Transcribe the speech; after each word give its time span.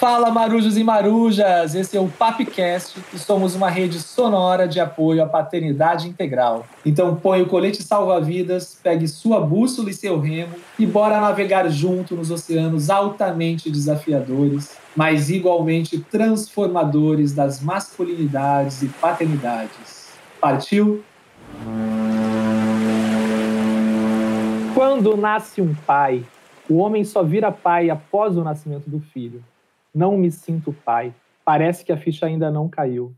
Fala 0.00 0.30
marujos 0.30 0.78
e 0.78 0.82
marujas, 0.82 1.74
esse 1.74 1.94
é 1.94 2.00
o 2.00 2.08
Papcast 2.08 2.98
e 3.12 3.18
somos 3.18 3.54
uma 3.54 3.68
rede 3.68 4.00
sonora 4.00 4.66
de 4.66 4.80
apoio 4.80 5.22
à 5.22 5.26
paternidade 5.26 6.08
integral. 6.08 6.64
Então 6.86 7.14
põe 7.16 7.42
o 7.42 7.46
colete 7.46 7.82
salva-vidas, 7.82 8.80
pegue 8.82 9.06
sua 9.06 9.42
bússola 9.42 9.90
e 9.90 9.92
seu 9.92 10.18
remo 10.18 10.54
e 10.78 10.86
bora 10.86 11.20
navegar 11.20 11.68
junto 11.68 12.16
nos 12.16 12.30
oceanos 12.30 12.88
altamente 12.88 13.70
desafiadores, 13.70 14.74
mas 14.96 15.28
igualmente 15.28 15.98
transformadores 15.98 17.34
das 17.34 17.60
masculinidades 17.60 18.80
e 18.80 18.88
paternidades. 18.88 20.08
Partiu? 20.40 21.04
Quando 24.72 25.14
nasce 25.14 25.60
um 25.60 25.74
pai, 25.74 26.24
o 26.70 26.78
homem 26.78 27.04
só 27.04 27.22
vira 27.22 27.52
pai 27.52 27.90
após 27.90 28.34
o 28.38 28.42
nascimento 28.42 28.88
do 28.88 28.98
filho. 28.98 29.44
Não 29.94 30.16
me 30.16 30.30
sinto 30.30 30.72
pai. 30.84 31.14
Parece 31.44 31.84
que 31.84 31.92
a 31.92 31.96
ficha 31.96 32.26
ainda 32.26 32.50
não 32.50 32.68
caiu. 32.68 33.14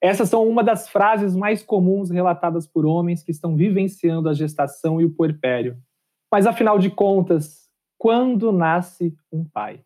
Essas 0.00 0.28
são 0.28 0.46
uma 0.48 0.62
das 0.62 0.88
frases 0.88 1.34
mais 1.34 1.62
comuns 1.62 2.08
relatadas 2.08 2.66
por 2.66 2.86
homens 2.86 3.22
que 3.22 3.32
estão 3.32 3.56
vivenciando 3.56 4.28
a 4.28 4.34
gestação 4.34 5.00
e 5.00 5.04
o 5.04 5.10
puerpério. 5.10 5.76
Mas 6.30 6.46
afinal 6.46 6.78
de 6.78 6.88
contas, 6.88 7.68
quando 7.98 8.52
nasce 8.52 9.14
um 9.32 9.44
pai? 9.44 9.80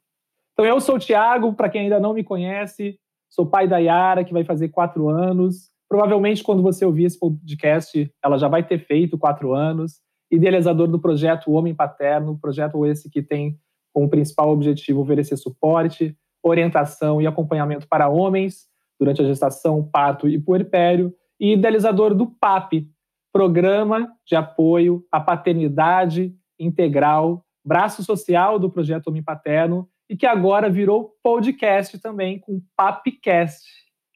Então 0.52 0.66
eu 0.66 0.80
sou 0.80 0.96
o 0.96 0.98
Tiago, 0.98 1.54
para 1.54 1.70
quem 1.70 1.82
ainda 1.82 1.98
não 1.98 2.12
me 2.12 2.22
conhece, 2.22 2.98
sou 3.30 3.46
pai 3.46 3.66
da 3.66 3.78
Yara, 3.78 4.24
que 4.24 4.34
vai 4.34 4.44
fazer 4.44 4.68
quatro 4.68 5.08
anos. 5.08 5.70
Provavelmente 5.88 6.42
quando 6.42 6.62
você 6.62 6.84
ouvir 6.84 7.04
esse 7.04 7.18
podcast, 7.18 8.12
ela 8.22 8.36
já 8.36 8.48
vai 8.48 8.62
ter 8.62 8.78
feito 8.86 9.16
quatro 9.16 9.54
anos. 9.54 10.00
Idealizador 10.30 10.88
do 10.88 10.98
projeto 10.98 11.52
Homem 11.52 11.74
Paterno, 11.74 12.38
projeto 12.38 12.84
esse 12.84 13.08
que 13.08 13.22
tem 13.22 13.58
com 13.92 14.04
o 14.04 14.08
principal 14.08 14.50
objetivo 14.50 15.02
oferecer 15.02 15.36
suporte, 15.36 16.16
orientação 16.42 17.20
e 17.20 17.26
acompanhamento 17.26 17.86
para 17.86 18.08
homens 18.08 18.66
durante 18.98 19.22
a 19.22 19.24
gestação, 19.24 19.82
parto 19.82 20.28
e 20.28 20.38
puerpério, 20.38 21.14
e 21.38 21.52
idealizador 21.52 22.14
do 22.14 22.26
PAP, 22.26 22.88
Programa 23.32 24.12
de 24.26 24.36
Apoio 24.36 25.04
à 25.10 25.20
Paternidade 25.20 26.34
Integral, 26.58 27.44
braço 27.64 28.04
social 28.04 28.58
do 28.58 28.70
projeto 28.70 29.08
Homem 29.08 29.22
Paterno, 29.22 29.88
e 30.08 30.16
que 30.16 30.26
agora 30.26 30.68
virou 30.68 31.16
podcast 31.22 31.98
também, 31.98 32.38
com 32.38 32.60
Papcast. 32.76 33.66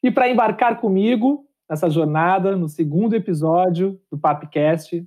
E 0.03 0.11
para 0.11 0.29
embarcar 0.29 0.81
comigo 0.81 1.47
nessa 1.69 1.89
jornada, 1.89 2.55
no 2.55 2.69
segundo 2.69 3.15
episódio 3.15 3.99
do 4.11 4.19
Papcast, 4.19 5.05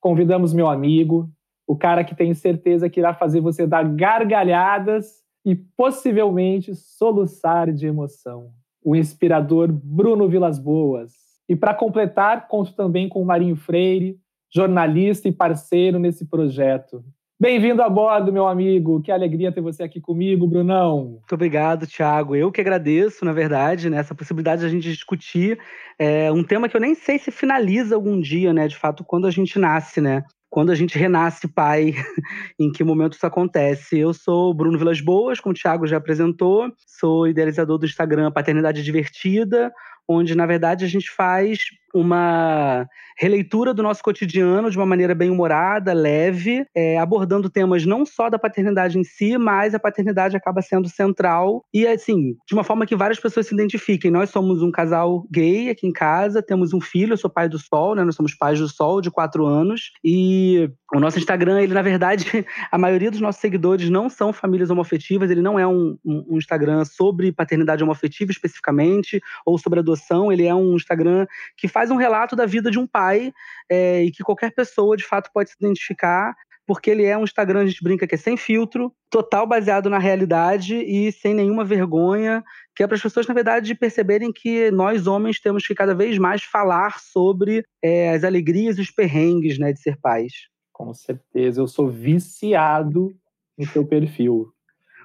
convidamos 0.00 0.52
meu 0.52 0.68
amigo, 0.68 1.30
o 1.66 1.76
cara 1.76 2.04
que 2.04 2.14
tem 2.14 2.34
certeza 2.34 2.88
que 2.88 3.00
irá 3.00 3.14
fazer 3.14 3.40
você 3.40 3.66
dar 3.66 3.84
gargalhadas 3.84 5.22
e 5.44 5.54
possivelmente 5.54 6.74
soluçar 6.74 7.72
de 7.72 7.86
emoção. 7.86 8.50
O 8.84 8.96
inspirador 8.96 9.70
Bruno 9.72 10.28
Vilas 10.28 10.58
Boas. 10.58 11.12
E 11.48 11.56
para 11.56 11.74
completar, 11.74 12.48
conto 12.48 12.74
também 12.74 13.08
com 13.08 13.22
o 13.22 13.26
Marinho 13.26 13.56
Freire, 13.56 14.18
jornalista 14.54 15.28
e 15.28 15.32
parceiro 15.32 15.98
nesse 15.98 16.26
projeto. 16.26 17.04
Bem-vindo 17.42 17.82
a 17.82 17.88
bordo, 17.88 18.32
meu 18.32 18.46
amigo. 18.46 19.02
Que 19.02 19.10
alegria 19.10 19.50
ter 19.50 19.60
você 19.60 19.82
aqui 19.82 20.00
comigo, 20.00 20.46
Brunão. 20.46 21.16
Muito 21.18 21.34
obrigado, 21.34 21.88
Thiago. 21.88 22.36
Eu 22.36 22.52
que 22.52 22.60
agradeço, 22.60 23.24
na 23.24 23.32
verdade, 23.32 23.90
né, 23.90 23.96
essa 23.96 24.14
possibilidade 24.14 24.60
de 24.60 24.66
a 24.68 24.70
gente 24.70 24.88
discutir 24.88 25.58
é, 25.98 26.30
um 26.30 26.44
tema 26.44 26.68
que 26.68 26.76
eu 26.76 26.80
nem 26.80 26.94
sei 26.94 27.18
se 27.18 27.32
finaliza 27.32 27.96
algum 27.96 28.20
dia, 28.20 28.52
né? 28.52 28.68
De 28.68 28.76
fato, 28.76 29.02
quando 29.02 29.26
a 29.26 29.30
gente 29.32 29.58
nasce, 29.58 30.00
né? 30.00 30.22
Quando 30.52 30.70
a 30.70 30.74
gente 30.74 30.98
renasce 30.98 31.48
pai, 31.48 31.94
em 32.60 32.70
que 32.70 32.84
momento 32.84 33.14
isso 33.14 33.26
acontece. 33.26 33.98
Eu 33.98 34.12
sou 34.12 34.52
Bruno 34.52 34.76
Vilas 34.76 35.00
Boas, 35.00 35.40
como 35.40 35.54
o 35.54 35.58
Thiago 35.58 35.86
já 35.86 35.96
apresentou, 35.96 36.70
sou 36.86 37.26
idealizador 37.26 37.78
do 37.78 37.86
Instagram 37.86 38.30
Paternidade 38.30 38.82
Divertida, 38.82 39.72
onde, 40.06 40.34
na 40.34 40.44
verdade, 40.44 40.84
a 40.84 40.88
gente 40.88 41.10
faz 41.10 41.60
uma 41.94 42.86
releitura 43.18 43.74
do 43.74 43.82
nosso 43.82 44.02
cotidiano 44.02 44.70
de 44.70 44.76
uma 44.76 44.86
maneira 44.86 45.14
bem 45.14 45.30
humorada, 45.30 45.92
leve, 45.92 46.66
é, 46.74 46.98
abordando 46.98 47.50
temas 47.50 47.84
não 47.84 48.04
só 48.04 48.28
da 48.28 48.38
paternidade 48.38 48.98
em 48.98 49.04
si, 49.04 49.36
mas 49.38 49.74
a 49.74 49.78
paternidade 49.78 50.36
acaba 50.36 50.62
sendo 50.62 50.88
central 50.88 51.64
e, 51.72 51.86
assim, 51.86 52.34
de 52.46 52.54
uma 52.54 52.64
forma 52.64 52.86
que 52.86 52.96
várias 52.96 53.20
pessoas 53.20 53.46
se 53.46 53.54
identifiquem. 53.54 54.10
Nós 54.10 54.30
somos 54.30 54.62
um 54.62 54.70
casal 54.70 55.26
gay 55.30 55.70
aqui 55.70 55.86
em 55.86 55.92
casa, 55.92 56.42
temos 56.42 56.72
um 56.72 56.80
filho, 56.80 57.12
eu 57.12 57.16
sou 57.16 57.30
pai 57.30 57.48
do 57.48 57.58
Sol, 57.58 57.94
né? 57.94 58.04
Nós 58.04 58.14
somos 58.14 58.34
pais 58.34 58.58
do 58.58 58.68
Sol, 58.68 59.00
de 59.00 59.10
quatro 59.10 59.46
anos, 59.46 59.92
e 60.04 60.70
o 60.94 61.00
nosso 61.00 61.18
Instagram, 61.18 61.60
ele, 61.62 61.72
na 61.72 61.82
verdade, 61.82 62.24
a 62.70 62.78
maioria 62.78 63.10
dos 63.10 63.20
nossos 63.20 63.40
seguidores 63.40 63.88
não 63.88 64.10
são 64.10 64.32
famílias 64.32 64.70
homofetivas, 64.70 65.30
ele 65.30 65.40
não 65.40 65.58
é 65.58 65.66
um, 65.66 65.96
um, 66.04 66.36
Instagram 66.36 66.84
sobre 66.84 67.32
paternidade 67.32 67.82
homofetiva 67.82 68.30
especificamente, 68.30 69.20
ou 69.46 69.58
sobre 69.58 69.80
adoção, 69.80 70.30
ele 70.30 70.44
é 70.46 70.54
um 70.54 70.76
Instagram 70.76 71.26
que 71.56 71.66
faz 71.66 71.81
faz 71.82 71.90
um 71.90 71.96
relato 71.96 72.36
da 72.36 72.46
vida 72.46 72.70
de 72.70 72.78
um 72.78 72.86
pai 72.86 73.32
é, 73.68 74.04
e 74.04 74.12
que 74.12 74.22
qualquer 74.22 74.54
pessoa, 74.54 74.96
de 74.96 75.04
fato, 75.04 75.30
pode 75.34 75.50
se 75.50 75.56
identificar, 75.60 76.32
porque 76.64 76.88
ele 76.88 77.04
é 77.04 77.18
um 77.18 77.24
Instagram, 77.24 77.62
a 77.62 77.66
gente 77.66 77.82
brinca 77.82 78.06
que 78.06 78.14
é 78.14 78.18
sem 78.18 78.36
filtro, 78.36 78.92
total 79.10 79.48
baseado 79.48 79.90
na 79.90 79.98
realidade 79.98 80.76
e 80.76 81.10
sem 81.10 81.34
nenhuma 81.34 81.64
vergonha, 81.64 82.44
que 82.76 82.84
é 82.84 82.86
para 82.86 82.94
as 82.94 83.02
pessoas, 83.02 83.26
na 83.26 83.34
verdade, 83.34 83.74
perceberem 83.74 84.32
que 84.32 84.70
nós, 84.70 85.08
homens, 85.08 85.40
temos 85.40 85.66
que 85.66 85.74
cada 85.74 85.92
vez 85.92 86.16
mais 86.18 86.44
falar 86.44 87.00
sobre 87.00 87.64
é, 87.82 88.10
as 88.10 88.22
alegrias 88.22 88.78
e 88.78 88.80
os 88.80 88.92
perrengues 88.92 89.58
né, 89.58 89.72
de 89.72 89.80
ser 89.80 89.98
pais. 90.00 90.32
Com 90.72 90.94
certeza, 90.94 91.60
eu 91.60 91.66
sou 91.66 91.88
viciado 91.88 93.12
no 93.58 93.66
seu 93.66 93.84
perfil. 93.84 94.52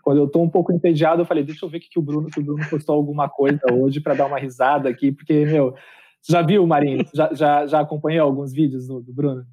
Quando 0.04 0.20
eu 0.20 0.26
estou 0.26 0.44
um 0.44 0.50
pouco 0.50 0.72
entediado, 0.72 1.24
eu 1.24 1.26
falei, 1.26 1.44
deixa 1.44 1.66
eu 1.66 1.70
ver 1.70 1.80
que, 1.80 1.90
que 1.90 1.98
o 1.98 2.04
Bruno, 2.04 2.30
que 2.30 2.40
o 2.40 2.44
Bruno 2.44 2.64
postou 2.70 2.94
alguma 2.94 3.28
coisa 3.28 3.62
hoje 3.74 4.00
para 4.00 4.14
dar 4.14 4.28
uma 4.28 4.38
risada 4.38 4.88
aqui, 4.88 5.12
porque, 5.12 5.44
meu, 5.44 5.74
já 6.30 6.42
viu, 6.42 6.66
Marinho? 6.68 7.06
Já, 7.14 7.34
já, 7.34 7.68
já 7.68 7.80
acompanhou 7.80 8.26
alguns 8.26 8.52
vídeos 8.52 8.88
do, 8.88 9.02
do 9.02 9.14
Bruno? 9.14 9.46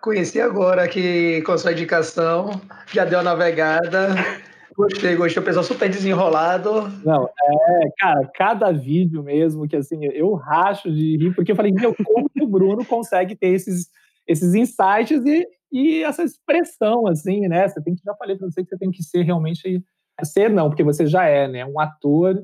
Conheci 0.00 0.40
agora 0.40 0.88
que 0.88 1.42
com 1.42 1.56
sua 1.56 1.72
indicação, 1.72 2.60
já 2.92 3.04
deu 3.04 3.20
a 3.20 3.22
navegada. 3.22 4.14
Gostei, 4.76 5.16
gostei. 5.16 5.42
O 5.42 5.44
pessoal 5.44 5.64
super 5.64 5.88
desenrolado. 5.88 6.88
Não, 7.04 7.24
é, 7.26 7.90
cara, 7.98 8.30
cada 8.32 8.70
vídeo 8.70 9.24
mesmo 9.24 9.66
que 9.66 9.74
assim, 9.74 10.04
eu 10.04 10.34
racho 10.34 10.88
de 10.92 11.16
rir, 11.16 11.34
porque 11.34 11.50
eu 11.50 11.56
falei, 11.56 11.72
meu, 11.72 11.92
como 12.04 12.30
que 12.30 12.42
o 12.42 12.46
Bruno 12.46 12.84
consegue 12.84 13.34
ter 13.34 13.48
esses, 13.48 13.88
esses 14.24 14.54
insights 14.54 15.24
e, 15.26 15.44
e 15.72 16.04
essa 16.04 16.22
expressão, 16.22 17.08
assim, 17.08 17.48
né? 17.48 17.66
Você 17.66 17.82
tem 17.82 17.96
que, 17.96 18.02
já 18.04 18.14
falei 18.14 18.36
pra 18.36 18.48
você 18.48 18.62
que 18.62 18.70
você 18.70 18.78
tem 18.78 18.90
que 18.90 19.02
ser 19.02 19.22
realmente. 19.22 19.82
Ser 20.24 20.48
não, 20.48 20.68
porque 20.68 20.84
você 20.84 21.06
já 21.06 21.24
é, 21.24 21.48
né? 21.48 21.64
Um 21.64 21.80
ator 21.80 22.40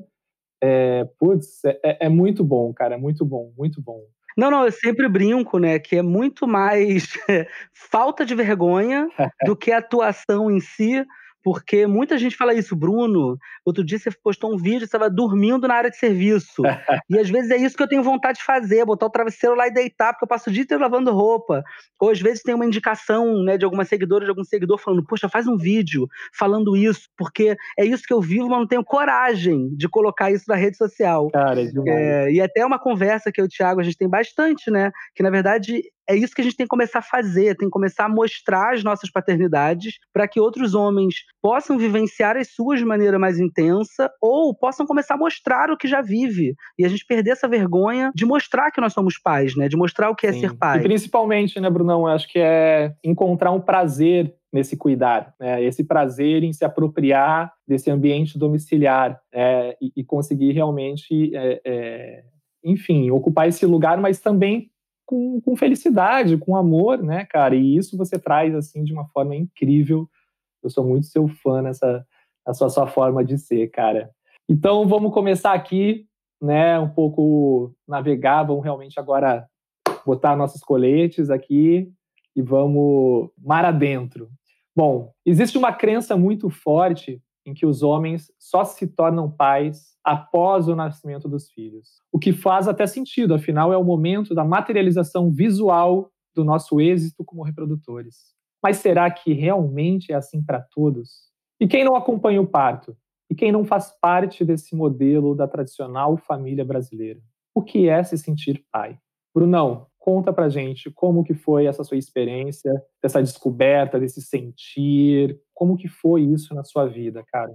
é, 0.67 1.07
putz, 1.19 1.63
é, 1.63 1.79
é, 1.83 2.05
é 2.07 2.09
muito 2.09 2.43
bom, 2.43 2.73
cara, 2.73 2.95
é 2.95 2.97
muito 2.97 3.23
bom, 3.23 3.53
muito 3.55 3.79
bom. 3.79 4.01
Não, 4.35 4.49
não, 4.49 4.65
eu 4.65 4.71
sempre 4.71 5.07
brinco, 5.07 5.59
né, 5.59 5.77
que 5.77 5.95
é 5.95 6.01
muito 6.01 6.47
mais 6.47 7.13
falta 7.71 8.25
de 8.25 8.33
vergonha 8.33 9.07
do 9.45 9.55
que 9.55 9.71
atuação 9.71 10.49
em 10.49 10.59
si, 10.59 11.05
porque 11.45 11.85
muita 11.85 12.17
gente 12.17 12.35
fala 12.35 12.55
isso, 12.55 12.75
Bruno. 12.75 13.37
Outro 13.63 13.83
dia 13.83 13.99
você 13.99 14.09
postou 14.09 14.51
um 14.51 14.57
vídeo, 14.57 14.79
você 14.79 14.85
estava 14.85 15.11
dormindo 15.11 15.67
na 15.67 15.75
área 15.75 15.91
de 15.91 15.97
serviço. 15.97 16.63
e 17.07 17.19
às 17.19 17.29
vezes 17.29 17.51
é 17.51 17.57
isso 17.57 17.77
que 17.77 17.83
eu 17.83 17.87
tenho 17.87 18.01
vontade 18.01 18.39
de 18.39 18.43
fazer, 18.43 18.83
botar 18.83 19.05
o 19.05 19.11
travesseiro 19.11 19.55
lá 19.55 19.67
e 19.67 19.71
deitar, 19.71 20.11
porque 20.11 20.23
eu 20.23 20.27
passo 20.27 20.49
o 20.49 20.51
dia 20.53 20.63
inteiro 20.63 20.81
lavando 20.81 21.13
roupa. 21.13 21.63
Ou 22.01 22.09
às 22.09 22.19
vezes 22.19 22.41
tem 22.41 22.55
uma 22.55 22.65
indicação 22.65 23.43
né, 23.43 23.59
de 23.59 23.63
alguma 23.63 23.85
seguidora, 23.85 24.25
de 24.25 24.31
algum 24.31 24.43
seguidor 24.43 24.79
falando, 24.79 25.05
poxa, 25.05 25.29
faz 25.29 25.45
um 25.45 25.55
vídeo 25.55 26.07
falando 26.35 26.75
isso, 26.75 27.07
porque 27.15 27.55
é 27.77 27.85
isso 27.85 28.01
que 28.07 28.13
eu 28.13 28.21
vivo, 28.21 28.49
mas 28.49 28.57
não 28.61 28.67
tenho 28.67 28.83
coragem 28.83 29.69
de 29.75 29.87
colocar 29.87 30.31
isso 30.31 30.45
na 30.47 30.55
rede 30.55 30.77
social. 30.77 31.29
Cara, 31.29 31.61
é 31.61 31.65
demais. 31.65 31.87
É, 31.87 32.31
e 32.31 32.41
até 32.41 32.65
uma 32.65 32.79
conversa 32.79 33.31
que 33.31 33.39
eu 33.39 33.45
e 33.45 33.47
o 33.47 33.49
Thiago, 33.51 33.79
a 33.79 33.83
gente 33.83 33.97
tem 33.97 34.09
bastante, 34.09 34.71
né? 34.71 34.91
Que 35.13 35.21
na 35.21 35.29
verdade 35.29 35.83
é 36.07 36.15
isso 36.15 36.33
que 36.35 36.41
a 36.41 36.43
gente 36.43 36.55
tem 36.55 36.65
que 36.65 36.69
começar 36.69 36.99
a 36.99 37.01
fazer, 37.01 37.55
tem 37.55 37.67
que 37.67 37.73
começar 37.73 38.05
a 38.05 38.09
mostrar 38.09 38.73
as 38.73 38.83
nossas 38.83 39.09
paternidades 39.09 39.95
para 40.13 40.27
que 40.27 40.39
outros 40.39 40.73
homens 40.73 41.15
possam 41.41 41.77
vivenciar 41.77 42.37
as 42.37 42.49
suas 42.49 42.79
de 42.79 42.85
maneira 42.85 43.17
mais 43.17 43.39
intensa 43.39 44.11
ou 44.21 44.55
possam 44.55 44.85
começar 44.85 45.15
a 45.15 45.17
mostrar 45.17 45.71
o 45.71 45.77
que 45.77 45.87
já 45.87 46.01
vive 46.01 46.55
e 46.77 46.85
a 46.85 46.87
gente 46.87 47.05
perder 47.05 47.31
essa 47.31 47.47
vergonha 47.47 48.11
de 48.15 48.25
mostrar 48.25 48.71
que 48.71 48.81
nós 48.81 48.93
somos 48.93 49.17
pais, 49.17 49.55
né? 49.55 49.67
De 49.67 49.77
mostrar 49.77 50.09
o 50.09 50.15
que 50.15 50.27
é 50.27 50.31
Sim. 50.31 50.37
é 50.37 50.41
ser 50.41 50.57
pai. 50.57 50.79
E 50.79 50.83
principalmente, 50.83 51.59
né, 51.59 51.69
Brunão, 51.69 52.07
acho 52.07 52.27
que 52.27 52.39
é 52.39 52.93
encontrar 53.03 53.51
um 53.51 53.61
prazer 53.61 54.33
nesse 54.53 54.77
cuidar, 54.77 55.33
né? 55.37 55.61
esse 55.61 55.83
prazer 55.83 56.41
em 56.41 56.53
se 56.53 56.63
apropriar 56.63 57.51
desse 57.67 57.91
ambiente 57.91 58.39
domiciliar 58.39 59.19
é, 59.33 59.75
e, 59.81 59.91
e, 59.97 60.03
conseguir 60.03 60.53
realmente, 60.53 61.35
é, 61.35 61.61
é, 61.65 62.23
enfim, 62.63 63.11
ocupar 63.11 63.49
esse 63.49 63.65
lugar, 63.65 63.97
mas 63.97 64.21
também 64.21 64.71
com, 65.05 65.39
com 65.41 65.55
felicidade, 65.55 66.37
com 66.37 66.55
amor, 66.55 67.01
né, 67.01 67.25
cara? 67.25 67.55
E 67.55 67.77
isso 67.77 67.97
você 67.97 68.17
traz, 68.17 68.53
assim, 68.55 68.83
de 68.83 68.93
uma 68.93 69.07
forma 69.09 69.35
incrível. 69.35 70.09
Eu 70.63 70.69
sou 70.69 70.83
muito 70.83 71.07
seu 71.07 71.27
fã 71.27 71.61
nessa, 71.61 72.05
nessa 72.45 72.69
sua 72.69 72.87
forma 72.87 73.23
de 73.23 73.37
ser, 73.37 73.69
cara. 73.69 74.09
Então, 74.49 74.87
vamos 74.87 75.13
começar 75.13 75.53
aqui, 75.53 76.05
né, 76.41 76.79
um 76.79 76.89
pouco 76.89 77.73
navegar, 77.87 78.43
vamos 78.43 78.63
realmente 78.63 78.99
agora 78.99 79.47
botar 80.05 80.35
nossos 80.35 80.61
coletes 80.61 81.29
aqui 81.29 81.91
e 82.35 82.41
vamos 82.41 83.29
mar 83.37 83.65
adentro. 83.65 84.29
Bom, 84.75 85.11
existe 85.25 85.57
uma 85.57 85.71
crença 85.71 86.17
muito 86.17 86.49
forte 86.49 87.21
em 87.45 87.53
que 87.53 87.65
os 87.65 87.83
homens 87.83 88.31
só 88.39 88.63
se 88.63 88.87
tornam 88.87 89.29
pais 89.29 89.95
após 90.03 90.67
o 90.67 90.75
nascimento 90.75 91.27
dos 91.29 91.49
filhos. 91.51 92.01
O 92.11 92.19
que 92.19 92.33
faz 92.33 92.67
até 92.67 92.85
sentido, 92.87 93.33
afinal, 93.33 93.71
é 93.71 93.77
o 93.77 93.83
momento 93.83 94.33
da 94.33 94.43
materialização 94.43 95.31
visual 95.31 96.11
do 96.33 96.43
nosso 96.43 96.81
êxito 96.81 97.23
como 97.23 97.43
reprodutores. 97.43 98.33
Mas 98.61 98.77
será 98.77 99.09
que 99.11 99.33
realmente 99.33 100.11
é 100.11 100.15
assim 100.15 100.43
para 100.43 100.59
todos? 100.59 101.29
E 101.59 101.67
quem 101.67 101.83
não 101.83 101.95
acompanha 101.95 102.41
o 102.41 102.47
parto? 102.47 102.95
E 103.29 103.35
quem 103.35 103.51
não 103.51 103.63
faz 103.63 103.91
parte 103.99 104.43
desse 104.43 104.75
modelo 104.75 105.35
da 105.35 105.47
tradicional 105.47 106.17
família 106.17 106.65
brasileira? 106.65 107.19
O 107.53 107.61
que 107.61 107.87
é 107.87 108.03
se 108.03 108.17
sentir 108.17 108.63
pai? 108.71 108.97
Brunão, 109.33 109.87
conta 109.97 110.31
pra 110.31 110.49
gente 110.49 110.91
como 110.91 111.23
que 111.23 111.33
foi 111.33 111.65
essa 111.65 111.83
sua 111.83 111.97
experiência, 111.97 112.71
dessa 113.01 113.21
descoberta, 113.21 113.99
desse 113.99 114.21
sentir, 114.21 115.39
como 115.55 115.75
que 115.75 115.87
foi 115.87 116.21
isso 116.21 116.53
na 116.53 116.63
sua 116.63 116.85
vida, 116.85 117.23
cara? 117.31 117.53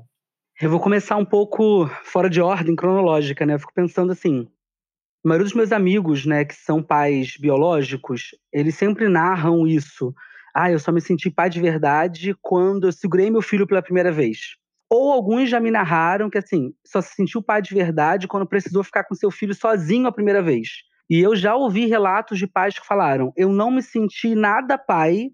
Eu 0.61 0.69
vou 0.69 0.81
começar 0.81 1.17
um 1.17 1.25
pouco 1.25 1.87
fora 2.03 2.29
de 2.29 2.41
ordem 2.41 2.75
cronológica, 2.75 3.47
né? 3.47 3.55
Eu 3.55 3.61
fico 3.61 3.73
pensando 3.73 4.11
assim, 4.11 4.49
a 5.25 5.29
maioria 5.29 5.45
dos 5.45 5.55
meus 5.55 5.71
amigos, 5.71 6.27
né, 6.27 6.45
que 6.45 6.55
são 6.55 6.83
pais 6.83 7.37
biológicos, 7.39 8.31
eles 8.53 8.75
sempre 8.75 9.09
narram 9.09 9.67
isso 9.67 10.13
ah, 10.55 10.71
eu 10.71 10.79
só 10.79 10.91
me 10.91 11.01
senti 11.01 11.31
pai 11.31 11.49
de 11.49 11.61
verdade 11.61 12.35
quando 12.41 12.89
eu 12.89 12.93
segurei 12.93 13.31
meu 13.31 13.43
filho 13.43 13.67
pela 13.67 13.83
primeira 13.83 14.11
vez. 14.11 14.57
Ou 14.89 15.13
alguns 15.13 15.49
já 15.49 15.61
me 15.61 15.71
narraram 15.71 16.29
que, 16.29 16.39
assim, 16.39 16.73
só 16.85 17.01
se 17.01 17.15
sentiu 17.15 17.43
pai 17.43 17.63
de 17.63 17.73
verdade 17.73 18.27
quando 18.27 18.47
precisou 18.47 18.83
ficar 18.83 19.05
com 19.05 19.15
seu 19.15 19.31
filho 19.31 19.55
sozinho 19.55 20.09
a 20.09 20.13
primeira 20.13 20.43
vez. 20.43 20.69
E 21.09 21.21
eu 21.21 21.37
já 21.37 21.55
ouvi 21.55 21.87
relatos 21.87 22.39
de 22.39 22.47
pais 22.47 22.79
que 22.79 22.87
falaram: 22.87 23.33
eu 23.37 23.49
não 23.51 23.71
me 23.71 23.83
senti 23.83 24.35
nada 24.35 24.77
pai 24.77 25.31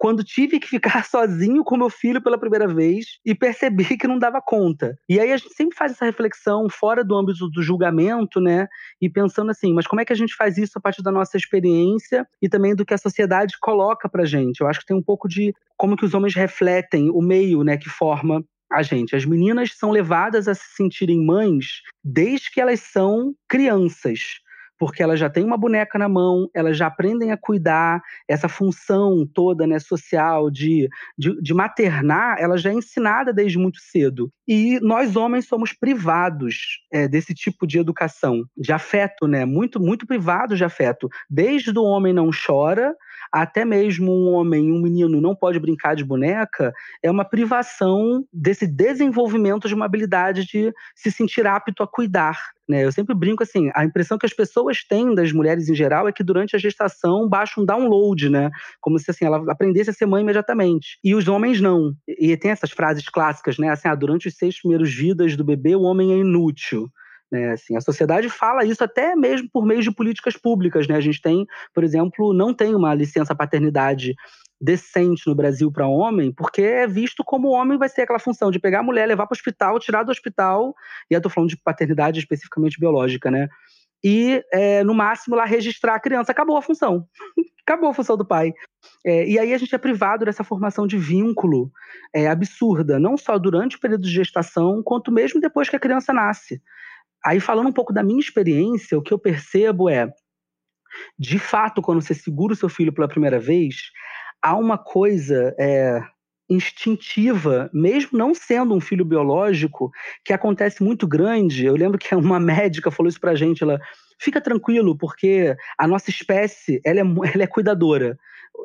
quando 0.00 0.24
tive 0.24 0.58
que 0.58 0.66
ficar 0.66 1.04
sozinho 1.04 1.62
com 1.62 1.76
meu 1.76 1.90
filho 1.90 2.22
pela 2.22 2.38
primeira 2.38 2.66
vez 2.66 3.18
e 3.22 3.34
percebi 3.34 3.98
que 3.98 4.08
não 4.08 4.18
dava 4.18 4.40
conta. 4.40 4.98
E 5.06 5.20
aí 5.20 5.30
a 5.30 5.36
gente 5.36 5.52
sempre 5.52 5.76
faz 5.76 5.92
essa 5.92 6.06
reflexão 6.06 6.70
fora 6.70 7.04
do 7.04 7.14
âmbito 7.14 7.46
do 7.50 7.62
julgamento, 7.62 8.40
né? 8.40 8.66
E 8.98 9.10
pensando 9.10 9.50
assim, 9.50 9.74
mas 9.74 9.86
como 9.86 10.00
é 10.00 10.04
que 10.06 10.12
a 10.12 10.16
gente 10.16 10.34
faz 10.34 10.56
isso 10.56 10.72
a 10.78 10.80
partir 10.80 11.02
da 11.02 11.12
nossa 11.12 11.36
experiência 11.36 12.26
e 12.40 12.48
também 12.48 12.74
do 12.74 12.84
que 12.84 12.94
a 12.94 12.98
sociedade 12.98 13.58
coloca 13.60 14.08
pra 14.08 14.24
gente? 14.24 14.62
Eu 14.62 14.68
acho 14.68 14.80
que 14.80 14.86
tem 14.86 14.96
um 14.96 15.02
pouco 15.02 15.28
de 15.28 15.52
como 15.76 15.98
que 15.98 16.06
os 16.06 16.14
homens 16.14 16.34
refletem 16.34 17.10
o 17.10 17.20
meio, 17.20 17.62
né, 17.62 17.76
que 17.76 17.90
forma 17.90 18.42
a 18.72 18.82
gente. 18.82 19.14
As 19.14 19.26
meninas 19.26 19.76
são 19.76 19.90
levadas 19.90 20.48
a 20.48 20.54
se 20.54 20.76
sentirem 20.76 21.22
mães 21.22 21.82
desde 22.02 22.50
que 22.50 22.60
elas 22.60 22.80
são 22.80 23.34
crianças 23.46 24.40
porque 24.80 25.02
elas 25.02 25.20
já 25.20 25.28
têm 25.28 25.44
uma 25.44 25.58
boneca 25.58 25.98
na 25.98 26.08
mão, 26.08 26.48
elas 26.54 26.74
já 26.74 26.86
aprendem 26.86 27.32
a 27.32 27.36
cuidar, 27.36 28.00
essa 28.26 28.48
função 28.48 29.26
toda 29.26 29.66
né, 29.66 29.78
social 29.78 30.50
de, 30.50 30.88
de, 31.18 31.38
de, 31.42 31.52
maternar, 31.52 32.38
ela 32.40 32.56
já 32.56 32.70
é 32.70 32.72
ensinada 32.72 33.30
desde 33.30 33.58
muito 33.58 33.78
cedo. 33.78 34.32
E 34.48 34.80
nós, 34.80 35.16
homens, 35.16 35.46
somos 35.46 35.74
privados 35.74 36.80
é, 36.90 37.06
desse 37.06 37.34
tipo 37.34 37.66
de 37.66 37.78
educação, 37.78 38.42
de 38.56 38.72
afeto, 38.72 39.28
né? 39.28 39.44
Muito, 39.44 39.78
muito 39.78 40.06
privados 40.06 40.56
de 40.56 40.64
afeto. 40.64 41.10
Desde 41.28 41.78
o 41.78 41.84
homem 41.84 42.14
não 42.14 42.30
chora, 42.30 42.96
até 43.32 43.64
mesmo 43.64 44.12
um 44.12 44.32
homem, 44.32 44.72
um 44.72 44.80
menino 44.80 45.20
não 45.20 45.34
pode 45.34 45.58
brincar 45.58 45.94
de 45.94 46.04
boneca, 46.04 46.72
é 47.02 47.10
uma 47.10 47.24
privação 47.24 48.24
desse 48.32 48.66
desenvolvimento 48.66 49.68
de 49.68 49.74
uma 49.74 49.84
habilidade 49.84 50.44
de 50.44 50.72
se 50.94 51.10
sentir 51.10 51.46
apto 51.46 51.82
a 51.82 51.88
cuidar. 51.88 52.38
Né? 52.68 52.84
Eu 52.84 52.92
sempre 52.92 53.14
brinco 53.14 53.42
assim, 53.42 53.68
a 53.74 53.84
impressão 53.84 54.16
que 54.16 54.26
as 54.26 54.32
pessoas 54.32 54.84
têm 54.84 55.12
das 55.12 55.32
mulheres 55.32 55.68
em 55.68 55.74
geral 55.74 56.06
é 56.06 56.12
que 56.12 56.22
durante 56.22 56.54
a 56.54 56.58
gestação 56.58 57.28
baixa 57.28 57.60
um 57.60 57.64
download, 57.64 58.30
né? 58.30 58.48
Como 58.80 58.96
se 58.96 59.10
assim, 59.10 59.24
ela 59.24 59.42
aprendesse 59.50 59.90
a 59.90 59.92
ser 59.92 60.06
mãe 60.06 60.22
imediatamente. 60.22 60.96
E 61.02 61.12
os 61.12 61.26
homens 61.26 61.60
não. 61.60 61.92
E 62.06 62.36
tem 62.36 62.52
essas 62.52 62.70
frases 62.70 63.08
clássicas, 63.08 63.58
né? 63.58 63.70
Assim, 63.70 63.88
ah, 63.88 63.94
durante 63.96 64.28
os 64.28 64.36
seis 64.36 64.60
primeiros 64.60 64.94
vidas 64.94 65.36
do 65.36 65.44
bebê, 65.44 65.74
o 65.74 65.82
homem 65.82 66.12
é 66.12 66.18
inútil. 66.18 66.88
Né, 67.30 67.52
assim, 67.52 67.76
a 67.76 67.80
sociedade 67.80 68.28
fala 68.28 68.64
isso 68.64 68.82
até 68.82 69.14
mesmo 69.14 69.48
por 69.52 69.64
meio 69.64 69.80
de 69.82 69.92
políticas 69.92 70.36
públicas. 70.36 70.88
Né? 70.88 70.96
A 70.96 71.00
gente 71.00 71.22
tem, 71.22 71.46
por 71.72 71.84
exemplo, 71.84 72.34
não 72.34 72.52
tem 72.52 72.74
uma 72.74 72.92
licença 72.94 73.34
paternidade 73.34 74.14
decente 74.60 75.26
no 75.26 75.34
Brasil 75.34 75.72
para 75.72 75.86
homem, 75.86 76.32
porque 76.32 76.60
é 76.60 76.86
visto 76.86 77.24
como 77.24 77.48
o 77.48 77.52
homem 77.52 77.78
vai 77.78 77.88
ser 77.88 78.02
aquela 78.02 78.18
função 78.18 78.50
de 78.50 78.58
pegar 78.58 78.80
a 78.80 78.82
mulher, 78.82 79.06
levar 79.06 79.26
para 79.26 79.34
o 79.34 79.36
hospital, 79.36 79.78
tirar 79.78 80.02
do 80.02 80.10
hospital, 80.10 80.74
e 81.10 81.14
eu 81.14 81.18
estou 81.18 81.30
falando 81.30 81.48
de 81.48 81.56
paternidade 81.56 82.18
especificamente 82.18 82.78
biológica, 82.78 83.30
né? 83.30 83.48
E, 84.02 84.42
é, 84.52 84.82
no 84.82 84.94
máximo, 84.94 85.36
lá 85.36 85.44
registrar 85.44 85.94
a 85.94 86.00
criança. 86.00 86.32
Acabou 86.32 86.56
a 86.56 86.62
função. 86.62 87.06
Acabou 87.66 87.90
a 87.90 87.94
função 87.94 88.16
do 88.16 88.24
pai. 88.24 88.52
É, 89.04 89.28
e 89.28 89.38
aí 89.38 89.52
a 89.52 89.58
gente 89.58 89.74
é 89.74 89.78
privado 89.78 90.24
dessa 90.24 90.42
formação 90.42 90.86
de 90.86 90.98
vínculo 90.98 91.70
é, 92.12 92.26
absurda, 92.26 92.98
não 92.98 93.16
só 93.16 93.38
durante 93.38 93.76
o 93.76 93.80
período 93.80 94.02
de 94.02 94.10
gestação, 94.10 94.82
quanto 94.82 95.12
mesmo 95.12 95.40
depois 95.40 95.68
que 95.68 95.76
a 95.76 95.80
criança 95.80 96.12
nasce. 96.12 96.60
Aí, 97.24 97.40
falando 97.40 97.68
um 97.68 97.72
pouco 97.72 97.92
da 97.92 98.02
minha 98.02 98.20
experiência, 98.20 98.98
o 98.98 99.02
que 99.02 99.12
eu 99.12 99.18
percebo 99.18 99.88
é, 99.88 100.10
de 101.18 101.38
fato, 101.38 101.82
quando 101.82 102.02
você 102.02 102.14
segura 102.14 102.52
o 102.52 102.56
seu 102.56 102.68
filho 102.68 102.92
pela 102.92 103.08
primeira 103.08 103.38
vez, 103.38 103.76
há 104.42 104.56
uma 104.56 104.78
coisa 104.78 105.54
é, 105.58 106.02
instintiva, 106.48 107.70
mesmo 107.72 108.18
não 108.18 108.34
sendo 108.34 108.74
um 108.74 108.80
filho 108.80 109.04
biológico, 109.04 109.90
que 110.24 110.32
acontece 110.32 110.82
muito 110.82 111.06
grande. 111.06 111.66
Eu 111.66 111.76
lembro 111.76 111.98
que 111.98 112.12
uma 112.16 112.40
médica 112.40 112.90
falou 112.90 113.08
isso 113.08 113.20
pra 113.20 113.34
gente, 113.34 113.62
ela 113.62 113.78
fica 114.18 114.40
tranquilo, 114.40 114.96
porque 114.96 115.54
a 115.78 115.86
nossa 115.86 116.10
espécie, 116.10 116.80
ela 116.84 117.00
é, 117.00 117.02
ela 117.02 117.44
é 117.44 117.46
cuidadora 117.46 118.18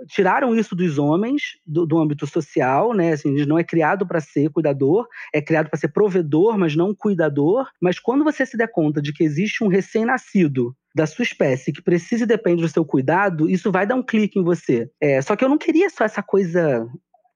tiraram 0.07 0.55
isso 0.55 0.75
dos 0.75 0.97
homens, 0.97 1.41
do, 1.65 1.85
do 1.85 1.97
âmbito 1.97 2.25
social, 2.27 2.93
né? 2.93 3.13
Assim, 3.13 3.33
a 3.33 3.37
gente 3.37 3.47
não 3.47 3.57
é 3.57 3.63
criado 3.63 4.05
para 4.07 4.19
ser 4.19 4.49
cuidador, 4.49 5.07
é 5.33 5.41
criado 5.41 5.69
para 5.69 5.79
ser 5.79 5.89
provedor, 5.89 6.57
mas 6.57 6.75
não 6.75 6.93
cuidador. 6.93 7.67
Mas 7.81 7.99
quando 7.99 8.23
você 8.23 8.45
se 8.45 8.57
der 8.57 8.71
conta 8.71 9.01
de 9.01 9.13
que 9.13 9.23
existe 9.23 9.63
um 9.63 9.67
recém-nascido 9.67 10.75
da 10.95 11.05
sua 11.05 11.23
espécie 11.23 11.73
que 11.73 11.81
precisa 11.81 12.23
e 12.23 12.27
depende 12.27 12.61
do 12.61 12.69
seu 12.69 12.85
cuidado, 12.85 13.49
isso 13.49 13.71
vai 13.71 13.85
dar 13.85 13.95
um 13.95 14.03
clique 14.03 14.39
em 14.39 14.43
você. 14.43 14.89
É, 15.01 15.21
só 15.21 15.35
que 15.35 15.43
eu 15.43 15.49
não 15.49 15.57
queria 15.57 15.89
só 15.89 16.05
essa 16.05 16.23
coisa 16.23 16.87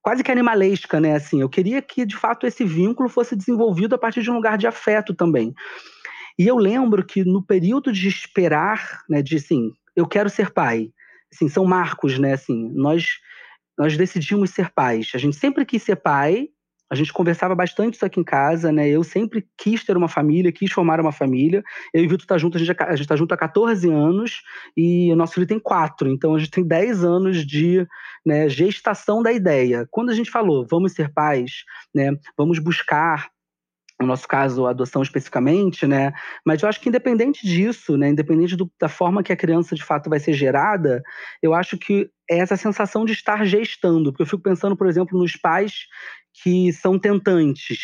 quase 0.01 0.23
que 0.23 0.31
animalesca, 0.31 0.99
né? 0.99 1.15
Assim, 1.15 1.41
eu 1.41 1.49
queria 1.49 1.81
que 1.81 2.05
de 2.05 2.15
fato 2.15 2.47
esse 2.47 2.63
vínculo 2.63 3.09
fosse 3.09 3.35
desenvolvido 3.35 3.95
a 3.95 3.97
partir 3.97 4.21
de 4.21 4.31
um 4.31 4.35
lugar 4.35 4.57
de 4.57 4.67
afeto 4.67 5.13
também. 5.13 5.53
E 6.37 6.47
eu 6.47 6.55
lembro 6.55 7.05
que 7.05 7.25
no 7.25 7.43
período 7.43 7.91
de 7.91 8.07
esperar, 8.07 9.01
né, 9.09 9.21
de 9.21 9.35
assim, 9.35 9.73
eu 9.93 10.07
quero 10.07 10.29
ser 10.29 10.51
pai, 10.51 10.89
assim, 11.33 11.47
são 11.47 11.65
marcos, 11.65 12.17
né? 12.17 12.33
Assim, 12.33 12.71
nós 12.73 13.19
nós 13.79 13.95
decidimos 13.95 14.49
ser 14.49 14.69
pais. 14.71 15.11
A 15.15 15.17
gente 15.17 15.37
sempre 15.37 15.65
quis 15.65 15.81
ser 15.81 15.95
pai. 15.95 16.49
A 16.91 16.95
gente 16.95 17.13
conversava 17.13 17.55
bastante 17.55 17.93
isso 17.93 18.05
aqui 18.05 18.19
em 18.19 18.23
casa, 18.23 18.71
né? 18.73 18.89
Eu 18.89 19.03
sempre 19.03 19.47
quis 19.57 19.85
ter 19.85 19.95
uma 19.95 20.09
família, 20.09 20.51
quis 20.51 20.71
formar 20.71 20.99
uma 20.99 21.13
família. 21.13 21.63
Eu 21.93 22.03
e 22.03 22.07
o 22.07 22.09
Vitor 22.09 22.25
tá 22.25 22.37
junto, 22.37 22.57
a 22.57 22.59
gente, 22.59 22.75
a 22.77 22.95
gente 22.95 23.07
tá 23.07 23.15
junto 23.15 23.31
há 23.31 23.37
14 23.37 23.89
anos 23.89 24.41
e 24.75 25.13
o 25.13 25.15
nosso 25.15 25.35
filho 25.35 25.47
tem 25.47 25.59
4. 25.59 26.09
Então 26.09 26.35
a 26.35 26.39
gente 26.39 26.51
tem 26.51 26.67
10 26.67 27.05
anos 27.05 27.45
de 27.45 27.87
né, 28.25 28.49
gestação 28.49 29.23
da 29.23 29.31
ideia. 29.31 29.87
Quando 29.91 30.09
a 30.09 30.15
gente 30.15 30.31
falou, 30.31 30.67
vamos 30.69 30.91
ser 30.91 31.13
pais, 31.13 31.63
né? 31.95 32.11
Vamos 32.35 32.59
buscar 32.59 33.29
no 33.99 34.07
nosso 34.07 34.27
caso, 34.27 34.65
a 34.65 34.69
adoção 34.69 35.01
especificamente, 35.01 35.85
né? 35.85 36.13
Mas 36.45 36.61
eu 36.61 36.69
acho 36.69 36.79
que 36.79 36.87
independente 36.87 37.45
disso, 37.45 37.97
né? 37.97 38.09
Independente 38.09 38.55
do, 38.55 38.71
da 38.79 38.87
forma 38.87 39.21
que 39.21 39.33
a 39.33 39.37
criança 39.37 39.75
de 39.75 39.83
fato 39.83 40.09
vai 40.09 40.19
ser 40.19 40.33
gerada, 40.33 41.03
eu 41.41 41.53
acho 41.53 41.77
que 41.77 42.09
é 42.29 42.37
essa 42.37 42.55
sensação 42.55 43.03
de 43.03 43.11
estar 43.11 43.45
gestando. 43.45 44.11
Porque 44.11 44.23
eu 44.23 44.27
fico 44.27 44.41
pensando, 44.41 44.75
por 44.75 44.87
exemplo, 44.87 45.19
nos 45.19 45.35
pais 45.35 45.87
que 46.41 46.71
são 46.71 46.97
tentantes. 46.97 47.79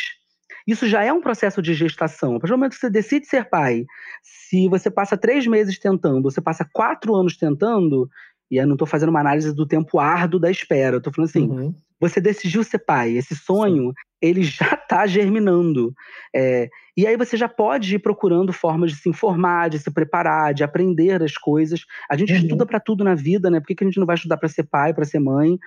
Isso 0.66 0.88
já 0.88 1.04
é 1.04 1.12
um 1.12 1.22
processo 1.22 1.62
de 1.62 1.74
gestação. 1.74 2.36
A 2.36 2.40
partir 2.40 2.54
do 2.54 2.58
momento 2.58 2.74
que 2.74 2.80
você 2.80 2.90
decide 2.90 3.28
ser 3.28 3.50
pai, 3.50 3.86
se 4.24 4.68
você 4.68 4.90
passa 4.90 5.18
três 5.18 5.46
meses 5.46 5.78
tentando, 5.78 6.24
você 6.24 6.42
passa 6.42 6.68
quatro 6.74 7.14
anos 7.14 7.38
tentando, 7.38 8.10
e 8.50 8.58
eu 8.58 8.66
não 8.66 8.74
estou 8.74 8.88
fazendo 8.88 9.10
uma 9.10 9.20
análise 9.20 9.54
do 9.54 9.68
tempo 9.68 10.00
árduo 10.00 10.40
da 10.40 10.50
espera, 10.50 10.96
eu 10.96 10.98
estou 11.00 11.14
falando 11.14 11.30
assim, 11.30 11.48
uhum. 11.48 11.76
você 12.00 12.20
decidiu 12.20 12.64
ser 12.64 12.80
pai, 12.80 13.12
esse 13.12 13.36
sonho. 13.36 13.94
Ele 14.28 14.44
já 14.44 14.74
está 14.74 15.06
germinando. 15.08 15.94
É, 16.34 16.70
e 16.98 17.06
aí 17.06 17.18
você 17.18 17.36
já 17.36 17.50
pode 17.50 17.96
ir 17.96 18.00
procurando 18.00 18.54
formas 18.54 18.92
de 18.92 18.98
se 18.98 19.10
informar, 19.10 19.70
de 19.70 19.80
se 19.80 19.92
preparar, 19.92 20.54
de 20.54 20.64
aprender 20.64 21.22
as 21.22 21.38
coisas. 21.38 21.82
A 22.10 22.16
gente 22.16 22.34
uhum. 22.34 22.40
estuda 22.40 22.66
para 22.66 22.80
tudo 22.80 23.04
na 23.04 23.16
vida, 23.16 23.50
né? 23.50 23.60
Por 23.60 23.68
que, 23.68 23.76
que 23.76 23.84
a 23.84 23.88
gente 23.88 24.00
não 24.00 24.06
vai 24.06 24.16
estudar 24.16 24.38
para 24.38 24.50
ser 24.50 24.64
pai, 24.64 24.94
para 24.94 25.06
ser 25.06 25.20
mãe? 25.20 25.58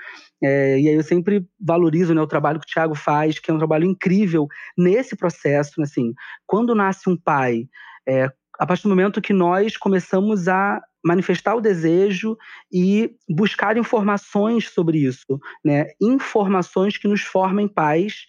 É, 0.42 0.78
e 0.80 0.88
aí 0.88 0.94
eu 0.94 1.02
sempre 1.02 1.46
valorizo 1.60 2.14
né, 2.14 2.20
o 2.20 2.26
trabalho 2.26 2.58
que 2.58 2.66
o 2.66 2.68
Tiago 2.68 2.94
faz, 2.94 3.38
que 3.38 3.50
é 3.50 3.54
um 3.54 3.58
trabalho 3.58 3.84
incrível 3.84 4.46
nesse 4.76 5.16
processo, 5.16 5.72
né, 5.78 5.84
assim, 5.84 6.14
quando 6.46 6.74
nasce 6.74 7.08
um 7.10 7.16
pai, 7.16 7.68
é, 8.08 8.30
a 8.58 8.66
partir 8.66 8.84
do 8.84 8.88
momento 8.88 9.20
que 9.20 9.32
nós 9.32 9.76
começamos 9.76 10.48
a 10.48 10.82
manifestar 11.04 11.54
o 11.54 11.60
desejo 11.60 12.36
e 12.72 13.14
buscar 13.28 13.76
informações 13.76 14.68
sobre 14.68 14.98
isso, 14.98 15.40
né? 15.64 15.86
Informações 16.00 16.96
que 16.96 17.08
nos 17.08 17.22
formem 17.22 17.68
pais 17.68 18.26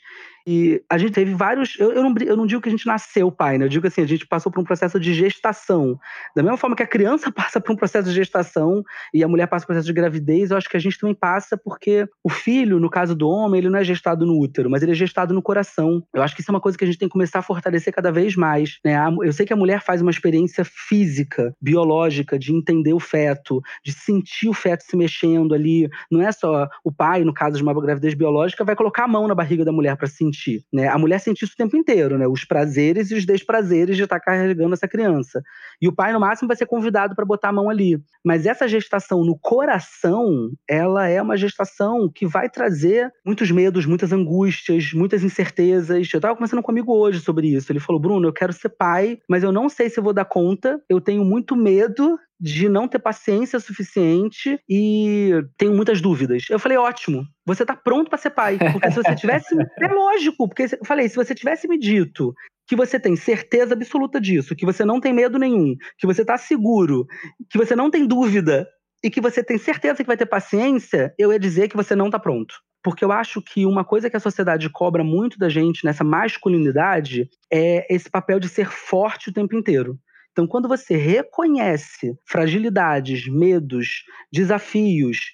E 0.52 0.84
a 0.90 0.98
gente 0.98 1.12
teve 1.12 1.36
vários. 1.36 1.80
Eu, 1.80 1.92
eu, 1.92 2.02
não, 2.02 2.12
eu 2.26 2.36
não 2.36 2.48
digo 2.48 2.60
que 2.60 2.70
a 2.70 2.72
gente 2.72 2.88
nasceu 2.88 3.32
pai, 3.32 3.60
né? 3.60 3.66
Eu 3.66 3.70
digo 3.70 3.86
assim, 3.86 4.02
a 4.02 4.08
gente 4.08 4.26
passou 4.26 4.52
por 4.52 4.60
um 4.60 4.64
processo 4.64 5.00
de 5.00 5.14
gestação. 5.14 5.96
Da 6.36 6.42
mesma 6.42 6.58
forma 6.58 6.76
que 6.76 6.82
a 6.82 6.88
criança 6.88 7.30
passa 7.32 7.62
por 7.62 7.72
um 7.72 7.76
processo 7.76 8.10
de 8.10 8.16
gestação 8.16 8.84
e 9.14 9.24
a 9.24 9.28
mulher 9.28 9.46
passa 9.46 9.64
por 9.64 9.74
um 9.74 9.76
processo 9.76 9.94
de 9.94 9.94
gravidez, 9.94 10.50
eu 10.50 10.58
acho 10.58 10.68
que 10.68 10.76
a 10.76 10.80
gente 10.80 10.98
também 10.98 11.14
passa 11.14 11.56
porque 11.56 12.10
o 12.24 12.30
filho, 12.30 12.80
no 12.80 12.90
caso 12.90 13.14
do 13.14 13.30
homem, 13.30 13.60
ele 13.60 13.70
não 13.70 13.78
é 13.78 13.84
gestado 13.84 14.26
no 14.26 14.40
útero, 14.40 14.72
mas 14.72 14.82
ele 14.82 14.92
é 14.92 14.96
gestado 14.96 15.36
no 15.36 15.42
coração. 15.44 16.04
Eu 16.12 16.24
acho 16.24 16.34
que 16.34 16.42
isso 16.42 16.50
é 16.50 16.54
uma 16.56 16.60
coisa 16.60 16.76
que 16.76 16.84
a 16.84 16.88
gente 16.88 16.98
tem 16.98 17.08
que 17.08 17.14
começar 17.14 17.38
a 17.38 17.44
fortalecer 17.44 17.94
cada 17.94 18.12
vez 18.12 18.36
mais. 18.36 18.80
Né? 18.84 18.98
Eu 19.22 19.32
sei 19.32 19.46
que 19.46 19.54
a 19.54 19.56
mulher 19.56 19.84
faz 19.84 20.02
uma 20.02 20.10
experiência 20.10 20.66
física, 20.66 21.54
biológica, 21.62 22.40
de 22.40 22.56
entender 22.56 22.94
o 22.94 23.00
feto, 23.00 23.62
de 23.86 23.94
sentir 23.94 24.50
o 24.50 24.54
feto 24.54 24.84
se 24.84 24.98
mexendo 24.98 25.54
ali. 25.54 25.88
Não 26.10 26.24
é 26.24 26.32
só 26.32 26.68
o 26.84 26.92
pai, 26.92 27.24
no 27.24 27.36
caso 27.36 27.56
de 27.56 27.62
uma 27.62 27.80
gravidez 27.80 28.16
biológica, 28.16 28.66
vai 28.66 28.76
colocar 28.76 29.04
a 29.04 29.08
mão 29.08 29.28
na 29.28 29.36
barriga 29.36 29.64
da 29.64 29.72
mulher 29.72 29.96
para 29.96 30.08
sentir. 30.08 30.39
Né? 30.72 30.88
A 30.88 30.98
mulher 30.98 31.20
sente 31.20 31.44
isso 31.44 31.54
o 31.54 31.58
tempo 31.58 31.76
inteiro, 31.76 32.18
né? 32.18 32.28
os 32.28 32.46
prazeres 32.46 33.12
e 33.12 33.16
os 33.16 33.26
desprazeres 33.26 33.98
de 33.98 34.04
estar 34.04 34.20
carregando 34.20 34.74
essa 34.74 34.88
criança. 34.88 35.42
E 35.82 35.88
o 35.88 35.94
pai, 35.94 36.14
no 36.14 36.20
máximo, 36.20 36.48
vai 36.48 36.58
ser 36.58 36.66
convidado 36.66 37.16
para 37.16 37.26
botar 37.26 37.50
a 37.50 37.54
mão 37.54 37.70
ali. 37.70 38.00
Mas 38.24 38.46
essa 38.46 38.68
gestação 38.68 39.24
no 39.24 39.38
coração, 39.38 40.52
ela 40.68 41.08
é 41.08 41.22
uma 41.22 41.38
gestação 41.38 42.10
que 42.14 42.26
vai 42.26 42.50
trazer 42.50 43.12
muitos 43.26 43.50
medos, 43.52 43.86
muitas 43.86 44.12
angústias, 44.12 44.94
muitas 44.94 45.24
incertezas. 45.24 46.12
Eu 46.12 46.18
estava 46.18 46.36
conversando 46.36 46.64
comigo 46.64 46.94
hoje 46.94 47.20
sobre 47.20 47.48
isso. 47.48 47.72
Ele 47.72 47.80
falou: 47.80 48.02
Bruno, 48.02 48.28
eu 48.28 48.34
quero 48.34 48.54
ser 48.54 48.70
pai, 48.70 49.20
mas 49.28 49.44
eu 49.44 49.52
não 49.52 49.70
sei 49.70 49.90
se 49.90 50.02
vou 50.02 50.14
dar 50.14 50.26
conta. 50.26 50.82
Eu 50.90 51.00
tenho 51.00 51.24
muito 51.24 51.56
medo 51.56 52.18
de 52.40 52.70
não 52.70 52.88
ter 52.88 53.00
paciência 53.00 53.60
suficiente 53.60 54.60
e 54.70 55.32
tenho 55.58 55.76
muitas 55.76 56.00
dúvidas. 56.00 56.46
Eu 56.50 56.60
falei, 56.60 56.78
ótimo, 56.78 57.26
você 57.46 57.66
tá 57.66 57.76
pronto 57.76 58.10
para 58.10 58.18
ser 58.18 58.30
pai. 58.30 58.58
Porque 58.58 58.90
se 58.92 58.96
você 58.96 59.16
tivesse. 59.16 59.56
é 59.80 59.88
lógico, 59.88 60.48
porque 60.48 60.64
eu 60.64 60.86
falei, 60.86 61.10
se 61.10 61.16
você 61.16 61.36
tivesse 61.36 61.68
me 61.68 61.78
dito 61.78 62.34
que 62.68 62.76
você 62.76 63.00
tem 63.00 63.16
certeza 63.16 63.74
absoluta 63.74 64.22
disso, 64.22 64.56
que 64.56 64.66
você 64.66 64.86
não 64.86 65.02
tem 65.02 65.12
medo 65.12 65.40
nenhum, 65.40 65.76
que 65.98 66.06
você 66.06 66.24
tá 66.24 66.38
seguro, 66.38 67.06
que 67.50 67.58
você 67.58 67.76
não 67.76 67.90
tem 67.90 68.06
dúvida 68.06 68.68
e 69.04 69.10
que 69.10 69.20
você 69.20 69.44
tem 69.44 69.58
certeza 69.58 70.04
que 70.04 70.08
vai 70.08 70.16
ter 70.16 70.28
paciência, 70.28 71.14
eu 71.18 71.34
ia 71.34 71.40
dizer 71.40 71.68
que 71.68 71.76
você 71.76 71.96
não 71.96 72.10
tá 72.10 72.20
pronto. 72.20 72.54
Porque 72.84 73.04
eu 73.04 73.12
acho 73.12 73.42
que 73.42 73.66
uma 73.66 73.84
coisa 73.84 74.10
que 74.10 74.16
a 74.16 74.22
sociedade 74.22 74.70
cobra 74.70 75.04
muito 75.04 75.38
da 75.38 75.50
gente 75.50 75.84
nessa 75.84 76.04
masculinidade 76.04 77.28
é 77.52 77.94
esse 77.94 78.10
papel 78.10 78.40
de 78.40 78.48
ser 78.48 78.70
forte 78.70 79.30
o 79.30 79.34
tempo 79.34 79.56
inteiro. 79.56 80.00
Então, 80.40 80.48
quando 80.48 80.70
você 80.70 80.96
reconhece 80.96 82.18
fragilidades, 82.26 83.28
medos, 83.28 84.06
desafios, 84.32 85.34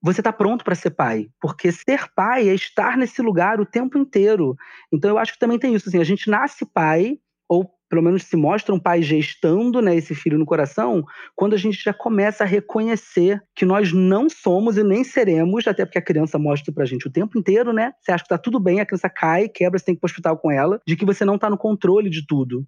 você 0.00 0.22
está 0.22 0.32
pronto 0.32 0.64
para 0.64 0.74
ser 0.74 0.92
pai. 0.92 1.26
Porque 1.38 1.70
ser 1.70 2.06
pai 2.16 2.48
é 2.48 2.54
estar 2.54 2.96
nesse 2.96 3.20
lugar 3.20 3.60
o 3.60 3.66
tempo 3.66 3.98
inteiro. 3.98 4.56
Então, 4.90 5.10
eu 5.10 5.18
acho 5.18 5.34
que 5.34 5.38
também 5.38 5.58
tem 5.58 5.74
isso. 5.74 5.90
Assim, 5.90 6.00
a 6.00 6.04
gente 6.04 6.30
nasce 6.30 6.64
pai, 6.64 7.18
ou 7.46 7.70
pelo 7.90 8.00
menos 8.00 8.22
se 8.22 8.34
mostra 8.34 8.74
um 8.74 8.80
pai 8.80 9.02
gestando 9.02 9.82
né, 9.82 9.94
esse 9.94 10.14
filho 10.14 10.38
no 10.38 10.46
coração, 10.46 11.04
quando 11.34 11.52
a 11.52 11.58
gente 11.58 11.84
já 11.84 11.92
começa 11.92 12.42
a 12.42 12.46
reconhecer 12.46 13.42
que 13.54 13.66
nós 13.66 13.92
não 13.92 14.26
somos 14.26 14.78
e 14.78 14.82
nem 14.82 15.04
seremos, 15.04 15.66
até 15.66 15.84
porque 15.84 15.98
a 15.98 16.02
criança 16.02 16.38
mostra 16.38 16.72
pra 16.72 16.86
gente 16.86 17.06
o 17.06 17.12
tempo 17.12 17.38
inteiro, 17.38 17.74
né? 17.74 17.92
Você 18.00 18.10
acha 18.10 18.24
que 18.24 18.30
tá 18.30 18.38
tudo 18.38 18.58
bem, 18.58 18.80
a 18.80 18.86
criança 18.86 19.10
cai, 19.10 19.50
quebra, 19.50 19.78
você 19.78 19.84
tem 19.84 19.94
que 19.94 19.98
ir 19.98 20.00
pro 20.00 20.08
hospital 20.08 20.38
com 20.38 20.50
ela, 20.50 20.80
de 20.86 20.96
que 20.96 21.04
você 21.04 21.26
não 21.26 21.36
tá 21.36 21.50
no 21.50 21.58
controle 21.58 22.08
de 22.08 22.26
tudo 22.26 22.66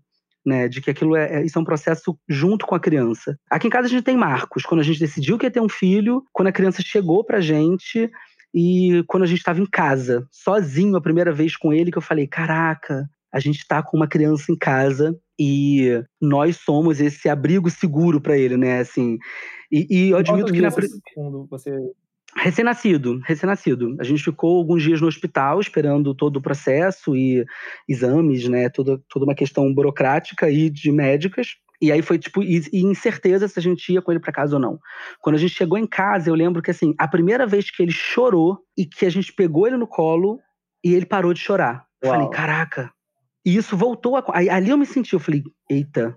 né? 0.48 0.68
De 0.68 0.80
que 0.80 0.90
aquilo 0.90 1.14
é, 1.14 1.36
é, 1.36 1.44
isso 1.44 1.58
é 1.58 1.62
um 1.62 1.64
processo 1.64 2.18
junto 2.28 2.66
com 2.66 2.74
a 2.74 2.80
criança. 2.80 3.38
Aqui 3.50 3.66
em 3.66 3.70
casa 3.70 3.86
a 3.86 3.90
gente 3.90 4.02
tem 4.02 4.16
marcos. 4.16 4.64
Quando 4.64 4.80
a 4.80 4.84
gente 4.84 4.98
decidiu 4.98 5.38
que 5.38 5.46
ia 5.46 5.50
ter 5.50 5.60
um 5.60 5.68
filho, 5.68 6.24
quando 6.32 6.48
a 6.48 6.52
criança 6.52 6.82
chegou 6.82 7.22
pra 7.22 7.40
gente 7.40 8.10
e 8.54 9.04
quando 9.06 9.24
a 9.24 9.26
gente 9.26 9.38
estava 9.38 9.60
em 9.60 9.66
casa, 9.66 10.26
sozinho 10.32 10.96
a 10.96 11.02
primeira 11.02 11.32
vez 11.32 11.56
com 11.56 11.72
ele, 11.72 11.92
que 11.92 11.98
eu 11.98 12.02
falei: 12.02 12.26
caraca, 12.26 13.08
a 13.32 13.38
gente 13.38 13.58
está 13.58 13.82
com 13.82 13.96
uma 13.96 14.08
criança 14.08 14.50
em 14.50 14.56
casa 14.56 15.14
e 15.38 16.02
nós 16.20 16.56
somos 16.56 17.00
esse 17.00 17.28
abrigo 17.28 17.70
seguro 17.70 18.20
para 18.20 18.36
ele, 18.36 18.56
né? 18.56 18.80
Assim, 18.80 19.18
e, 19.70 19.86
e 19.90 20.10
eu 20.10 20.16
admito 20.16 20.52
que 20.52 20.60
na 20.60 20.70
quando 21.14 21.46
você 21.48 21.70
Recém-nascido, 22.40 23.20
recém-nascido. 23.24 23.96
A 23.98 24.04
gente 24.04 24.22
ficou 24.22 24.58
alguns 24.58 24.82
dias 24.82 25.00
no 25.00 25.08
hospital 25.08 25.60
esperando 25.60 26.14
todo 26.14 26.36
o 26.36 26.42
processo 26.42 27.16
e 27.16 27.44
exames, 27.88 28.48
né? 28.48 28.68
Toda, 28.68 29.00
toda 29.08 29.24
uma 29.24 29.34
questão 29.34 29.72
burocrática 29.74 30.48
e 30.48 30.70
de 30.70 30.92
médicas. 30.92 31.56
E 31.80 31.90
aí 31.92 32.00
foi 32.00 32.18
tipo, 32.18 32.42
e, 32.42 32.62
e 32.72 32.82
incerteza 32.82 33.48
se 33.48 33.58
a 33.58 33.62
gente 33.62 33.92
ia 33.92 34.02
com 34.02 34.12
ele 34.12 34.20
para 34.20 34.32
casa 34.32 34.56
ou 34.56 34.62
não. 34.62 34.78
Quando 35.20 35.36
a 35.36 35.38
gente 35.38 35.54
chegou 35.54 35.78
em 35.78 35.86
casa, 35.86 36.30
eu 36.30 36.34
lembro 36.34 36.62
que 36.62 36.70
assim, 36.70 36.94
a 36.98 37.08
primeira 37.08 37.46
vez 37.46 37.70
que 37.70 37.82
ele 37.82 37.92
chorou 37.92 38.58
e 38.76 38.86
que 38.86 39.04
a 39.04 39.10
gente 39.10 39.32
pegou 39.32 39.66
ele 39.66 39.76
no 39.76 39.86
colo 39.86 40.40
e 40.84 40.94
ele 40.94 41.06
parou 41.06 41.32
de 41.32 41.40
chorar. 41.40 41.86
Eu 42.00 42.10
falei, 42.10 42.28
caraca. 42.30 42.92
E 43.44 43.56
isso 43.56 43.76
voltou 43.76 44.16
a. 44.16 44.24
Aí, 44.32 44.48
ali 44.48 44.70
eu 44.70 44.78
me 44.78 44.86
senti, 44.86 45.14
eu 45.14 45.20
falei, 45.20 45.42
eita. 45.70 46.16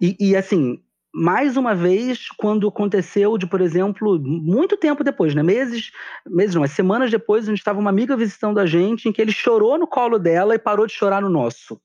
E, 0.00 0.16
e 0.18 0.36
assim, 0.36 0.78
mais 1.14 1.56
uma 1.56 1.76
vez 1.76 2.28
quando 2.36 2.66
aconteceu 2.66 3.38
de, 3.38 3.46
por 3.46 3.60
exemplo, 3.60 4.18
muito 4.20 4.76
tempo 4.76 5.04
depois, 5.04 5.32
né? 5.32 5.44
Meses, 5.44 5.92
meses 6.26 6.56
não, 6.56 6.66
semanas 6.66 7.08
depois, 7.08 7.44
a 7.44 7.50
gente 7.50 7.58
estava 7.58 7.78
uma 7.78 7.90
amiga 7.90 8.16
visitando 8.16 8.58
a 8.58 8.66
gente, 8.66 9.08
em 9.08 9.12
que 9.12 9.22
ele 9.22 9.30
chorou 9.30 9.78
no 9.78 9.86
colo 9.86 10.18
dela 10.18 10.56
e 10.56 10.58
parou 10.58 10.88
de 10.88 10.92
chorar 10.92 11.22
no 11.22 11.28
nosso. 11.28 11.80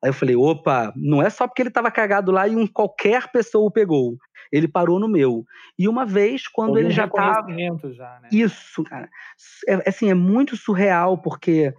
Aí 0.00 0.10
eu 0.10 0.14
falei, 0.14 0.36
opa, 0.36 0.92
não 0.94 1.20
é 1.20 1.28
só 1.28 1.48
porque 1.48 1.60
ele 1.62 1.70
estava 1.70 1.90
cagado 1.90 2.30
lá 2.30 2.46
e 2.46 2.54
um 2.54 2.66
qualquer 2.66 3.32
pessoa 3.32 3.66
o 3.66 3.70
pegou. 3.70 4.16
Ele 4.52 4.68
parou 4.68 5.00
no 5.00 5.08
meu. 5.08 5.44
E 5.76 5.88
uma 5.88 6.06
vez, 6.06 6.46
quando 6.46 6.70
Houve 6.70 6.82
ele 6.82 6.88
um 6.88 6.92
já 6.92 7.06
estava. 7.06 7.48
Né? 7.48 8.28
Isso, 8.30 8.84
cara. 8.84 9.08
É, 9.66 9.88
assim, 9.88 10.08
é 10.08 10.14
muito 10.14 10.56
surreal, 10.56 11.18
porque 11.18 11.74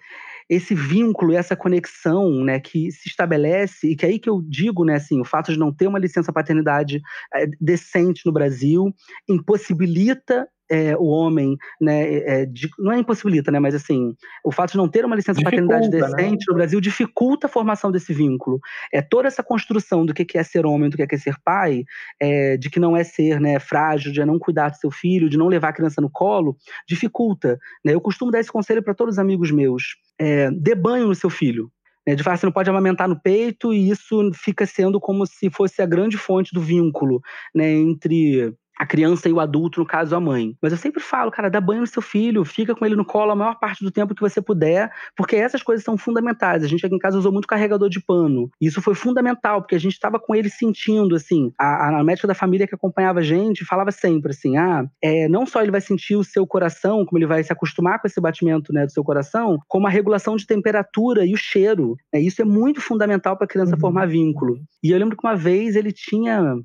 esse 0.50 0.76
vínculo, 0.76 1.34
essa 1.34 1.56
conexão, 1.56 2.44
né, 2.44 2.60
que 2.60 2.92
se 2.92 3.10
estabelece 3.10 3.88
e 3.88 3.96
que 3.96 4.06
é 4.06 4.10
aí 4.10 4.20
que 4.20 4.30
eu 4.30 4.42
digo, 4.42 4.86
né, 4.86 4.96
assim, 4.96 5.20
o 5.20 5.26
fato 5.26 5.52
de 5.52 5.60
não 5.60 5.74
ter 5.74 5.88
uma 5.88 6.00
licença 6.00 6.34
paternidade 6.34 7.02
é, 7.34 7.48
decente 7.60 8.22
no 8.26 8.32
Brasil 8.32 8.94
impossibilita 9.28 10.48
é, 10.70 10.96
o 10.96 11.06
homem, 11.06 11.56
né, 11.80 12.14
é, 12.14 12.46
de, 12.46 12.70
não 12.80 12.92
é 12.92 13.00
impossibilita, 13.00 13.52
né, 13.52 13.60
mas 13.60 13.76
assim, 13.76 14.16
o 14.44 14.52
fato 14.52 14.72
de 14.72 14.78
não 14.78 14.88
ter 14.88 15.06
uma 15.06 15.16
licença 15.16 15.40
dificulta, 15.40 15.76
paternidade 15.76 15.90
né? 15.90 16.18
decente 16.18 16.40
né? 16.40 16.46
no 16.50 16.56
Brasil 16.56 16.82
dificulta 16.82 17.48
a 17.48 17.50
formação 17.50 17.92
desse 17.92 18.14
vínculo. 18.14 18.60
É 18.92 19.02
toda 19.02 19.28
essa 19.28 19.44
construção 19.44 20.06
do 20.06 20.14
que 20.14 20.38
é 20.38 20.44
ser 20.44 20.66
homem, 20.66 20.90
do 20.90 20.98
que 20.98 21.04
é 21.04 21.18
ser 21.18 21.36
pai, 21.44 21.84
é, 22.20 22.58
de 22.58 22.70
que 22.70 22.80
não 22.80 22.96
é 22.96 23.04
ser, 23.04 23.40
né, 23.40 23.60
frágil, 23.60 24.12
de 24.12 24.24
não 24.26 24.40
cuidar 24.40 24.70
do 24.70 24.78
seu 24.78 24.92
filho, 24.92 25.30
de 25.30 25.38
não 25.38 25.48
levar 25.48 25.70
a 25.70 25.74
criança 25.74 26.02
no 26.02 26.10
colo, 26.10 26.58
dificulta. 26.88 27.60
Né? 27.84 27.94
Eu 27.94 28.02
costumo 28.02 28.32
dar 28.32 28.40
esse 28.40 28.52
conselho 28.52 28.84
para 28.84 28.94
todos 28.94 29.16
os 29.16 29.20
amigos 29.20 29.52
meus: 29.52 29.96
é, 30.20 30.50
dê 30.52 30.76
banho 30.76 31.08
no 31.08 31.16
seu 31.16 31.30
filho. 31.30 31.72
Né, 32.06 32.16
de 32.16 32.24
fato, 32.24 32.40
você 32.40 32.46
não 32.46 32.54
pode 32.54 32.70
amamentar 32.70 33.08
no 33.08 33.20
peito 33.20 33.74
e 33.74 33.90
isso 33.90 34.30
fica 34.34 34.66
sendo 34.66 35.00
como 35.00 35.26
se 35.26 35.50
fosse 35.50 35.82
a 35.82 35.86
grande 35.86 36.18
fonte 36.18 36.54
do 36.54 36.60
vínculo 36.60 37.22
né, 37.56 37.72
entre 37.72 38.54
a 38.78 38.86
criança 38.86 39.30
e 39.30 39.34
o 39.34 39.40
adulto, 39.40 39.80
no 39.80 39.86
caso 39.86 40.16
a 40.16 40.20
mãe. 40.20 40.56
Mas 40.62 40.72
eu 40.72 40.78
sempre 40.78 41.02
falo, 41.02 41.32
cara, 41.32 41.50
dá 41.50 41.62
banho 41.62 41.82
no 41.82 41.88
seu 41.88 42.02
filho, 42.02 42.44
fica 42.44 42.76
com 42.76 42.86
ele 42.86 42.96
no 42.96 43.06
colo 43.06 43.32
a 43.32 43.36
maior 43.36 43.56
parte 43.60 43.84
do 43.84 43.92
tempo 43.92 44.16
que 44.16 44.22
você 44.22 44.42
puder, 44.42 44.92
porque 45.16 45.36
essas 45.36 45.62
coisas 45.62 45.84
são 45.84 45.98
fundamentais. 45.98 46.64
A 46.64 46.68
gente 46.68 46.86
aqui 46.86 46.96
em 46.96 47.00
casa 47.00 47.18
usou 47.18 47.32
muito 47.32 47.48
carregador 47.48 47.90
de 47.90 48.02
pano. 48.02 48.50
E 48.60 48.68
isso 48.68 48.82
foi 48.82 48.96
fundamental, 48.96 49.62
porque 49.62 49.76
a 49.76 49.80
gente 49.80 49.94
estava 49.94 50.20
com 50.20 50.36
ele 50.36 50.50
sentindo, 50.50 51.16
assim. 51.16 51.52
A, 51.58 52.00
a, 52.00 52.04
médica 52.04 52.28
da 52.28 52.34
família 52.34 52.68
que 52.68 52.76
acompanhava 52.76 53.20
a 53.20 53.24
gente 53.24 53.66
falava 53.66 53.92
sempre 53.92 54.32
assim: 54.32 54.58
ah, 54.58 54.86
é, 55.02 55.28
não 55.28 55.46
só 55.46 55.62
ele 55.62 55.72
vai 55.72 55.82
sentir 55.82 56.16
o 56.16 56.24
seu 56.24 56.46
coração, 56.46 57.06
como 57.06 57.18
ele 57.18 57.28
vai 57.28 57.44
se 57.44 57.54
acostumar 57.54 58.00
com 58.00 58.08
esse 58.08 58.20
batimento 58.20 58.74
né, 58.74 58.86
do 58.86 58.92
seu 58.92 59.04
coração, 59.04 59.58
como 59.68 59.88
a 59.88 59.90
regulação 59.90 60.36
de 60.36 60.48
temperatura 60.48 61.26
e 61.26 61.34
o 61.34 61.38
cheiro. 61.38 61.96
É, 62.12 62.20
isso 62.20 62.42
é 62.42 62.46
muito 62.46 62.82
fundamental 62.82 63.38
para 63.38 63.46
a 63.46 63.48
criança 63.48 63.76
uhum. 63.76 63.80
formar 63.80 64.08
vínculo. 64.08 64.60
E 64.84 64.92
eu 64.92 64.98
lembro 64.98 65.16
que 65.16 65.26
uma 65.26 65.36
vez 65.36 65.76
ele 65.76 65.92
tinha 65.92 66.56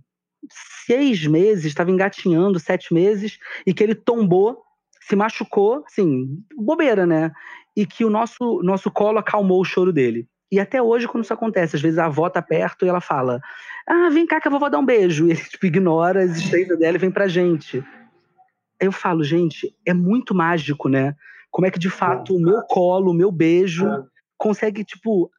seis 0.87 1.27
meses, 1.27 1.67
estava 1.67 1.91
engatinhando, 1.91 2.59
sete 2.59 2.93
meses, 2.93 3.39
e 3.67 3.75
que 3.75 3.83
ele 3.83 3.95
tombou, 3.95 4.63
se 5.01 5.17
machucou, 5.17 5.85
assim, 5.87 6.43
bobeira, 6.57 7.07
né? 7.07 7.33
E 7.77 7.87
que 7.87 8.05
o 8.05 8.11
nosso, 8.11 8.63
nosso 8.63 8.91
colo 8.91 9.19
acalmou 9.19 9.61
o 9.61 9.65
choro 9.65 9.93
dele. 9.93 10.29
E 10.51 10.59
até 10.59 10.83
hoje, 10.83 11.07
quando 11.07 11.25
isso 11.25 11.35
acontece, 11.35 11.77
às 11.77 11.83
vezes 11.83 11.99
a 11.99 12.07
avó 12.07 12.29
tá 12.31 12.41
perto 12.41 12.85
e 12.85 12.89
ela 12.89 13.01
fala: 13.01 13.41
Ah, 13.87 14.09
vem 14.09 14.27
cá 14.27 14.41
que 14.41 14.49
a 14.49 14.51
vovó 14.51 14.69
dá 14.69 14.79
um 14.79 14.87
beijo. 14.87 15.27
E 15.29 15.33
ele 15.33 15.41
tipo, 15.41 15.67
ignora 15.67 16.21
a 16.21 16.25
existência 16.25 16.77
dela 16.77 16.97
e 16.97 17.01
vem 17.01 17.11
pra 17.11 17.29
gente. 17.29 17.85
Aí 18.81 18.87
eu 18.87 18.93
falo, 18.93 19.25
gente, 19.25 19.75
é 19.85 19.93
muito 19.93 20.35
mágico, 20.35 20.89
né? 20.89 21.15
Como 21.51 21.67
é 21.67 21.71
que 21.71 21.79
de 21.79 21.91
fato 21.91 22.37
o 22.37 22.41
meu 22.41 22.63
colo, 22.63 23.11
o 23.11 23.15
meu 23.15 23.33
beijo 23.33 23.87
é. 23.87 24.03
consegue, 24.37 24.85
tipo, 24.85 25.31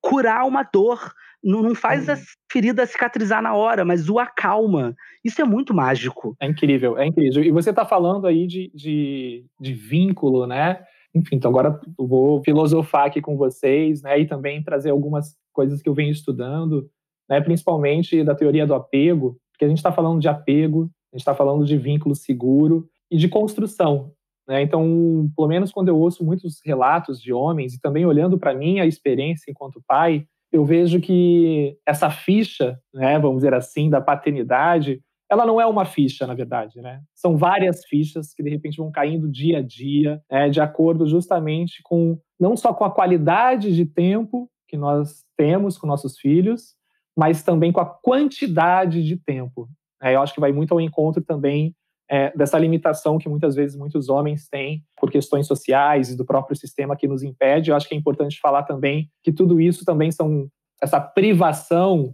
curar 0.00 0.46
uma 0.46 0.62
dor 0.62 1.12
não, 1.42 1.62
não 1.62 1.74
faz 1.74 2.08
a 2.08 2.16
ferida 2.50 2.86
cicatrizar 2.86 3.42
na 3.42 3.54
hora, 3.54 3.84
mas 3.84 4.08
o 4.08 4.18
acalma. 4.18 4.94
Isso 5.24 5.40
é 5.40 5.44
muito 5.44 5.74
mágico. 5.74 6.36
É 6.40 6.46
incrível, 6.46 6.98
é 6.98 7.06
incrível. 7.06 7.42
E 7.42 7.50
você 7.50 7.70
está 7.70 7.84
falando 7.84 8.26
aí 8.26 8.46
de, 8.46 8.70
de, 8.74 9.44
de, 9.60 9.72
vínculo, 9.72 10.46
né? 10.46 10.82
Enfim, 11.14 11.36
então 11.36 11.50
agora 11.50 11.80
eu 11.98 12.06
vou 12.06 12.42
filosofar 12.42 13.06
aqui 13.06 13.20
com 13.20 13.36
vocês, 13.36 14.02
né? 14.02 14.20
E 14.20 14.26
também 14.26 14.62
trazer 14.62 14.90
algumas 14.90 15.36
coisas 15.52 15.82
que 15.82 15.88
eu 15.88 15.94
venho 15.94 16.12
estudando, 16.12 16.88
né? 17.28 17.40
Principalmente 17.40 18.22
da 18.22 18.34
teoria 18.34 18.66
do 18.66 18.74
apego, 18.74 19.36
porque 19.52 19.64
a 19.64 19.68
gente 19.68 19.78
está 19.78 19.92
falando 19.92 20.20
de 20.20 20.28
apego, 20.28 20.90
a 21.12 21.16
gente 21.16 21.22
está 21.22 21.34
falando 21.34 21.64
de 21.64 21.76
vínculo 21.76 22.14
seguro 22.14 22.88
e 23.10 23.16
de 23.16 23.28
construção. 23.28 24.12
Né? 24.48 24.62
Então, 24.62 25.30
pelo 25.36 25.48
menos 25.48 25.70
quando 25.70 25.88
eu 25.88 25.96
ouço 25.96 26.24
muitos 26.24 26.60
relatos 26.64 27.20
de 27.20 27.32
homens 27.32 27.74
e 27.74 27.80
também 27.80 28.04
olhando 28.04 28.38
para 28.38 28.54
mim 28.54 28.80
a 28.80 28.86
experiência 28.86 29.50
enquanto 29.50 29.82
pai, 29.86 30.26
eu 30.52 30.64
vejo 30.64 31.00
que 31.00 31.78
essa 31.86 32.10
ficha, 32.10 32.78
né, 32.92 33.18
vamos 33.18 33.38
dizer 33.38 33.54
assim, 33.54 33.88
da 33.88 34.00
paternidade, 34.00 35.00
ela 35.30 35.46
não 35.46 35.58
é 35.58 35.66
uma 35.66 35.86
ficha, 35.86 36.26
na 36.26 36.34
verdade, 36.34 36.82
né? 36.82 37.00
São 37.14 37.38
várias 37.38 37.86
fichas 37.86 38.34
que 38.34 38.42
de 38.42 38.50
repente 38.50 38.76
vão 38.76 38.92
caindo 38.92 39.30
dia 39.30 39.58
a 39.58 39.62
dia, 39.62 40.20
né, 40.30 40.50
de 40.50 40.60
acordo 40.60 41.06
justamente 41.06 41.80
com 41.82 42.18
não 42.38 42.54
só 42.54 42.74
com 42.74 42.84
a 42.84 42.90
qualidade 42.90 43.74
de 43.74 43.86
tempo 43.86 44.50
que 44.68 44.76
nós 44.76 45.24
temos 45.36 45.78
com 45.78 45.86
nossos 45.86 46.18
filhos, 46.18 46.74
mas 47.16 47.42
também 47.42 47.72
com 47.72 47.80
a 47.80 47.86
quantidade 47.86 49.02
de 49.02 49.16
tempo. 49.16 49.68
É, 50.02 50.14
eu 50.14 50.20
acho 50.20 50.34
que 50.34 50.40
vai 50.40 50.52
muito 50.52 50.72
ao 50.72 50.80
encontro 50.80 51.22
também 51.22 51.74
é, 52.12 52.30
dessa 52.36 52.58
limitação 52.58 53.16
que 53.16 53.26
muitas 53.26 53.54
vezes 53.54 53.74
muitos 53.74 54.10
homens 54.10 54.46
têm 54.46 54.84
por 55.00 55.10
questões 55.10 55.46
sociais 55.46 56.10
e 56.10 56.16
do 56.16 56.26
próprio 56.26 56.54
sistema 56.54 56.94
que 56.94 57.08
nos 57.08 57.22
impede. 57.22 57.70
Eu 57.70 57.76
acho 57.76 57.88
que 57.88 57.94
é 57.94 57.96
importante 57.96 58.38
falar 58.38 58.64
também 58.64 59.08
que 59.24 59.32
tudo 59.32 59.58
isso 59.58 59.82
também 59.82 60.12
são 60.12 60.46
essa 60.82 61.00
privação, 61.00 62.12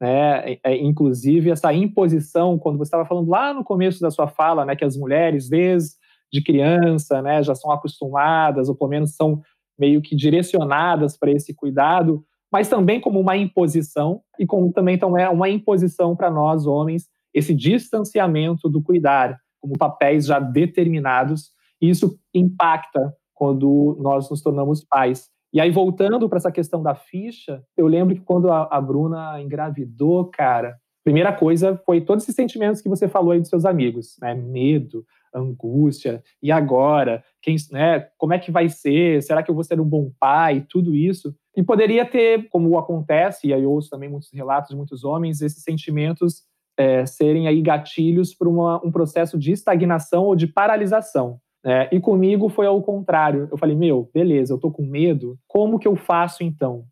né, 0.00 0.52
é, 0.52 0.60
é 0.62 0.76
inclusive 0.76 1.50
essa 1.50 1.74
imposição, 1.74 2.56
quando 2.60 2.78
você 2.78 2.90
estava 2.90 3.04
falando 3.04 3.28
lá 3.28 3.52
no 3.52 3.64
começo 3.64 4.00
da 4.00 4.12
sua 4.12 4.28
fala, 4.28 4.64
né, 4.64 4.76
que 4.76 4.84
as 4.84 4.96
mulheres 4.96 5.48
desde 5.48 5.98
de 6.32 6.40
criança, 6.44 7.20
né, 7.20 7.42
já 7.42 7.56
são 7.56 7.72
acostumadas 7.72 8.68
ou 8.68 8.76
pelo 8.76 8.90
menos 8.90 9.16
são 9.16 9.42
meio 9.76 10.00
que 10.00 10.14
direcionadas 10.14 11.18
para 11.18 11.32
esse 11.32 11.52
cuidado, 11.52 12.24
mas 12.52 12.68
também 12.68 13.00
como 13.00 13.18
uma 13.18 13.36
imposição 13.36 14.20
e 14.38 14.46
como 14.46 14.72
também 14.72 14.94
então 14.94 15.18
é 15.18 15.28
uma 15.28 15.48
imposição 15.48 16.14
para 16.14 16.30
nós 16.30 16.66
homens 16.66 17.08
esse 17.34 17.54
distanciamento 17.54 18.68
do 18.68 18.82
cuidar 18.82 19.38
como 19.60 19.78
papéis 19.78 20.26
já 20.26 20.40
determinados, 20.40 21.50
e 21.80 21.90
isso 21.90 22.18
impacta 22.34 23.14
quando 23.34 23.96
nós 24.00 24.28
nos 24.30 24.42
tornamos 24.42 24.84
pais. 24.84 25.28
E 25.52 25.60
aí, 25.60 25.70
voltando 25.70 26.28
para 26.28 26.38
essa 26.38 26.52
questão 26.52 26.82
da 26.82 26.94
ficha, 26.94 27.62
eu 27.76 27.86
lembro 27.86 28.14
que 28.14 28.20
quando 28.20 28.50
a, 28.50 28.68
a 28.70 28.80
Bruna 28.80 29.40
engravidou, 29.40 30.26
cara, 30.26 30.76
primeira 31.02 31.32
coisa 31.32 31.80
foi 31.84 32.00
todos 32.00 32.24
esses 32.24 32.36
sentimentos 32.36 32.80
que 32.80 32.88
você 32.88 33.08
falou 33.08 33.32
aí 33.32 33.40
dos 33.40 33.48
seus 33.48 33.64
amigos, 33.64 34.16
né? 34.20 34.34
Medo, 34.34 35.04
angústia, 35.34 36.22
e 36.42 36.52
agora? 36.52 37.22
Quem, 37.42 37.56
né? 37.72 38.00
Como 38.16 38.32
é 38.32 38.38
que 38.38 38.50
vai 38.50 38.68
ser? 38.68 39.22
Será 39.22 39.42
que 39.42 39.50
eu 39.50 39.54
vou 39.54 39.64
ser 39.64 39.80
um 39.80 39.84
bom 39.84 40.12
pai? 40.20 40.64
Tudo 40.68 40.94
isso. 40.94 41.34
E 41.56 41.62
poderia 41.62 42.06
ter, 42.06 42.48
como 42.48 42.78
acontece, 42.78 43.48
e 43.48 43.54
aí 43.54 43.62
eu 43.62 43.72
ouço 43.72 43.90
também 43.90 44.08
muitos 44.08 44.30
relatos 44.32 44.70
de 44.70 44.76
muitos 44.76 45.02
homens, 45.02 45.40
esses 45.40 45.62
sentimentos 45.64 46.44
é, 46.80 47.04
serem 47.04 47.46
aí 47.46 47.60
gatilhos 47.60 48.34
para 48.34 48.48
um 48.48 48.90
processo 48.90 49.38
de 49.38 49.52
estagnação 49.52 50.24
ou 50.24 50.34
de 50.34 50.46
paralisação. 50.46 51.38
É, 51.62 51.94
e 51.94 52.00
comigo 52.00 52.48
foi 52.48 52.66
ao 52.66 52.82
contrário. 52.82 53.46
Eu 53.52 53.58
falei, 53.58 53.76
meu, 53.76 54.08
beleza, 54.14 54.54
eu 54.54 54.58
tô 54.58 54.70
com 54.70 54.82
medo, 54.82 55.38
como 55.46 55.78
que 55.78 55.86
eu 55.86 55.94
faço 55.94 56.42
então? 56.42 56.84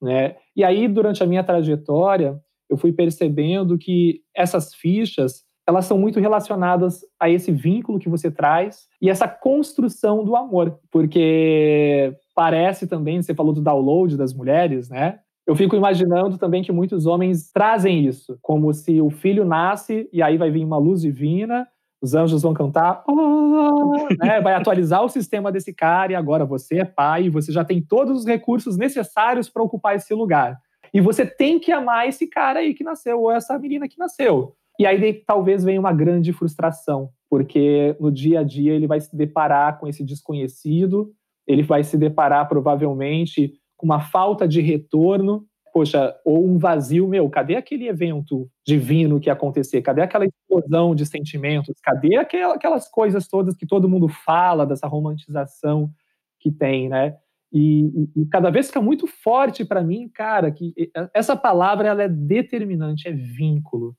Né? 0.00 0.36
E 0.56 0.64
aí, 0.64 0.88
durante 0.88 1.22
a 1.22 1.26
minha 1.26 1.44
trajetória, 1.44 2.40
eu 2.70 2.78
fui 2.78 2.92
percebendo 2.92 3.76
que 3.76 4.22
essas 4.34 4.74
fichas, 4.74 5.44
elas 5.68 5.84
são 5.84 5.98
muito 5.98 6.18
relacionadas 6.18 7.00
a 7.20 7.28
esse 7.28 7.52
vínculo 7.52 7.98
que 7.98 8.08
você 8.08 8.30
traz 8.30 8.86
e 9.02 9.10
essa 9.10 9.28
construção 9.28 10.24
do 10.24 10.34
amor. 10.34 10.78
Porque 10.90 12.16
parece 12.34 12.86
também, 12.86 13.20
você 13.20 13.34
falou 13.34 13.52
do 13.52 13.60
download 13.60 14.16
das 14.16 14.32
mulheres, 14.32 14.88
né? 14.88 15.18
Eu 15.50 15.56
fico 15.56 15.74
imaginando 15.74 16.38
também 16.38 16.62
que 16.62 16.70
muitos 16.70 17.06
homens 17.06 17.50
trazem 17.50 18.06
isso, 18.06 18.38
como 18.40 18.72
se 18.72 19.00
o 19.00 19.10
filho 19.10 19.44
nasce 19.44 20.08
e 20.12 20.22
aí 20.22 20.38
vai 20.38 20.48
vir 20.48 20.64
uma 20.64 20.78
luz 20.78 21.00
divina, 21.00 21.66
os 22.00 22.14
anjos 22.14 22.42
vão 22.42 22.54
cantar, 22.54 23.02
oh, 23.08 24.06
né? 24.22 24.38
vai 24.40 24.54
atualizar 24.54 25.02
o 25.02 25.08
sistema 25.08 25.50
desse 25.50 25.74
cara 25.74 26.12
e 26.12 26.14
agora 26.14 26.44
você 26.44 26.78
é 26.78 26.84
pai, 26.84 27.28
você 27.28 27.50
já 27.50 27.64
tem 27.64 27.82
todos 27.82 28.20
os 28.20 28.24
recursos 28.24 28.76
necessários 28.76 29.48
para 29.48 29.60
ocupar 29.60 29.96
esse 29.96 30.14
lugar. 30.14 30.56
E 30.94 31.00
você 31.00 31.26
tem 31.26 31.58
que 31.58 31.72
amar 31.72 32.06
esse 32.06 32.28
cara 32.28 32.60
aí 32.60 32.72
que 32.72 32.84
nasceu, 32.84 33.20
ou 33.20 33.32
essa 33.32 33.58
menina 33.58 33.88
que 33.88 33.98
nasceu. 33.98 34.54
E 34.78 34.86
aí 34.86 35.12
talvez 35.26 35.64
venha 35.64 35.80
uma 35.80 35.92
grande 35.92 36.32
frustração, 36.32 37.10
porque 37.28 37.96
no 37.98 38.12
dia 38.12 38.38
a 38.38 38.44
dia 38.44 38.72
ele 38.72 38.86
vai 38.86 39.00
se 39.00 39.16
deparar 39.16 39.80
com 39.80 39.88
esse 39.88 40.04
desconhecido, 40.04 41.10
ele 41.44 41.64
vai 41.64 41.82
se 41.82 41.98
deparar 41.98 42.48
provavelmente 42.48 43.59
com 43.80 43.86
uma 43.86 44.00
falta 44.00 44.46
de 44.46 44.60
retorno, 44.60 45.46
poxa, 45.72 46.14
ou 46.22 46.46
um 46.46 46.58
vazio, 46.58 47.08
meu, 47.08 47.30
cadê 47.30 47.56
aquele 47.56 47.88
evento 47.88 48.46
divino 48.66 49.18
que 49.18 49.30
ia 49.30 49.32
acontecer? 49.32 49.80
Cadê 49.80 50.02
aquela 50.02 50.26
explosão 50.26 50.94
de 50.94 51.06
sentimentos? 51.06 51.80
Cadê 51.82 52.16
aquelas 52.16 52.90
coisas 52.90 53.26
todas 53.26 53.56
que 53.56 53.66
todo 53.66 53.88
mundo 53.88 54.06
fala, 54.06 54.66
dessa 54.66 54.86
romantização 54.86 55.90
que 56.38 56.50
tem, 56.50 56.90
né? 56.90 57.16
E, 57.50 58.10
e 58.14 58.26
cada 58.26 58.50
vez 58.50 58.66
fica 58.66 58.82
muito 58.82 59.06
forte 59.06 59.64
para 59.64 59.82
mim, 59.82 60.10
cara, 60.12 60.50
que 60.50 60.74
essa 61.14 61.34
palavra 61.34 61.88
ela 61.88 62.02
é 62.02 62.08
determinante, 62.08 63.08
é 63.08 63.12
vínculo. 63.12 63.96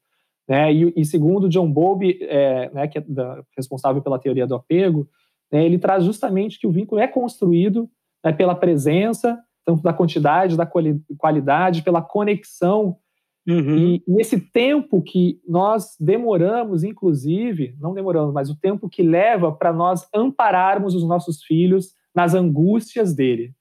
Né? 0.47 0.71
E, 0.71 0.93
e 0.95 1.03
segundo 1.03 1.49
John 1.49 1.71
Bowlby, 1.71 2.19
é, 2.21 2.69
né, 2.71 2.87
que 2.87 2.99
é 2.99 3.01
da, 3.01 3.43
responsável 3.57 3.99
pela 3.99 4.19
teoria 4.19 4.45
do 4.45 4.53
apego, 4.53 5.09
né, 5.51 5.65
ele 5.65 5.79
traz 5.79 6.03
justamente 6.05 6.59
que 6.59 6.67
o 6.67 6.71
vínculo 6.71 7.01
é 7.01 7.07
construído 7.07 7.89
né, 8.23 8.31
pela 8.31 8.55
presença, 8.55 9.37
tanto 9.65 9.81
da 9.81 9.93
quantidade, 9.93 10.57
da 10.57 10.69
qualidade, 11.17 11.83
pela 11.83 12.01
conexão. 12.01 12.97
Uhum. 13.47 13.77
E, 13.77 14.03
e, 14.07 14.21
esse 14.21 14.39
tempo 14.39 15.01
que 15.01 15.39
nós 15.47 15.95
demoramos, 15.99 16.83
inclusive, 16.83 17.75
não 17.79 17.93
demoramos, 17.93 18.33
mas 18.33 18.49
o 18.49 18.59
tempo 18.59 18.89
que 18.89 19.01
leva 19.01 19.51
para 19.51 19.73
nós 19.73 20.07
ampararmos 20.13 20.93
os 20.95 21.03
nossos 21.03 21.43
filhos 21.43 21.93
nas 22.13 22.33
angústias 22.33 23.15
dele. 23.15 23.53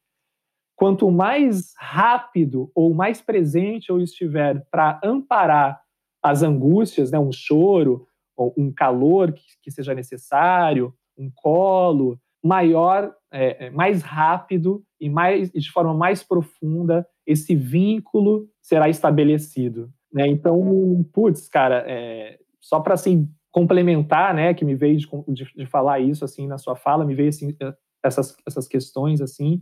Quanto 0.77 1.11
mais 1.11 1.75
rápido 1.77 2.71
ou 2.75 2.95
mais 2.95 3.21
presente 3.21 3.91
eu 3.91 4.01
estiver 4.01 4.65
para 4.71 5.01
amparar 5.05 5.81
as 6.23 6.43
angústias, 6.43 7.11
né, 7.11 7.19
um 7.19 7.33
choro, 7.33 8.07
ou 8.37 8.55
um 8.57 8.73
calor 8.73 9.33
que, 9.33 9.43
que 9.63 9.71
seja 9.71 9.95
necessário, 9.95 10.95
um 11.17 11.31
colo, 11.35 12.19
maior, 12.43 13.13
é, 13.31 13.67
é, 13.67 13.71
mais 13.71 14.03
rápido 14.03 14.83
e 15.01 15.09
mais 15.09 15.51
de 15.51 15.71
forma 15.71 15.95
mais 15.95 16.23
profunda 16.23 17.07
esse 17.27 17.55
vínculo 17.55 18.49
será 18.61 18.89
estabelecido. 18.89 19.91
Né? 20.13 20.27
Então, 20.27 21.05
putz, 21.13 21.49
cara, 21.49 21.85
é, 21.87 22.39
só 22.61 22.81
para 22.81 22.95
assim 22.95 23.29
complementar, 23.53 24.33
né, 24.33 24.55
que 24.55 24.65
me 24.65 24.77
veio 24.77 24.97
de, 24.97 25.07
de, 25.29 25.45
de, 25.55 25.67
falar 25.67 25.99
isso 25.99 26.25
assim 26.25 26.47
na 26.47 26.57
sua 26.57 26.77
fala, 26.77 27.05
me 27.05 27.15
veio 27.15 27.29
assim 27.29 27.55
é, 27.61 27.75
essas 28.03 28.37
essas 28.47 28.69
questões 28.69 29.21
assim 29.21 29.61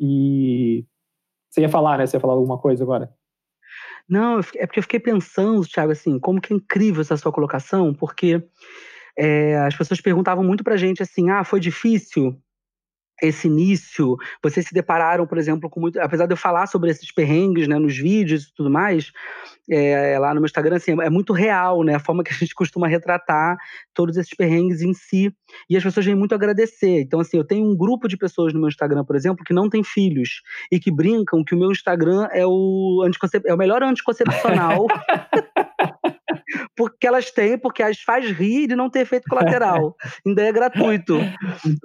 e 0.00 0.86
você 1.48 1.62
ia 1.62 1.68
falar, 1.68 1.98
né? 1.98 2.06
Você 2.06 2.16
ia 2.16 2.20
falar 2.20 2.34
alguma 2.34 2.58
coisa 2.58 2.84
agora? 2.84 3.10
Não, 4.08 4.40
é 4.40 4.66
porque 4.66 4.78
eu 4.78 4.82
fiquei 4.82 5.00
pensando, 5.00 5.66
Thiago, 5.66 5.92
assim, 5.92 6.18
como 6.18 6.40
que 6.40 6.52
é 6.52 6.56
incrível 6.56 7.00
essa 7.00 7.16
sua 7.16 7.32
colocação, 7.32 7.92
porque 7.92 8.46
é, 9.18 9.56
as 9.58 9.74
pessoas 9.74 10.00
perguntavam 10.00 10.44
muito 10.44 10.62
pra 10.62 10.76
gente 10.76 11.02
assim: 11.02 11.30
ah, 11.30 11.44
foi 11.44 11.60
difícil 11.60 12.36
esse 13.22 13.46
início? 13.46 14.16
Vocês 14.42 14.66
se 14.66 14.74
depararam, 14.74 15.26
por 15.26 15.38
exemplo, 15.38 15.70
com 15.70 15.80
muito. 15.80 15.98
Apesar 16.00 16.26
de 16.26 16.34
eu 16.34 16.36
falar 16.36 16.66
sobre 16.66 16.90
esses 16.90 17.10
perrengues 17.12 17.66
né, 17.66 17.78
nos 17.78 17.96
vídeos 17.96 18.44
e 18.44 18.54
tudo 18.54 18.70
mais, 18.70 19.10
é, 19.70 20.18
lá 20.18 20.34
no 20.34 20.40
meu 20.40 20.46
Instagram, 20.46 20.76
assim, 20.76 20.92
é 21.00 21.10
muito 21.10 21.32
real, 21.32 21.82
né? 21.82 21.94
A 21.94 22.00
forma 22.00 22.22
que 22.22 22.32
a 22.32 22.36
gente 22.36 22.54
costuma 22.54 22.86
retratar 22.86 23.56
todos 23.94 24.16
esses 24.16 24.34
perrengues 24.34 24.82
em 24.82 24.92
si. 24.92 25.34
E 25.68 25.76
as 25.76 25.82
pessoas 25.82 26.04
vêm 26.04 26.14
muito 26.14 26.34
agradecer. 26.34 27.00
Então, 27.00 27.20
assim, 27.20 27.38
eu 27.38 27.44
tenho 27.44 27.64
um 27.64 27.76
grupo 27.76 28.06
de 28.08 28.16
pessoas 28.16 28.52
no 28.52 28.60
meu 28.60 28.68
Instagram, 28.68 29.04
por 29.04 29.16
exemplo, 29.16 29.44
que 29.44 29.54
não 29.54 29.68
tem 29.68 29.82
filhos 29.82 30.42
e 30.70 30.78
que 30.78 30.90
brincam 30.90 31.42
que 31.42 31.54
o 31.54 31.58
meu 31.58 31.70
Instagram 31.70 32.28
é 32.32 32.46
o, 32.46 33.02
anticoncep... 33.06 33.46
é 33.46 33.54
o 33.54 33.58
melhor 33.58 33.82
anticoncepcional. 33.82 34.86
porque 36.76 37.06
elas 37.06 37.30
têm, 37.30 37.58
porque 37.58 37.82
as 37.82 38.00
faz 38.00 38.30
rir 38.30 38.66
de 38.66 38.76
não 38.76 38.90
ter 38.90 39.00
efeito 39.00 39.28
colateral. 39.28 39.96
Ainda 40.24 40.42
é 40.44 40.52
gratuito. 40.52 41.18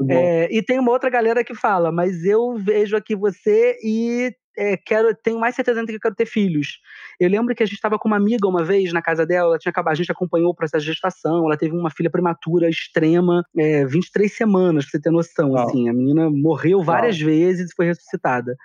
É, 0.10 0.50
e 0.52 0.62
tem 0.62 0.80
uma 0.80 0.92
outra 0.92 1.10
galera 1.10 1.44
que 1.44 1.56
fala, 1.56 1.92
mas 1.92 2.26
eu 2.26 2.56
vejo 2.58 2.96
aqui 2.98 3.16
você 3.16 3.78
e 3.84 4.32
é, 4.58 4.76
quero, 4.76 5.16
tenho 5.16 5.40
mais 5.40 5.56
certeza 5.56 5.80
ainda 5.80 5.92
que 5.92 5.96
eu 5.96 6.02
quero 6.02 6.16
ter 6.16 6.26
filhos. 6.26 6.80
Eu 7.20 7.30
lembro 7.30 7.56
que 7.56 7.64
a 7.64 7.66
gente 7.66 7.76
estava 7.76 7.98
com 7.98 8.08
uma 8.08 8.18
amiga 8.18 8.48
uma 8.48 8.64
vez 8.64 8.92
na 8.92 9.02
casa 9.02 9.26
dela, 9.26 9.52
ela 9.52 9.58
tinha 9.58 9.70
acabado, 9.70 9.94
a 9.94 9.98
gente 9.98 10.12
acompanhou 10.12 10.52
o 10.52 10.56
processo 10.56 10.86
de 10.86 10.92
gestação, 10.92 11.46
ela 11.46 11.58
teve 11.58 11.76
uma 11.76 11.90
filha 11.90 12.10
prematura 12.10 12.70
extrema, 12.70 13.44
é, 13.58 13.86
23 13.86 14.32
semanas, 14.36 14.86
pra 14.86 14.92
você 14.92 15.02
ter 15.02 15.12
noção, 15.12 15.56
assim. 15.56 15.88
A 15.90 15.94
menina 15.94 16.30
morreu 16.30 16.84
várias 16.84 17.20
vezes 17.20 17.72
e 17.72 17.76
foi 17.76 17.86
ressuscitada. 17.86 18.56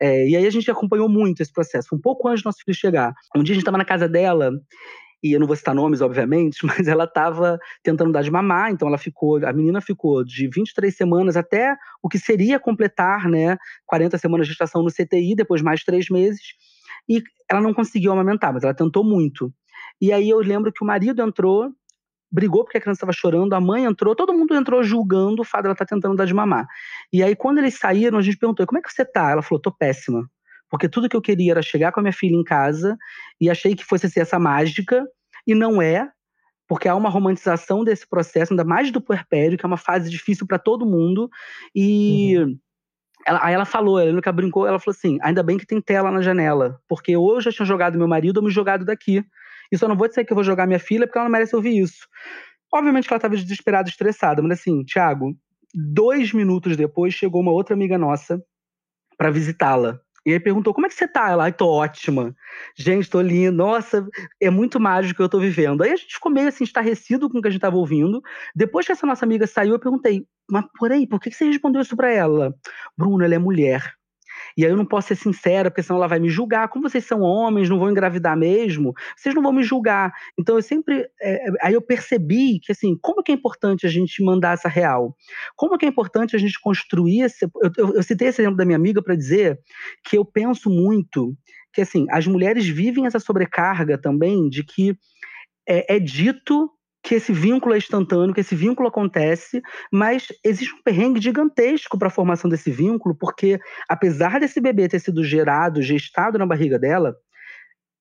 É, 0.00 0.28
e 0.28 0.36
aí 0.36 0.46
a 0.46 0.50
gente 0.50 0.68
acompanhou 0.70 1.08
muito 1.08 1.42
esse 1.42 1.52
processo. 1.52 1.94
Um 1.94 2.00
pouco 2.00 2.26
antes 2.26 2.42
do 2.42 2.46
nosso 2.46 2.58
filho 2.64 2.76
chegar. 2.76 3.14
Um 3.36 3.42
dia 3.42 3.52
a 3.52 3.54
gente 3.54 3.62
estava 3.62 3.78
na 3.78 3.84
casa 3.84 4.08
dela 4.08 4.50
e 5.22 5.32
eu 5.32 5.40
não 5.40 5.46
vou 5.46 5.56
citar 5.56 5.74
nomes, 5.74 6.00
obviamente, 6.00 6.58
mas 6.66 6.88
ela 6.88 7.04
estava 7.04 7.58
tentando 7.82 8.12
dar 8.12 8.22
de 8.22 8.30
mamar, 8.30 8.70
então 8.70 8.88
ela 8.88 8.98
ficou, 8.98 9.44
a 9.44 9.52
menina 9.52 9.80
ficou 9.80 10.24
de 10.24 10.48
23 10.48 10.94
semanas 10.94 11.36
até 11.36 11.76
o 12.02 12.08
que 12.08 12.18
seria 12.18 12.58
completar, 12.58 13.28
né, 13.28 13.56
40 13.86 14.18
semanas 14.18 14.46
de 14.46 14.52
gestação 14.52 14.82
no 14.82 14.90
CTI, 14.90 15.34
depois 15.36 15.62
mais 15.62 15.84
três 15.84 16.08
meses, 16.08 16.40
e 17.08 17.22
ela 17.50 17.60
não 17.60 17.74
conseguiu 17.74 18.12
amamentar, 18.12 18.52
mas 18.52 18.64
ela 18.64 18.74
tentou 18.74 19.04
muito. 19.04 19.52
E 20.00 20.12
aí 20.12 20.28
eu 20.28 20.38
lembro 20.38 20.72
que 20.72 20.82
o 20.82 20.86
marido 20.86 21.22
entrou 21.22 21.70
brigou 22.32 22.64
porque 22.64 22.78
a 22.78 22.80
criança 22.80 22.96
estava 22.96 23.12
chorando, 23.12 23.52
a 23.52 23.60
mãe 23.60 23.84
entrou, 23.84 24.16
todo 24.16 24.32
mundo 24.32 24.54
entrou 24.54 24.82
julgando 24.82 25.42
o 25.42 25.44
fato 25.44 25.64
dela 25.64 25.74
estar 25.74 25.84
tá 25.84 25.94
tentando 25.94 26.16
dar 26.16 26.24
de 26.24 26.32
mamar. 26.32 26.66
E 27.12 27.22
aí, 27.22 27.36
quando 27.36 27.58
eles 27.58 27.78
saíram, 27.78 28.16
a 28.16 28.22
gente 28.22 28.38
perguntou: 28.38 28.66
como 28.66 28.78
é 28.78 28.82
que 28.82 28.90
você 28.90 29.04
tá? 29.04 29.30
Ela 29.30 29.42
falou: 29.42 29.60
tô 29.60 29.70
péssima. 29.70 30.26
Porque 30.72 30.88
tudo 30.88 31.06
que 31.06 31.14
eu 31.14 31.20
queria 31.20 31.52
era 31.52 31.60
chegar 31.60 31.92
com 31.92 32.00
a 32.00 32.02
minha 32.02 32.14
filha 32.14 32.34
em 32.34 32.42
casa 32.42 32.96
e 33.38 33.50
achei 33.50 33.76
que 33.76 33.84
fosse 33.84 34.08
ser 34.08 34.20
essa 34.20 34.38
mágica, 34.38 35.06
e 35.46 35.54
não 35.54 35.82
é, 35.82 36.08
porque 36.66 36.88
há 36.88 36.96
uma 36.96 37.10
romantização 37.10 37.84
desse 37.84 38.08
processo, 38.08 38.54
ainda 38.54 38.64
mais 38.64 38.90
do 38.90 38.98
puerpério, 38.98 39.58
que 39.58 39.66
é 39.66 39.68
uma 39.68 39.76
fase 39.76 40.08
difícil 40.08 40.46
para 40.46 40.58
todo 40.58 40.86
mundo. 40.86 41.28
E. 41.74 42.38
Uhum. 42.38 42.58
Ela, 43.24 43.40
aí 43.44 43.54
ela 43.54 43.66
falou, 43.66 44.00
ela 44.00 44.10
nunca 44.10 44.32
brincou, 44.32 44.66
ela 44.66 44.80
falou 44.80 44.96
assim: 44.96 45.18
ainda 45.20 45.42
bem 45.42 45.58
que 45.58 45.66
tem 45.66 45.80
tela 45.80 46.10
na 46.10 46.22
janela, 46.22 46.80
porque 46.88 47.14
ou 47.14 47.34
eu 47.34 47.40
já 47.42 47.52
tinha 47.52 47.66
jogado 47.66 47.98
meu 47.98 48.08
marido 48.08 48.38
ou 48.38 48.42
me 48.42 48.50
jogado 48.50 48.84
daqui. 48.84 49.22
Isso 49.70 49.84
eu 49.84 49.88
não 49.90 49.96
vou 49.96 50.08
dizer 50.08 50.24
que 50.24 50.32
eu 50.32 50.34
vou 50.34 50.42
jogar 50.42 50.66
minha 50.66 50.80
filha, 50.80 51.06
porque 51.06 51.18
ela 51.18 51.26
não 51.26 51.32
merece 51.32 51.54
ouvir 51.54 51.78
isso. 51.78 52.08
Obviamente 52.72 53.06
que 53.06 53.12
ela 53.12 53.18
estava 53.18 53.36
desesperada, 53.36 53.90
estressada, 53.90 54.42
mas 54.42 54.58
assim, 54.58 54.82
Thiago, 54.84 55.36
dois 55.74 56.32
minutos 56.32 56.76
depois 56.76 57.12
chegou 57.12 57.42
uma 57.42 57.52
outra 57.52 57.74
amiga 57.74 57.96
nossa 57.96 58.42
para 59.16 59.30
visitá-la. 59.30 60.00
E 60.24 60.32
aí 60.32 60.40
perguntou: 60.40 60.72
como 60.74 60.86
é 60.86 60.88
que 60.88 60.94
você 60.94 61.08
tá? 61.08 61.30
Ela, 61.30 61.44
ai, 61.44 61.52
tô 61.52 61.66
ótima. 61.68 62.34
Gente, 62.76 63.10
tô 63.10 63.20
linda. 63.20 63.52
Nossa, 63.52 64.06
é 64.40 64.50
muito 64.50 64.78
mágico 64.80 65.16
que 65.18 65.22
eu 65.22 65.28
tô 65.28 65.40
vivendo. 65.40 65.82
Aí 65.82 65.92
a 65.92 65.96
gente 65.96 66.14
ficou 66.14 66.30
meio 66.30 66.48
assim, 66.48 66.64
estarrecido 66.64 67.28
com 67.28 67.38
o 67.38 67.42
que 67.42 67.48
a 67.48 67.50
gente 67.50 67.60
tava 67.60 67.76
ouvindo. 67.76 68.22
Depois 68.54 68.86
que 68.86 68.92
essa 68.92 69.06
nossa 69.06 69.24
amiga 69.24 69.46
saiu, 69.46 69.72
eu 69.72 69.80
perguntei: 69.80 70.26
mas 70.50 70.64
por 70.78 70.92
aí, 70.92 71.06
por 71.06 71.20
que 71.20 71.30
você 71.30 71.44
respondeu 71.46 71.82
isso 71.82 71.96
pra 71.96 72.10
ela? 72.12 72.54
Bruno, 72.96 73.24
ela 73.24 73.34
é 73.34 73.38
mulher. 73.38 73.82
E 74.56 74.64
aí 74.64 74.70
eu 74.70 74.76
não 74.76 74.84
posso 74.84 75.08
ser 75.08 75.16
sincera, 75.16 75.70
porque 75.70 75.82
senão 75.82 75.98
ela 75.98 76.06
vai 76.06 76.18
me 76.18 76.28
julgar. 76.28 76.68
Como 76.68 76.88
vocês 76.88 77.04
são 77.04 77.20
homens, 77.20 77.68
não 77.68 77.78
vão 77.78 77.90
engravidar 77.90 78.36
mesmo, 78.36 78.92
vocês 79.16 79.34
não 79.34 79.42
vão 79.42 79.52
me 79.52 79.62
julgar. 79.62 80.12
Então 80.38 80.56
eu 80.56 80.62
sempre. 80.62 81.08
É, 81.20 81.48
é, 81.48 81.52
aí 81.62 81.74
eu 81.74 81.82
percebi 81.82 82.58
que, 82.60 82.72
assim, 82.72 82.96
como 83.00 83.22
que 83.22 83.32
é 83.32 83.34
importante 83.34 83.86
a 83.86 83.90
gente 83.90 84.22
mandar 84.22 84.54
essa 84.54 84.68
real? 84.68 85.16
Como 85.56 85.76
que 85.78 85.86
é 85.86 85.88
importante 85.88 86.36
a 86.36 86.38
gente 86.38 86.60
construir 86.60 87.22
esse. 87.22 87.44
Eu, 87.44 87.70
eu, 87.76 87.94
eu 87.94 88.02
citei 88.02 88.28
esse 88.28 88.40
exemplo 88.40 88.56
da 88.56 88.64
minha 88.64 88.76
amiga 88.76 89.02
para 89.02 89.16
dizer 89.16 89.58
que 90.04 90.16
eu 90.16 90.24
penso 90.24 90.68
muito 90.70 91.34
que, 91.72 91.80
assim, 91.80 92.06
as 92.10 92.26
mulheres 92.26 92.68
vivem 92.68 93.06
essa 93.06 93.18
sobrecarga 93.18 93.96
também 93.96 94.48
de 94.48 94.62
que 94.62 94.96
é, 95.66 95.96
é 95.96 95.98
dito 95.98 96.70
que 97.02 97.16
esse 97.16 97.32
vínculo 97.32 97.74
é 97.74 97.78
instantâneo, 97.78 98.34
que 98.34 98.40
esse 98.40 98.54
vínculo 98.54 98.88
acontece, 98.88 99.60
mas 99.92 100.28
existe 100.44 100.74
um 100.74 100.82
perrengue 100.82 101.20
gigantesco 101.20 101.98
para 101.98 102.08
a 102.08 102.10
formação 102.10 102.48
desse 102.48 102.70
vínculo, 102.70 103.14
porque 103.14 103.58
apesar 103.88 104.38
desse 104.38 104.60
bebê 104.60 104.88
ter 104.88 105.00
sido 105.00 105.24
gerado, 105.24 105.82
gestado 105.82 106.38
na 106.38 106.46
barriga 106.46 106.78
dela, 106.78 107.16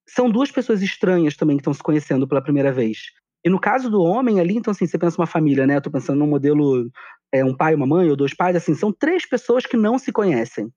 são 0.08 0.30
duas 0.30 0.52
pessoas 0.52 0.82
estranhas 0.82 1.36
também 1.36 1.58
que 1.58 1.62
estão 1.62 1.74
se 1.74 1.82
conhecendo 1.82 2.28
pela 2.28 2.44
primeira 2.44 2.72
vez. 2.72 3.00
E 3.44 3.50
no 3.50 3.60
caso 3.60 3.90
do 3.90 4.02
homem 4.02 4.40
ali, 4.40 4.56
então 4.56 4.72
assim, 4.72 4.86
você 4.86 5.00
pensa 5.00 5.20
uma 5.20 5.26
família, 5.26 5.66
né? 5.66 5.78
Eu 5.78 5.82
tô 5.82 5.90
pensando 5.90 6.20
num 6.20 6.28
modelo, 6.28 6.88
é, 7.32 7.44
um 7.44 7.56
pai, 7.56 7.74
uma 7.74 7.88
mãe 7.88 8.08
ou 8.10 8.16
dois 8.16 8.36
pais, 8.36 8.56
assim, 8.56 8.76
são 8.76 8.94
três 8.94 9.26
pessoas 9.26 9.66
que 9.66 9.76
não 9.76 9.98
se 9.98 10.12
conhecem. 10.12 10.72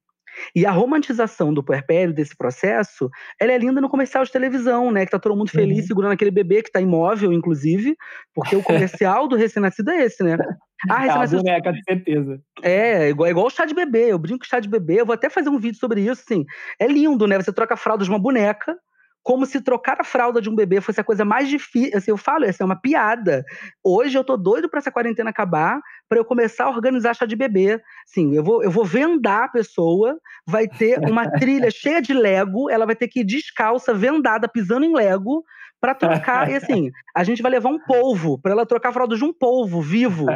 E 0.54 0.66
a 0.66 0.70
romantização 0.70 1.52
do 1.52 1.62
puerpério, 1.62 2.14
desse 2.14 2.36
processo, 2.36 3.10
ela 3.40 3.52
é 3.52 3.58
linda 3.58 3.80
no 3.80 3.88
comercial 3.88 4.24
de 4.24 4.32
televisão, 4.32 4.90
né? 4.90 5.04
Que 5.04 5.10
tá 5.10 5.18
todo 5.18 5.36
mundo 5.36 5.50
feliz 5.50 5.80
uhum. 5.80 5.86
segurando 5.86 6.12
aquele 6.12 6.30
bebê 6.30 6.62
que 6.62 6.70
tá 6.70 6.80
imóvel, 6.80 7.32
inclusive, 7.32 7.96
porque 8.34 8.56
o 8.56 8.62
comercial 8.62 9.28
do 9.28 9.36
recém-nascido 9.36 9.90
é 9.90 10.04
esse, 10.04 10.22
né? 10.22 10.36
Ah, 10.90 11.06
é 11.06 11.08
a 11.08 11.26
boneca, 11.26 11.72
de 11.72 11.82
certeza. 11.82 12.40
É, 12.62 13.08
igual, 13.08 13.30
igual 13.30 13.46
o 13.46 13.50
chá 13.50 13.64
de 13.64 13.72
bebê. 13.72 14.12
Eu 14.12 14.18
brinco 14.18 14.44
chá 14.44 14.60
de 14.60 14.68
bebê. 14.68 15.00
Eu 15.00 15.06
vou 15.06 15.14
até 15.14 15.30
fazer 15.30 15.48
um 15.48 15.58
vídeo 15.58 15.78
sobre 15.78 16.02
isso, 16.02 16.22
assim. 16.26 16.44
É 16.78 16.86
lindo, 16.86 17.26
né? 17.26 17.40
Você 17.40 17.50
troca 17.54 17.72
a 17.72 17.76
fralda 17.76 18.04
de 18.04 18.10
uma 18.10 18.18
boneca 18.18 18.76
como 19.24 19.46
se 19.46 19.58
trocar 19.62 19.98
a 19.98 20.04
fralda 20.04 20.40
de 20.40 20.50
um 20.50 20.54
bebê 20.54 20.82
fosse 20.82 21.00
a 21.00 21.04
coisa 21.04 21.24
mais 21.24 21.48
difícil. 21.48 21.96
Assim, 21.96 22.10
eu 22.10 22.16
falo, 22.18 22.44
essa 22.44 22.62
é 22.62 22.66
uma 22.66 22.78
piada. 22.78 23.42
Hoje 23.82 24.16
eu 24.16 24.22
tô 24.22 24.36
doido 24.36 24.68
para 24.68 24.78
essa 24.78 24.92
quarentena 24.92 25.30
acabar, 25.30 25.80
para 26.08 26.18
eu 26.18 26.24
começar 26.24 26.64
a 26.64 26.70
organizar 26.70 27.14
chá 27.14 27.26
de 27.26 27.36
bebê. 27.36 27.80
Sim, 28.06 28.34
eu 28.34 28.44
vou, 28.44 28.62
eu 28.62 28.70
vou 28.70 28.84
vendar 28.84 29.44
a 29.44 29.48
pessoa, 29.48 30.18
vai 30.46 30.68
ter 30.68 30.98
uma 30.98 31.30
trilha 31.38 31.70
cheia 31.70 32.00
de 32.00 32.12
Lego, 32.12 32.70
ela 32.70 32.86
vai 32.86 32.96
ter 32.96 33.08
que 33.08 33.20
ir 33.20 33.24
descalça, 33.24 33.94
vendada, 33.94 34.48
pisando 34.48 34.84
em 34.84 34.94
Lego, 34.94 35.44
para 35.80 35.94
trocar. 35.94 36.50
e 36.50 36.54
assim, 36.54 36.90
a 37.14 37.22
gente 37.22 37.42
vai 37.42 37.52
levar 37.52 37.68
um 37.68 37.78
polvo, 37.78 38.40
para 38.40 38.52
ela 38.52 38.64
trocar 38.64 38.88
a 38.88 38.92
fralda 38.92 39.16
de 39.16 39.24
um 39.24 39.32
polvo 39.32 39.82
vivo. 39.82 40.26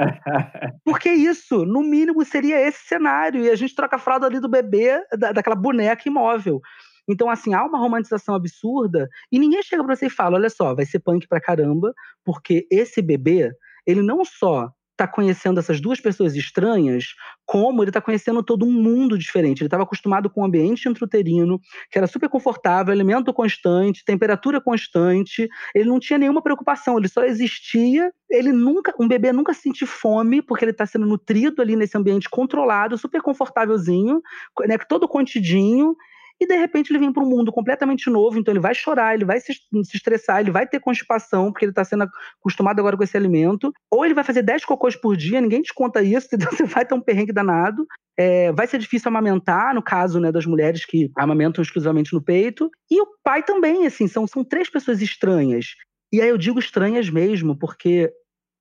Porque 0.84 1.10
isso, 1.10 1.64
no 1.64 1.82
mínimo, 1.82 2.22
seria 2.24 2.60
esse 2.60 2.86
cenário. 2.86 3.42
E 3.42 3.50
a 3.50 3.56
gente 3.56 3.74
troca 3.74 3.96
a 3.96 3.98
fralda 3.98 4.26
ali 4.26 4.40
do 4.40 4.48
bebê, 4.48 5.00
da, 5.18 5.32
daquela 5.32 5.56
boneca 5.56 6.06
imóvel. 6.06 6.60
Então, 7.08 7.30
assim, 7.30 7.54
há 7.54 7.64
uma 7.64 7.78
romantização 7.78 8.34
absurda 8.34 9.08
e 9.32 9.38
ninguém 9.38 9.62
chega 9.62 9.82
pra 9.82 9.96
você 9.96 10.06
e 10.06 10.10
fala: 10.10 10.36
olha 10.36 10.50
só, 10.50 10.74
vai 10.74 10.84
ser 10.84 10.98
punk 10.98 11.26
pra 11.26 11.40
caramba, 11.40 11.94
porque 12.22 12.66
esse 12.70 13.00
bebê, 13.00 13.50
ele 13.86 14.02
não 14.02 14.24
só 14.26 14.70
tá 14.98 15.06
conhecendo 15.06 15.60
essas 15.60 15.80
duas 15.80 16.00
pessoas 16.00 16.34
estranhas, 16.34 17.14
como 17.46 17.84
ele 17.84 17.92
tá 17.92 18.00
conhecendo 18.00 18.42
todo 18.42 18.66
um 18.66 18.72
mundo 18.72 19.16
diferente. 19.16 19.60
Ele 19.60 19.68
estava 19.68 19.84
acostumado 19.84 20.28
com 20.28 20.40
um 20.40 20.44
ambiente 20.44 20.88
intrauterino, 20.88 21.60
que 21.88 21.96
era 21.96 22.08
super 22.08 22.28
confortável, 22.28 22.92
alimento 22.92 23.32
constante, 23.32 24.04
temperatura 24.04 24.60
constante. 24.60 25.48
Ele 25.72 25.88
não 25.88 26.00
tinha 26.00 26.18
nenhuma 26.18 26.42
preocupação, 26.42 26.98
ele 26.98 27.08
só 27.08 27.22
existia. 27.24 28.12
Ele 28.28 28.52
nunca, 28.52 28.92
um 28.98 29.06
bebê 29.06 29.32
nunca 29.32 29.54
sente 29.54 29.86
fome, 29.86 30.42
porque 30.42 30.64
ele 30.64 30.72
está 30.72 30.84
sendo 30.84 31.06
nutrido 31.06 31.62
ali 31.62 31.76
nesse 31.76 31.96
ambiente 31.96 32.28
controlado, 32.28 32.98
super 32.98 33.22
confortávelzinho, 33.22 34.20
né, 34.66 34.76
todo 34.78 35.08
contidinho 35.08 35.94
e 36.40 36.46
de 36.46 36.56
repente 36.56 36.90
ele 36.90 36.98
vem 36.98 37.12
para 37.12 37.22
um 37.22 37.28
mundo 37.28 37.52
completamente 37.52 38.08
novo, 38.08 38.38
então 38.38 38.52
ele 38.52 38.60
vai 38.60 38.74
chorar, 38.74 39.14
ele 39.14 39.24
vai 39.24 39.40
se, 39.40 39.52
estressar, 39.94 40.40
ele 40.40 40.50
vai 40.50 40.66
ter 40.66 40.80
constipação, 40.80 41.50
porque 41.50 41.64
ele 41.64 41.72
está 41.72 41.84
sendo 41.84 42.08
acostumado 42.40 42.78
agora 42.78 42.96
com 42.96 43.02
esse 43.02 43.16
alimento, 43.16 43.72
ou 43.90 44.04
ele 44.04 44.14
vai 44.14 44.24
fazer 44.24 44.42
10 44.42 44.64
cocôs 44.64 44.94
por 44.94 45.16
dia, 45.16 45.40
ninguém 45.40 45.62
te 45.62 45.74
conta 45.74 46.02
isso, 46.02 46.28
então 46.34 46.50
você 46.50 46.64
vai 46.64 46.84
ter 46.84 46.94
um 46.94 47.00
perrengue 47.00 47.32
danado. 47.32 47.86
É, 48.20 48.50
vai 48.52 48.66
ser 48.66 48.78
difícil 48.78 49.08
amamentar, 49.08 49.72
no 49.74 49.82
caso 49.82 50.18
né, 50.18 50.32
das 50.32 50.44
mulheres 50.44 50.84
que 50.84 51.08
amamentam 51.16 51.62
exclusivamente 51.62 52.12
no 52.12 52.20
peito. 52.20 52.68
E 52.90 53.00
o 53.00 53.06
pai 53.22 53.44
também, 53.44 53.86
assim, 53.86 54.08
são, 54.08 54.26
são 54.26 54.42
três 54.42 54.68
pessoas 54.68 55.00
estranhas. 55.00 55.76
E 56.12 56.20
aí 56.20 56.28
eu 56.28 56.36
digo 56.36 56.58
estranhas 56.58 57.08
mesmo, 57.08 57.56
porque 57.56 58.12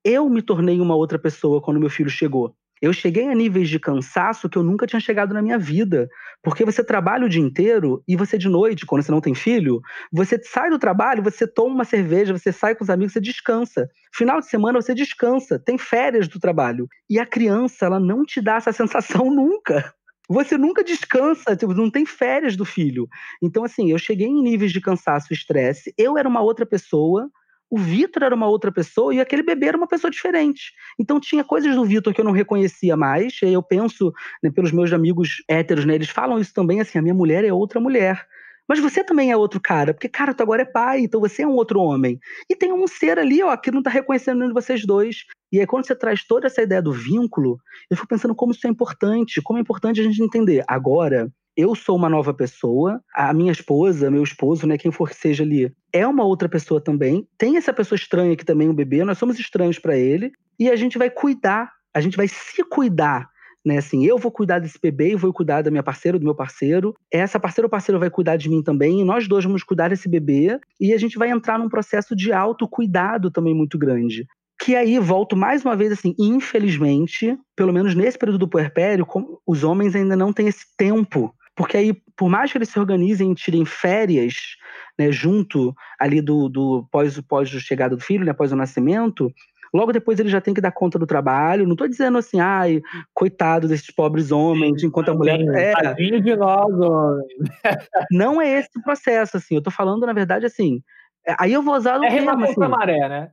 eu 0.04 0.28
me 0.28 0.42
tornei 0.42 0.80
uma 0.80 0.94
outra 0.94 1.18
pessoa 1.18 1.60
quando 1.60 1.80
meu 1.80 1.90
filho 1.90 2.10
chegou. 2.10 2.54
Eu 2.80 2.92
cheguei 2.92 3.28
a 3.28 3.34
níveis 3.34 3.68
de 3.68 3.78
cansaço 3.78 4.48
que 4.48 4.56
eu 4.56 4.62
nunca 4.62 4.86
tinha 4.86 5.00
chegado 5.00 5.34
na 5.34 5.42
minha 5.42 5.58
vida. 5.58 6.08
Porque 6.42 6.64
você 6.64 6.84
trabalha 6.84 7.26
o 7.26 7.28
dia 7.28 7.42
inteiro 7.42 8.02
e 8.06 8.16
você 8.16 8.38
de 8.38 8.48
noite, 8.48 8.86
quando 8.86 9.02
você 9.02 9.10
não 9.10 9.20
tem 9.20 9.34
filho, 9.34 9.80
você 10.12 10.40
sai 10.42 10.70
do 10.70 10.78
trabalho, 10.78 11.22
você 11.22 11.46
toma 11.46 11.74
uma 11.74 11.84
cerveja, 11.84 12.36
você 12.36 12.52
sai 12.52 12.74
com 12.74 12.84
os 12.84 12.90
amigos, 12.90 13.12
você 13.12 13.20
descansa. 13.20 13.88
Final 14.14 14.40
de 14.40 14.48
semana 14.48 14.80
você 14.80 14.94
descansa, 14.94 15.58
tem 15.58 15.76
férias 15.76 16.28
do 16.28 16.38
trabalho. 16.38 16.88
E 17.10 17.18
a 17.18 17.26
criança, 17.26 17.86
ela 17.86 17.98
não 17.98 18.24
te 18.24 18.40
dá 18.40 18.56
essa 18.56 18.72
sensação 18.72 19.30
nunca. 19.30 19.92
Você 20.30 20.58
nunca 20.58 20.84
descansa, 20.84 21.56
tipo, 21.56 21.72
não 21.72 21.90
tem 21.90 22.04
férias 22.04 22.54
do 22.54 22.64
filho. 22.64 23.08
Então, 23.42 23.64
assim, 23.64 23.90
eu 23.90 23.98
cheguei 23.98 24.26
em 24.26 24.42
níveis 24.42 24.72
de 24.72 24.80
cansaço 24.80 25.28
e 25.30 25.34
estresse. 25.34 25.92
Eu 25.96 26.18
era 26.18 26.28
uma 26.28 26.42
outra 26.42 26.66
pessoa, 26.66 27.30
o 27.70 27.78
Vitor 27.78 28.22
era 28.22 28.34
uma 28.34 28.46
outra 28.46 28.72
pessoa 28.72 29.14
e 29.14 29.20
aquele 29.20 29.42
bebê 29.42 29.66
era 29.66 29.76
uma 29.76 29.86
pessoa 29.86 30.10
diferente. 30.10 30.72
Então 30.98 31.20
tinha 31.20 31.44
coisas 31.44 31.74
do 31.74 31.84
Vitor 31.84 32.14
que 32.14 32.20
eu 32.20 32.24
não 32.24 32.32
reconhecia 32.32 32.96
mais. 32.96 33.38
E 33.42 33.52
eu 33.52 33.62
penso 33.62 34.12
né, 34.42 34.50
pelos 34.50 34.72
meus 34.72 34.92
amigos 34.92 35.42
héteros, 35.48 35.84
né, 35.84 35.94
eles 35.94 36.08
falam 36.08 36.38
isso 36.38 36.54
também, 36.54 36.80
assim, 36.80 36.98
a 36.98 37.02
minha 37.02 37.14
mulher 37.14 37.44
é 37.44 37.52
outra 37.52 37.80
mulher. 37.80 38.26
Mas 38.68 38.80
você 38.80 39.02
também 39.02 39.32
é 39.32 39.36
outro 39.36 39.58
cara, 39.58 39.94
porque, 39.94 40.10
cara, 40.10 40.34
tu 40.34 40.42
agora 40.42 40.60
é 40.60 40.64
pai, 40.66 41.00
então 41.00 41.20
você 41.20 41.42
é 41.42 41.46
um 41.46 41.54
outro 41.54 41.80
homem. 41.80 42.20
E 42.50 42.54
tem 42.54 42.70
um 42.70 42.86
ser 42.86 43.18
ali, 43.18 43.42
ó, 43.42 43.56
que 43.56 43.70
não 43.70 43.82
tá 43.82 43.88
reconhecendo 43.88 44.38
nenhum 44.38 44.48
de 44.48 44.54
vocês 44.54 44.84
dois. 44.84 45.24
E 45.50 45.58
aí, 45.58 45.66
quando 45.66 45.86
você 45.86 45.94
traz 45.94 46.22
toda 46.26 46.48
essa 46.48 46.60
ideia 46.60 46.82
do 46.82 46.92
vínculo, 46.92 47.58
eu 47.90 47.96
fico 47.96 48.08
pensando 48.08 48.34
como 48.34 48.52
isso 48.52 48.66
é 48.66 48.70
importante, 48.70 49.40
como 49.42 49.58
é 49.58 49.62
importante 49.62 50.00
a 50.00 50.04
gente 50.04 50.22
entender. 50.22 50.62
Agora, 50.68 51.32
eu 51.58 51.74
sou 51.74 51.96
uma 51.96 52.08
nova 52.08 52.32
pessoa, 52.32 53.02
a 53.12 53.34
minha 53.34 53.50
esposa, 53.50 54.12
meu 54.12 54.22
esposo, 54.22 54.64
né, 54.64 54.78
quem 54.78 54.92
for 54.92 55.08
que 55.08 55.16
seja 55.16 55.42
ali, 55.42 55.74
é 55.92 56.06
uma 56.06 56.24
outra 56.24 56.48
pessoa 56.48 56.80
também. 56.80 57.26
Tem 57.36 57.56
essa 57.56 57.72
pessoa 57.72 57.96
estranha 57.96 58.32
aqui 58.32 58.44
também, 58.44 58.68
um 58.68 58.74
bebê, 58.74 59.02
nós 59.02 59.18
somos 59.18 59.40
estranhos 59.40 59.76
para 59.76 59.96
ele, 59.96 60.30
e 60.56 60.70
a 60.70 60.76
gente 60.76 60.96
vai 60.96 61.10
cuidar, 61.10 61.72
a 61.92 62.00
gente 62.00 62.16
vai 62.16 62.28
se 62.28 62.62
cuidar. 62.62 63.28
Né, 63.66 63.78
assim, 63.78 64.06
eu 64.06 64.16
vou 64.18 64.30
cuidar 64.30 64.60
desse 64.60 64.78
bebê, 64.80 65.14
eu 65.14 65.18
vou 65.18 65.32
cuidar 65.32 65.62
da 65.62 65.70
minha 65.70 65.82
parceira, 65.82 66.16
do 66.16 66.24
meu 66.24 66.34
parceiro. 66.34 66.94
Essa 67.12 67.40
parceira 67.40 67.66
ou 67.66 67.70
parceiro 67.70 67.98
vai 67.98 68.08
cuidar 68.08 68.36
de 68.36 68.48
mim 68.48 68.62
também, 68.62 69.00
e 69.00 69.04
nós 69.04 69.26
dois 69.26 69.44
vamos 69.44 69.64
cuidar 69.64 69.88
desse 69.88 70.08
bebê, 70.08 70.60
e 70.80 70.92
a 70.92 70.96
gente 70.96 71.18
vai 71.18 71.28
entrar 71.28 71.58
num 71.58 71.68
processo 71.68 72.14
de 72.14 72.32
autocuidado 72.32 73.32
também 73.32 73.52
muito 73.52 73.76
grande 73.76 74.28
que 74.60 74.74
aí 74.74 74.98
volto 74.98 75.36
mais 75.36 75.64
uma 75.64 75.76
vez 75.76 75.92
assim, 75.92 76.14
infelizmente, 76.18 77.38
pelo 77.54 77.72
menos 77.72 77.94
nesse 77.94 78.18
período 78.18 78.38
do 78.38 78.48
puerpério, 78.48 79.06
os 79.46 79.62
homens 79.62 79.94
ainda 79.94 80.16
não 80.16 80.32
têm 80.32 80.48
esse 80.48 80.66
tempo 80.76 81.32
porque 81.58 81.76
aí, 81.76 81.92
por 82.16 82.30
mais 82.30 82.52
que 82.52 82.56
eles 82.56 82.68
se 82.68 82.78
organizem 82.78 83.32
e 83.32 83.34
tirem 83.34 83.64
férias, 83.64 84.56
né, 84.96 85.10
junto 85.10 85.74
ali 85.98 86.22
do, 86.22 86.48
do 86.48 86.86
pós, 86.88 87.20
pós 87.22 87.48
chegada 87.48 87.96
do 87.96 88.00
filho, 88.00 88.24
né, 88.24 88.30
após 88.30 88.52
o 88.52 88.56
nascimento, 88.56 89.28
logo 89.74 89.90
depois 89.90 90.20
ele 90.20 90.28
já 90.28 90.40
tem 90.40 90.54
que 90.54 90.60
dar 90.60 90.70
conta 90.70 91.00
do 91.00 91.06
trabalho. 91.06 91.64
Não 91.64 91.72
estou 91.72 91.88
dizendo 91.88 92.16
assim, 92.16 92.38
ai, 92.38 92.80
coitado 93.12 93.66
desses 93.66 93.90
pobres 93.90 94.30
homens, 94.30 94.84
enquanto 94.84 95.08
a 95.08 95.14
mulher. 95.14 95.40
É, 95.56 95.94
de 95.94 96.36
nós, 96.36 96.72
homens. 96.72 97.26
Não 98.12 98.40
é 98.40 98.60
esse 98.60 98.70
o 98.78 98.82
processo, 98.82 99.36
assim. 99.36 99.56
Eu 99.56 99.58
estou 99.58 99.72
falando, 99.72 100.06
na 100.06 100.12
verdade, 100.12 100.46
assim. 100.46 100.80
É, 101.26 101.34
aí 101.40 101.52
eu 101.52 101.60
vou 101.60 101.74
usar 101.74 101.98
o 101.98 102.04
é 102.04 102.08
termo, 102.08 102.44
assim, 102.44 102.60
maré, 102.60 103.08
né? 103.08 103.30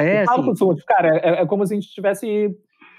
É, 0.00 0.24
outros, 0.30 0.82
cara, 0.84 1.18
é, 1.18 1.42
é, 1.42 1.46
como 1.46 1.66
se 1.66 1.74
a 1.74 1.76
gente 1.76 1.90
tivesse. 1.90 2.56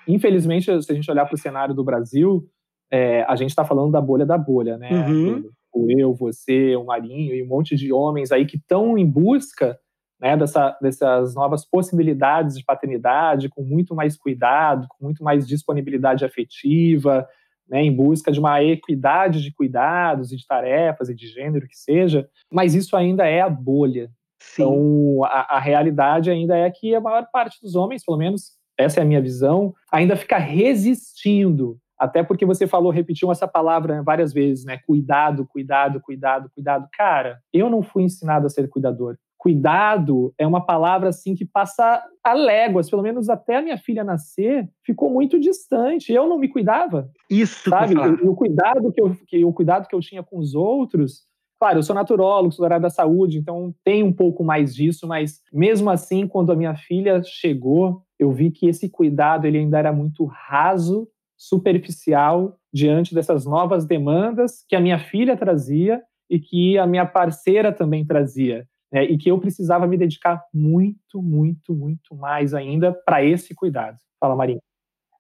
Infelizmente, 0.08 0.66
se 0.84 0.92
a 0.92 0.96
gente 0.96 1.10
olhar 1.10 1.26
para 1.26 1.36
o 1.36 1.40
cenário 1.40 1.74
do 1.74 1.84
Brasil, 1.84 2.48
é, 2.92 3.24
a 3.24 3.36
gente 3.36 3.50
está 3.50 3.66
falando 3.66 3.92
da 3.92 4.02
bolha 4.02 4.26
da 4.26 4.38
bolha, 4.38 4.78
né? 4.78 4.90
Uhum. 4.92 5.50
O 5.74 5.92
eu, 5.92 6.14
você, 6.14 6.76
o 6.76 6.86
Marinho 6.86 7.36
e 7.36 7.44
um 7.44 7.48
monte 7.48 7.76
de 7.76 7.92
homens 7.92 8.32
aí 8.32 8.46
que 8.46 8.58
estão 8.58 8.98
em 8.98 9.06
busca 9.06 9.78
né, 10.20 10.36
dessa, 10.36 10.76
dessas 10.82 11.36
novas 11.36 11.64
possibilidades 11.64 12.58
de 12.58 12.66
paternidade, 12.66 13.50
com 13.50 13.62
muito 13.62 13.94
mais 13.94 14.18
cuidado, 14.18 14.88
com 14.90 15.06
muito 15.06 15.24
mais 15.24 15.48
disponibilidade 15.48 16.26
afetiva, 16.26 17.28
né, 17.70 17.84
em 17.84 17.94
busca 17.94 18.32
de 18.32 18.40
uma 18.40 18.64
equidade 18.64 19.42
de 19.42 19.54
cuidados 19.54 20.32
e 20.32 20.38
de 20.38 20.48
tarefas 20.48 21.10
e 21.10 21.16
de 21.16 21.28
gênero 21.28 21.68
que 21.68 21.78
seja, 21.78 22.28
mas 22.52 22.74
isso 22.74 22.96
ainda 22.96 23.28
é 23.28 23.42
a 23.42 23.50
bolha. 23.50 24.10
Sim. 24.40 24.64
Então, 24.64 25.24
a, 25.26 25.58
a 25.58 25.60
realidade 25.60 26.32
ainda 26.32 26.56
é 26.56 26.70
que 26.72 26.96
a 26.96 27.02
maior 27.02 27.28
parte 27.32 27.60
dos 27.62 27.76
homens, 27.76 28.04
pelo 28.04 28.18
menos 28.18 28.58
essa 28.78 29.00
é 29.00 29.04
a 29.04 29.06
minha 29.06 29.22
visão, 29.22 29.74
ainda 29.92 30.16
fica 30.16 30.38
resistindo 30.38 31.80
até 31.98 32.24
porque 32.24 32.46
você 32.46 32.68
falou, 32.68 32.92
repetiu 32.92 33.32
essa 33.32 33.48
palavra 33.48 34.04
várias 34.04 34.34
vezes, 34.34 34.66
né? 34.66 34.78
Cuidado, 34.86 35.46
cuidado, 35.46 36.00
cuidado, 36.02 36.50
cuidado. 36.54 36.88
Cara, 36.94 37.40
eu 37.52 37.70
não 37.70 37.82
fui 37.82 38.04
ensinado 38.04 38.46
a 38.46 38.50
ser 38.50 38.70
cuidador 38.70 39.18
cuidado 39.38 40.34
é 40.38 40.46
uma 40.46 40.66
palavra 40.66 41.08
assim 41.08 41.34
que 41.34 41.46
passa 41.46 42.04
a 42.22 42.34
léguas, 42.34 42.90
pelo 42.90 43.02
menos 43.02 43.30
até 43.30 43.56
a 43.56 43.62
minha 43.62 43.78
filha 43.78 44.04
nascer, 44.04 44.68
ficou 44.84 45.10
muito 45.10 45.40
distante. 45.40 46.12
Eu 46.12 46.28
não 46.28 46.38
me 46.38 46.50
cuidava. 46.50 47.10
Isso, 47.30 47.70
sabe? 47.70 47.96
O, 47.96 48.32
o, 48.32 48.36
cuidado 48.36 48.92
que 48.92 49.02
eu, 49.02 49.16
que, 49.26 49.46
o 49.46 49.54
cuidado 49.54 49.88
que 49.88 49.96
eu 49.96 50.02
tinha 50.02 50.22
com 50.22 50.38
os 50.40 50.54
outros. 50.54 51.26
Claro, 51.60 51.80
eu 51.80 51.84
sou 51.84 51.96
naturólogo, 51.96 52.52
sou 52.52 52.68
da 52.68 52.76
área 52.76 52.82
da 52.82 52.90
saúde, 52.90 53.40
então 53.40 53.74
tem 53.84 54.04
um 54.04 54.14
pouco 54.14 54.44
mais 54.44 54.76
disso, 54.76 55.08
mas 55.08 55.42
mesmo 55.52 55.90
assim, 55.90 56.28
quando 56.28 56.52
a 56.52 56.56
minha 56.56 56.76
filha 56.76 57.22
chegou, 57.24 58.04
eu 58.20 58.32
vi 58.32 58.52
que 58.52 58.68
esse 58.68 58.90
cuidado 58.90 59.48
ele 59.48 59.58
ainda 59.58 59.80
era 59.80 59.92
muito 59.92 60.26
raso, 60.26 61.08
superficial 61.38 62.58
diante 62.74 63.14
dessas 63.14 63.46
novas 63.46 63.86
demandas 63.86 64.66
que 64.68 64.76
a 64.76 64.80
minha 64.80 65.00
filha 65.00 65.38
trazia 65.38 66.02
e 66.30 66.40
que 66.40 66.78
a 66.78 66.88
minha 66.88 67.06
parceira 67.06 67.72
também 67.72 68.06
trazia 68.06 68.68
né, 68.92 69.04
e 69.04 69.18
que 69.18 69.30
eu 69.30 69.40
precisava 69.40 69.88
me 69.88 69.98
dedicar 69.98 70.44
muito, 70.54 71.22
muito, 71.22 71.74
muito 71.74 72.16
mais 72.16 72.54
ainda 72.54 72.92
para 72.92 73.24
esse 73.24 73.54
cuidado. 73.54 73.98
Fala, 74.20 74.36
Marinho. 74.36 74.62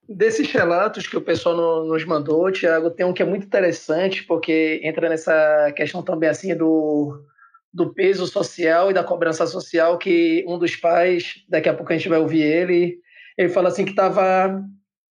Desses 0.10 0.50
relatos 0.52 1.06
que 1.06 1.18
o 1.18 1.22
pessoal 1.22 1.86
nos 1.86 2.06
mandou, 2.06 2.50
Tiago, 2.50 2.90
tem 2.90 3.06
um 3.06 3.12
que 3.12 3.22
é 3.22 3.26
muito 3.26 3.46
interessante, 3.46 4.24
porque 4.24 4.80
entra 4.82 5.10
nessa 5.10 5.72
questão 5.76 6.02
também 6.02 6.30
assim 6.30 6.56
do, 6.56 7.22
do 7.74 7.94
peso 7.94 8.26
social 8.26 8.90
e 8.90 8.94
da 8.94 9.04
cobrança 9.04 9.46
social, 9.46 9.98
que 9.98 10.46
um 10.48 10.58
dos 10.58 10.78
pais, 10.78 11.44
daqui 11.50 11.68
a 11.68 11.74
pouco 11.74 11.92
a 11.92 11.98
gente 11.98 12.08
vai 12.08 12.20
ouvir 12.20 12.42
ele, 12.42 13.00
ele 13.38 13.50
fala 13.50 13.68
assim 13.68 13.84
que 13.84 13.92
estava 13.92 14.64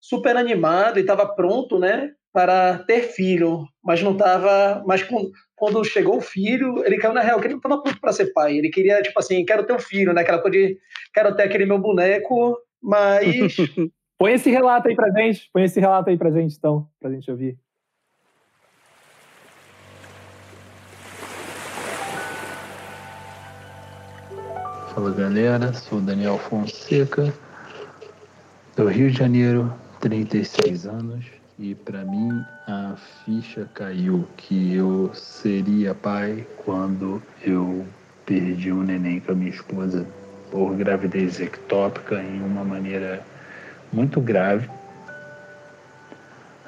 super 0.08 0.38
animado 0.38 1.00
e 1.00 1.02
estava 1.02 1.26
pronto, 1.28 1.80
né, 1.80 2.12
para 2.32 2.80
ter 2.80 3.02
filho, 3.02 3.66
mas 3.84 4.04
não 4.04 4.12
estava, 4.12 4.84
mas 4.86 5.02
com, 5.02 5.32
quando 5.56 5.84
chegou 5.84 6.18
o 6.18 6.22
filho, 6.22 6.86
ele 6.86 6.98
caiu 6.98 7.14
na 7.14 7.22
real, 7.22 7.40
que 7.40 7.48
ele 7.48 7.54
não 7.54 7.60
estava 7.60 7.82
pronto 7.82 8.00
para 8.00 8.14
ser 8.14 8.32
pai. 8.32 8.56
Ele 8.58 8.70
queria, 8.70 9.02
tipo 9.02 9.18
assim, 9.20 9.44
quero 9.44 9.66
ter 9.66 9.74
um 9.74 9.80
filho, 9.80 10.14
né? 10.14 10.22
Aquela 10.22 10.42
coisa 10.42 10.56
de 10.56 10.78
quero 11.12 11.36
ter 11.36 11.44
aquele 11.44 11.66
meu 11.66 11.80
boneco, 11.80 12.56
mas. 12.82 13.56
põe 14.20 14.34
esse 14.34 14.52
relato 14.52 14.88
aí 14.88 14.96
pra 14.96 15.10
gente, 15.10 15.50
põe 15.52 15.64
esse 15.64 15.80
relato 15.80 16.10
aí 16.10 16.18
pra 16.18 16.30
gente, 16.30 16.56
então, 16.56 16.88
pra 17.00 17.10
gente 17.10 17.30
ouvir. 17.32 17.58
Fala 24.94 25.12
galera, 25.12 25.74
sou 25.74 26.00
Daniel 26.00 26.38
Fonseca, 26.38 27.34
do 28.76 28.88
Rio 28.88 29.10
de 29.10 29.18
Janeiro, 29.18 29.74
36 30.06 30.86
anos. 30.86 31.26
E 31.58 31.74
para 31.74 32.04
mim 32.04 32.46
a 32.68 32.96
ficha 33.26 33.68
caiu 33.74 34.28
que 34.38 34.76
eu 34.76 35.10
seria 35.16 35.96
pai 35.96 36.46
quando 36.64 37.20
eu 37.42 37.84
perdi 38.24 38.72
um 38.72 38.84
neném 38.84 39.20
com 39.20 39.32
a 39.32 39.36
minha 39.36 39.50
esposa 39.50 40.06
por 40.52 40.76
gravidez 40.76 41.40
ectópica 41.40 42.22
em 42.22 42.40
uma 42.40 42.64
maneira 42.64 43.26
muito 43.92 44.22
grave. 44.22 44.70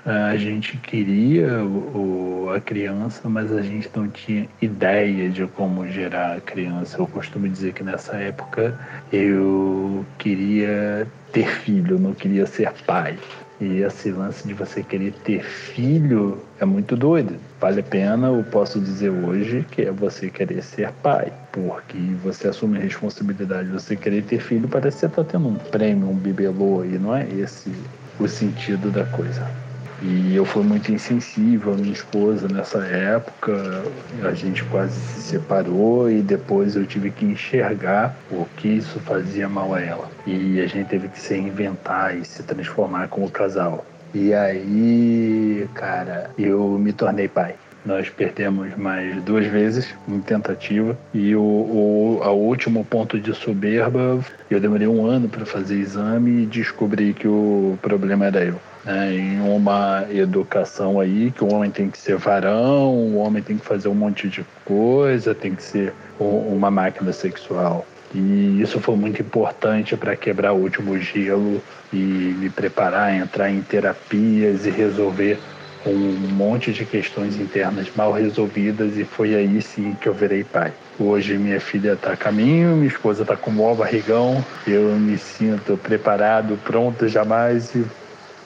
A 0.08 0.38
gente 0.38 0.78
queria 0.78 1.66
o, 1.66 2.50
a 2.56 2.62
criança, 2.62 3.28
mas 3.28 3.52
a 3.52 3.62
gente 3.62 3.90
não 3.94 4.08
tinha 4.08 4.48
ideia 4.62 5.30
de 5.30 5.46
como 5.48 5.86
gerar 5.86 6.38
a 6.38 6.40
criança. 6.40 6.98
Eu 6.98 7.08
costumo 7.08 7.50
dizer 7.50 7.74
que 7.74 7.84
nessa 7.84 8.16
época 8.16 8.74
eu 9.12 10.06
queria 10.18 11.06
ter 11.34 11.50
filho, 11.50 12.00
não 12.00 12.14
queria 12.14 12.46
ser 12.46 12.72
pai. 12.86 13.20
E 13.60 13.82
esse 13.82 14.10
lance 14.12 14.48
de 14.48 14.54
você 14.54 14.82
querer 14.82 15.12
ter 15.26 15.44
filho 15.44 16.42
é 16.58 16.64
muito 16.64 16.96
doido. 16.96 17.36
Vale 17.60 17.82
a 17.82 17.84
pena, 17.84 18.28
eu 18.28 18.46
posso 18.46 18.80
dizer 18.80 19.10
hoje, 19.10 19.66
que 19.70 19.82
é 19.82 19.92
você 19.92 20.30
querer 20.30 20.64
ser 20.64 20.90
pai. 21.04 21.34
Porque 21.52 21.98
você 22.24 22.48
assume 22.48 22.78
a 22.78 22.82
responsabilidade 22.82 23.68
de 23.68 23.74
você 23.74 23.98
querer 23.98 24.24
ter 24.24 24.40
filho, 24.40 24.70
parece 24.70 24.96
que 24.96 25.00
você 25.02 25.06
está 25.08 25.24
tendo 25.26 25.50
um 25.50 25.56
prêmio, 25.56 26.08
um 26.08 26.16
bibelô, 26.16 26.86
e 26.86 26.98
não 26.98 27.14
é 27.14 27.28
esse 27.28 27.74
o 28.18 28.26
sentido 28.26 28.90
da 28.90 29.04
coisa. 29.04 29.67
E 30.02 30.36
eu 30.36 30.46
fui 30.46 30.64
muito 30.64 30.92
insensível 30.92 31.74
à 31.74 31.76
minha 31.76 31.94
esposa 31.94 32.48
nessa 32.48 32.80
época. 32.86 33.84
A 34.24 34.32
gente 34.32 34.64
quase 34.66 35.00
se 35.00 35.22
separou 35.22 36.10
e 36.10 36.22
depois 36.22 36.76
eu 36.76 36.86
tive 36.86 37.10
que 37.10 37.26
enxergar 37.26 38.16
o 38.32 38.46
que 38.58 38.68
isso 38.68 39.00
fazia 39.00 39.50
mal 39.50 39.74
a 39.74 39.82
ela. 39.82 40.10
E 40.26 40.62
a 40.62 40.68
gente 40.68 40.88
teve 40.88 41.08
que 41.08 41.20
se 41.20 41.34
reinventar 41.34 42.16
e 42.16 42.24
se 42.26 42.44
transformar 42.44 43.08
como 43.08 43.30
casal. 43.30 43.86
E 44.14 44.34
aí, 44.34 45.68
cara, 45.74 46.30
eu 46.38 46.78
me 46.80 46.94
tornei 46.94 47.28
pai. 47.28 47.56
Nós 47.86 48.10
perdemos 48.10 48.76
mais 48.76 49.16
duas 49.24 49.48
vezes 49.48 49.96
em 50.10 50.20
tentativa 50.20 50.98
e 51.14 51.34
o, 51.36 51.42
o, 51.42 52.34
último 52.34 52.84
ponto 52.84 53.18
de 53.18 53.34
soberba, 53.34 54.20
eu 54.50 54.60
demorei 54.60 54.88
um 54.88 55.06
ano 55.06 55.30
para 55.30 55.46
fazer 55.46 55.76
exame 55.76 56.44
e 56.44 56.46
descobri 56.46 57.14
que 57.14 57.28
o 57.28 57.80
problema 57.82 58.26
era 58.26 58.44
eu 58.44 58.60
né, 58.88 59.14
em 59.14 59.42
uma 59.42 60.06
educação 60.10 61.00
aí 61.00 61.30
que 61.32 61.44
o 61.44 61.54
homem 61.54 61.70
tem 61.70 61.90
que 61.90 61.98
ser 61.98 62.16
varão, 62.16 62.94
o 62.94 63.18
homem 63.18 63.44
tem 63.44 63.58
que 63.58 63.66
fazer 63.66 63.90
um 63.90 63.94
monte 63.94 64.30
de 64.30 64.46
coisa, 64.64 65.36
tem 65.36 65.54
que 65.54 65.62
ser 65.62 65.94
uma 66.18 66.72
máquina 66.72 67.12
sexual. 67.12 67.86
E 68.16 68.62
isso 68.62 68.80
foi 68.80 68.96
muito 68.96 69.22
importante 69.22 69.98
para 69.98 70.16
quebrar 70.16 70.54
o 70.54 70.62
último 70.62 70.98
gelo 70.98 71.62
e 71.92 71.98
me 71.98 72.50
preparar, 72.50 73.14
entrar 73.14 73.52
em 73.52 73.62
terapias 73.62 74.66
e 74.66 74.70
resolver 74.70 75.38
um 75.86 76.34
monte 76.34 76.72
de 76.72 76.86
questões 76.86 77.40
internas 77.40 77.88
mal 77.96 78.12
resolvidas 78.12 78.98
e 78.98 79.04
foi 79.04 79.36
aí 79.36 79.62
sim 79.62 79.96
que 80.02 80.08
eu 80.08 80.14
virei 80.14 80.44
pai. 80.44 80.72
Hoje 80.98 81.38
minha 81.38 81.60
filha 81.60 81.94
está 81.94 82.14
a 82.14 82.18
caminho, 82.18 82.76
minha 82.76 82.88
esposa 82.88 83.22
está 83.22 83.36
com 83.36 83.52
o 83.52 83.54
maior 83.54 83.76
barrigão, 83.76 84.44
eu 84.66 84.96
me 84.96 85.18
sinto 85.18 85.78
preparado, 85.78 86.58
pronto 86.64 87.08
jamais 87.08 87.76
e 87.76 87.86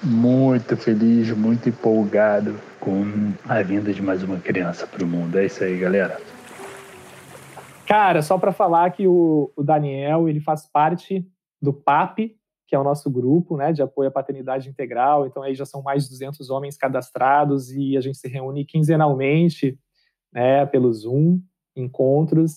muito 0.03 0.75
feliz, 0.75 1.31
muito 1.31 1.69
empolgado 1.69 2.55
com 2.79 3.33
a 3.47 3.61
vinda 3.61 3.93
de 3.93 4.01
mais 4.01 4.23
uma 4.23 4.39
criança 4.39 4.87
para 4.87 5.03
o 5.03 5.07
mundo. 5.07 5.37
É 5.37 5.45
isso 5.45 5.63
aí, 5.63 5.77
galera. 5.77 6.19
Cara, 7.87 8.21
só 8.21 8.37
para 8.37 8.51
falar 8.51 8.89
que 8.91 9.07
o, 9.07 9.51
o, 9.55 9.63
Daniel 9.63 10.27
ele 10.27 10.39
faz 10.39 10.65
parte 10.65 11.27
do 11.61 11.73
PAP, 11.73 12.31
que 12.67 12.75
é 12.75 12.79
o 12.79 12.83
nosso 12.83 13.11
grupo 13.11 13.57
né, 13.57 13.73
de 13.73 13.81
apoio 13.81 14.09
à 14.09 14.11
paternidade 14.11 14.69
integral. 14.69 15.27
Então, 15.27 15.43
aí 15.43 15.53
já 15.53 15.65
são 15.65 15.83
mais 15.83 16.05
de 16.05 16.09
200 16.11 16.49
homens 16.49 16.77
cadastrados 16.77 17.71
e 17.71 17.97
a 17.97 18.01
gente 18.01 18.17
se 18.17 18.27
reúne 18.27 18.65
quinzenalmente 18.65 19.77
né, 20.33 20.65
pelo 20.65 20.91
Zoom, 20.91 21.39
encontros. 21.75 22.55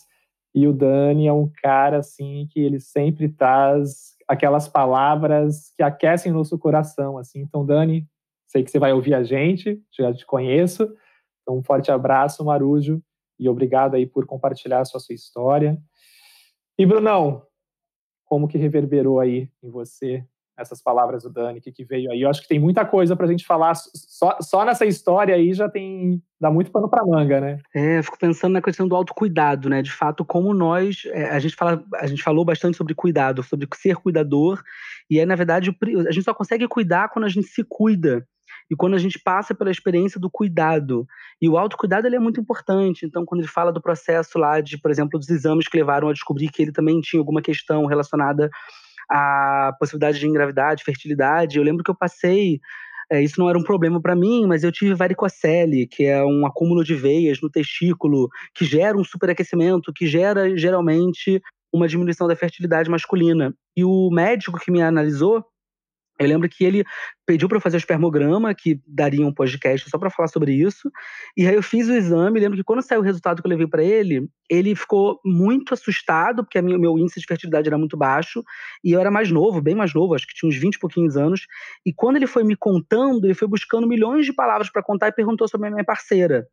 E 0.54 0.68
o 0.68 0.72
Dani 0.72 1.26
é 1.26 1.33
um 1.33 1.50
cara 1.62 1.98
assim 1.98 2.46
que 2.50 2.61
ele 2.61 2.78
sempre 2.78 3.28
traz 3.28 4.13
aquelas 4.26 4.68
palavras 4.68 5.72
que 5.76 5.82
aquecem 5.82 6.32
nosso 6.32 6.58
coração, 6.58 7.18
assim. 7.18 7.40
Então, 7.40 7.64
Dani, 7.64 8.06
sei 8.46 8.62
que 8.62 8.70
você 8.70 8.78
vai 8.78 8.92
ouvir 8.92 9.14
a 9.14 9.22
gente, 9.22 9.82
já 9.92 10.12
te 10.12 10.24
conheço. 10.24 10.84
Então, 11.42 11.58
um 11.58 11.62
forte 11.62 11.90
abraço, 11.90 12.44
Marujo, 12.44 13.02
e 13.38 13.48
obrigado 13.48 13.94
aí 13.94 14.06
por 14.06 14.26
compartilhar 14.26 14.80
a 14.80 14.84
sua, 14.84 15.00
sua 15.00 15.14
história. 15.14 15.78
E, 16.78 16.87
Brunão, 16.87 17.46
como 18.24 18.48
que 18.48 18.58
reverberou 18.58 19.20
aí 19.20 19.50
em 19.62 19.70
você 19.70 20.26
essas 20.56 20.82
palavras 20.82 21.22
do 21.24 21.30
Dani, 21.30 21.60
que, 21.60 21.84
veio 21.84 22.10
aí. 22.10 22.22
Eu 22.22 22.30
acho 22.30 22.42
que 22.42 22.48
tem 22.48 22.58
muita 22.58 22.84
coisa 22.84 23.16
para 23.16 23.26
a 23.26 23.28
gente 23.28 23.44
falar. 23.44 23.74
Só, 23.74 24.36
só 24.40 24.64
nessa 24.64 24.86
história 24.86 25.34
aí 25.34 25.52
já 25.52 25.68
tem. 25.68 26.22
dá 26.40 26.50
muito 26.50 26.70
pano 26.70 26.88
para 26.88 27.04
manga, 27.04 27.40
né? 27.40 27.58
É, 27.74 28.02
fico 28.02 28.18
pensando 28.18 28.52
na 28.52 28.62
questão 28.62 28.86
do 28.86 28.94
autocuidado, 28.94 29.68
né? 29.68 29.82
De 29.82 29.90
fato, 29.90 30.24
como 30.24 30.54
nós. 30.54 31.02
É, 31.06 31.30
a, 31.30 31.38
gente 31.38 31.56
fala, 31.56 31.84
a 31.96 32.06
gente 32.06 32.22
falou 32.22 32.44
bastante 32.44 32.76
sobre 32.76 32.94
cuidado, 32.94 33.42
sobre 33.42 33.68
ser 33.74 33.96
cuidador, 33.96 34.62
e 35.10 35.18
é, 35.18 35.26
na 35.26 35.34
verdade, 35.34 35.76
a 36.08 36.12
gente 36.12 36.24
só 36.24 36.34
consegue 36.34 36.68
cuidar 36.68 37.08
quando 37.08 37.24
a 37.24 37.28
gente 37.28 37.48
se 37.48 37.64
cuida. 37.68 38.26
E 38.70 38.74
quando 38.74 38.94
a 38.94 38.98
gente 38.98 39.18
passa 39.18 39.54
pela 39.54 39.70
experiência 39.70 40.18
do 40.18 40.30
cuidado. 40.30 41.06
E 41.40 41.48
o 41.48 41.58
autocuidado 41.58 42.06
ele 42.06 42.16
é 42.16 42.18
muito 42.18 42.40
importante. 42.40 43.04
Então, 43.04 43.24
quando 43.24 43.42
ele 43.42 43.48
fala 43.48 43.70
do 43.70 43.82
processo 43.82 44.38
lá 44.38 44.60
de, 44.60 44.78
por 44.78 44.90
exemplo, 44.90 45.18
dos 45.18 45.28
exames 45.28 45.68
que 45.68 45.76
levaram 45.76 46.08
a 46.08 46.12
descobrir 46.12 46.48
que 46.48 46.62
ele 46.62 46.72
também 46.72 46.98
tinha 47.00 47.20
alguma 47.20 47.42
questão 47.42 47.84
relacionada 47.84 48.50
a 49.10 49.72
possibilidade 49.78 50.18
de 50.18 50.26
engravidar, 50.26 50.76
de 50.76 50.84
fertilidade. 50.84 51.58
Eu 51.58 51.64
lembro 51.64 51.84
que 51.84 51.90
eu 51.90 51.96
passei 51.96 52.60
é, 53.10 53.22
isso 53.22 53.38
não 53.38 53.48
era 53.48 53.58
um 53.58 53.62
problema 53.62 54.00
para 54.00 54.16
mim, 54.16 54.46
mas 54.46 54.64
eu 54.64 54.72
tive 54.72 54.94
varicocele, 54.94 55.86
que 55.86 56.04
é 56.04 56.24
um 56.24 56.46
acúmulo 56.46 56.82
de 56.82 56.94
veias 56.94 57.40
no 57.40 57.50
testículo, 57.50 58.28
que 58.54 58.64
gera 58.64 58.96
um 58.96 59.04
superaquecimento, 59.04 59.92
que 59.92 60.06
gera 60.06 60.56
geralmente 60.56 61.40
uma 61.72 61.88
diminuição 61.88 62.26
da 62.26 62.36
fertilidade 62.36 62.88
masculina. 62.88 63.54
E 63.76 63.84
o 63.84 64.08
médico 64.10 64.58
que 64.58 64.70
me 64.70 64.80
analisou, 64.80 65.44
eu 66.18 66.29
lembro 66.29 66.48
que 66.48 66.64
ele 66.64 66.85
pediu 67.27 67.48
para 67.48 67.57
eu 67.57 67.61
fazer 67.61 67.77
o 67.77 67.79
espermograma, 67.79 68.55
que 68.55 68.81
daria 68.87 69.27
um 69.27 69.33
podcast 69.33 69.88
só 69.90 69.98
para 69.98 70.11
falar 70.11 70.29
sobre 70.29 70.53
isso. 70.53 70.90
E 71.37 71.46
aí 71.46 71.55
eu 71.55 71.62
fiz 71.62 71.88
o 71.88 71.94
exame. 71.94 72.38
Lembro 72.38 72.57
que 72.57 72.62
quando 72.64 72.83
saiu 72.83 73.00
o 73.00 73.05
resultado 73.05 73.42
que 73.42 73.46
eu 73.46 73.50
levei 73.50 73.66
para 73.66 73.83
ele, 73.83 74.29
ele 74.48 74.74
ficou 74.77 75.18
muito 75.24 75.74
assustado, 75.74 76.44
porque 76.44 76.59
o 76.59 76.79
meu 76.79 76.98
índice 76.98 77.20
de 77.20 77.27
fertilidade 77.27 77.68
era 77.68 77.79
muito 77.79 77.96
baixo. 77.96 78.44
E 78.85 78.92
eu 78.92 79.00
era 79.00 79.11
mais 79.11 79.31
novo, 79.31 79.61
bem 79.61 79.74
mais 79.74 79.92
novo, 79.92 80.14
acho 80.14 80.27
que 80.27 80.35
tinha 80.35 80.48
uns 80.48 80.57
20 80.57 80.74
e 80.74 80.79
pouquinhos 80.79 81.16
anos. 81.16 81.46
E 81.85 81.92
quando 81.92 82.16
ele 82.16 82.27
foi 82.27 82.44
me 82.44 82.55
contando, 82.55 83.24
ele 83.24 83.35
foi 83.35 83.48
buscando 83.48 83.87
milhões 83.87 84.24
de 84.24 84.33
palavras 84.33 84.70
para 84.70 84.83
contar 84.83 85.09
e 85.09 85.12
perguntou 85.12 85.48
sobre 85.48 85.68
a 85.68 85.70
minha 85.70 85.85
parceira 85.85 86.46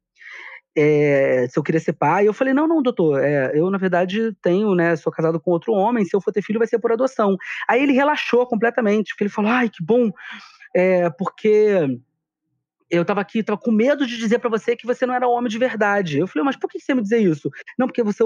é, 0.75 1.47
se 1.49 1.57
eu 1.57 1.63
queria 1.63 1.79
ser 1.79 1.93
pai. 1.93 2.27
Eu 2.27 2.33
falei, 2.33 2.53
não, 2.53 2.67
não, 2.67 2.81
doutor, 2.81 3.23
é, 3.23 3.51
eu 3.53 3.69
na 3.69 3.77
verdade 3.77 4.33
tenho, 4.41 4.73
né, 4.75 4.95
sou 4.95 5.11
casado 5.11 5.39
com 5.39 5.51
outro 5.51 5.73
homem, 5.73 6.05
se 6.05 6.15
eu 6.15 6.21
for 6.21 6.31
ter 6.31 6.41
filho 6.41 6.59
vai 6.59 6.67
ser 6.67 6.79
por 6.79 6.91
adoção. 6.91 7.35
Aí 7.67 7.81
ele 7.81 7.93
relaxou 7.93 8.45
completamente, 8.45 9.09
porque 9.09 9.23
ele 9.23 9.29
falou, 9.29 9.51
ai, 9.51 9.69
que 9.69 9.83
bom, 9.83 10.11
é, 10.75 11.09
porque 11.09 11.99
eu 12.89 13.03
estava 13.03 13.21
aqui, 13.21 13.39
estava 13.39 13.59
com 13.59 13.71
medo 13.71 14.05
de 14.05 14.17
dizer 14.17 14.39
para 14.39 14.49
você 14.49 14.75
que 14.75 14.85
você 14.85 15.05
não 15.05 15.13
era 15.13 15.27
homem 15.27 15.49
de 15.49 15.57
verdade. 15.57 16.19
Eu 16.19 16.27
falei, 16.27 16.43
mas 16.43 16.57
por 16.57 16.69
que 16.69 16.79
você 16.79 16.93
me 16.93 17.01
dizer 17.01 17.19
isso? 17.19 17.49
Não, 17.79 17.87
porque 17.87 18.03
você, 18.03 18.23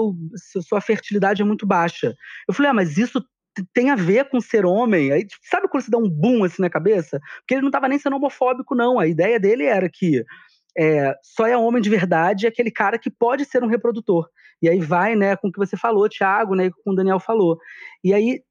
sua 0.60 0.80
fertilidade 0.80 1.40
é 1.40 1.44
muito 1.44 1.64
baixa. 1.64 2.14
Eu 2.48 2.52
falei, 2.52 2.70
ah, 2.70 2.74
mas 2.74 2.98
isso 2.98 3.24
tem 3.72 3.90
a 3.90 3.94
ver 3.94 4.28
com 4.28 4.40
ser 4.40 4.66
homem. 4.66 5.12
Aí, 5.12 5.24
tipo, 5.24 5.40
sabe 5.48 5.68
quando 5.68 5.84
você 5.84 5.90
dá 5.90 5.98
um 5.98 6.10
boom 6.10 6.44
assim 6.44 6.60
na 6.60 6.68
cabeça? 6.68 7.20
Porque 7.38 7.54
ele 7.54 7.62
não 7.62 7.68
estava 7.68 7.88
nem 7.88 7.98
sendo 7.98 8.16
homofóbico, 8.16 8.74
não. 8.74 8.98
A 8.98 9.06
ideia 9.06 9.38
dele 9.38 9.64
era 9.64 9.88
que 9.88 10.24
é, 10.78 11.14
só 11.22 11.46
é 11.46 11.56
homem 11.56 11.80
de 11.82 11.90
verdade 11.90 12.46
aquele 12.46 12.70
cara 12.70 12.98
que 12.98 13.10
pode 13.10 13.44
ser 13.44 13.62
um 13.62 13.68
reprodutor. 13.68 14.28
E 14.60 14.68
aí 14.68 14.80
vai, 14.80 15.14
né, 15.14 15.36
com 15.36 15.48
o 15.48 15.52
que 15.52 15.58
você 15.58 15.76
falou, 15.76 16.08
Thiago, 16.08 16.54
né, 16.54 16.70
com 16.84 16.92
o 16.92 16.94
Daniel 16.94 17.20
falou. 17.20 17.58
E 18.02 18.12
aí, 18.12 18.42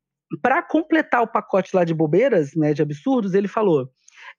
para 0.42 0.62
completar 0.62 1.22
o 1.22 1.28
pacote 1.28 1.76
lá 1.76 1.84
de 1.84 1.94
bobeiras, 1.94 2.56
né, 2.56 2.74
de 2.74 2.82
absurdos, 2.82 3.34
ele 3.34 3.48
falou: 3.48 3.90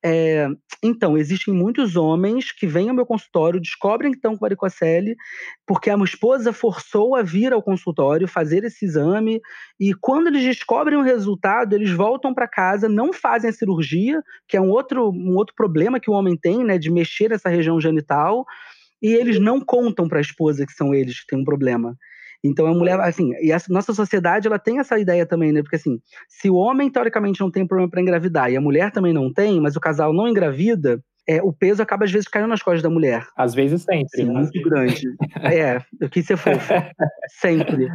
é, 0.05 0.49
então, 0.83 1.17
existem 1.17 1.53
muitos 1.53 1.97
homens 1.97 2.53
que 2.53 2.67
vêm 2.67 2.89
ao 2.89 2.95
meu 2.95 3.07
consultório, 3.07 3.61
descobrem 3.61 4.13
que 4.13 4.19
estão 4.19 4.33
com 4.35 4.41
varicocele, 4.41 5.17
porque 5.67 5.91
a 5.91 5.97
minha 5.97 6.05
esposa 6.05 6.53
forçou 6.53 7.17
a 7.17 7.23
vir 7.23 7.53
ao 7.53 7.63
consultório 7.63 8.29
fazer 8.29 8.65
esse 8.65 8.85
exame, 8.85 9.41
e 9.81 9.95
quando 9.95 10.29
eles 10.29 10.43
descobrem 10.43 10.99
o 10.99 11.03
resultado, 11.03 11.75
eles 11.75 11.91
voltam 11.91 12.35
para 12.35 12.49
casa, 12.49 12.89
não 12.89 13.13
fazem 13.13 13.51
a 13.51 13.53
cirurgia, 13.53 14.23
que 14.47 14.57
é 14.57 14.61
um 14.61 14.71
outro, 14.71 15.11
um 15.11 15.35
outro 15.37 15.55
problema 15.57 15.99
que 16.01 16.11
o 16.11 16.15
homem 16.15 16.37
tem, 16.37 16.65
né, 16.65 16.79
de 16.79 16.91
mexer 16.91 17.31
nessa 17.31 17.49
região 17.49 17.81
genital, 17.81 18.45
e 19.03 19.09
eles 19.15 19.39
não 19.39 19.61
contam 19.61 20.09
para 20.09 20.19
a 20.19 20.23
esposa 20.23 20.67
que 20.67 20.73
são 20.73 20.95
eles 20.95 21.21
que 21.21 21.27
têm 21.27 21.41
um 21.41 21.45
problema. 21.45 21.97
Então 22.43 22.67
a 22.67 22.75
mulher, 22.75 22.99
assim, 23.01 23.33
e 23.41 23.53
a 23.53 23.59
nossa 23.69 23.93
sociedade 23.93 24.47
ela 24.47 24.59
tem 24.59 24.79
essa 24.79 24.99
ideia 24.99 25.27
também, 25.27 25.53
né? 25.53 25.63
Porque 25.63 25.77
assim, 25.77 25.99
se 26.29 26.51
o 26.51 26.55
homem 26.55 26.91
teoricamente 26.91 27.41
não 27.41 27.51
tem 27.51 27.67
problema 27.67 27.91
para 27.91 28.01
engravidar 28.01 28.51
e 28.51 28.57
a 28.57 28.61
mulher 28.61 28.91
também 28.91 29.13
não 29.13 29.33
tem, 29.33 29.61
mas 29.61 29.77
o 29.77 29.81
casal 29.81 30.13
não 30.13 30.29
engravida, 30.29 31.01
é, 31.29 31.43
o 31.43 31.53
peso 31.53 31.83
acaba 31.83 32.05
às 32.05 32.13
vezes 32.13 32.29
caindo 32.29 32.49
nas 32.49 32.63
costas 32.63 32.83
da 32.83 32.91
mulher. 32.91 33.27
Às 33.37 33.55
vezes 33.55 33.83
sempre. 33.83 34.09
Sim, 34.09 34.27
né? 34.27 34.41
muito 34.41 34.63
grande. 34.63 35.03
é, 35.43 35.79
eu 36.01 36.09
quis 36.09 36.25
ser 36.25 36.37
fofo. 36.37 36.73
sempre. 37.41 37.89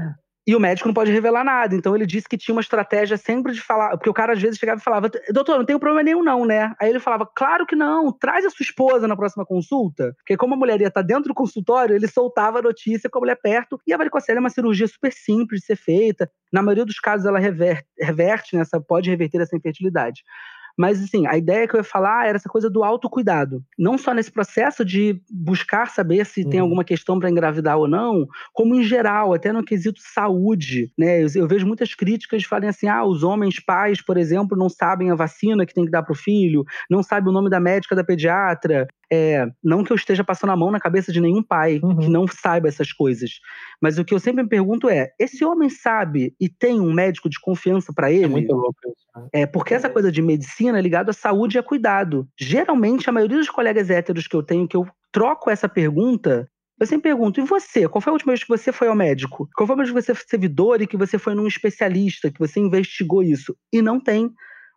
E 0.45 0.55
o 0.55 0.59
médico 0.59 0.87
não 0.87 0.93
pode 0.93 1.11
revelar 1.11 1.43
nada. 1.43 1.75
Então 1.75 1.95
ele 1.95 2.05
disse 2.05 2.27
que 2.27 2.37
tinha 2.37 2.53
uma 2.53 2.61
estratégia 2.61 3.15
sempre 3.15 3.53
de 3.53 3.61
falar. 3.61 3.91
Porque 3.91 4.09
o 4.09 4.13
cara 4.13 4.33
às 4.33 4.41
vezes 4.41 4.57
chegava 4.57 4.79
e 4.79 4.83
falava: 4.83 5.09
Doutor, 5.29 5.57
não 5.57 5.65
tem 5.65 5.77
problema 5.77 6.03
nenhum, 6.03 6.23
não, 6.23 6.45
né? 6.45 6.73
Aí 6.79 6.89
ele 6.89 6.99
falava: 6.99 7.29
Claro 7.35 7.65
que 7.65 7.75
não, 7.75 8.11
traz 8.11 8.45
a 8.45 8.49
sua 8.49 8.63
esposa 8.63 9.07
na 9.07 9.15
próxima 9.15 9.45
consulta. 9.45 10.13
Porque 10.17 10.35
como 10.35 10.55
a 10.55 10.57
mulher 10.57 10.81
ia 10.81 10.87
estar 10.87 11.03
dentro 11.03 11.27
do 11.29 11.35
consultório, 11.35 11.95
ele 11.95 12.07
soltava 12.07 12.59
a 12.59 12.61
notícia 12.61 13.09
com 13.09 13.19
a 13.19 13.21
mulher 13.21 13.39
perto. 13.41 13.79
E 13.85 13.93
a 13.93 13.97
varicocele 13.97 14.37
é 14.37 14.39
uma 14.39 14.49
cirurgia 14.49 14.87
super 14.87 15.13
simples 15.13 15.61
de 15.61 15.67
ser 15.67 15.75
feita. 15.75 16.29
Na 16.51 16.63
maioria 16.63 16.85
dos 16.85 16.99
casos, 16.99 17.27
ela 17.27 17.39
reverte, 17.39 17.87
reverte 17.99 18.57
nessa, 18.57 18.81
pode 18.81 19.09
reverter 19.09 19.41
essa 19.41 19.55
infertilidade. 19.55 20.23
Mas, 20.81 20.99
assim, 20.99 21.27
a 21.27 21.37
ideia 21.37 21.67
que 21.67 21.75
eu 21.75 21.79
ia 21.79 21.83
falar 21.83 22.25
era 22.25 22.37
essa 22.37 22.49
coisa 22.49 22.67
do 22.67 22.83
autocuidado. 22.83 23.63
Não 23.77 23.99
só 23.99 24.15
nesse 24.15 24.31
processo 24.31 24.83
de 24.83 25.21
buscar 25.29 25.91
saber 25.91 26.25
se 26.25 26.41
uhum. 26.41 26.49
tem 26.49 26.59
alguma 26.59 26.83
questão 26.83 27.19
para 27.19 27.29
engravidar 27.29 27.77
ou 27.77 27.87
não, 27.87 28.25
como 28.51 28.73
em 28.73 28.81
geral, 28.81 29.31
até 29.31 29.53
no 29.53 29.63
quesito 29.63 29.99
saúde. 30.01 30.91
Né? 30.97 31.21
Eu, 31.23 31.27
eu 31.35 31.47
vejo 31.47 31.67
muitas 31.67 31.93
críticas 31.93 32.43
falando 32.45 32.69
assim: 32.69 32.87
ah, 32.87 33.05
os 33.05 33.21
homens 33.21 33.59
pais, 33.63 34.01
por 34.01 34.17
exemplo, 34.17 34.57
não 34.57 34.69
sabem 34.69 35.11
a 35.11 35.15
vacina 35.15 35.67
que 35.67 35.73
tem 35.73 35.85
que 35.85 35.91
dar 35.91 36.01
para 36.01 36.13
o 36.13 36.17
filho, 36.17 36.65
não 36.89 37.03
sabem 37.03 37.29
o 37.29 37.33
nome 37.33 37.51
da 37.51 37.59
médica 37.59 37.95
da 37.95 38.03
pediatra, 38.03 38.87
é, 39.13 39.45
não 39.61 39.83
que 39.83 39.91
eu 39.91 39.95
esteja 39.95 40.23
passando 40.23 40.51
a 40.51 40.55
mão 40.55 40.71
na 40.71 40.79
cabeça 40.79 41.11
de 41.11 41.19
nenhum 41.19 41.43
pai 41.43 41.79
uhum. 41.83 41.97
que 41.97 42.07
não 42.07 42.25
saiba 42.25 42.69
essas 42.69 42.93
coisas, 42.93 43.39
mas 43.81 43.99
o 43.99 44.05
que 44.05 44.13
eu 44.13 44.19
sempre 44.19 44.41
me 44.41 44.49
pergunto 44.49 44.89
é: 44.89 45.11
esse 45.19 45.43
homem 45.45 45.69
sabe 45.69 46.33
e 46.39 46.49
tem 46.49 46.79
um 46.79 46.93
médico 46.93 47.29
de 47.29 47.39
confiança 47.39 47.93
para 47.93 48.09
é 48.09 48.15
ele? 48.15 48.23
É 48.23 48.27
muito 48.27 48.53
louco? 48.53 48.79
É, 49.33 49.45
porque 49.45 49.73
essa 49.73 49.89
coisa 49.89 50.11
de 50.11 50.21
medicina 50.21 50.79
é 50.79 50.81
ligada 50.81 51.11
à 51.11 51.13
saúde 51.13 51.57
e 51.57 51.59
a 51.59 51.63
cuidado. 51.63 52.27
Geralmente, 52.39 53.09
a 53.09 53.13
maioria 53.13 53.37
dos 53.37 53.49
colegas 53.49 53.89
héteros 53.89 54.27
que 54.27 54.35
eu 54.35 54.43
tenho, 54.43 54.67
que 54.67 54.77
eu 54.77 54.87
troco 55.11 55.49
essa 55.49 55.67
pergunta, 55.67 56.49
eu 56.79 56.87
sempre 56.87 57.11
pergunto, 57.11 57.39
e 57.39 57.43
você? 57.43 57.87
Qual 57.87 58.01
foi 58.01 58.11
a 58.11 58.13
última 58.13 58.31
vez 58.31 58.43
que 58.43 58.49
você 58.49 58.71
foi 58.71 58.87
ao 58.87 58.95
médico? 58.95 59.47
Qual 59.55 59.67
foi 59.67 59.75
a 59.75 59.77
última 59.77 59.93
vez 59.93 60.05
que 60.05 60.13
você 60.13 60.15
foi 60.15 60.29
servidor 60.29 60.81
e 60.81 60.87
que 60.87 60.97
você 60.97 61.19
foi 61.19 61.35
num 61.35 61.45
especialista, 61.45 62.31
que 62.31 62.39
você 62.39 62.59
investigou 62.59 63.21
isso? 63.21 63.55
E 63.71 63.81
não 63.81 63.99
tem. 63.99 64.31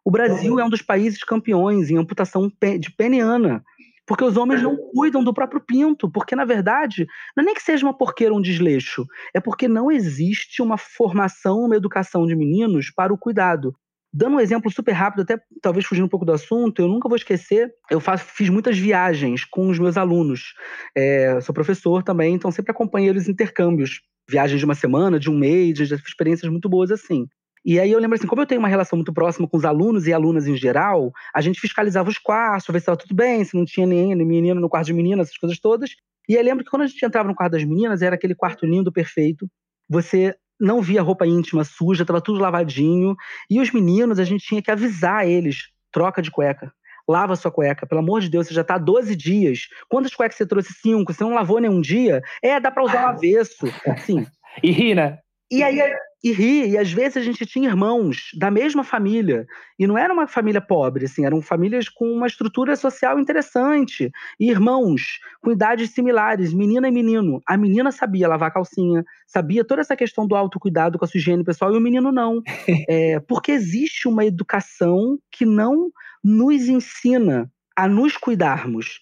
O 0.05 0.11
Brasil 0.11 0.61
é 0.61 0.65
um 0.65 0.69
dos 0.69 0.83
países 0.83 1.25
campeões 1.25 1.89
em 1.89 1.97
amputação 1.97 2.53
de 2.79 2.91
peniana. 2.91 3.65
Porque 4.07 4.23
os 4.23 4.37
homens 4.37 4.63
não 4.63 4.77
cuidam 4.95 5.25
do 5.25 5.33
próprio 5.33 5.63
pinto. 5.63 6.11
Porque, 6.11 6.37
na 6.37 6.45
verdade, 6.45 7.07
não 7.35 7.43
é 7.43 7.47
nem 7.47 7.55
que 7.55 7.63
seja 7.63 7.87
uma 7.87 7.97
porqueira 7.97 8.35
ou 8.35 8.39
um 8.39 8.43
desleixo. 8.43 9.07
É 9.33 9.41
porque 9.41 9.67
não 9.67 9.91
existe 9.91 10.61
uma 10.61 10.77
formação, 10.77 11.61
uma 11.61 11.77
educação 11.77 12.27
de 12.27 12.37
meninos 12.37 12.91
para 12.91 13.15
o 13.15 13.19
cuidado. 13.19 13.75
Dando 14.17 14.37
um 14.37 14.41
exemplo 14.41 14.71
super 14.71 14.93
rápido, 14.93 15.23
até 15.23 15.37
talvez 15.61 15.85
fugindo 15.85 16.05
um 16.05 16.09
pouco 16.09 16.25
do 16.25 16.33
assunto, 16.33 16.81
eu 16.81 16.87
nunca 16.87 17.09
vou 17.09 17.17
esquecer, 17.17 17.75
eu 17.91 17.99
faço, 17.99 18.25
fiz 18.25 18.49
muitas 18.49 18.79
viagens 18.79 19.45
com 19.45 19.69
os 19.69 19.77
meus 19.77 19.97
alunos. 19.97 20.55
É, 20.97 21.41
sou 21.41 21.53
professor 21.53 22.01
também, 22.01 22.33
então 22.33 22.53
sempre 22.53 22.71
acompanhei 22.71 23.09
eles 23.09 23.29
intercâmbios. 23.29 24.03
Viagens 24.31 24.61
de 24.61 24.65
uma 24.65 24.77
semana, 24.77 25.19
de 25.19 25.29
um 25.29 25.37
mês, 25.37 25.75
de 25.75 25.83
experiências 25.83 26.49
muito 26.49 26.69
boas 26.69 26.93
assim. 26.93 27.27
E 27.65 27.81
aí 27.81 27.91
eu 27.91 27.99
lembro 27.99 28.15
assim, 28.15 28.29
como 28.29 28.41
eu 28.41 28.47
tenho 28.47 28.61
uma 28.61 28.69
relação 28.69 28.97
muito 28.97 29.13
próxima 29.13 29.49
com 29.49 29.57
os 29.57 29.65
alunos 29.65 30.07
e 30.07 30.13
alunas 30.13 30.47
em 30.47 30.57
geral, 30.57 31.11
a 31.35 31.41
gente 31.41 31.61
fiscalizava 31.61 32.09
os 32.09 32.19
quartos, 32.19 32.69
ver 32.69 32.79
se 32.79 32.83
estava 32.83 32.97
tudo 32.97 33.17
bem, 33.17 33.45
se 33.45 33.57
não 33.57 33.65
tinha 33.65 33.85
nem 33.85 34.15
menino 34.15 34.61
no 34.61 34.69
quarto 34.69 34.87
de 34.87 34.93
meninas, 34.93 35.27
essas 35.27 35.39
coisas 35.39 35.59
todas. 35.59 35.91
E 36.29 36.37
aí 36.37 36.43
lembro 36.45 36.63
que 36.63 36.71
quando 36.71 36.83
a 36.83 36.87
gente 36.87 37.05
entrava 37.05 37.29
no 37.29 37.35
quarto 37.35 37.53
das 37.53 37.65
meninas, 37.65 38.01
era 38.01 38.15
aquele 38.15 38.35
quarto 38.35 38.65
lindo, 38.65 38.93
perfeito. 38.93 39.49
Você 39.89 40.37
não 40.61 40.81
via 40.81 41.03
roupa 41.03 41.27
íntima 41.27 41.65
suja, 41.65 42.03
estava 42.03 42.21
tudo 42.21 42.41
lavadinho. 42.41 43.17
E 43.51 43.61
os 43.61 43.71
meninos, 43.73 44.19
a 44.19 44.25
gente 44.25 44.47
tinha 44.47 44.63
que 44.63 44.71
avisar 44.71 45.27
eles: 45.27 45.69
troca 45.93 46.23
de 46.23 46.31
cueca. 46.31 46.73
Lava 47.07 47.37
sua 47.37 47.51
cueca, 47.51 47.87
pelo 47.87 48.01
amor 48.01 48.23
de 48.23 48.31
Deus, 48.31 48.47
você 48.47 48.55
já 48.55 48.63
está 48.63 48.79
12 48.79 49.15
dias. 49.15 49.69
Quantas 49.91 50.15
cuecas 50.15 50.39
você 50.39 50.47
trouxe? 50.47 50.73
Cinco. 50.73 51.13
Você 51.13 51.23
não 51.23 51.35
lavou 51.35 51.61
nenhum 51.61 51.81
dia? 51.81 52.23
É, 52.43 52.59
dá 52.59 52.71
para 52.71 52.85
usar 52.85 53.05
um 53.05 53.09
avesso. 53.09 53.67
Assim. 53.87 54.27
e 54.63 54.71
ri, 54.71 54.95
né? 54.95 55.19
E 55.51 55.63
aí 55.63 55.81
e 56.25 56.33
ri, 56.33 56.71
e 56.71 56.79
às 56.79 56.91
vezes 56.91 57.19
a 57.19 57.21
gente 57.21 57.45
tinha 57.45 57.69
irmãos 57.69 58.31
da 58.39 58.51
mesma 58.51 58.83
família, 58.83 59.47
e 59.79 59.87
não 59.87 59.99
era 59.99 60.11
uma 60.11 60.27
família 60.27 60.59
pobre, 60.59 61.05
assim, 61.05 61.27
eram 61.27 61.43
famílias 61.43 61.87
com 61.87 62.11
uma 62.11 62.27
estrutura 62.27 62.75
social 62.77 63.21
interessante, 63.21 64.11
e 64.41 64.51
irmãos 64.51 65.21
com 65.43 65.53
idades 65.53 65.91
similares, 65.91 66.55
menina 66.55 66.89
e 66.89 66.91
menino. 66.91 67.43
A 67.47 67.59
menina 67.59 67.93
sabia 67.93 68.27
lavar 68.27 68.51
calcinha, 68.51 69.05
sabia 69.27 69.63
toda 69.63 69.83
essa 69.83 69.95
questão 69.95 70.27
do 70.27 70.35
autocuidado 70.35 70.99
com 70.99 71.05
a 71.05 71.09
sua 71.09 71.19
higiene 71.19 71.45
pessoal, 71.45 71.75
e 71.75 71.77
o 71.77 71.81
menino 71.81 72.11
não. 72.11 72.41
é, 72.89 73.21
porque 73.21 73.53
existe 73.53 74.09
uma 74.09 74.25
educação 74.25 75.19
que 75.31 75.45
não 75.45 75.91
nos 76.23 76.69
ensina 76.69 77.53
a 77.77 77.87
nos 77.87 78.17
cuidarmos. 78.17 79.01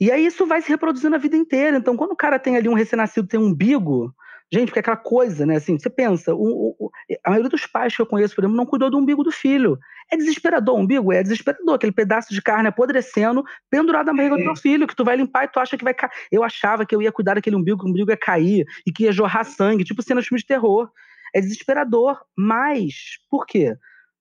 E 0.00 0.10
aí 0.10 0.24
isso 0.24 0.46
vai 0.46 0.62
se 0.62 0.70
reproduzindo 0.70 1.14
a 1.14 1.18
vida 1.18 1.36
inteira. 1.36 1.76
Então, 1.76 1.98
quando 1.98 2.12
o 2.12 2.16
cara 2.16 2.38
tem 2.38 2.56
ali 2.56 2.68
um 2.68 2.74
recém-nascido, 2.74 3.28
tem 3.28 3.38
um 3.38 3.48
umbigo, 3.48 4.14
Gente, 4.52 4.66
porque 4.66 4.80
é 4.80 4.82
aquela 4.82 4.98
coisa, 4.98 5.46
né? 5.46 5.56
Assim, 5.56 5.78
você 5.78 5.88
pensa, 5.88 6.34
o, 6.34 6.76
o, 6.78 6.90
a 7.24 7.30
maioria 7.30 7.48
dos 7.48 7.66
pais 7.66 7.96
que 7.96 8.02
eu 8.02 8.06
conheço, 8.06 8.34
por 8.34 8.42
exemplo, 8.42 8.54
não 8.54 8.66
cuidou 8.66 8.90
do 8.90 8.98
umbigo 8.98 9.24
do 9.24 9.32
filho. 9.32 9.78
É 10.12 10.16
desesperador 10.16 10.74
o 10.74 10.78
umbigo? 10.78 11.10
É 11.10 11.22
desesperador. 11.22 11.76
Aquele 11.76 11.92
pedaço 11.92 12.34
de 12.34 12.42
carne 12.42 12.68
apodrecendo, 12.68 13.42
pendurado 13.70 14.08
na 14.08 14.12
barriga 14.12 14.36
do 14.36 14.42
teu 14.42 14.54
filho, 14.56 14.86
que 14.86 14.94
tu 14.94 15.04
vai 15.04 15.16
limpar 15.16 15.44
e 15.44 15.48
tu 15.48 15.58
acha 15.58 15.78
que 15.78 15.82
vai 15.82 15.94
cair. 15.94 16.10
Eu 16.30 16.44
achava 16.44 16.84
que 16.84 16.94
eu 16.94 17.00
ia 17.00 17.10
cuidar 17.10 17.34
daquele 17.34 17.56
umbigo, 17.56 17.78
que 17.78 17.86
o 17.86 17.88
umbigo 17.88 18.10
ia 18.10 18.16
cair 18.16 18.66
e 18.86 18.92
que 18.92 19.04
ia 19.04 19.12
jorrar 19.12 19.44
sangue, 19.44 19.84
tipo 19.84 20.02
cena 20.02 20.20
de 20.20 20.28
filme 20.28 20.40
de 20.40 20.46
terror. 20.46 20.90
É 21.34 21.40
desesperador. 21.40 22.20
Mas, 22.36 22.94
por 23.30 23.46
quê? 23.46 23.74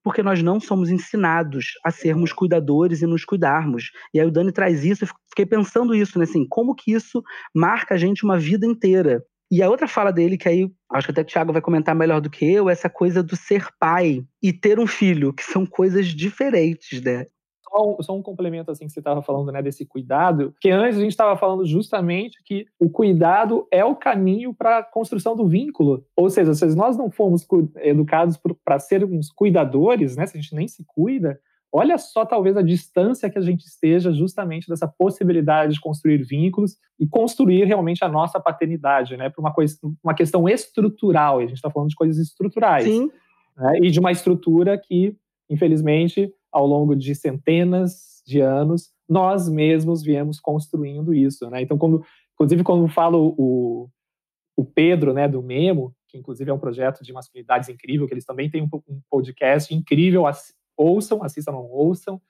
porque 0.03 0.23
nós 0.23 0.41
não 0.41 0.59
somos 0.59 0.89
ensinados 0.89 1.73
a 1.85 1.91
sermos 1.91 2.33
cuidadores 2.33 3.03
e 3.03 3.05
nos 3.05 3.23
cuidarmos. 3.23 3.91
E 4.11 4.19
aí 4.19 4.25
o 4.25 4.31
Dani 4.31 4.51
traz 4.51 4.83
isso, 4.83 5.03
eu 5.03 5.09
fiquei 5.29 5.45
pensando 5.45 5.93
isso, 5.93 6.17
né, 6.17 6.23
assim, 6.23 6.43
como 6.47 6.73
que 6.73 6.91
isso 6.91 7.23
marca 7.53 7.93
a 7.93 7.97
gente 7.97 8.23
uma 8.23 8.39
vida 8.39 8.65
inteira. 8.65 9.23
E 9.51 9.61
a 9.61 9.69
outra 9.69 9.85
fala 9.85 10.13
dele, 10.13 10.37
que 10.37 10.47
aí 10.47 10.71
acho 10.89 11.07
que 11.07 11.11
até 11.11 11.21
o 11.21 11.25
Thiago 11.25 11.51
vai 11.51 11.61
comentar 11.61 11.93
melhor 11.93 12.21
do 12.21 12.29
que 12.29 12.49
eu, 12.49 12.69
essa 12.69 12.89
coisa 12.89 13.21
do 13.21 13.35
ser 13.35 13.67
pai 13.77 14.23
e 14.41 14.53
ter 14.53 14.79
um 14.79 14.87
filho, 14.87 15.33
que 15.33 15.43
são 15.43 15.65
coisas 15.65 16.07
diferentes, 16.07 17.01
né? 17.01 17.25
Só 17.61 17.89
um, 17.89 18.01
só 18.01 18.15
um 18.15 18.21
complemento 18.21 18.71
assim 18.71 18.85
que 18.85 18.93
você 18.93 18.99
estava 18.99 19.21
falando, 19.21 19.51
né, 19.51 19.61
desse 19.61 19.85
cuidado, 19.85 20.53
que 20.59 20.69
antes 20.69 20.97
a 20.97 21.01
gente 21.01 21.11
estava 21.11 21.37
falando 21.37 21.65
justamente 21.65 22.41
que 22.45 22.65
o 22.79 22.89
cuidado 22.89 23.67
é 23.71 23.83
o 23.83 23.95
caminho 23.95 24.53
para 24.53 24.79
a 24.79 24.83
construção 24.83 25.35
do 25.35 25.47
vínculo. 25.47 26.05
Ou 26.15 26.29
seja, 26.29 26.53
se 26.53 26.65
nós 26.75 26.97
não 26.97 27.11
fomos 27.11 27.45
educados 27.77 28.39
para 28.63 28.79
sermos 28.79 29.29
cuidadores, 29.31 30.15
né, 30.15 30.25
se 30.27 30.37
a 30.37 30.41
gente 30.41 30.55
nem 30.55 30.67
se 30.67 30.85
cuida, 30.85 31.37
Olha 31.73 31.97
só, 31.97 32.25
talvez, 32.25 32.57
a 32.57 32.61
distância 32.61 33.29
que 33.29 33.37
a 33.37 33.41
gente 33.41 33.65
esteja 33.65 34.11
justamente 34.11 34.67
dessa 34.67 34.87
possibilidade 34.87 35.75
de 35.75 35.79
construir 35.79 36.21
vínculos 36.23 36.75
e 36.99 37.07
construir 37.07 37.63
realmente 37.63 38.03
a 38.03 38.09
nossa 38.09 38.41
paternidade, 38.41 39.15
né? 39.15 39.29
Para 39.29 39.39
uma, 39.39 39.53
coisa, 39.53 39.77
uma 40.03 40.13
questão 40.13 40.49
estrutural, 40.49 41.39
e 41.39 41.45
a 41.45 41.47
gente 41.47 41.57
está 41.57 41.71
falando 41.71 41.89
de 41.89 41.95
coisas 41.95 42.17
estruturais. 42.17 42.83
Sim. 42.83 43.09
Né? 43.55 43.79
E 43.83 43.89
de 43.89 43.99
uma 43.99 44.11
estrutura 44.11 44.77
que, 44.77 45.15
infelizmente, 45.49 46.33
ao 46.51 46.67
longo 46.67 46.93
de 46.93 47.15
centenas 47.15 48.21
de 48.27 48.41
anos, 48.41 48.89
nós 49.07 49.47
mesmos 49.47 50.03
viemos 50.03 50.39
construindo 50.39 51.13
isso, 51.13 51.49
né? 51.49 51.61
Então, 51.61 51.77
quando, 51.77 52.03
inclusive, 52.33 52.63
quando 52.63 52.87
falo 52.89 53.33
o, 53.37 53.89
o 54.57 54.65
Pedro, 54.65 55.13
né, 55.13 55.27
do 55.27 55.41
Memo, 55.41 55.95
que 56.09 56.17
inclusive 56.17 56.51
é 56.51 56.53
um 56.53 56.59
projeto 56.59 57.01
de 57.01 57.13
masculinidades 57.13 57.69
incrível, 57.69 58.07
que 58.07 58.13
eles 58.13 58.25
também 58.25 58.49
têm 58.49 58.61
um, 58.61 58.69
um 58.89 58.99
podcast 59.09 59.73
incrível, 59.73 60.27
ouçam, 60.81 61.23
assistam, 61.23 61.51
não 61.51 61.69
ouçam. 61.69 62.21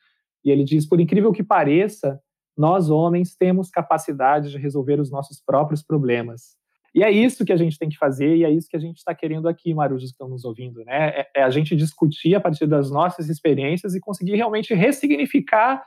E 0.44 0.52
ele 0.52 0.64
diz: 0.64 0.86
por 0.86 1.00
incrível 1.00 1.32
que 1.32 1.44
pareça, 1.44 2.22
nós 2.58 2.90
homens 2.90 3.36
temos 3.36 3.70
capacidade 3.70 4.52
de 4.52 4.58
resolver 4.58 5.00
os 5.00 5.12
nossos 5.12 5.42
próprios 5.42 5.82
problemas. 5.82 6.60
E 6.94 7.04
é 7.04 7.10
isso 7.10 7.46
que 7.46 7.54
a 7.54 7.58
gente 7.58 7.80
tem 7.80 7.88
que 7.88 7.98
fazer, 7.98 8.36
e 8.36 8.44
é 8.44 8.52
isso 8.52 8.68
que 8.70 8.76
a 8.76 8.80
gente 8.80 8.98
está 8.98 9.16
querendo 9.16 9.48
aqui, 9.48 9.74
Marujos, 9.74 10.10
que 10.10 10.16
estão 10.16 10.28
nos 10.28 10.44
ouvindo, 10.44 10.84
né? 10.84 11.10
É, 11.10 11.28
é, 11.38 11.44
a 11.44 11.50
gente 11.50 11.76
discutir 11.76 12.36
a 12.36 12.42
partir 12.42 12.68
das 12.68 12.92
nossas 12.92 13.30
experiências 13.30 13.96
e 13.96 14.00
conseguir 14.02 14.36
realmente 14.36 14.74
ressignificar 14.74 15.82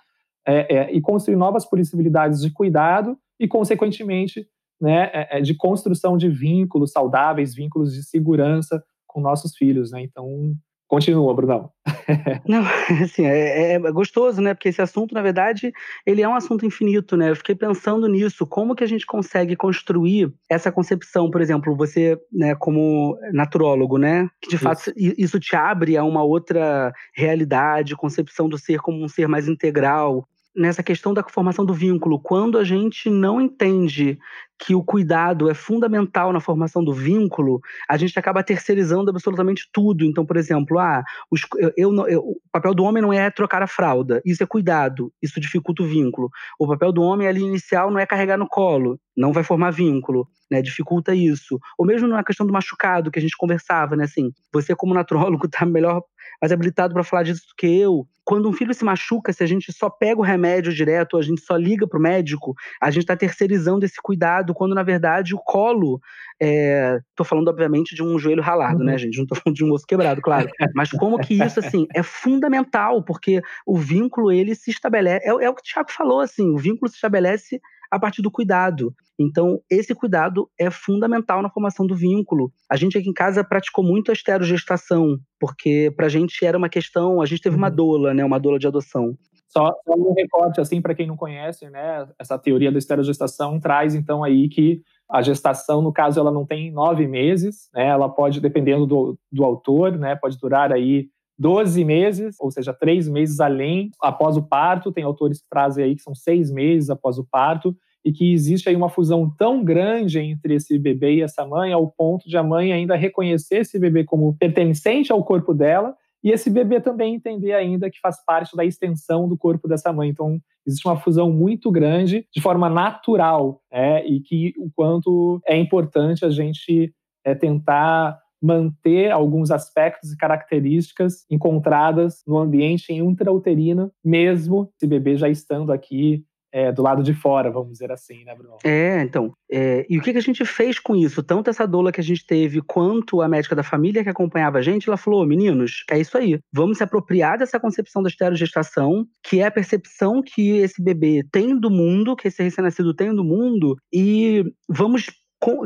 é, 0.46 0.76
é, 0.76 0.92
e 0.92 1.00
construir 1.00 1.36
novas 1.36 1.68
possibilidades 1.68 2.40
de 2.40 2.50
cuidado 2.50 3.18
e, 3.38 3.46
consequentemente, 3.46 4.46
né, 4.80 5.10
é, 5.12 5.38
é, 5.38 5.40
de 5.40 5.54
construção 5.54 6.16
de 6.16 6.28
vínculos 6.28 6.92
saudáveis, 6.92 7.54
vínculos 7.54 7.92
de 7.92 8.02
segurança 8.02 8.82
com 9.06 9.20
nossos 9.20 9.56
filhos, 9.56 9.90
né? 9.90 10.02
Então, 10.02 10.54
Continua, 10.95 11.34
Brunão. 11.34 11.70
Não, 12.47 12.62
assim, 13.03 13.26
é, 13.26 13.72
é, 13.72 13.78
gostoso, 13.90 14.40
né? 14.40 14.55
Porque 14.55 14.68
esse 14.68 14.80
assunto, 14.80 15.12
na 15.12 15.22
verdade, 15.22 15.72
ele 16.07 16.22
é 16.22 16.28
um 16.28 16.36
assunto 16.36 16.64
infinito, 16.64 17.16
né? 17.16 17.30
Eu 17.30 17.36
fiquei 17.36 17.57
pensando 17.57 18.07
nisso, 18.07 18.47
como 18.47 18.76
que 18.76 18.84
a 18.84 18.86
gente 18.86 19.05
consegue 19.05 19.57
construir 19.57 20.32
essa 20.49 20.70
concepção, 20.70 21.28
por 21.32 21.40
exemplo, 21.40 21.74
você, 21.74 22.16
né, 22.32 22.55
como 22.55 23.18
naturólogo, 23.32 23.99
né? 23.99 24.28
Que 24.40 24.51
de 24.51 24.55
isso. 24.55 24.64
fato 24.64 24.92
isso 24.97 25.40
te 25.40 25.57
abre 25.57 25.97
a 25.97 26.05
uma 26.05 26.22
outra 26.22 26.92
realidade, 27.12 27.97
concepção 27.97 28.49
do 28.49 28.57
ser 28.57 28.78
como 28.78 29.03
um 29.03 29.09
ser 29.09 29.26
mais 29.26 29.49
integral, 29.49 30.28
nessa 30.55 30.82
questão 30.82 31.12
da 31.12 31.24
formação 31.28 31.64
do 31.64 31.74
vínculo, 31.74 32.20
quando 32.20 32.57
a 32.57 32.62
gente 32.62 33.11
não 33.11 33.40
entende 33.40 34.16
que 34.59 34.74
o 34.74 34.82
cuidado 34.82 35.50
é 35.50 35.55
fundamental 35.55 36.32
na 36.32 36.40
formação 36.40 36.82
do 36.82 36.92
vínculo, 36.92 37.61
a 37.88 37.96
gente 37.96 38.18
acaba 38.18 38.42
terceirizando 38.42 39.11
absolutamente 39.11 39.68
tudo. 39.72 40.05
Então, 40.05 40.24
por 40.24 40.36
exemplo, 40.36 40.78
ah, 40.78 41.02
os, 41.30 41.42
eu, 41.57 41.72
eu, 41.76 42.09
eu, 42.09 42.20
o 42.20 42.40
papel 42.52 42.74
do 42.74 42.84
homem 42.84 43.02
não 43.02 43.12
é 43.12 43.30
trocar 43.30 43.62
a 43.62 43.66
fralda, 43.66 44.22
isso 44.24 44.42
é 44.42 44.46
cuidado, 44.46 45.12
isso 45.20 45.40
dificulta 45.40 45.82
o 45.82 45.86
vínculo. 45.86 46.30
O 46.59 46.66
papel 46.66 46.92
do 46.92 47.02
homem 47.02 47.26
ali 47.26 47.42
inicial 47.42 47.90
não 47.90 47.98
é 47.98 48.07
carregar 48.07 48.38
no 48.38 48.48
colo, 48.48 48.98
não 49.16 49.32
vai 49.32 49.42
formar 49.42 49.70
vínculo, 49.70 50.28
né? 50.50 50.62
Dificulta 50.62 51.14
isso. 51.14 51.59
Ou 51.78 51.86
mesmo 51.86 52.09
na 52.09 52.24
questão 52.24 52.46
do 52.46 52.52
machucado 52.52 53.11
que 53.11 53.18
a 53.18 53.22
gente 53.22 53.36
conversava, 53.36 53.96
né? 53.96 54.05
Assim, 54.05 54.30
você 54.52 54.74
como 54.74 54.94
natrólogo 54.94 55.46
está 55.46 55.64
melhor 55.66 56.02
mais 56.40 56.52
habilitado 56.52 56.92
para 56.92 57.05
falar 57.05 57.22
disso 57.22 57.42
do 57.48 57.55
que 57.57 57.66
eu. 57.66 58.07
Quando 58.24 58.48
um 58.48 58.52
filho 58.52 58.72
se 58.74 58.84
machuca, 58.84 59.32
se 59.32 59.42
a 59.42 59.46
gente 59.46 59.72
só 59.72 59.88
pega 59.88 60.20
o 60.20 60.24
remédio 60.24 60.72
direto, 60.72 61.16
a 61.16 61.22
gente 61.22 61.42
só 61.42 61.57
liga 61.57 61.86
para 61.86 61.98
o 61.98 62.02
médico, 62.02 62.55
a 62.80 62.90
gente 62.90 63.02
está 63.02 63.16
terceirizando 63.16 63.84
esse 63.84 64.00
cuidado, 64.02 64.43
quando 64.53 64.74
na 64.74 64.82
verdade 64.82 65.34
o 65.34 65.38
colo. 65.38 66.01
Estou 66.40 67.24
é... 67.24 67.24
falando, 67.24 67.49
obviamente, 67.49 67.95
de 67.95 68.03
um 68.03 68.18
joelho 68.18 68.42
ralado, 68.42 68.80
né, 68.80 68.84
uhum. 68.84 68.90
né, 68.90 68.99
gente? 68.99 69.16
Não 69.16 69.22
estou 69.22 69.38
falando 69.38 69.57
de 69.57 69.64
um 69.64 69.72
osso 69.72 69.86
quebrado, 69.86 70.20
claro. 70.20 70.51
Mas 70.74 70.90
como 70.90 71.18
que 71.18 71.34
isso, 71.42 71.61
assim, 71.61 71.86
é 71.95 72.03
fundamental, 72.03 73.03
porque 73.03 73.40
o 73.64 73.78
vínculo, 73.78 74.32
ele 74.32 74.55
se 74.55 74.70
estabelece. 74.70 75.24
É, 75.24 75.30
é 75.30 75.49
o 75.49 75.55
que 75.55 75.61
o 75.61 75.64
Tiago 75.64 75.92
falou, 75.92 76.20
assim, 76.20 76.51
o 76.51 76.59
vínculo 76.59 76.88
se 76.88 76.97
estabelece 76.97 77.61
a 77.90 77.99
partir 77.99 78.22
do 78.22 78.30
cuidado. 78.30 78.92
Então, 79.18 79.61
esse 79.70 79.95
cuidado 79.95 80.51
é 80.59 80.70
fundamental 80.70 81.40
na 81.40 81.49
formação 81.49 81.86
do 81.86 81.95
vínculo. 81.95 82.53
A 82.68 82.76
gente 82.76 82.99
aqui 82.99 83.09
em 83.09 83.12
casa 83.12 83.45
praticou 83.45 83.84
muito 83.84 84.11
a 84.11 84.14
esterogestação, 84.14 85.18
porque 85.38 85.92
pra 85.97 86.09
gente 86.09 86.45
era 86.45 86.59
uma 86.59 86.68
questão, 86.68 87.22
a 87.22 87.26
gente 87.26 87.42
teve 87.42 87.57
uma 87.57 87.68
uhum. 87.68 87.76
doula, 87.76 88.14
né, 88.14 88.24
uma 88.24 88.40
doula 88.40 88.59
de 88.59 88.66
adoção. 88.66 89.16
Só, 89.57 89.72
um 89.86 90.12
recorte 90.14 90.61
assim 90.61 90.82
para 90.82 90.94
quem 90.94 91.07
não 91.07 91.16
conhece, 91.16 91.70
né, 91.70 92.09
essa 92.18 92.36
teoria 92.36 92.72
da 92.72 92.78
esterogestação 92.78 93.61
traz 93.61 93.94
então 93.94 94.24
aí 94.24 94.48
que 94.48 94.82
a 95.09 95.22
gestação, 95.22 95.80
no 95.80 95.92
caso, 95.92 96.18
ela 96.18 96.32
não 96.32 96.44
tem 96.44 96.72
nove 96.72 97.07
meses, 97.07 97.68
né, 97.72 97.86
ela 97.86 98.09
pode, 98.09 98.40
dependendo 98.40 98.86
do, 98.86 99.18
do 99.30 99.44
autor, 99.44 99.96
né, 99.96 100.16
pode 100.16 100.38
durar 100.38 100.72
aí 100.72 101.09
12 101.38 101.84
meses, 101.84 102.36
ou 102.40 102.50
seja, 102.50 102.72
três 102.72 103.09
meses 103.09 103.40
além 103.40 103.90
após 104.00 104.36
o 104.36 104.42
parto. 104.42 104.92
Tem 104.92 105.05
autores 105.05 105.40
que 105.40 105.48
trazem 105.48 105.84
aí 105.84 105.96
que 105.96 106.02
são 106.02 106.14
seis 106.14 106.50
meses 106.50 106.90
após 106.90 107.18
o 107.18 107.24
parto 107.24 107.76
e 108.05 108.12
que 108.12 108.32
existe 108.32 108.68
aí 108.68 108.76
uma 108.76 108.88
fusão 108.88 109.32
tão 109.36 109.64
grande 109.64 110.18
entre 110.20 110.55
esse 110.55 110.78
bebê 110.78 111.16
e 111.16 111.22
essa 111.22 111.44
mãe 111.44 111.72
ao 111.72 111.90
ponto 111.90 112.28
de 112.28 112.36
a 112.36 112.42
mãe 112.42 112.72
ainda 112.72 112.94
reconhecer 112.94 113.59
esse 113.59 113.78
bebê 113.78 114.05
como 114.05 114.36
pertencente 114.36 115.11
ao 115.11 115.24
corpo 115.24 115.55
dela 115.55 115.96
e 116.25 116.31
esse 116.31 116.49
bebê 116.49 116.81
também 116.81 117.14
entender 117.14 117.53
ainda 117.53 117.91
que 117.91 118.01
faz 118.01 118.25
parte 118.25 118.57
da 118.57 118.64
extensão 118.64 119.29
do 119.29 119.37
corpo 119.37 119.68
dessa 119.68 119.93
mãe. 119.93 120.09
Então, 120.09 120.41
existe 120.66 120.89
uma 120.89 120.97
fusão 120.97 121.31
muito 121.31 121.70
grande 121.70 122.27
de 122.35 122.41
forma 122.41 122.70
natural, 122.70 123.61
né? 123.70 124.05
e 124.07 124.20
que 124.20 124.55
o 124.57 124.70
quanto 124.75 125.39
é 125.47 125.55
importante 125.55 126.25
a 126.25 126.31
gente 126.31 126.95
é, 127.22 127.35
tentar 127.35 128.18
manter 128.43 129.11
alguns 129.11 129.51
aspectos 129.51 130.12
e 130.12 130.16
características 130.16 131.25
encontradas 131.31 132.22
no 132.27 132.39
ambiente 132.39 132.93
intrauterino, 132.93 133.91
mesmo 134.03 134.70
esse 134.77 134.87
bebê 134.87 135.16
já 135.16 135.29
estando 135.29 135.72
aqui 135.72 136.25
é, 136.55 136.70
do 136.70 136.82
lado 136.82 137.02
de 137.02 137.12
fora, 137.12 137.50
vamos 137.50 137.72
dizer 137.72 137.90
assim, 137.90 138.22
né, 138.24 138.32
Bruno? 138.32 138.59
É, 138.62 139.02
então. 139.02 139.32
É, 139.50 139.84
e 139.90 139.98
o 139.98 140.00
que, 140.00 140.12
que 140.12 140.18
a 140.18 140.22
gente 140.22 140.44
fez 140.44 140.78
com 140.78 140.94
isso? 140.94 141.20
Tanto 141.20 141.50
essa 141.50 141.66
doula 141.66 141.90
que 141.90 142.00
a 142.00 142.05
gente 142.05 142.24
teve, 142.24 142.62
quanto 142.62 143.20
a 143.20 143.28
médica 143.28 143.57
da 143.57 143.64
família 143.64 144.05
que 144.05 144.09
acompanhava 144.09 144.59
a 144.59 144.62
gente, 144.62 144.88
ela 144.88 144.96
falou: 144.96 145.26
meninos, 145.26 145.82
é 145.90 145.98
isso 145.98 146.16
aí. 146.16 146.38
Vamos 146.52 146.78
se 146.78 146.84
apropriar 146.84 147.38
dessa 147.38 147.59
concepção 147.59 148.05
da 148.05 148.09
esterogestação, 148.09 149.05
que 149.20 149.40
é 149.40 149.46
a 149.46 149.50
percepção 149.50 150.22
que 150.22 150.50
esse 150.59 150.80
bebê 150.80 151.26
tem 151.32 151.59
do 151.59 151.68
mundo, 151.68 152.14
que 152.14 152.28
esse 152.28 152.40
recém-nascido 152.40 152.94
tem 152.94 153.12
do 153.12 153.24
mundo, 153.24 153.76
e 153.92 154.44
vamos 154.68 155.07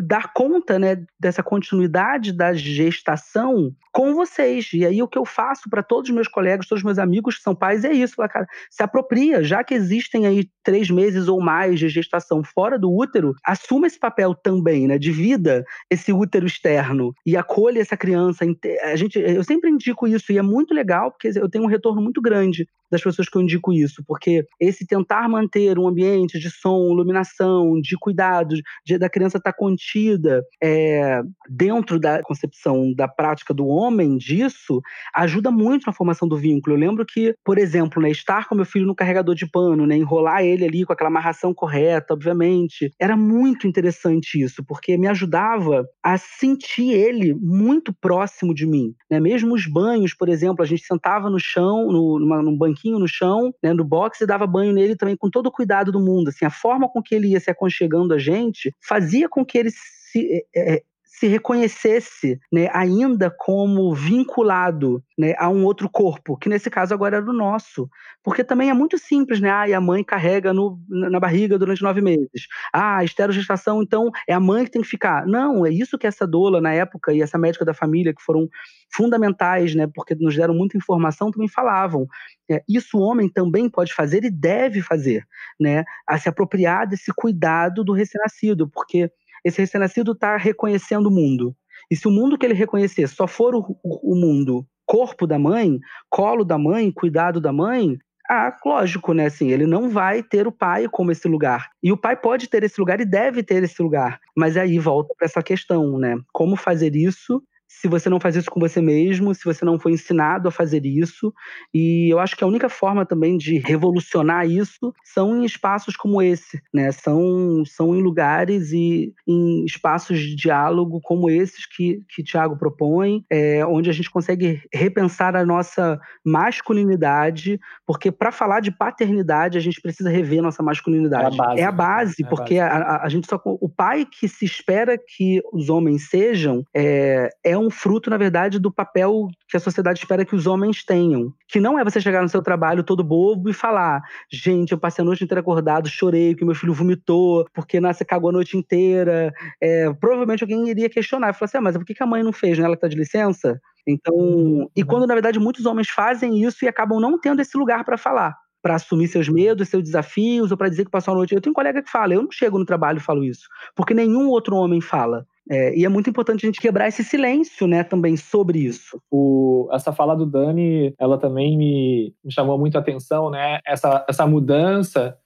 dar 0.02 0.32
conta 0.32 0.78
né, 0.78 1.04
dessa 1.18 1.42
continuidade 1.42 2.32
da 2.32 2.52
gestação 2.52 3.72
com 3.92 4.14
vocês. 4.14 4.70
E 4.72 4.86
aí 4.86 5.02
o 5.02 5.08
que 5.08 5.18
eu 5.18 5.24
faço 5.24 5.68
para 5.68 5.82
todos 5.82 6.08
os 6.08 6.14
meus 6.14 6.28
colegas, 6.28 6.66
todos 6.66 6.80
os 6.80 6.84
meus 6.84 6.98
amigos 6.98 7.36
que 7.36 7.42
são 7.42 7.54
pais 7.54 7.84
é 7.84 7.92
isso, 7.92 8.16
cara, 8.16 8.46
se 8.70 8.82
apropria, 8.82 9.42
já 9.42 9.64
que 9.64 9.74
existem 9.74 10.26
aí 10.26 10.48
três 10.62 10.90
meses 10.90 11.26
ou 11.26 11.40
mais 11.40 11.80
de 11.80 11.88
gestação 11.88 12.44
fora 12.44 12.78
do 12.78 12.94
útero, 12.94 13.34
assuma 13.44 13.86
esse 13.86 13.98
papel 13.98 14.34
também, 14.34 14.86
né, 14.86 14.98
divida 14.98 15.64
esse 15.90 16.12
útero 16.12 16.46
externo 16.46 17.12
e 17.26 17.36
acolha 17.36 17.80
essa 17.80 17.96
criança. 17.96 18.44
A 18.84 18.96
gente, 18.96 19.18
eu 19.18 19.42
sempre 19.42 19.70
indico 19.70 20.06
isso 20.06 20.32
e 20.32 20.38
é 20.38 20.42
muito 20.42 20.72
legal 20.72 21.10
porque 21.10 21.36
eu 21.36 21.48
tenho 21.48 21.64
um 21.64 21.68
retorno 21.68 22.00
muito 22.00 22.20
grande 22.20 22.66
das 22.90 23.02
pessoas 23.02 23.28
que 23.28 23.36
eu 23.36 23.42
indico 23.42 23.72
isso, 23.72 24.02
porque 24.06 24.46
esse 24.60 24.86
tentar 24.86 25.28
manter 25.28 25.78
um 25.78 25.86
ambiente 25.86 26.38
de 26.38 26.50
som, 26.50 26.92
iluminação, 26.92 27.80
de 27.80 27.96
cuidados, 27.98 28.60
de, 28.84 28.98
da 28.98 29.10
criança 29.10 29.38
estar 29.38 29.52
tá 29.52 29.56
contida 29.68 30.42
é, 30.62 31.20
dentro 31.48 32.00
da 32.00 32.22
concepção 32.22 32.92
da 32.94 33.06
prática 33.06 33.52
do 33.52 33.66
homem 33.66 34.16
disso, 34.16 34.80
ajuda 35.14 35.50
muito 35.50 35.86
na 35.86 35.92
formação 35.92 36.26
do 36.26 36.36
vínculo. 36.36 36.74
Eu 36.74 36.80
lembro 36.80 37.04
que, 37.04 37.34
por 37.44 37.58
exemplo, 37.58 38.02
né, 38.02 38.10
estar 38.10 38.48
com 38.48 38.54
meu 38.54 38.64
filho 38.64 38.86
no 38.86 38.94
carregador 38.94 39.34
de 39.34 39.46
pano, 39.46 39.86
né, 39.86 39.96
enrolar 39.96 40.42
ele 40.42 40.64
ali 40.64 40.84
com 40.84 40.92
aquela 40.92 41.10
amarração 41.10 41.52
correta, 41.52 42.14
obviamente, 42.14 42.90
era 42.98 43.16
muito 43.16 43.66
interessante 43.66 44.42
isso, 44.42 44.64
porque 44.64 44.96
me 44.96 45.06
ajudava 45.06 45.86
a 46.02 46.16
sentir 46.16 46.92
ele 46.92 47.34
muito 47.34 47.92
próximo 47.92 48.54
de 48.54 48.66
mim. 48.66 48.94
Né? 49.10 49.20
Mesmo 49.20 49.54
os 49.54 49.66
banhos, 49.66 50.14
por 50.14 50.28
exemplo, 50.28 50.62
a 50.62 50.66
gente 50.66 50.84
sentava 50.84 51.28
no 51.28 51.38
chão, 51.38 51.86
no, 51.92 52.18
numa, 52.18 52.42
num 52.42 52.56
banquinho 52.56 52.98
no 52.98 53.08
chão, 53.08 53.52
né, 53.62 53.72
no 53.72 53.84
box, 53.84 54.22
e 54.22 54.26
dava 54.26 54.46
banho 54.46 54.72
nele 54.72 54.96
também 54.96 55.16
com 55.16 55.28
todo 55.28 55.48
o 55.48 55.52
cuidado 55.52 55.92
do 55.92 56.00
mundo. 56.00 56.28
Assim, 56.28 56.44
a 56.44 56.50
forma 56.50 56.88
com 56.88 57.02
que 57.02 57.14
ele 57.14 57.28
ia 57.28 57.40
se 57.40 57.50
aconchegando 57.50 58.14
a 58.14 58.18
gente 58.18 58.72
fazia 58.86 59.28
com 59.28 59.44
que 59.44 59.57
ele 59.58 59.70
se, 59.70 60.46
é, 60.54 60.82
se 61.18 61.26
reconhecesse 61.26 62.38
né, 62.52 62.68
ainda 62.72 63.28
como 63.28 63.92
vinculado 63.92 65.02
né, 65.18 65.34
a 65.36 65.48
um 65.48 65.64
outro 65.64 65.90
corpo, 65.90 66.36
que 66.36 66.48
nesse 66.48 66.70
caso 66.70 66.94
agora 66.94 67.16
era 67.16 67.28
o 67.28 67.32
nosso. 67.32 67.88
Porque 68.22 68.44
também 68.44 68.70
é 68.70 68.74
muito 68.74 68.96
simples, 68.98 69.40
né? 69.40 69.50
Ah, 69.50 69.68
e 69.68 69.74
a 69.74 69.80
mãe 69.80 70.04
carrega 70.04 70.52
no, 70.52 70.78
na 70.88 71.18
barriga 71.18 71.58
durante 71.58 71.82
nove 71.82 72.00
meses. 72.00 72.46
Ah, 72.72 73.02
esterogestação, 73.02 73.82
então 73.82 74.10
é 74.28 74.34
a 74.34 74.38
mãe 74.38 74.64
que 74.64 74.70
tem 74.70 74.82
que 74.82 74.88
ficar. 74.88 75.26
Não, 75.26 75.66
é 75.66 75.70
isso 75.70 75.98
que 75.98 76.06
essa 76.06 76.24
doula 76.26 76.60
na 76.60 76.72
época 76.72 77.12
e 77.12 77.20
essa 77.20 77.38
médica 77.38 77.64
da 77.64 77.74
família, 77.74 78.14
que 78.14 78.22
foram 78.22 78.48
fundamentais, 78.94 79.74
né? 79.74 79.88
Porque 79.92 80.14
nos 80.14 80.36
deram 80.36 80.54
muita 80.54 80.76
informação, 80.76 81.32
também 81.32 81.48
falavam. 81.48 82.06
É, 82.48 82.62
isso 82.68 82.96
o 82.98 83.02
homem 83.02 83.28
também 83.28 83.68
pode 83.68 83.92
fazer 83.92 84.24
e 84.24 84.30
deve 84.30 84.82
fazer, 84.82 85.24
né? 85.58 85.84
A 86.06 86.16
se 86.16 86.28
apropriar 86.28 86.86
desse 86.86 87.12
cuidado 87.12 87.82
do 87.82 87.92
recém-nascido, 87.92 88.68
porque 88.68 89.10
esse 89.44 89.60
recém-nascido 89.60 90.12
está 90.12 90.36
reconhecendo 90.36 91.06
o 91.06 91.10
mundo. 91.10 91.54
E 91.90 91.96
se 91.96 92.06
o 92.06 92.10
mundo 92.10 92.36
que 92.36 92.44
ele 92.44 92.54
reconhecer 92.54 93.08
só 93.08 93.26
for 93.26 93.54
o, 93.54 93.78
o, 93.82 94.14
mundo 94.14 94.66
corpo 94.86 95.26
da 95.26 95.38
mãe, 95.38 95.78
colo 96.08 96.44
da 96.44 96.56
mãe, 96.56 96.90
cuidado 96.90 97.40
da 97.40 97.52
mãe, 97.52 97.98
ah, 98.30 98.54
lógico, 98.64 99.12
né? 99.14 99.26
Assim, 99.26 99.50
ele 99.50 99.66
não 99.66 99.88
vai 99.88 100.22
ter 100.22 100.46
o 100.46 100.52
pai 100.52 100.86
como 100.88 101.10
esse 101.10 101.26
lugar. 101.26 101.70
E 101.82 101.90
o 101.90 101.96
pai 101.96 102.14
pode 102.16 102.48
ter 102.48 102.62
esse 102.62 102.78
lugar 102.78 103.00
e 103.00 103.04
deve 103.04 103.42
ter 103.42 103.62
esse 103.62 103.82
lugar. 103.82 104.20
Mas 104.36 104.56
aí 104.56 104.78
volta 104.78 105.14
para 105.16 105.26
essa 105.26 105.42
questão, 105.42 105.98
né? 105.98 106.18
Como 106.32 106.56
fazer 106.56 106.94
isso 106.94 107.42
se 107.68 107.86
você 107.86 108.08
não 108.08 108.18
faz 108.18 108.34
isso 108.34 108.50
com 108.50 108.58
você 108.58 108.80
mesmo, 108.80 109.34
se 109.34 109.44
você 109.44 109.64
não 109.64 109.78
foi 109.78 109.92
ensinado 109.92 110.48
a 110.48 110.50
fazer 110.50 110.84
isso. 110.86 111.32
E 111.72 112.12
eu 112.12 112.18
acho 112.18 112.36
que 112.36 112.42
a 112.42 112.46
única 112.46 112.68
forma 112.68 113.04
também 113.04 113.36
de 113.36 113.58
revolucionar 113.58 114.48
isso 114.48 114.92
são 115.04 115.36
em 115.36 115.44
espaços 115.44 115.94
como 115.94 116.22
esse, 116.22 116.60
né? 116.72 116.90
São, 116.90 117.62
são 117.66 117.94
em 117.94 118.02
lugares 118.02 118.72
e 118.72 119.12
em 119.26 119.64
espaços 119.64 120.18
de 120.18 120.34
diálogo 120.34 121.00
como 121.02 121.28
esses 121.28 121.66
que, 121.66 122.02
que 122.08 122.22
Tiago 122.22 122.56
propõe, 122.58 123.22
é, 123.30 123.64
onde 123.66 123.90
a 123.90 123.92
gente 123.92 124.10
consegue 124.10 124.62
repensar 124.72 125.36
a 125.36 125.44
nossa 125.44 126.00
masculinidade, 126.24 127.60
porque 127.86 128.10
para 128.10 128.32
falar 128.32 128.60
de 128.60 128.70
paternidade 128.70 129.58
a 129.58 129.60
gente 129.60 129.80
precisa 129.80 130.08
rever 130.08 130.42
nossa 130.42 130.62
masculinidade. 130.62 131.36
É 131.36 131.40
a 131.40 131.44
base, 131.44 131.60
é 131.60 131.64
a 131.64 131.72
base 131.72 132.24
é 132.24 132.28
porque 132.28 132.58
a, 132.58 132.66
a, 132.66 133.04
a, 133.04 133.08
gente 133.08 133.28
só 133.28 133.40
o 133.44 133.68
pai 133.68 134.06
que 134.06 134.28
se 134.28 134.44
espera 134.44 134.96
que 134.96 135.42
os 135.52 135.68
homens 135.68 136.08
sejam 136.08 136.64
é, 136.74 137.28
é 137.44 137.57
um 137.58 137.70
fruto, 137.70 138.10
na 138.10 138.16
verdade, 138.16 138.58
do 138.58 138.72
papel 138.72 139.28
que 139.48 139.56
a 139.56 139.60
sociedade 139.60 139.98
espera 139.98 140.24
que 140.24 140.34
os 140.34 140.46
homens 140.46 140.84
tenham. 140.84 141.32
Que 141.48 141.60
não 141.60 141.78
é 141.78 141.84
você 141.84 142.00
chegar 142.00 142.22
no 142.22 142.28
seu 142.28 142.42
trabalho 142.42 142.82
todo 142.82 143.04
bobo 143.04 143.48
e 143.48 143.52
falar: 143.52 144.02
gente, 144.30 144.72
eu 144.72 144.78
passei 144.78 145.02
a 145.02 145.04
noite 145.04 145.24
inteira 145.24 145.40
acordado, 145.40 145.88
chorei, 145.88 146.34
que 146.34 146.44
meu 146.44 146.54
filho 146.54 146.72
vomitou, 146.74 147.46
porque 147.52 147.80
nossa, 147.80 148.04
cagou 148.04 148.30
a 148.30 148.32
noite 148.32 148.56
inteira. 148.56 149.32
É, 149.60 149.92
provavelmente 149.94 150.42
alguém 150.42 150.68
iria 150.68 150.88
questionar 150.88 151.30
e 151.30 151.32
falar 151.32 151.46
assim: 151.46 151.58
ah, 151.58 151.62
mas 151.62 151.76
por 151.76 151.84
que 151.84 152.02
a 152.02 152.06
mãe 152.06 152.22
não 152.22 152.32
fez? 152.32 152.58
Né? 152.58 152.64
Ela 152.64 152.76
tá 152.76 152.88
de 152.88 152.96
licença? 152.96 153.60
Então, 153.86 154.14
uhum. 154.14 154.68
e 154.76 154.84
quando 154.84 155.06
na 155.06 155.14
verdade 155.14 155.38
muitos 155.38 155.64
homens 155.64 155.88
fazem 155.88 156.42
isso 156.44 156.64
e 156.64 156.68
acabam 156.68 157.00
não 157.00 157.18
tendo 157.18 157.40
esse 157.40 157.56
lugar 157.56 157.84
para 157.84 157.96
falar 157.96 158.34
para 158.62 158.74
assumir 158.74 159.08
seus 159.08 159.28
medos, 159.28 159.68
seus 159.68 159.82
desafios, 159.82 160.50
ou 160.50 160.56
para 160.56 160.68
dizer 160.68 160.84
que 160.84 160.90
passou 160.90 161.14
a 161.14 161.16
noite. 161.16 161.34
Eu 161.34 161.40
tenho 161.40 161.52
um 161.52 161.54
colega 161.54 161.82
que 161.82 161.90
fala, 161.90 162.14
eu 162.14 162.22
não 162.22 162.30
chego 162.30 162.58
no 162.58 162.64
trabalho 162.64 162.98
e 162.98 163.00
falo 163.00 163.24
isso, 163.24 163.48
porque 163.74 163.94
nenhum 163.94 164.28
outro 164.28 164.56
homem 164.56 164.80
fala. 164.80 165.26
É, 165.50 165.74
e 165.76 165.84
é 165.84 165.88
muito 165.88 166.10
importante 166.10 166.44
a 166.44 166.48
gente 166.48 166.60
quebrar 166.60 166.88
esse 166.88 167.02
silêncio, 167.02 167.66
né, 167.66 167.82
também 167.82 168.16
sobre 168.16 168.58
isso. 168.58 169.00
O, 169.10 169.68
essa 169.72 169.92
fala 169.92 170.14
do 170.14 170.26
Dani, 170.26 170.94
ela 170.98 171.16
também 171.16 171.56
me, 171.56 172.14
me 172.22 172.32
chamou 172.32 172.58
muito 172.58 172.76
a 172.76 172.80
atenção, 172.80 173.30
né? 173.30 173.60
Essa, 173.66 174.04
essa 174.08 174.26
mudança 174.26 175.16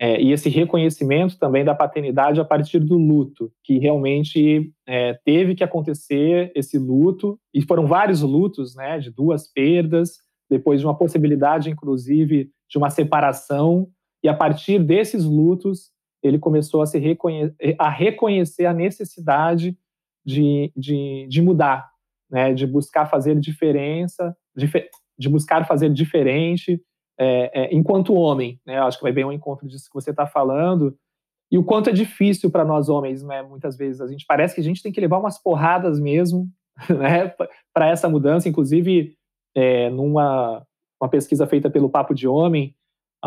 é, 0.00 0.20
e 0.20 0.32
esse 0.32 0.48
reconhecimento 0.48 1.38
também 1.38 1.64
da 1.64 1.74
paternidade 1.74 2.40
a 2.40 2.44
partir 2.44 2.78
do 2.78 2.96
luto, 2.96 3.50
que 3.64 3.78
realmente 3.78 4.70
é, 4.86 5.18
teve 5.24 5.54
que 5.54 5.64
acontecer 5.64 6.52
esse 6.54 6.78
luto, 6.78 7.38
e 7.52 7.62
foram 7.62 7.86
vários 7.86 8.22
lutos, 8.22 8.74
né, 8.74 8.98
de 8.98 9.10
duas 9.10 9.50
perdas, 9.50 10.18
depois 10.50 10.80
de 10.80 10.86
uma 10.86 10.96
possibilidade, 10.96 11.70
inclusive, 11.70 12.50
de 12.68 12.78
uma 12.78 12.90
separação, 12.90 13.88
e 14.22 14.28
a 14.28 14.34
partir 14.34 14.78
desses 14.78 15.24
lutos, 15.24 15.90
ele 16.26 16.38
começou 16.38 16.82
a, 16.82 16.86
se 16.86 16.98
reconhe 16.98 17.52
a 17.78 17.88
reconhecer 17.88 18.66
a 18.66 18.72
necessidade 18.72 19.76
de, 20.24 20.72
de, 20.76 21.26
de 21.28 21.42
mudar, 21.42 21.88
né, 22.30 22.52
de 22.52 22.66
buscar 22.66 23.06
fazer 23.06 23.38
diferença, 23.38 24.36
de, 24.56 25.28
buscar 25.28 25.66
fazer 25.66 25.90
diferente 25.92 26.82
é, 27.18 27.62
é, 27.62 27.74
enquanto 27.74 28.14
homem. 28.14 28.60
Né, 28.66 28.78
acho 28.78 28.98
que 28.98 29.04
vai 29.04 29.12
bem 29.12 29.24
ao 29.24 29.32
encontro 29.32 29.68
disso 29.68 29.88
que 29.88 29.94
você 29.94 30.10
está 30.10 30.26
falando. 30.26 30.96
E 31.50 31.56
o 31.56 31.64
quanto 31.64 31.90
é 31.90 31.92
difícil 31.92 32.50
para 32.50 32.64
nós 32.64 32.88
homens, 32.88 33.22
né, 33.22 33.42
muitas 33.42 33.76
vezes. 33.76 34.00
A 34.00 34.08
gente 34.08 34.24
parece 34.26 34.54
que 34.54 34.60
a 34.60 34.64
gente 34.64 34.82
tem 34.82 34.90
que 34.90 35.00
levar 35.00 35.18
umas 35.18 35.40
porradas 35.40 36.00
mesmo 36.00 36.48
né, 36.90 37.32
para 37.72 37.88
essa 37.88 38.08
mudança. 38.08 38.48
Inclusive, 38.48 39.16
é, 39.54 39.88
numa 39.90 40.66
uma 41.00 41.08
pesquisa 41.08 41.46
feita 41.46 41.68
pelo 41.70 41.90
Papo 41.90 42.14
de 42.14 42.26
Homem, 42.26 42.74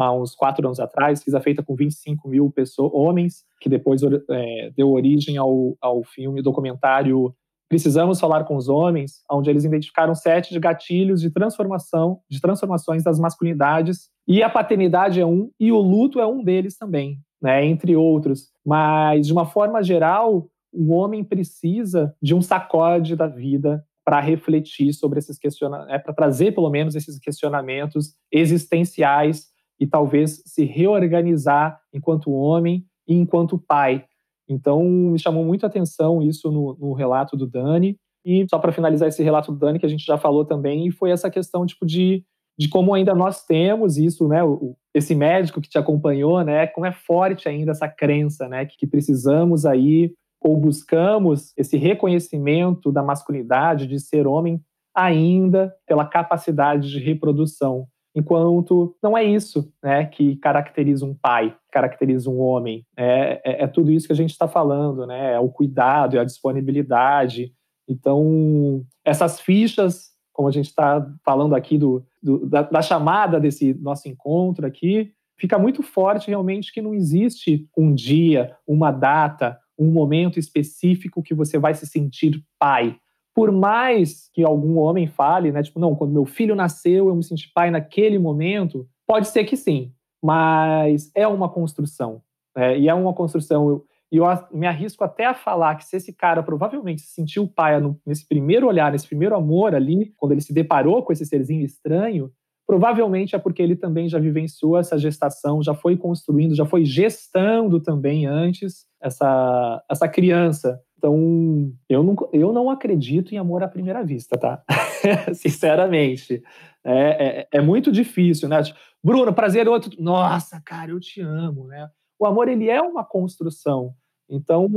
há 0.04 0.12
uns 0.12 0.36
quatro 0.36 0.66
anos 0.66 0.80
atrás, 0.80 1.24
fiz 1.24 1.34
a 1.34 1.42
feita 1.42 1.64
com 1.64 1.76
25 1.76 2.28
mil 2.28 2.50
pessoas, 2.52 2.92
homens, 2.94 3.44
que 3.60 3.70
depois 3.70 4.02
é, 4.04 4.72
deu 4.76 4.92
origem 4.92 5.38
ao, 5.38 5.76
ao 5.82 6.04
filme, 6.04 6.42
documentário 6.42 7.34
Precisamos 7.70 8.20
Falar 8.20 8.46
com 8.46 8.56
os 8.56 8.68
Homens, 8.68 9.24
onde 9.32 9.48
eles 9.48 9.64
identificaram 9.64 10.16
sete 10.16 10.52
de 10.52 10.60
gatilhos 10.60 11.22
de 11.22 11.30
transformação, 11.30 12.20
de 12.28 12.42
transformações 12.42 13.04
das 13.04 13.20
masculinidades, 13.20 14.10
e 14.28 14.42
a 14.42 14.50
paternidade 14.50 15.22
é 15.22 15.26
um, 15.26 15.52
e 15.60 15.72
o 15.72 15.78
luto 15.78 16.20
é 16.20 16.26
um 16.26 16.44
deles 16.44 16.76
também, 16.76 17.20
né, 17.40 17.64
entre 17.64 17.96
outros. 17.96 18.50
Mas, 18.66 19.28
de 19.28 19.34
uma 19.34 19.46
forma 19.46 19.84
geral, 19.84 20.50
o 20.74 20.92
homem 20.94 21.24
precisa 21.24 22.16
de 22.20 22.34
um 22.34 22.42
sacode 22.42 23.16
da 23.16 23.28
vida 23.28 23.86
para 24.04 24.20
refletir 24.20 24.92
sobre 24.92 25.20
esses 25.20 25.38
questionamentos, 25.38 25.94
é, 25.94 26.00
para 26.00 26.14
trazer 26.14 26.54
pelo 26.54 26.72
menos 26.72 26.96
esses 26.96 27.20
questionamentos 27.20 28.16
existenciais 28.32 29.46
e 29.80 29.88
talvez 29.88 30.42
se 30.46 30.66
reorganizar 30.66 31.80
enquanto 31.94 32.32
homem 32.32 32.86
e 33.08 33.16
enquanto 33.16 33.58
pai. 33.58 34.06
Então, 34.48 34.84
me 34.84 35.20
chamou 35.20 35.46
muito 35.46 35.64
a 35.64 35.68
atenção 35.68 36.22
isso 36.22 36.52
no, 36.52 36.76
no 36.80 36.94
relato 36.94 37.38
do 37.38 37.48
Dani. 37.48 37.98
E 38.26 38.46
só 38.50 38.60
para 38.60 38.72
finalizar 38.72 39.08
esse 39.08 39.24
relato 39.24 39.52
do 39.52 39.58
Dani, 39.58 39.80
que 39.80 39.86
a 39.86 39.90
gente 39.90 40.04
já 40.04 40.18
falou 40.18 40.44
também, 40.44 40.90
foi 40.92 41.12
essa 41.12 41.30
questão 41.30 41.66
tipo 41.66 41.86
de, 41.86 42.24
de 42.58 42.68
como 42.68 42.94
ainda 42.94 43.16
nós 43.16 43.46
temos 43.46 43.98
isso, 43.98 44.28
né? 44.28 44.44
O, 44.44 44.76
esse 44.94 45.16
médico 45.16 45.62
que 45.62 45.70
te 45.70 45.78
acompanhou, 45.78 46.44
né? 46.44 46.68
Como 46.68 46.86
é 46.86 46.92
forte 46.92 47.48
ainda 47.48 47.72
essa 47.72 47.88
crença, 47.88 48.48
né? 48.50 48.66
Que, 48.66 48.76
que 48.76 48.88
precisamos 48.88 49.66
aí 49.66 50.14
ou 50.42 50.58
buscamos 50.58 51.54
esse 51.58 51.78
reconhecimento 51.78 52.92
da 52.92 53.04
masculinidade, 53.04 53.88
de 53.88 54.00
ser 54.00 54.26
homem, 54.26 54.62
ainda 54.96 55.74
pela 55.86 56.06
capacidade 56.06 56.90
de 56.90 57.00
reprodução 57.00 57.88
enquanto 58.16 58.96
não 59.02 59.18
é 59.18 59.24
isso 59.24 59.72
né, 59.84 60.06
que 60.06 60.36
caracteriza 60.38 61.06
um 61.06 61.14
pai, 61.14 61.56
caracteriza 61.72 62.30
um 62.30 62.40
homem. 62.40 62.86
É, 62.98 63.42
é, 63.46 63.64
é 63.64 63.68
tudo 63.68 63.92
isso 63.92 64.08
que 64.08 64.14
a 64.14 64.16
gente 64.16 64.32
está 64.32 64.48
falando, 64.48 65.06
né? 65.06 65.34
É 65.34 65.40
o 65.40 65.50
cuidado, 65.50 66.18
é 66.18 66.20
a 66.20 66.26
disponibilidade. 66.26 67.54
Então, 67.88 68.84
essas 69.04 69.40
fichas, 69.40 70.10
como 70.34 70.48
a 70.48 70.52
gente 70.52 70.68
está 70.68 71.06
falando 71.24 71.56
aqui 71.56 71.78
do, 71.78 72.06
do 72.22 72.46
da, 72.46 72.64
da, 72.64 72.82
chamada 72.82 73.40
desse 73.40 73.74
nosso 73.76 74.08
encontro 74.08 74.66
aqui, 74.66 75.12
fica 75.38 75.58
muito 75.58 75.82
forte 75.82 76.28
realmente 76.28 76.74
que 76.74 76.82
não 76.82 76.94
existe 76.94 77.68
um 77.78 77.94
dia, 77.94 78.56
uma 78.68 78.92
data, 78.92 79.58
um 79.78 79.92
momento 79.92 80.38
específico 80.38 81.24
que 81.24 81.34
você 81.34 81.58
vai 81.58 81.74
se 81.74 81.88
sentir 81.88 82.44
pai 82.60 82.98
por 83.40 83.54
mais 83.54 84.30
que 84.34 84.44
algum 84.44 84.78
homem 84.80 85.08
fale, 85.08 85.50
né, 85.50 85.64
tipo, 85.64 85.80
não, 85.80 85.96
quando 85.96 86.12
meu 86.12 86.26
filho 86.26 86.58
nasceu, 86.58 87.08
eu 87.08 87.16
me 87.16 87.24
senti 87.24 87.50
pai 87.56 87.72
naquele 87.72 88.20
momento, 88.20 88.86
pode 89.08 89.30
ser 89.30 89.46
que 89.46 89.56
sim, 89.56 89.94
mas 90.22 91.10
é 91.16 91.26
uma 91.26 91.48
construção. 91.48 92.22
Né, 92.54 92.78
e 92.78 92.90
é 92.90 92.94
uma 92.94 93.14
construção. 93.14 93.82
E 94.12 94.18
eu, 94.18 94.26
eu, 94.26 94.38
me 94.52 94.68
arrisco 94.68 95.06
até 95.06 95.26
a 95.26 95.34
falar 95.34 95.76
que 95.76 95.86
se 95.86 95.96
esse 95.96 96.14
cara 96.14 96.44
provavelmente 96.44 97.00
se 97.00 97.14
sentiu 97.14 97.48
pai 97.48 97.82
nesse 98.06 98.28
primeiro 98.28 98.68
olhar, 98.68 98.92
nesse 98.92 99.08
primeiro 99.08 99.34
amor 99.34 99.74
ali, 99.74 100.12
quando 100.18 100.34
ele 100.34 100.42
se 100.42 100.54
deparou 100.54 101.02
com 101.02 101.14
esse 101.14 101.26
serzinho 101.26 101.64
estranho, 101.64 102.30
provavelmente 102.68 103.38
é 103.38 103.40
porque 103.40 103.62
ele 103.62 103.78
também 103.78 104.10
já 104.10 104.20
vivenciou 104.20 104.78
essa 104.78 104.98
gestação, 104.98 105.64
já 105.64 105.74
foi 105.74 105.96
construindo, 105.96 106.56
já 106.56 106.66
foi 106.66 106.84
gestando 106.84 107.80
também 107.80 108.26
antes 108.26 108.86
essa, 109.02 109.82
essa 109.90 110.10
criança. 110.10 110.78
Então, 111.00 111.74
eu 111.88 112.04
não, 112.04 112.16
eu 112.34 112.52
não 112.52 112.70
acredito 112.70 113.34
em 113.34 113.38
amor 113.38 113.64
à 113.64 113.70
primeira 113.70 114.04
vista, 114.04 114.38
tá? 114.38 114.62
Sinceramente. 115.34 116.44
É, 116.84 117.48
é, 117.48 117.48
é, 117.54 117.62
muito 117.62 117.90
difícil, 117.90 118.50
né? 118.50 118.62
Tipo, 118.62 118.78
Bruno, 119.02 119.34
prazer 119.34 119.66
outro. 119.70 119.90
Nossa, 119.98 120.62
cara, 120.62 120.92
eu 120.92 121.00
te 121.00 121.22
amo, 121.22 121.68
né? 121.68 121.90
O 122.20 122.26
amor, 122.26 122.50
ele 122.50 122.70
é 122.70 122.82
uma 122.82 123.06
construção. 123.06 123.94
Então, 124.30 124.68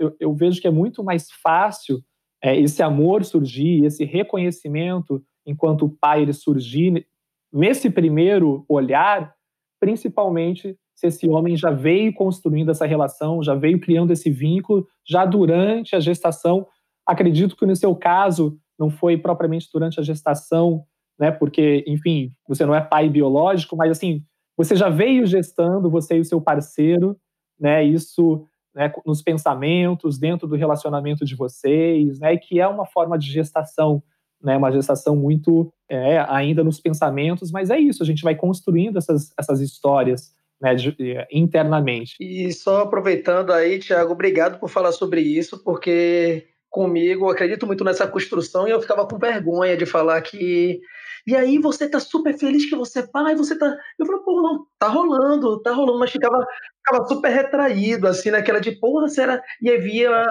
eu, 0.00 0.16
eu 0.18 0.34
vejo 0.34 0.60
que 0.60 0.66
é 0.66 0.70
muito 0.70 1.04
mais 1.04 1.30
fácil 1.30 2.02
é, 2.42 2.58
esse 2.58 2.82
amor 2.82 3.24
surgir, 3.24 3.84
esse 3.84 4.04
reconhecimento 4.04 5.22
enquanto 5.46 5.96
pai 6.00 6.22
ele 6.22 6.32
surgir 6.32 7.06
nesse 7.52 7.88
primeiro 7.88 8.64
olhar, 8.68 9.32
principalmente 9.80 10.76
se 10.98 11.06
esse 11.06 11.28
homem 11.28 11.56
já 11.56 11.70
veio 11.70 12.12
construindo 12.12 12.70
essa 12.70 12.86
relação, 12.86 13.42
já 13.42 13.54
veio 13.54 13.80
criando 13.80 14.12
esse 14.12 14.30
vínculo, 14.30 14.86
já 15.06 15.24
durante 15.24 15.94
a 15.94 16.00
gestação, 16.00 16.66
Acredito 17.08 17.56
que 17.56 17.64
no 17.64 17.74
seu 17.74 17.96
caso 17.96 18.58
não 18.78 18.90
foi 18.90 19.16
propriamente 19.16 19.66
durante 19.72 19.98
a 19.98 20.02
gestação, 20.02 20.84
né? 21.18 21.30
Porque, 21.30 21.82
enfim, 21.86 22.34
você 22.46 22.66
não 22.66 22.74
é 22.74 22.82
pai 22.82 23.08
biológico, 23.08 23.74
mas 23.74 23.90
assim, 23.90 24.22
você 24.54 24.76
já 24.76 24.90
veio 24.90 25.24
gestando, 25.24 25.90
você 25.90 26.18
e 26.18 26.20
o 26.20 26.24
seu 26.24 26.38
parceiro, 26.38 27.16
né? 27.58 27.82
Isso 27.82 28.44
né, 28.74 28.92
nos 29.06 29.22
pensamentos, 29.22 30.18
dentro 30.18 30.46
do 30.46 30.54
relacionamento 30.54 31.24
de 31.24 31.34
vocês, 31.34 32.20
né? 32.20 32.34
E 32.34 32.38
que 32.38 32.60
é 32.60 32.68
uma 32.68 32.84
forma 32.84 33.18
de 33.18 33.32
gestação, 33.32 34.02
né? 34.38 34.58
Uma 34.58 34.70
gestação 34.70 35.16
muito 35.16 35.72
é, 35.88 36.18
ainda 36.28 36.62
nos 36.62 36.78
pensamentos, 36.78 37.50
mas 37.50 37.70
é 37.70 37.78
isso, 37.78 38.02
a 38.02 38.06
gente 38.06 38.22
vai 38.22 38.34
construindo 38.34 38.98
essas, 38.98 39.32
essas 39.38 39.62
histórias 39.62 40.30
né, 40.60 40.74
de, 40.74 40.94
internamente. 41.32 42.14
E 42.20 42.52
só 42.52 42.82
aproveitando 42.82 43.52
aí, 43.52 43.78
Tiago, 43.78 44.12
obrigado 44.12 44.58
por 44.58 44.68
falar 44.68 44.92
sobre 44.92 45.20
isso, 45.20 45.62
porque 45.62 46.48
comigo, 46.70 47.26
eu 47.26 47.30
acredito 47.30 47.66
muito 47.66 47.84
nessa 47.84 48.06
construção 48.06 48.66
e 48.66 48.70
eu 48.70 48.80
ficava 48.80 49.06
com 49.06 49.18
vergonha 49.18 49.76
de 49.76 49.86
falar 49.86 50.20
que. 50.22 50.80
E 51.26 51.36
aí 51.36 51.58
você 51.58 51.88
tá 51.88 52.00
super 52.00 52.36
feliz 52.38 52.68
que 52.68 52.76
você 52.76 53.00
é 53.00 53.06
pai, 53.06 53.34
você 53.34 53.58
tá. 53.58 53.76
Eu 53.98 54.06
falei, 54.06 54.22
pô, 54.22 54.40
não, 54.40 54.66
tá 54.78 54.88
rolando, 54.88 55.60
tá 55.62 55.72
rolando, 55.72 55.98
mas 55.98 56.10
ficava, 56.10 56.46
ficava 56.84 57.06
super 57.06 57.30
retraído, 57.30 58.06
assim, 58.06 58.30
naquela 58.30 58.60
de, 58.60 58.72
porra, 58.72 59.08
será. 59.08 59.42
E 59.60 59.68
aí 59.70 59.78
via 59.78 60.26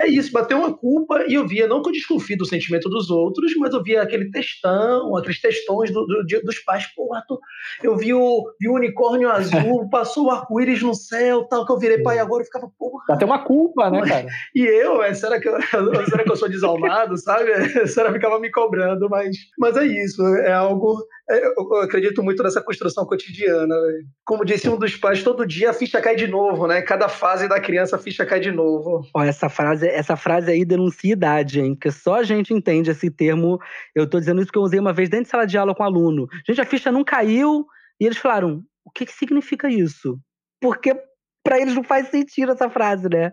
é 0.00 0.08
isso, 0.08 0.32
bateu 0.32 0.58
uma 0.58 0.76
culpa 0.76 1.24
e 1.28 1.34
eu 1.34 1.46
via, 1.46 1.66
não 1.66 1.80
que 1.80 1.88
eu 1.88 1.92
desconfie 1.92 2.36
do 2.36 2.44
sentimento 2.44 2.88
dos 2.88 3.10
outros, 3.10 3.52
mas 3.56 3.72
eu 3.72 3.82
via 3.82 4.02
aquele 4.02 4.30
textão, 4.30 5.16
aqueles 5.16 5.40
textões 5.40 5.92
do, 5.92 6.04
do, 6.04 6.24
dos 6.42 6.58
pais. 6.60 6.86
Pô, 6.94 7.08
eu 7.82 7.96
vi 7.96 8.12
o, 8.12 8.44
vi 8.60 8.68
o 8.68 8.74
unicórnio 8.74 9.30
azul, 9.30 9.88
passou 9.90 10.26
o 10.26 10.30
arco-íris 10.30 10.82
no 10.82 10.94
céu, 10.94 11.44
tal, 11.44 11.64
que 11.64 11.72
eu 11.72 11.78
virei 11.78 12.02
pai 12.02 12.18
agora, 12.18 12.42
eu 12.42 12.46
ficava, 12.46 12.70
porra. 12.78 13.04
Bateu 13.08 13.28
uma 13.28 13.44
culpa, 13.44 13.88
né, 13.90 14.02
cara? 14.02 14.26
E 14.54 14.62
eu, 14.62 15.02
é, 15.02 15.14
será, 15.14 15.40
que 15.40 15.48
eu 15.48 15.56
será 16.10 16.24
que 16.24 16.30
eu 16.30 16.36
sou 16.36 16.48
desalmado, 16.48 17.16
sabe? 17.16 17.48
Será 17.88 18.08
que 18.08 18.14
ficava 18.14 18.38
me 18.40 18.50
cobrando, 18.50 19.08
mas, 19.08 19.36
mas 19.58 19.76
é 19.76 19.86
isso, 19.86 20.22
é 20.26 20.52
algo 20.52 20.98
é, 20.98 21.17
eu 21.30 21.76
acredito 21.82 22.22
muito 22.22 22.42
nessa 22.42 22.62
construção 22.62 23.04
cotidiana. 23.04 23.74
Como 24.24 24.44
disse 24.44 24.68
um 24.68 24.78
dos 24.78 24.96
pais, 24.96 25.22
todo 25.22 25.46
dia 25.46 25.70
a 25.70 25.74
ficha 25.74 26.00
cai 26.00 26.16
de 26.16 26.26
novo, 26.26 26.66
né? 26.66 26.80
Cada 26.80 27.08
fase 27.08 27.46
da 27.48 27.60
criança 27.60 27.96
a 27.96 27.98
ficha 27.98 28.24
cai 28.24 28.40
de 28.40 28.50
novo. 28.50 29.06
Ó, 29.14 29.22
essa 29.22 29.48
frase, 29.48 29.86
essa 29.86 30.16
frase 30.16 30.50
aí 30.50 30.64
denuncia 30.64 31.12
idade, 31.12 31.60
hein? 31.60 31.74
Porque 31.74 31.90
só 31.90 32.14
a 32.14 32.22
gente 32.22 32.54
entende 32.54 32.90
esse 32.90 33.10
termo. 33.10 33.58
Eu 33.94 34.08
tô 34.08 34.18
dizendo 34.18 34.40
isso 34.40 34.46
porque 34.46 34.58
eu 34.58 34.62
usei 34.62 34.80
uma 34.80 34.92
vez 34.92 35.08
dentro 35.08 35.24
de 35.24 35.30
sala 35.30 35.46
de 35.46 35.58
aula 35.58 35.74
com 35.74 35.82
um 35.82 35.86
aluno. 35.86 36.26
Gente, 36.46 36.60
a 36.60 36.64
ficha 36.64 36.90
não 36.90 37.04
caiu. 37.04 37.66
E 38.00 38.06
eles 38.06 38.18
falaram: 38.18 38.62
o 38.84 38.90
que, 38.90 39.04
que 39.04 39.12
significa 39.12 39.68
isso? 39.68 40.18
Porque 40.60 40.96
para 41.44 41.60
eles 41.60 41.74
não 41.74 41.84
faz 41.84 42.08
sentido 42.08 42.52
essa 42.52 42.70
frase, 42.70 43.08
né? 43.08 43.32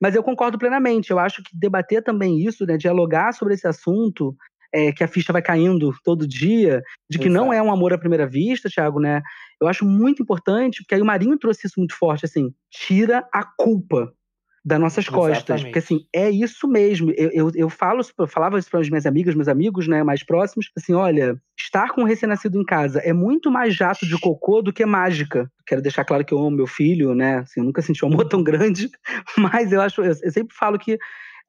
Mas 0.00 0.14
eu 0.14 0.22
concordo 0.22 0.58
plenamente. 0.58 1.10
Eu 1.10 1.18
acho 1.18 1.42
que 1.42 1.56
debater 1.56 2.02
também 2.02 2.38
isso, 2.38 2.66
né, 2.66 2.76
dialogar 2.76 3.32
sobre 3.32 3.54
esse 3.54 3.68
assunto, 3.68 4.34
é, 4.72 4.92
que 4.92 5.04
a 5.04 5.08
ficha 5.08 5.32
vai 5.32 5.42
caindo 5.42 5.92
todo 6.02 6.26
dia, 6.26 6.82
de 7.08 7.18
que 7.18 7.28
Exato. 7.28 7.44
não 7.44 7.52
é 7.52 7.62
um 7.62 7.72
amor 7.72 7.92
à 7.92 7.98
primeira 7.98 8.26
vista, 8.26 8.68
Thiago, 8.68 8.98
né? 8.98 9.22
Eu 9.60 9.68
acho 9.68 9.84
muito 9.84 10.22
importante, 10.22 10.82
porque 10.82 10.94
aí 10.94 11.02
o 11.02 11.04
Marinho 11.06 11.38
trouxe 11.38 11.66
isso 11.66 11.78
muito 11.78 11.94
forte, 11.94 12.24
assim, 12.24 12.52
tira 12.70 13.26
a 13.32 13.44
culpa 13.44 14.12
das 14.64 14.78
nossas 14.78 15.08
costas. 15.08 15.38
Exatamente. 15.38 15.64
Porque 15.64 15.78
assim, 15.78 16.06
é 16.14 16.30
isso 16.30 16.68
mesmo. 16.68 17.10
Eu, 17.16 17.30
eu, 17.30 17.52
eu 17.54 17.68
falo, 17.68 18.00
eu 18.18 18.26
falava 18.26 18.58
isso 18.58 18.70
para 18.70 18.80
as 18.80 18.88
minhas 18.88 19.06
amigas, 19.06 19.34
meus 19.34 19.48
amigos, 19.48 19.88
né, 19.88 20.02
mais 20.02 20.24
próximos, 20.24 20.70
assim, 20.76 20.94
olha, 20.94 21.36
estar 21.58 21.90
com 21.90 22.02
um 22.02 22.06
recém-nascido 22.06 22.60
em 22.60 22.64
casa 22.64 23.00
é 23.00 23.12
muito 23.12 23.50
mais 23.50 23.74
jato 23.74 24.06
de 24.06 24.18
cocô 24.18 24.62
do 24.62 24.72
que 24.72 24.86
mágica. 24.86 25.50
Quero 25.66 25.82
deixar 25.82 26.04
claro 26.04 26.24
que 26.24 26.32
eu 26.32 26.38
amo 26.38 26.50
meu 26.50 26.66
filho, 26.66 27.14
né? 27.14 27.38
Assim, 27.38 27.60
eu 27.60 27.64
nunca 27.64 27.82
senti 27.82 28.04
um 28.04 28.08
amor 28.08 28.28
tão 28.28 28.42
grande, 28.42 28.88
mas 29.36 29.72
eu 29.72 29.80
acho, 29.80 30.02
eu, 30.02 30.12
eu 30.22 30.32
sempre 30.32 30.54
falo 30.54 30.78
que 30.78 30.96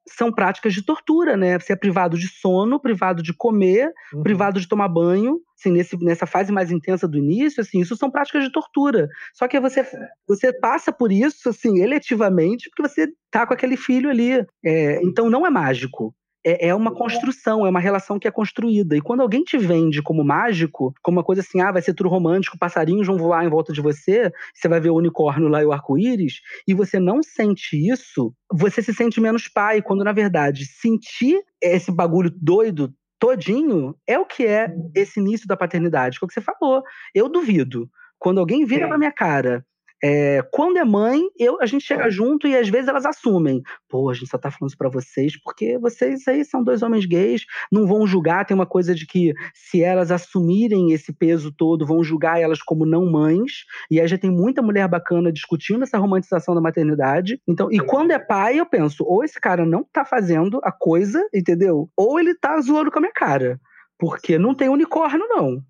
são 0.08 0.32
práticas 0.32 0.74
de 0.74 0.84
tortura, 0.84 1.36
né? 1.36 1.58
Você 1.58 1.72
é 1.72 1.76
privado 1.76 2.18
de 2.18 2.28
sono, 2.28 2.80
privado 2.80 3.22
de 3.22 3.32
comer, 3.32 3.90
uhum. 4.12 4.22
privado 4.22 4.60
de 4.60 4.68
tomar 4.68 4.88
banho, 4.88 5.40
assim, 5.58 5.70
nesse, 5.70 5.96
nessa 6.02 6.26
fase 6.26 6.52
mais 6.52 6.70
intensa 6.70 7.08
do 7.08 7.18
início, 7.18 7.60
assim, 7.60 7.80
isso 7.80 7.96
são 7.96 8.10
práticas 8.10 8.44
de 8.44 8.52
tortura. 8.52 9.08
Só 9.32 9.48
que 9.48 9.58
você, 9.58 9.86
você 10.28 10.52
passa 10.52 10.92
por 10.92 11.10
isso, 11.10 11.48
assim, 11.48 11.80
eletivamente, 11.80 12.68
porque 12.68 12.88
você 12.88 13.08
tá 13.30 13.46
com 13.46 13.54
aquele 13.54 13.76
filho 13.76 14.10
ali. 14.10 14.44
É, 14.64 15.00
então 15.02 15.30
não 15.30 15.46
é 15.46 15.50
mágico 15.50 16.14
é, 16.44 16.68
é, 16.68 16.74
uma 16.74 16.94
construção, 16.94 17.66
é 17.66 17.70
uma 17.70 17.80
relação 17.80 18.18
que 18.18 18.28
é 18.28 18.30
construída. 18.30 18.96
E 18.96 19.00
quando 19.00 19.20
alguém 19.20 19.42
te 19.42 19.56
vende 19.56 20.02
como 20.02 20.22
mágico, 20.22 20.92
como 21.02 21.18
uma 21.18 21.24
coisa 21.24 21.40
assim, 21.40 21.60
ah, 21.60 21.72
vai 21.72 21.80
ser 21.80 21.94
tudo 21.94 22.08
romântico, 22.08 22.58
passarinhos 22.58 23.06
vão 23.06 23.16
voar 23.16 23.44
em 23.44 23.48
volta 23.48 23.72
de 23.72 23.80
você, 23.80 24.30
você 24.54 24.68
vai 24.68 24.80
ver 24.80 24.90
o 24.90 24.96
unicórnio 24.96 25.48
lá 25.48 25.62
e 25.62 25.66
o 25.66 25.72
arco-íris, 25.72 26.40
e 26.68 26.74
você 26.74 27.00
não 27.00 27.22
sente 27.22 27.76
isso, 27.76 28.34
você 28.52 28.82
se 28.82 28.92
sente 28.92 29.20
menos 29.20 29.48
pai, 29.48 29.80
quando 29.80 30.04
na 30.04 30.12
verdade 30.12 30.66
sentir 30.66 31.40
esse 31.62 31.90
bagulho 31.90 32.30
doido 32.30 32.92
todinho 33.18 33.94
é 34.06 34.18
o 34.18 34.26
que 34.26 34.46
é 34.46 34.74
esse 34.94 35.18
início 35.18 35.48
da 35.48 35.56
paternidade, 35.56 36.18
que 36.18 36.24
é 36.24 36.26
o 36.26 36.28
que 36.28 36.34
você 36.34 36.42
falou. 36.42 36.82
Eu 37.14 37.28
duvido. 37.28 37.88
Quando 38.18 38.38
alguém 38.38 38.64
vira 38.66 38.84
é. 38.84 38.88
pra 38.88 38.98
minha 38.98 39.12
cara 39.12 39.64
é, 40.06 40.42
quando 40.52 40.76
é 40.76 40.84
mãe, 40.84 41.22
eu, 41.38 41.58
a 41.62 41.64
gente 41.64 41.86
chega 41.86 42.10
junto 42.10 42.46
e 42.46 42.54
às 42.54 42.68
vezes 42.68 42.88
elas 42.88 43.06
assumem. 43.06 43.62
Pô, 43.88 44.10
a 44.10 44.12
gente 44.12 44.28
só 44.28 44.36
tá 44.36 44.50
falando 44.50 44.68
isso 44.68 44.76
pra 44.76 44.90
vocês 44.90 45.40
porque 45.42 45.78
vocês 45.78 46.28
aí 46.28 46.44
são 46.44 46.62
dois 46.62 46.82
homens 46.82 47.06
gays, 47.06 47.46
não 47.72 47.86
vão 47.86 48.06
julgar. 48.06 48.44
Tem 48.44 48.54
uma 48.54 48.66
coisa 48.66 48.94
de 48.94 49.06
que 49.06 49.32
se 49.54 49.82
elas 49.82 50.10
assumirem 50.10 50.92
esse 50.92 51.10
peso 51.10 51.50
todo, 51.50 51.86
vão 51.86 52.04
julgar 52.04 52.38
elas 52.38 52.60
como 52.60 52.84
não 52.84 53.10
mães. 53.10 53.64
E 53.90 53.98
aí 53.98 54.06
já 54.06 54.18
tem 54.18 54.30
muita 54.30 54.60
mulher 54.60 54.86
bacana 54.88 55.32
discutindo 55.32 55.84
essa 55.84 55.96
romantização 55.96 56.54
da 56.54 56.60
maternidade. 56.60 57.40
Então, 57.48 57.72
e 57.72 57.78
quando 57.78 58.10
é 58.10 58.18
pai, 58.18 58.60
eu 58.60 58.66
penso, 58.66 59.04
ou 59.06 59.24
esse 59.24 59.40
cara 59.40 59.64
não 59.64 59.82
tá 59.90 60.04
fazendo 60.04 60.60
a 60.62 60.70
coisa, 60.70 61.26
entendeu? 61.32 61.88
Ou 61.96 62.20
ele 62.20 62.34
tá 62.34 62.60
zoando 62.60 62.90
com 62.90 62.98
a 62.98 63.00
minha 63.00 63.12
cara. 63.14 63.58
Porque 63.98 64.36
não 64.38 64.54
tem 64.54 64.68
unicórnio, 64.68 65.26
não. 65.28 65.62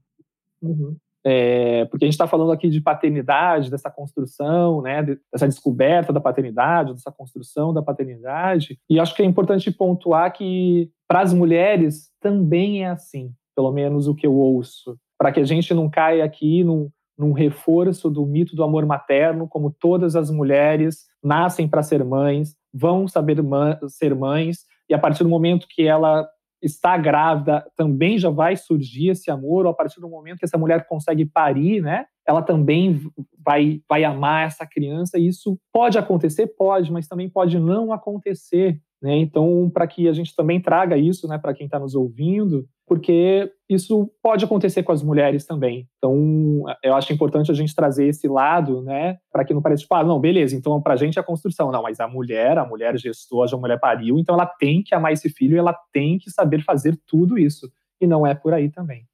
Uhum. 0.60 0.96
É, 1.26 1.86
porque 1.86 2.04
a 2.04 2.06
gente 2.06 2.14
está 2.14 2.26
falando 2.26 2.52
aqui 2.52 2.68
de 2.68 2.82
paternidade, 2.82 3.70
dessa 3.70 3.90
construção, 3.90 4.82
né, 4.82 5.02
dessa 5.32 5.48
descoberta 5.48 6.12
da 6.12 6.20
paternidade, 6.20 6.92
dessa 6.92 7.10
construção 7.10 7.72
da 7.72 7.82
paternidade, 7.82 8.78
e 8.90 9.00
acho 9.00 9.14
que 9.14 9.22
é 9.22 9.24
importante 9.24 9.70
pontuar 9.70 10.30
que 10.32 10.90
para 11.08 11.22
as 11.22 11.32
mulheres 11.32 12.10
também 12.20 12.84
é 12.84 12.88
assim, 12.88 13.32
pelo 13.56 13.72
menos 13.72 14.06
o 14.06 14.14
que 14.14 14.26
eu 14.26 14.34
ouço, 14.34 14.98
para 15.18 15.32
que 15.32 15.40
a 15.40 15.44
gente 15.44 15.72
não 15.72 15.88
caia 15.88 16.24
aqui 16.24 16.62
num, 16.62 16.90
num 17.16 17.32
reforço 17.32 18.10
do 18.10 18.26
mito 18.26 18.54
do 18.54 18.62
amor 18.62 18.84
materno, 18.84 19.48
como 19.48 19.70
todas 19.70 20.16
as 20.16 20.30
mulheres 20.30 21.06
nascem 21.22 21.66
para 21.66 21.82
ser 21.82 22.04
mães, 22.04 22.54
vão 22.72 23.08
saber 23.08 23.38
ser 23.88 24.14
mães, 24.14 24.66
e 24.90 24.94
a 24.94 24.98
partir 24.98 25.22
do 25.22 25.30
momento 25.30 25.66
que 25.70 25.86
ela 25.86 26.28
está 26.64 26.96
grávida, 26.96 27.64
também 27.76 28.18
já 28.18 28.30
vai 28.30 28.56
surgir 28.56 29.10
esse 29.10 29.30
amor, 29.30 29.66
ou 29.66 29.72
a 29.72 29.74
partir 29.74 30.00
do 30.00 30.08
momento 30.08 30.38
que 30.38 30.44
essa 30.44 30.58
mulher 30.58 30.86
consegue 30.86 31.26
parir, 31.26 31.82
né? 31.82 32.06
Ela 32.26 32.42
também 32.42 33.00
vai, 33.44 33.80
vai 33.88 34.02
amar 34.04 34.46
essa 34.46 34.66
criança, 34.66 35.18
isso 35.18 35.58
pode 35.72 35.98
acontecer, 35.98 36.46
pode, 36.56 36.90
mas 36.90 37.06
também 37.06 37.28
pode 37.28 37.58
não 37.58 37.92
acontecer. 37.92 38.80
Né? 39.02 39.18
Então, 39.18 39.70
para 39.72 39.86
que 39.86 40.08
a 40.08 40.12
gente 40.14 40.34
também 40.34 40.58
traga 40.60 40.96
isso 40.96 41.28
né, 41.28 41.36
para 41.36 41.52
quem 41.52 41.66
está 41.66 41.78
nos 41.78 41.94
ouvindo, 41.94 42.66
porque 42.86 43.50
isso 43.68 44.10
pode 44.22 44.44
acontecer 44.44 44.82
com 44.82 44.92
as 44.92 45.02
mulheres 45.02 45.46
também. 45.46 45.88
Então, 45.96 46.64
eu 46.82 46.94
acho 46.94 47.12
importante 47.12 47.50
a 47.50 47.54
gente 47.54 47.74
trazer 47.74 48.06
esse 48.06 48.28
lado, 48.28 48.82
né, 48.82 49.18
para 49.32 49.44
que 49.44 49.54
não 49.54 49.62
pareça, 49.62 49.82
tipo, 49.82 49.94
ah, 49.94 50.04
não, 50.04 50.20
beleza, 50.20 50.54
então 50.54 50.80
para 50.82 50.94
a 50.94 50.96
gente 50.96 51.18
é 51.18 51.20
a 51.20 51.24
construção. 51.24 51.70
Não, 51.70 51.82
mas 51.82 51.98
a 51.98 52.06
mulher, 52.06 52.58
a 52.58 52.66
mulher 52.66 52.96
gestou, 52.98 53.42
a 53.42 53.56
mulher 53.56 53.80
pariu, 53.80 54.18
então 54.18 54.34
ela 54.34 54.46
tem 54.46 54.82
que 54.82 54.94
amar 54.94 55.12
esse 55.12 55.30
filho 55.30 55.56
e 55.56 55.58
ela 55.58 55.74
tem 55.92 56.18
que 56.18 56.30
saber 56.30 56.62
fazer 56.62 56.98
tudo 57.06 57.38
isso. 57.38 57.70
E 58.00 58.06
não 58.06 58.26
é 58.26 58.34
por 58.34 58.52
aí 58.52 58.70
também. 58.70 59.06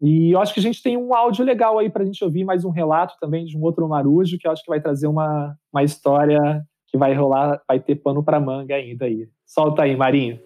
E 0.00 0.32
eu 0.32 0.40
acho 0.40 0.52
que 0.52 0.60
a 0.60 0.62
gente 0.62 0.82
tem 0.82 0.96
um 0.96 1.14
áudio 1.14 1.44
legal 1.44 1.78
aí 1.78 1.88
para 1.88 2.02
a 2.02 2.06
gente 2.06 2.22
ouvir 2.22 2.44
mais 2.44 2.64
um 2.64 2.70
relato 2.70 3.14
também 3.20 3.44
de 3.44 3.56
um 3.56 3.62
outro 3.62 3.88
marujo, 3.88 4.38
que 4.38 4.46
eu 4.46 4.52
acho 4.52 4.62
que 4.62 4.70
vai 4.70 4.80
trazer 4.80 5.06
uma, 5.06 5.56
uma 5.72 5.82
história 5.82 6.62
que 6.88 6.98
vai 6.98 7.14
rolar, 7.14 7.60
vai 7.66 7.80
ter 7.80 7.96
pano 7.96 8.22
para 8.22 8.40
manga 8.40 8.74
ainda 8.74 9.06
aí. 9.06 9.28
Solta 9.46 9.82
aí, 9.82 9.96
Marinho. 9.96 10.38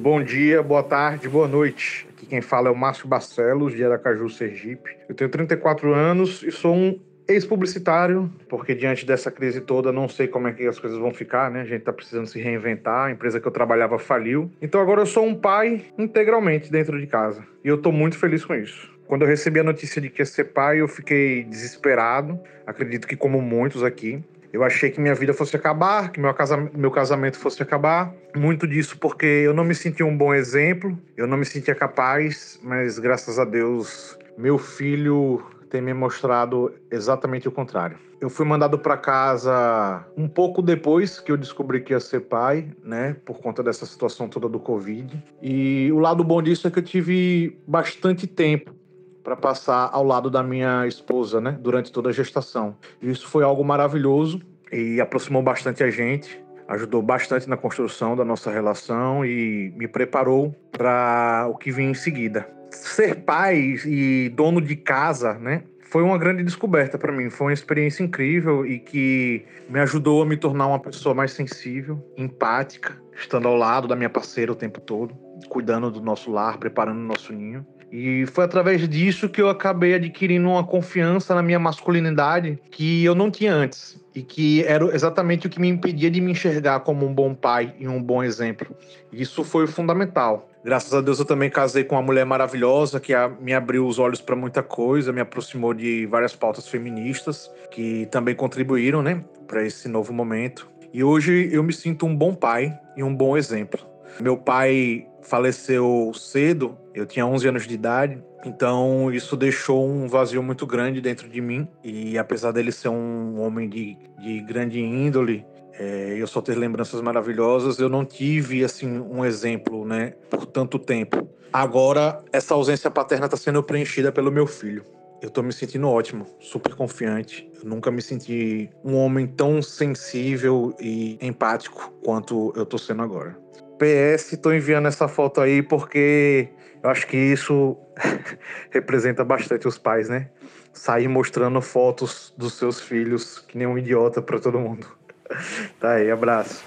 Bom 0.00 0.22
dia, 0.22 0.62
boa 0.62 0.82
tarde, 0.82 1.28
boa 1.28 1.46
noite. 1.46 2.08
Aqui 2.16 2.24
quem 2.24 2.40
fala 2.40 2.68
é 2.68 2.70
o 2.70 2.74
Márcio 2.74 3.06
Barcelos, 3.06 3.74
de 3.74 3.84
Aracaju, 3.84 4.30
Sergipe. 4.30 4.96
Eu 5.06 5.14
tenho 5.14 5.28
34 5.28 5.92
anos 5.92 6.42
e 6.42 6.50
sou 6.50 6.74
um 6.74 6.98
ex-publicitário, 7.28 8.32
porque 8.48 8.74
diante 8.74 9.04
dessa 9.04 9.30
crise 9.30 9.60
toda 9.60 9.92
não 9.92 10.08
sei 10.08 10.26
como 10.26 10.48
é 10.48 10.54
que 10.54 10.66
as 10.66 10.78
coisas 10.78 10.98
vão 10.98 11.12
ficar, 11.12 11.50
né? 11.50 11.60
A 11.60 11.64
gente 11.64 11.82
tá 11.82 11.92
precisando 11.92 12.26
se 12.26 12.40
reinventar, 12.40 13.08
a 13.08 13.10
empresa 13.10 13.38
que 13.38 13.46
eu 13.46 13.52
trabalhava 13.52 13.98
faliu. 13.98 14.50
Então 14.62 14.80
agora 14.80 15.02
eu 15.02 15.06
sou 15.06 15.26
um 15.26 15.34
pai 15.34 15.84
integralmente 15.98 16.72
dentro 16.72 16.98
de 16.98 17.06
casa. 17.06 17.44
E 17.62 17.68
eu 17.68 17.76
tô 17.76 17.92
muito 17.92 18.16
feliz 18.16 18.42
com 18.42 18.54
isso. 18.54 18.90
Quando 19.06 19.22
eu 19.22 19.28
recebi 19.28 19.60
a 19.60 19.64
notícia 19.64 20.00
de 20.00 20.08
que 20.08 20.22
ia 20.22 20.24
ser 20.24 20.44
pai, 20.44 20.80
eu 20.80 20.88
fiquei 20.88 21.44
desesperado. 21.44 22.40
Acredito 22.66 23.06
que, 23.06 23.16
como 23.16 23.42
muitos 23.42 23.82
aqui, 23.82 24.24
eu 24.52 24.64
achei 24.64 24.90
que 24.90 25.00
minha 25.00 25.14
vida 25.14 25.32
fosse 25.32 25.54
acabar, 25.54 26.10
que 26.10 26.20
meu, 26.20 26.32
casa, 26.34 26.56
meu 26.74 26.90
casamento 26.90 27.38
fosse 27.38 27.62
acabar. 27.62 28.12
Muito 28.36 28.66
disso 28.66 28.98
porque 28.98 29.26
eu 29.26 29.54
não 29.54 29.64
me 29.64 29.74
sentia 29.74 30.04
um 30.04 30.16
bom 30.16 30.34
exemplo, 30.34 30.98
eu 31.16 31.26
não 31.26 31.36
me 31.36 31.44
sentia 31.44 31.74
capaz, 31.74 32.58
mas 32.62 32.98
graças 32.98 33.38
a 33.38 33.44
Deus, 33.44 34.18
meu 34.36 34.58
filho 34.58 35.42
tem 35.70 35.80
me 35.80 35.94
mostrado 35.94 36.74
exatamente 36.90 37.46
o 37.46 37.52
contrário. 37.52 37.96
Eu 38.20 38.28
fui 38.28 38.44
mandado 38.44 38.78
para 38.78 38.96
casa 38.98 40.04
um 40.16 40.28
pouco 40.28 40.60
depois 40.60 41.20
que 41.20 41.32
eu 41.32 41.36
descobri 41.36 41.80
que 41.80 41.92
ia 41.94 42.00
ser 42.00 42.20
pai, 42.20 42.68
né, 42.84 43.16
por 43.24 43.38
conta 43.38 43.62
dessa 43.62 43.86
situação 43.86 44.28
toda 44.28 44.48
do 44.48 44.60
Covid. 44.60 45.24
E 45.40 45.90
o 45.92 45.98
lado 45.98 46.22
bom 46.22 46.42
disso 46.42 46.66
é 46.66 46.70
que 46.70 46.78
eu 46.78 46.82
tive 46.82 47.56
bastante 47.66 48.26
tempo 48.26 48.79
para 49.22 49.36
passar 49.36 49.90
ao 49.92 50.04
lado 50.04 50.30
da 50.30 50.42
minha 50.42 50.86
esposa, 50.86 51.40
né, 51.40 51.56
durante 51.60 51.92
toda 51.92 52.08
a 52.08 52.12
gestação. 52.12 52.76
Isso 53.00 53.28
foi 53.28 53.44
algo 53.44 53.64
maravilhoso 53.64 54.40
e 54.72 55.00
aproximou 55.00 55.42
bastante 55.42 55.82
a 55.82 55.90
gente, 55.90 56.42
ajudou 56.68 57.02
bastante 57.02 57.48
na 57.48 57.56
construção 57.56 58.16
da 58.16 58.24
nossa 58.24 58.50
relação 58.50 59.24
e 59.24 59.72
me 59.76 59.88
preparou 59.88 60.54
para 60.70 61.48
o 61.50 61.56
que 61.56 61.70
vinha 61.70 61.90
em 61.90 61.94
seguida. 61.94 62.48
Ser 62.70 63.16
pai 63.24 63.76
e 63.84 64.28
dono 64.34 64.60
de 64.60 64.76
casa, 64.76 65.34
né, 65.34 65.64
foi 65.90 66.04
uma 66.04 66.16
grande 66.16 66.44
descoberta 66.44 66.96
para 66.96 67.12
mim. 67.12 67.28
Foi 67.28 67.48
uma 67.48 67.52
experiência 67.52 68.04
incrível 68.04 68.64
e 68.64 68.78
que 68.78 69.44
me 69.68 69.80
ajudou 69.80 70.22
a 70.22 70.26
me 70.26 70.36
tornar 70.36 70.68
uma 70.68 70.78
pessoa 70.78 71.14
mais 71.14 71.32
sensível, 71.32 72.00
empática, 72.16 72.96
estando 73.12 73.48
ao 73.48 73.56
lado 73.56 73.88
da 73.88 73.96
minha 73.96 74.08
parceira 74.08 74.52
o 74.52 74.54
tempo 74.54 74.80
todo, 74.80 75.16
cuidando 75.48 75.90
do 75.90 76.00
nosso 76.00 76.30
lar, 76.30 76.58
preparando 76.58 77.00
o 77.00 77.04
nosso 77.04 77.32
ninho. 77.32 77.66
E 77.90 78.24
foi 78.26 78.44
através 78.44 78.88
disso 78.88 79.28
que 79.28 79.42
eu 79.42 79.48
acabei 79.48 79.94
adquirindo 79.94 80.48
uma 80.48 80.64
confiança 80.64 81.34
na 81.34 81.42
minha 81.42 81.58
masculinidade 81.58 82.58
que 82.70 83.04
eu 83.04 83.14
não 83.14 83.30
tinha 83.30 83.52
antes. 83.52 84.00
E 84.14 84.22
que 84.22 84.64
era 84.64 84.84
exatamente 84.94 85.46
o 85.46 85.50
que 85.50 85.60
me 85.60 85.68
impedia 85.68 86.10
de 86.10 86.20
me 86.20 86.32
enxergar 86.32 86.80
como 86.80 87.06
um 87.06 87.14
bom 87.14 87.34
pai 87.34 87.74
e 87.78 87.86
um 87.88 88.02
bom 88.02 88.22
exemplo. 88.22 88.76
Isso 89.12 89.44
foi 89.44 89.66
fundamental. 89.66 90.48
Graças 90.62 90.92
a 90.92 91.00
Deus 91.00 91.18
eu 91.18 91.24
também 91.24 91.48
casei 91.48 91.84
com 91.84 91.94
uma 91.94 92.02
mulher 92.02 92.26
maravilhosa 92.26 93.00
que 93.00 93.12
me 93.40 93.54
abriu 93.54 93.86
os 93.86 93.98
olhos 93.98 94.20
para 94.20 94.36
muita 94.36 94.62
coisa, 94.62 95.12
me 95.12 95.20
aproximou 95.20 95.72
de 95.72 96.06
várias 96.06 96.36
pautas 96.36 96.68
feministas 96.68 97.50
que 97.70 98.06
também 98.10 98.34
contribuíram, 98.34 99.00
né, 99.00 99.24
para 99.46 99.64
esse 99.64 99.88
novo 99.88 100.12
momento. 100.12 100.68
E 100.92 101.02
hoje 101.02 101.48
eu 101.50 101.62
me 101.62 101.72
sinto 101.72 102.04
um 102.04 102.14
bom 102.14 102.34
pai 102.34 102.78
e 102.96 103.02
um 103.02 103.14
bom 103.14 103.36
exemplo. 103.36 103.80
Meu 104.20 104.36
pai 104.36 105.06
faleceu 105.22 106.12
cedo, 106.14 106.76
eu 106.94 107.06
tinha 107.06 107.26
11 107.26 107.48
anos 107.48 107.66
de 107.66 107.74
idade, 107.74 108.22
então 108.44 109.12
isso 109.12 109.36
deixou 109.36 109.88
um 109.88 110.08
vazio 110.08 110.42
muito 110.42 110.66
grande 110.66 111.00
dentro 111.00 111.28
de 111.28 111.40
mim. 111.40 111.68
E 111.84 112.18
apesar 112.18 112.52
dele 112.52 112.72
ser 112.72 112.88
um 112.88 113.40
homem 113.40 113.68
de, 113.68 113.96
de 114.18 114.40
grande 114.40 114.80
índole, 114.80 115.44
é, 115.74 116.14
eu 116.18 116.26
só 116.26 116.40
ter 116.40 116.56
lembranças 116.56 117.00
maravilhosas, 117.00 117.78
eu 117.78 117.88
não 117.88 118.04
tive 118.04 118.64
assim 118.64 119.00
um 119.00 119.24
exemplo, 119.24 119.84
né, 119.84 120.14
por 120.28 120.46
tanto 120.46 120.78
tempo. 120.78 121.28
Agora 121.52 122.22
essa 122.32 122.54
ausência 122.54 122.90
paterna 122.90 123.26
está 123.26 123.36
sendo 123.36 123.62
preenchida 123.62 124.12
pelo 124.12 124.30
meu 124.30 124.46
filho. 124.46 124.84
Eu 125.22 125.28
tô 125.28 125.42
me 125.42 125.52
sentindo 125.52 125.86
ótimo, 125.88 126.26
super 126.40 126.74
confiante. 126.74 127.50
Eu 127.62 127.68
nunca 127.68 127.90
me 127.90 128.00
senti 128.00 128.70
um 128.82 128.96
homem 128.96 129.26
tão 129.26 129.60
sensível 129.60 130.74
e 130.80 131.18
empático 131.20 131.92
quanto 132.02 132.52
eu 132.56 132.64
tô 132.64 132.78
sendo 132.78 133.02
agora. 133.02 133.36
PS, 133.80 134.36
tô 134.36 134.52
enviando 134.52 134.88
essa 134.88 135.08
foto 135.08 135.40
aí 135.40 135.62
porque 135.62 136.50
eu 136.82 136.90
acho 136.90 137.06
que 137.06 137.16
isso 137.16 137.78
representa 138.70 139.24
bastante 139.24 139.66
os 139.66 139.78
pais, 139.78 140.10
né? 140.10 140.28
Sair 140.72 141.08
mostrando 141.08 141.60
fotos 141.62 142.34
dos 142.36 142.52
seus 142.58 142.78
filhos 142.78 143.38
que 143.38 143.56
nem 143.56 143.66
um 143.66 143.78
idiota 143.78 144.20
para 144.20 144.38
todo 144.38 144.60
mundo. 144.60 144.86
Tá 145.78 145.92
aí, 145.92 146.10
abraço. 146.10 146.62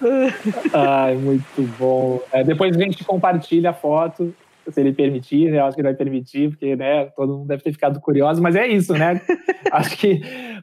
Ai, 0.74 1.14
muito 1.14 1.62
bom. 1.78 2.20
É, 2.32 2.42
depois 2.42 2.76
a 2.76 2.78
gente 2.80 3.04
compartilha 3.04 3.70
a 3.70 3.72
foto 3.72 4.34
se 4.70 4.80
ele 4.80 4.92
permitir, 4.92 5.52
eu 5.52 5.64
acho 5.64 5.74
que 5.74 5.80
ele 5.80 5.88
vai 5.88 5.96
permitir, 5.96 6.50
porque 6.50 6.76
né, 6.76 7.06
todo 7.16 7.38
mundo 7.38 7.48
deve 7.48 7.62
ter 7.62 7.72
ficado 7.72 8.00
curioso, 8.00 8.42
mas 8.42 8.54
é 8.54 8.66
isso, 8.66 8.92
né? 8.92 9.20
acho 9.72 9.96
que 9.96 10.20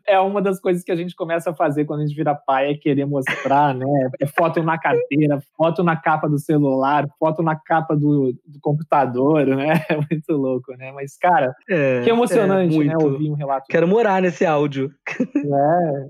é 0.08 0.20
uma 0.20 0.42
das 0.42 0.60
coisas 0.60 0.84
que 0.84 0.92
a 0.92 0.96
gente 0.96 1.16
começa 1.16 1.52
a 1.52 1.56
fazer 1.56 1.86
quando 1.86 2.02
a 2.02 2.06
gente 2.06 2.16
vira 2.16 2.34
pai, 2.36 2.72
é 2.72 2.76
querer 2.76 3.06
mostrar, 3.06 3.74
né? 3.74 3.86
É 4.20 4.26
foto 4.26 4.64
na 4.64 4.78
carteira, 4.78 5.40
foto 5.58 5.84
na 5.84 5.96
capa 5.96 6.30
do 6.30 6.40
celular, 6.40 7.08
foto 7.20 7.42
na 7.42 7.56
capa 7.56 7.96
do, 7.96 8.34
do 8.46 8.60
computador, 8.62 9.46
né? 9.46 9.84
É 9.90 9.96
muito 9.96 10.32
louco, 10.34 10.74
né? 10.78 10.92
Mas, 10.92 11.18
cara, 11.18 11.54
é, 11.70 12.02
que 12.04 12.10
emocionante, 12.10 12.80
é, 12.80 12.84
né? 12.86 12.96
Ouvir 12.98 13.30
um 13.30 13.34
relato. 13.34 13.66
Quero 13.70 13.88
morar 13.88 14.22
nesse 14.22 14.46
áudio. 14.46 14.92
É, 15.50 16.08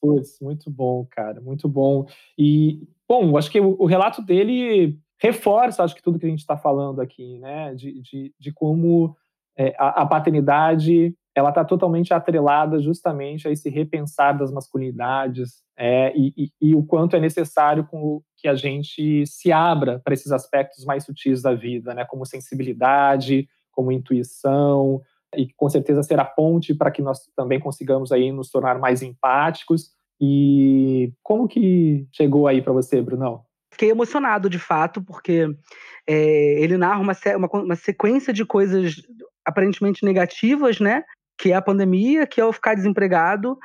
putz, 0.00 0.38
muito 0.40 0.70
bom, 0.70 1.06
cara, 1.10 1.40
muito 1.40 1.68
bom. 1.68 2.06
E, 2.38 2.80
bom, 3.08 3.36
acho 3.36 3.50
que 3.50 3.60
o, 3.60 3.76
o 3.78 3.86
relato 3.86 4.20
dele 4.22 4.98
reforça, 5.22 5.84
acho 5.84 5.94
que 5.94 6.02
tudo 6.02 6.18
que 6.18 6.26
a 6.26 6.28
gente 6.28 6.40
está 6.40 6.56
falando 6.56 7.00
aqui, 7.00 7.38
né, 7.38 7.72
de, 7.76 8.02
de, 8.02 8.34
de 8.36 8.52
como 8.52 9.16
é, 9.56 9.72
a, 9.78 10.02
a, 10.02 10.06
paternidade 10.06 11.14
ela 11.32 11.50
está 11.50 11.64
totalmente 11.64 12.12
atrelada 12.12 12.80
justamente 12.80 13.46
a 13.46 13.52
esse 13.52 13.70
repensar 13.70 14.36
das 14.36 14.50
masculinidades 14.50 15.62
é, 15.78 16.12
e, 16.16 16.34
e, 16.36 16.50
e, 16.60 16.74
o 16.74 16.82
quanto 16.82 17.14
é 17.14 17.20
necessário 17.20 17.88
que 18.36 18.48
a 18.48 18.54
gente 18.56 19.24
se 19.24 19.52
abra 19.52 20.00
para 20.04 20.12
esses 20.12 20.32
aspectos 20.32 20.84
mais 20.84 21.04
sutis 21.04 21.40
da 21.40 21.54
vida, 21.54 21.94
né, 21.94 22.04
como 22.04 22.26
sensibilidade, 22.26 23.48
como 23.70 23.92
intuição 23.92 25.00
e 25.36 25.46
com 25.54 25.70
certeza 25.70 26.02
ser 26.02 26.18
a 26.18 26.24
ponte 26.24 26.74
para 26.74 26.90
que 26.90 27.00
nós 27.00 27.20
também 27.36 27.60
consigamos 27.60 28.10
aí 28.10 28.32
nos 28.32 28.50
tornar 28.50 28.76
mais 28.80 29.02
empáticos. 29.02 29.90
E 30.20 31.12
como 31.22 31.46
que 31.46 32.08
chegou 32.12 32.48
aí 32.48 32.60
para 32.60 32.72
você, 32.72 33.00
Brunão? 33.00 33.44
Fiquei 33.72 33.90
emocionado 33.90 34.48
de 34.48 34.58
fato, 34.58 35.02
porque 35.02 35.48
é, 36.06 36.62
ele 36.62 36.76
narra 36.76 37.00
uma, 37.00 37.14
uma, 37.36 37.62
uma, 37.62 37.76
sequência 37.76 38.32
de 38.32 38.44
coisas 38.44 39.02
aparentemente 39.44 40.04
negativas, 40.04 40.78
né? 40.78 41.02
Que 41.38 41.50
é 41.52 41.54
a 41.54 41.62
pandemia, 41.62 42.26
que 42.26 42.40
é 42.40 42.44
o 42.44 42.52
ficar 42.52 42.74
desempregado. 42.74 43.58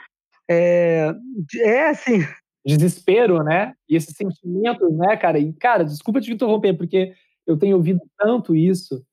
É, 0.50 1.14
é 1.58 1.90
assim. 1.90 2.26
Desespero, 2.66 3.44
né? 3.44 3.74
E 3.88 3.96
esse 3.96 4.14
sentimento, 4.14 4.90
né, 4.90 5.16
cara? 5.18 5.38
E, 5.38 5.54
cara, 5.54 5.84
desculpa 5.84 6.22
te 6.22 6.34
interromper, 6.34 6.74
porque 6.74 7.14
eu 7.46 7.58
tenho 7.58 7.78
ouvido 7.78 8.02
tanto 8.18 8.56
isso 8.56 9.06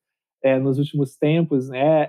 é, 0.43 0.59
nos 0.59 0.79
últimos 0.79 1.17
tempos, 1.17 1.69
né? 1.69 2.09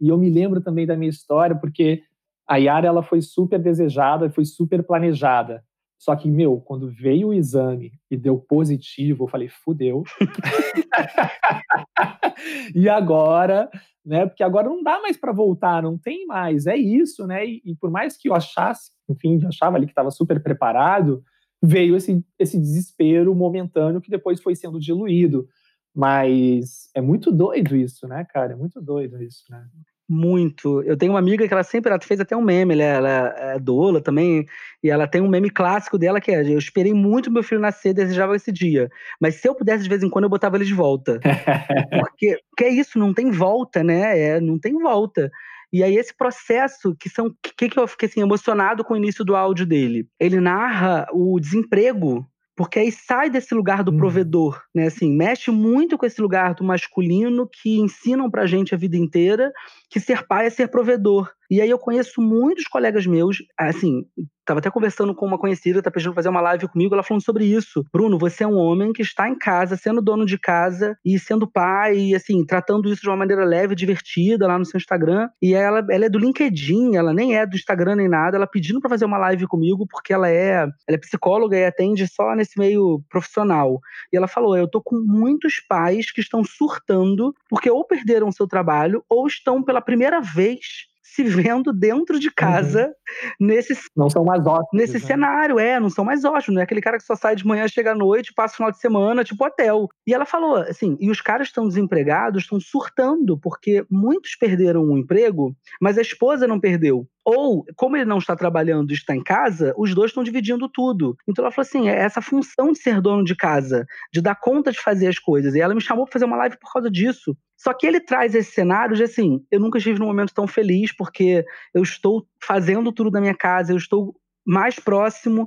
E 0.00 0.08
eu 0.08 0.16
me 0.16 0.30
lembro 0.30 0.60
também 0.60 0.86
da 0.86 0.96
minha 0.96 1.10
história, 1.10 1.56
porque 1.56 2.02
a 2.46 2.56
Yara 2.56 2.86
ela 2.86 3.02
foi 3.02 3.20
super 3.20 3.58
desejada, 3.58 4.30
foi 4.30 4.44
super 4.44 4.82
planejada. 4.82 5.62
Só 5.98 6.14
que, 6.14 6.28
meu, 6.28 6.60
quando 6.60 6.88
veio 6.88 7.28
o 7.28 7.34
exame 7.34 7.92
e 8.08 8.16
deu 8.16 8.38
positivo, 8.38 9.24
eu 9.24 9.28
falei, 9.28 9.48
fudeu. 9.48 10.04
e 12.74 12.88
agora, 12.88 13.68
né? 14.06 14.26
Porque 14.26 14.44
agora 14.44 14.68
não 14.68 14.82
dá 14.82 15.00
mais 15.00 15.16
para 15.16 15.32
voltar, 15.32 15.82
não 15.82 15.98
tem 15.98 16.24
mais. 16.24 16.66
É 16.66 16.76
isso, 16.76 17.26
né? 17.26 17.44
E, 17.44 17.60
e 17.64 17.74
por 17.74 17.90
mais 17.90 18.16
que 18.16 18.28
eu 18.28 18.34
achasse, 18.34 18.92
enfim, 19.08 19.40
eu 19.42 19.48
achava 19.48 19.76
ali 19.76 19.86
que 19.86 19.92
estava 19.92 20.12
super 20.12 20.40
preparado, 20.40 21.22
veio 21.60 21.96
esse, 21.96 22.24
esse 22.38 22.58
desespero 22.58 23.34
momentâneo 23.34 24.00
que 24.00 24.10
depois 24.10 24.40
foi 24.40 24.54
sendo 24.54 24.78
diluído. 24.78 25.48
Mas 25.92 26.90
é 26.94 27.00
muito 27.00 27.32
doido 27.32 27.74
isso, 27.74 28.06
né, 28.06 28.24
cara? 28.24 28.52
É 28.52 28.56
muito 28.56 28.80
doido 28.80 29.20
isso, 29.20 29.42
né? 29.50 29.66
Muito. 30.08 30.82
Eu 30.84 30.96
tenho 30.96 31.12
uma 31.12 31.18
amiga 31.18 31.46
que 31.46 31.52
ela 31.52 31.62
sempre 31.62 31.90
ela 31.90 32.00
fez 32.00 32.18
até 32.18 32.34
um 32.34 32.42
meme, 32.42 32.80
ela, 32.80 33.28
ela 33.36 33.54
é 33.54 33.58
doula 33.58 34.00
também, 34.00 34.46
e 34.82 34.88
ela 34.88 35.06
tem 35.06 35.20
um 35.20 35.28
meme 35.28 35.50
clássico 35.50 35.98
dela 35.98 36.18
que 36.18 36.30
é: 36.30 36.40
eu 36.40 36.58
esperei 36.58 36.94
muito 36.94 37.30
meu 37.30 37.42
filho 37.42 37.60
nascer, 37.60 37.92
desejava 37.92 38.34
esse 38.34 38.50
dia. 38.50 38.88
Mas 39.20 39.34
se 39.34 39.46
eu 39.46 39.54
pudesse 39.54 39.82
de 39.82 39.88
vez 39.88 40.02
em 40.02 40.08
quando, 40.08 40.24
eu 40.24 40.30
botava 40.30 40.56
ele 40.56 40.64
de 40.64 40.72
volta. 40.72 41.20
porque, 42.00 42.40
porque 42.50 42.64
é 42.64 42.70
isso, 42.70 42.98
não 42.98 43.12
tem 43.12 43.30
volta, 43.30 43.84
né? 43.84 44.18
É, 44.18 44.40
não 44.40 44.58
tem 44.58 44.72
volta. 44.72 45.30
E 45.70 45.82
aí, 45.82 45.96
esse 45.96 46.16
processo, 46.16 46.96
que 46.98 47.10
são. 47.10 47.26
O 47.26 47.34
que, 47.56 47.68
que 47.68 47.78
eu 47.78 47.86
fiquei 47.86 48.08
assim, 48.08 48.22
emocionado 48.22 48.82
com 48.82 48.94
o 48.94 48.96
início 48.96 49.22
do 49.24 49.36
áudio 49.36 49.66
dele? 49.66 50.08
Ele 50.18 50.40
narra 50.40 51.06
o 51.12 51.38
desemprego 51.38 52.26
porque 52.58 52.80
aí 52.80 52.90
sai 52.90 53.30
desse 53.30 53.54
lugar 53.54 53.84
do 53.84 53.92
uhum. 53.92 53.98
provedor, 53.98 54.60
né? 54.74 54.88
Assim, 54.88 55.16
mexe 55.16 55.48
muito 55.48 55.96
com 55.96 56.04
esse 56.04 56.20
lugar 56.20 56.54
do 56.54 56.64
masculino 56.64 57.48
que 57.48 57.78
ensinam 57.78 58.28
pra 58.28 58.46
gente 58.46 58.74
a 58.74 58.76
vida 58.76 58.96
inteira 58.96 59.52
que 59.88 60.00
ser 60.00 60.26
pai 60.26 60.46
é 60.46 60.50
ser 60.50 60.66
provedor. 60.66 61.30
E 61.48 61.60
aí 61.60 61.70
eu 61.70 61.78
conheço 61.78 62.20
muitos 62.20 62.64
colegas 62.64 63.06
meus, 63.06 63.36
assim, 63.56 64.04
Tava 64.48 64.60
até 64.60 64.70
conversando 64.70 65.14
com 65.14 65.26
uma 65.26 65.38
conhecida, 65.38 65.82
tá 65.82 65.90
pedindo 65.90 66.14
fazer 66.14 66.30
uma 66.30 66.40
live 66.40 66.68
comigo, 66.68 66.94
ela 66.94 67.02
falando 67.02 67.22
sobre 67.22 67.44
isso. 67.44 67.84
Bruno, 67.92 68.16
você 68.16 68.44
é 68.44 68.46
um 68.46 68.56
homem 68.56 68.94
que 68.94 69.02
está 69.02 69.28
em 69.28 69.36
casa, 69.36 69.76
sendo 69.76 70.00
dono 70.00 70.24
de 70.24 70.38
casa 70.38 70.96
e 71.04 71.18
sendo 71.18 71.46
pai, 71.46 71.98
e 71.98 72.14
assim, 72.14 72.42
tratando 72.46 72.90
isso 72.90 73.02
de 73.02 73.10
uma 73.10 73.16
maneira 73.18 73.44
leve, 73.44 73.74
divertida 73.74 74.46
lá 74.46 74.58
no 74.58 74.64
seu 74.64 74.78
Instagram. 74.78 75.28
E 75.42 75.52
ela, 75.52 75.86
ela 75.90 76.06
é 76.06 76.08
do 76.08 76.18
LinkedIn, 76.18 76.96
ela 76.96 77.12
nem 77.12 77.36
é 77.36 77.44
do 77.44 77.56
Instagram 77.56 77.96
nem 77.96 78.08
nada, 78.08 78.38
ela 78.38 78.46
pedindo 78.46 78.80
para 78.80 78.88
fazer 78.88 79.04
uma 79.04 79.18
live 79.18 79.46
comigo, 79.46 79.86
porque 79.86 80.14
ela 80.14 80.30
é, 80.30 80.62
ela 80.62 80.72
é 80.88 80.96
psicóloga 80.96 81.54
e 81.54 81.66
atende 81.66 82.08
só 82.08 82.34
nesse 82.34 82.58
meio 82.58 83.02
profissional. 83.10 83.78
E 84.10 84.16
ela 84.16 84.26
falou: 84.26 84.56
Eu 84.56 84.66
tô 84.66 84.80
com 84.80 84.96
muitos 84.96 85.60
pais 85.68 86.10
que 86.10 86.22
estão 86.22 86.42
surtando 86.42 87.34
porque 87.50 87.70
ou 87.70 87.84
perderam 87.84 88.32
seu 88.32 88.48
trabalho 88.48 89.04
ou 89.10 89.26
estão 89.26 89.62
pela 89.62 89.82
primeira 89.82 90.22
vez 90.22 90.87
se 91.18 91.24
vendo 91.24 91.72
dentro 91.72 92.20
de 92.20 92.30
casa 92.30 92.86
uhum. 92.86 93.46
nesse 93.48 93.76
não 93.96 94.08
são 94.08 94.24
mais 94.24 94.46
ótimos 94.46 94.68
nesse 94.72 94.94
né? 94.94 95.00
cenário 95.00 95.58
é 95.58 95.80
não 95.80 95.90
são 95.90 96.04
mais 96.04 96.24
ótimos 96.24 96.54
não 96.54 96.60
é 96.60 96.64
aquele 96.64 96.80
cara 96.80 96.96
que 96.96 97.02
só 97.02 97.16
sai 97.16 97.34
de 97.34 97.44
manhã 97.44 97.66
chega 97.66 97.90
à 97.90 97.94
noite 97.94 98.32
passa 98.32 98.54
o 98.54 98.56
final 98.58 98.70
de 98.70 98.78
semana 98.78 99.24
tipo 99.24 99.44
hotel 99.44 99.88
e 100.06 100.14
ela 100.14 100.24
falou 100.24 100.56
assim 100.56 100.96
e 101.00 101.10
os 101.10 101.20
caras 101.20 101.48
estão 101.48 101.66
desempregados 101.66 102.44
estão 102.44 102.60
surtando 102.60 103.36
porque 103.36 103.84
muitos 103.90 104.36
perderam 104.36 104.82
o 104.82 104.92
um 104.92 104.98
emprego 104.98 105.52
mas 105.80 105.98
a 105.98 106.02
esposa 106.02 106.46
não 106.46 106.60
perdeu 106.60 107.04
ou, 107.30 107.62
como 107.76 107.94
ele 107.94 108.06
não 108.06 108.16
está 108.16 108.34
trabalhando 108.34 108.90
e 108.90 108.94
está 108.94 109.14
em 109.14 109.22
casa, 109.22 109.74
os 109.76 109.94
dois 109.94 110.12
estão 110.12 110.24
dividindo 110.24 110.66
tudo. 110.66 111.14
Então 111.28 111.44
ela 111.44 111.52
falou 111.52 111.68
assim: 111.68 111.86
é 111.86 111.94
essa 111.94 112.22
função 112.22 112.72
de 112.72 112.78
ser 112.78 113.02
dono 113.02 113.22
de 113.22 113.36
casa, 113.36 113.84
de 114.10 114.22
dar 114.22 114.34
conta 114.34 114.72
de 114.72 114.80
fazer 114.80 115.08
as 115.08 115.18
coisas. 115.18 115.54
E 115.54 115.60
ela 115.60 115.74
me 115.74 115.80
chamou 115.82 116.06
para 116.06 116.14
fazer 116.14 116.24
uma 116.24 116.38
live 116.38 116.56
por 116.58 116.72
causa 116.72 116.90
disso. 116.90 117.36
Só 117.58 117.74
que 117.74 117.86
ele 117.86 118.00
traz 118.00 118.34
esse 118.34 118.52
cenário 118.52 118.96
de 118.96 119.02
assim: 119.02 119.44
eu 119.50 119.58
nunca 119.58 119.78
estive 119.78 119.98
num 119.98 120.06
momento 120.06 120.32
tão 120.32 120.46
feliz 120.46 120.94
porque 120.96 121.44
eu 121.74 121.82
estou 121.82 122.26
fazendo 122.42 122.92
tudo 122.92 123.10
da 123.10 123.20
minha 123.20 123.34
casa, 123.34 123.72
eu 123.72 123.76
estou 123.76 124.14
mais 124.46 124.76
próximo 124.76 125.46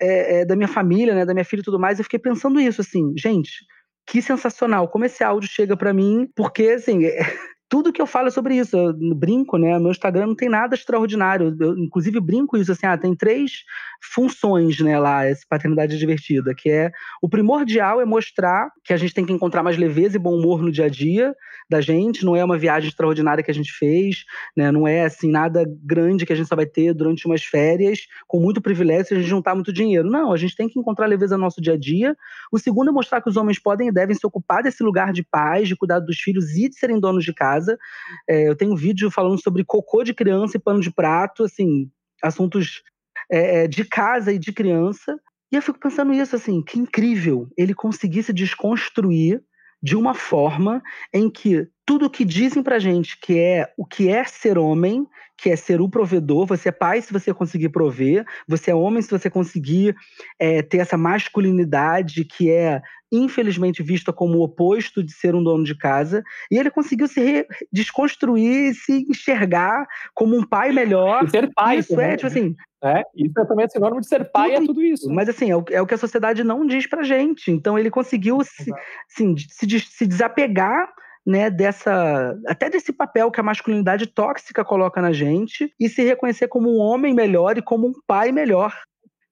é, 0.00 0.40
é, 0.40 0.44
da 0.46 0.56
minha 0.56 0.68
família, 0.68 1.14
né, 1.14 1.26
da 1.26 1.34
minha 1.34 1.44
filha 1.44 1.60
e 1.60 1.64
tudo 1.64 1.78
mais. 1.78 1.98
Eu 1.98 2.04
fiquei 2.04 2.18
pensando 2.18 2.58
isso, 2.58 2.80
assim, 2.80 3.12
gente, 3.18 3.50
que 4.06 4.22
sensacional. 4.22 4.88
Como 4.88 5.04
esse 5.04 5.22
áudio 5.22 5.50
chega 5.50 5.76
para 5.76 5.92
mim, 5.92 6.26
porque, 6.34 6.68
assim, 6.68 7.00
tudo 7.70 7.92
que 7.92 8.02
eu 8.02 8.06
falo 8.06 8.26
é 8.26 8.30
sobre 8.32 8.56
isso. 8.56 8.76
Eu 8.76 8.92
brinco, 9.14 9.56
né? 9.56 9.78
Meu 9.78 9.92
Instagram 9.92 10.26
não 10.26 10.34
tem 10.34 10.48
nada 10.48 10.74
extraordinário. 10.74 11.56
Eu, 11.58 11.78
inclusive, 11.78 12.18
brinco 12.20 12.56
isso 12.58 12.72
assim: 12.72 12.84
ah, 12.84 12.98
tem 12.98 13.14
três 13.14 13.62
funções, 14.02 14.80
né, 14.80 14.98
lá, 14.98 15.24
essa 15.26 15.44
paternidade 15.48 15.98
divertida, 15.98 16.54
que 16.54 16.70
é 16.70 16.90
o 17.22 17.28
primordial 17.28 18.00
é 18.00 18.04
mostrar 18.04 18.70
que 18.82 18.92
a 18.92 18.96
gente 18.96 19.14
tem 19.14 19.26
que 19.26 19.32
encontrar 19.32 19.62
mais 19.62 19.76
leveza 19.76 20.16
e 20.16 20.18
bom 20.18 20.34
humor 20.34 20.62
no 20.62 20.72
dia 20.72 20.86
a 20.86 20.88
dia 20.88 21.34
da 21.68 21.80
gente, 21.80 22.24
não 22.24 22.34
é 22.34 22.44
uma 22.44 22.58
viagem 22.58 22.88
extraordinária 22.88 23.44
que 23.44 23.50
a 23.50 23.54
gente 23.54 23.72
fez, 23.72 24.24
né? 24.56 24.72
Não 24.72 24.88
é 24.88 25.04
assim 25.04 25.30
nada 25.30 25.64
grande 25.84 26.26
que 26.26 26.32
a 26.32 26.36
gente 26.36 26.48
só 26.48 26.56
vai 26.56 26.66
ter 26.66 26.92
durante 26.92 27.26
umas 27.26 27.44
férias 27.44 28.00
com 28.26 28.40
muito 28.40 28.60
privilégio 28.60 29.06
se 29.06 29.14
a 29.14 29.18
gente 29.18 29.28
juntar 29.28 29.54
muito 29.54 29.72
dinheiro. 29.72 30.10
Não, 30.10 30.32
a 30.32 30.36
gente 30.36 30.56
tem 30.56 30.68
que 30.68 30.80
encontrar 30.80 31.06
leveza 31.06 31.36
no 31.36 31.44
nosso 31.44 31.60
dia 31.60 31.74
a 31.74 31.78
dia. 31.78 32.16
O 32.50 32.58
segundo 32.58 32.88
é 32.88 32.92
mostrar 32.92 33.20
que 33.20 33.28
os 33.28 33.36
homens 33.36 33.60
podem 33.60 33.88
e 33.88 33.92
devem 33.92 34.16
se 34.16 34.26
ocupar 34.26 34.64
desse 34.64 34.82
lugar 34.82 35.12
de 35.12 35.22
paz, 35.22 35.68
de 35.68 35.76
cuidar 35.76 36.00
dos 36.00 36.18
filhos 36.18 36.50
e 36.56 36.68
de 36.68 36.74
serem 36.74 36.98
donos 36.98 37.24
de 37.24 37.32
casa. 37.32 37.59
É, 38.28 38.48
eu 38.48 38.56
tenho 38.56 38.72
um 38.72 38.76
vídeo 38.76 39.10
falando 39.10 39.40
sobre 39.42 39.64
cocô 39.64 40.02
de 40.02 40.14
criança 40.14 40.56
e 40.56 40.60
pano 40.60 40.80
de 40.80 40.92
prato, 40.92 41.44
assim, 41.44 41.90
assuntos 42.22 42.82
é, 43.30 43.64
é 43.64 43.68
de 43.68 43.84
casa 43.84 44.32
e 44.32 44.38
de 44.38 44.52
criança. 44.52 45.18
E 45.52 45.56
eu 45.56 45.62
fico 45.62 45.80
pensando 45.80 46.12
isso, 46.12 46.36
assim, 46.36 46.62
que 46.62 46.78
incrível 46.78 47.48
ele 47.56 47.74
conseguisse 47.74 48.32
desconstruir 48.32 49.42
de 49.82 49.96
uma 49.96 50.14
forma 50.14 50.82
em 51.12 51.30
que 51.30 51.66
tudo 51.90 52.06
o 52.06 52.10
que 52.10 52.24
dizem 52.24 52.62
pra 52.62 52.78
gente 52.78 53.18
que 53.18 53.36
é 53.36 53.72
o 53.76 53.84
que 53.84 54.08
é 54.08 54.22
ser 54.22 54.56
homem, 54.56 55.08
que 55.36 55.50
é 55.50 55.56
ser 55.56 55.80
o 55.80 55.88
provedor, 55.88 56.46
você 56.46 56.68
é 56.68 56.72
pai 56.72 57.02
se 57.02 57.12
você 57.12 57.34
conseguir 57.34 57.70
prover, 57.70 58.24
você 58.46 58.70
é 58.70 58.74
homem 58.76 59.02
se 59.02 59.10
você 59.10 59.28
conseguir 59.28 59.96
é, 60.38 60.62
ter 60.62 60.78
essa 60.78 60.96
masculinidade 60.96 62.24
que 62.24 62.48
é 62.48 62.80
infelizmente 63.10 63.82
vista 63.82 64.12
como 64.12 64.38
o 64.38 64.42
oposto 64.42 65.02
de 65.02 65.12
ser 65.12 65.34
um 65.34 65.42
dono 65.42 65.64
de 65.64 65.76
casa, 65.76 66.22
e 66.48 66.56
ele 66.56 66.70
conseguiu 66.70 67.08
se 67.08 67.44
desconstruir, 67.72 68.72
se 68.72 69.04
enxergar 69.10 69.84
como 70.14 70.36
um 70.36 70.46
pai 70.46 70.70
melhor. 70.70 71.24
E 71.24 71.30
ser 71.30 71.52
pai. 71.52 71.78
Isso 71.78 72.00
é, 72.00 72.14
tipo 72.14 72.28
assim, 72.28 72.54
é, 72.84 73.02
isso 73.16 73.34
é 73.36 73.44
também 73.46 73.68
sinônimo 73.68 74.00
de 74.00 74.06
ser 74.06 74.30
pai, 74.30 74.50
tudo, 74.52 74.62
é 74.62 74.66
tudo 74.68 74.82
isso. 74.84 75.10
Mas 75.10 75.28
assim, 75.28 75.50
é 75.50 75.56
o, 75.56 75.64
é 75.72 75.82
o, 75.82 75.86
que 75.88 75.94
a 75.94 75.98
sociedade 75.98 76.44
não 76.44 76.64
diz 76.64 76.86
pra 76.86 77.02
gente. 77.02 77.50
Então 77.50 77.76
ele 77.76 77.90
conseguiu 77.90 78.44
se, 78.44 78.70
assim, 79.10 79.34
se, 79.36 79.80
se 79.80 80.06
desapegar 80.06 80.88
né, 81.26 81.50
dessa 81.50 82.36
até 82.46 82.70
desse 82.70 82.92
papel 82.92 83.30
que 83.30 83.40
a 83.40 83.44
masculinidade 83.44 84.06
tóxica 84.06 84.64
coloca 84.64 85.00
na 85.00 85.12
gente 85.12 85.72
e 85.78 85.88
se 85.88 86.02
reconhecer 86.02 86.48
como 86.48 86.70
um 86.70 86.78
homem 86.78 87.14
melhor 87.14 87.56
e 87.56 87.62
como 87.62 87.86
um 87.86 87.92
pai 88.06 88.32
melhor. 88.32 88.74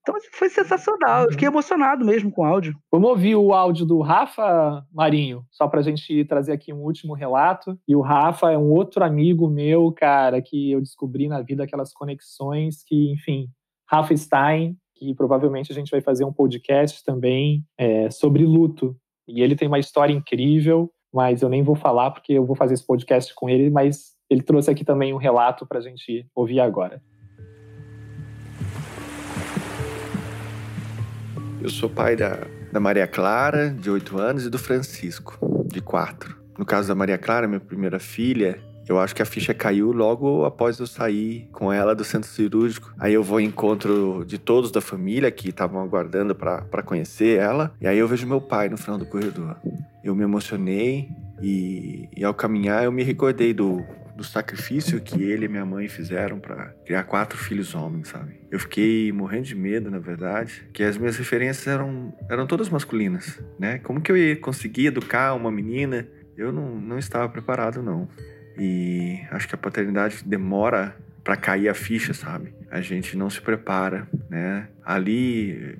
Então 0.02 0.16
assim, 0.16 0.28
foi 0.32 0.48
sensacional, 0.48 1.24
eu 1.24 1.32
fiquei 1.32 1.48
emocionado 1.48 2.02
mesmo 2.04 2.30
com 2.30 2.40
o 2.40 2.44
áudio. 2.44 2.74
Vamos 2.90 3.10
ouvir 3.10 3.36
o 3.36 3.52
áudio 3.52 3.84
do 3.84 4.00
Rafa 4.00 4.82
Marinho, 4.90 5.44
só 5.50 5.68
para 5.68 5.80
a 5.80 5.82
gente 5.82 6.24
trazer 6.24 6.52
aqui 6.52 6.72
um 6.72 6.82
último 6.82 7.12
relato. 7.12 7.78
E 7.86 7.94
o 7.94 8.00
Rafa 8.00 8.50
é 8.50 8.56
um 8.56 8.70
outro 8.70 9.04
amigo 9.04 9.50
meu, 9.50 9.92
cara, 9.92 10.40
que 10.40 10.72
eu 10.72 10.80
descobri 10.80 11.28
na 11.28 11.42
vida 11.42 11.64
aquelas 11.64 11.92
conexões 11.92 12.82
que, 12.86 13.12
enfim, 13.12 13.48
Rafa 13.86 14.16
Stein, 14.16 14.78
que 14.96 15.14
provavelmente 15.14 15.70
a 15.70 15.74
gente 15.74 15.90
vai 15.90 16.00
fazer 16.00 16.24
um 16.24 16.32
podcast 16.32 17.04
também 17.04 17.62
é, 17.76 18.10
sobre 18.10 18.44
luto. 18.44 18.96
E 19.26 19.42
ele 19.42 19.54
tem 19.54 19.68
uma 19.68 19.78
história 19.78 20.12
incrível, 20.12 20.90
mas 21.18 21.42
eu 21.42 21.48
nem 21.48 21.64
vou 21.64 21.74
falar 21.74 22.12
porque 22.12 22.34
eu 22.34 22.46
vou 22.46 22.54
fazer 22.54 22.74
esse 22.74 22.86
podcast 22.86 23.34
com 23.34 23.50
ele, 23.50 23.70
mas 23.70 24.12
ele 24.30 24.40
trouxe 24.40 24.70
aqui 24.70 24.84
também 24.84 25.12
um 25.12 25.16
relato 25.16 25.66
para 25.66 25.78
a 25.78 25.80
gente 25.80 26.24
ouvir 26.32 26.60
agora. 26.60 27.02
Eu 31.60 31.68
sou 31.70 31.90
pai 31.90 32.14
da, 32.14 32.46
da 32.72 32.78
Maria 32.78 33.08
Clara, 33.08 33.68
de 33.68 33.90
8 33.90 34.16
anos, 34.16 34.46
e 34.46 34.48
do 34.48 34.60
Francisco, 34.60 35.36
de 35.66 35.80
4. 35.80 36.38
No 36.56 36.64
caso 36.64 36.86
da 36.86 36.94
Maria 36.94 37.18
Clara, 37.18 37.48
minha 37.48 37.58
primeira 37.58 37.98
filha, 37.98 38.60
eu 38.88 38.98
acho 38.98 39.14
que 39.14 39.22
a 39.22 39.26
ficha 39.26 39.52
caiu 39.52 39.92
logo 39.92 40.44
após 40.44 40.78
eu 40.78 40.86
sair 40.86 41.48
com 41.52 41.72
ela 41.72 41.94
do 41.94 42.04
centro 42.04 42.28
cirúrgico. 42.28 42.92
Aí 42.98 43.12
eu 43.12 43.22
vou 43.22 43.36
ao 43.36 43.40
encontro 43.40 44.24
de 44.26 44.38
todos 44.38 44.70
da 44.70 44.80
família 44.80 45.30
que 45.30 45.50
estavam 45.50 45.80
aguardando 45.82 46.34
para 46.34 46.82
conhecer 46.82 47.38
ela. 47.38 47.74
E 47.80 47.86
aí 47.86 47.98
eu 47.98 48.08
vejo 48.08 48.26
meu 48.26 48.40
pai 48.40 48.68
no 48.68 48.78
final 48.78 48.98
do 48.98 49.06
corredor. 49.06 49.56
Eu 50.02 50.14
me 50.14 50.24
emocionei 50.24 51.08
e, 51.42 52.08
e 52.16 52.24
ao 52.24 52.32
caminhar 52.32 52.84
eu 52.84 52.92
me 52.92 53.02
recordei 53.02 53.52
do, 53.52 53.84
do 54.16 54.24
sacrifício 54.24 55.00
que 55.00 55.22
ele 55.22 55.44
e 55.44 55.48
minha 55.48 55.64
mãe 55.64 55.86
fizeram 55.86 56.40
para 56.40 56.74
criar 56.84 57.04
quatro 57.04 57.38
filhos 57.38 57.72
homens, 57.74 58.08
sabe? 58.08 58.40
Eu 58.50 58.58
fiquei 58.58 59.12
morrendo 59.12 59.44
de 59.44 59.54
medo, 59.54 59.90
na 59.92 60.00
verdade, 60.00 60.68
que 60.72 60.82
as 60.82 60.96
minhas 60.96 61.16
referências 61.16 61.66
eram, 61.68 62.12
eram 62.28 62.44
todas 62.44 62.68
masculinas, 62.68 63.40
né? 63.60 63.78
Como 63.78 64.00
que 64.00 64.10
eu 64.10 64.16
ia 64.16 64.34
conseguir 64.34 64.86
educar 64.86 65.34
uma 65.34 65.52
menina? 65.52 66.08
Eu 66.36 66.50
não, 66.52 66.80
não 66.80 66.98
estava 66.98 67.28
preparado, 67.28 67.80
não. 67.80 68.08
E 68.58 69.20
acho 69.30 69.48
que 69.48 69.54
a 69.54 69.58
paternidade 69.58 70.22
demora 70.24 70.96
para 71.22 71.36
cair 71.36 71.68
a 71.68 71.74
ficha, 71.74 72.12
sabe? 72.12 72.54
A 72.70 72.80
gente 72.80 73.16
não 73.16 73.30
se 73.30 73.40
prepara, 73.40 74.08
né? 74.28 74.68
Ali 74.84 75.78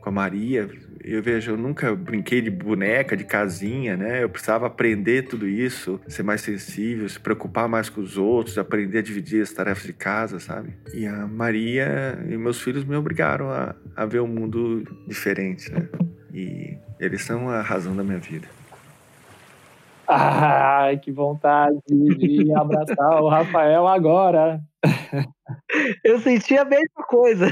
com 0.00 0.10
a 0.10 0.12
Maria, 0.12 0.68
eu 1.02 1.22
vejo, 1.22 1.52
eu 1.52 1.56
nunca 1.56 1.94
brinquei 1.94 2.40
de 2.40 2.50
boneca, 2.50 3.16
de 3.16 3.24
casinha, 3.24 3.96
né? 3.96 4.22
Eu 4.22 4.28
precisava 4.28 4.66
aprender 4.66 5.22
tudo 5.22 5.48
isso, 5.48 6.00
ser 6.08 6.22
mais 6.22 6.40
sensível, 6.40 7.08
se 7.08 7.18
preocupar 7.18 7.68
mais 7.68 7.88
com 7.88 8.00
os 8.00 8.18
outros, 8.18 8.58
aprender 8.58 8.98
a 8.98 9.02
dividir 9.02 9.40
as 9.40 9.52
tarefas 9.52 9.84
de 9.84 9.92
casa, 9.92 10.40
sabe? 10.40 10.74
E 10.92 11.06
a 11.06 11.26
Maria 11.26 12.18
e 12.28 12.36
meus 12.36 12.60
filhos 12.60 12.84
me 12.84 12.96
obrigaram 12.96 13.50
a, 13.50 13.74
a 13.96 14.04
ver 14.04 14.20
um 14.20 14.26
mundo 14.26 14.84
diferente, 15.06 15.70
né? 15.72 15.88
E 16.34 16.76
eles 16.98 17.22
são 17.22 17.48
a 17.48 17.62
razão 17.62 17.94
da 17.96 18.02
minha 18.02 18.18
vida. 18.18 18.48
Ai, 20.08 20.98
que 20.98 21.10
vontade 21.10 21.78
de 21.88 22.52
abraçar 22.54 23.22
o 23.22 23.28
Rafael 23.28 23.86
agora. 23.86 24.60
Eu 26.04 26.18
senti 26.20 26.56
a 26.56 26.64
mesma 26.64 27.04
coisa. 27.08 27.48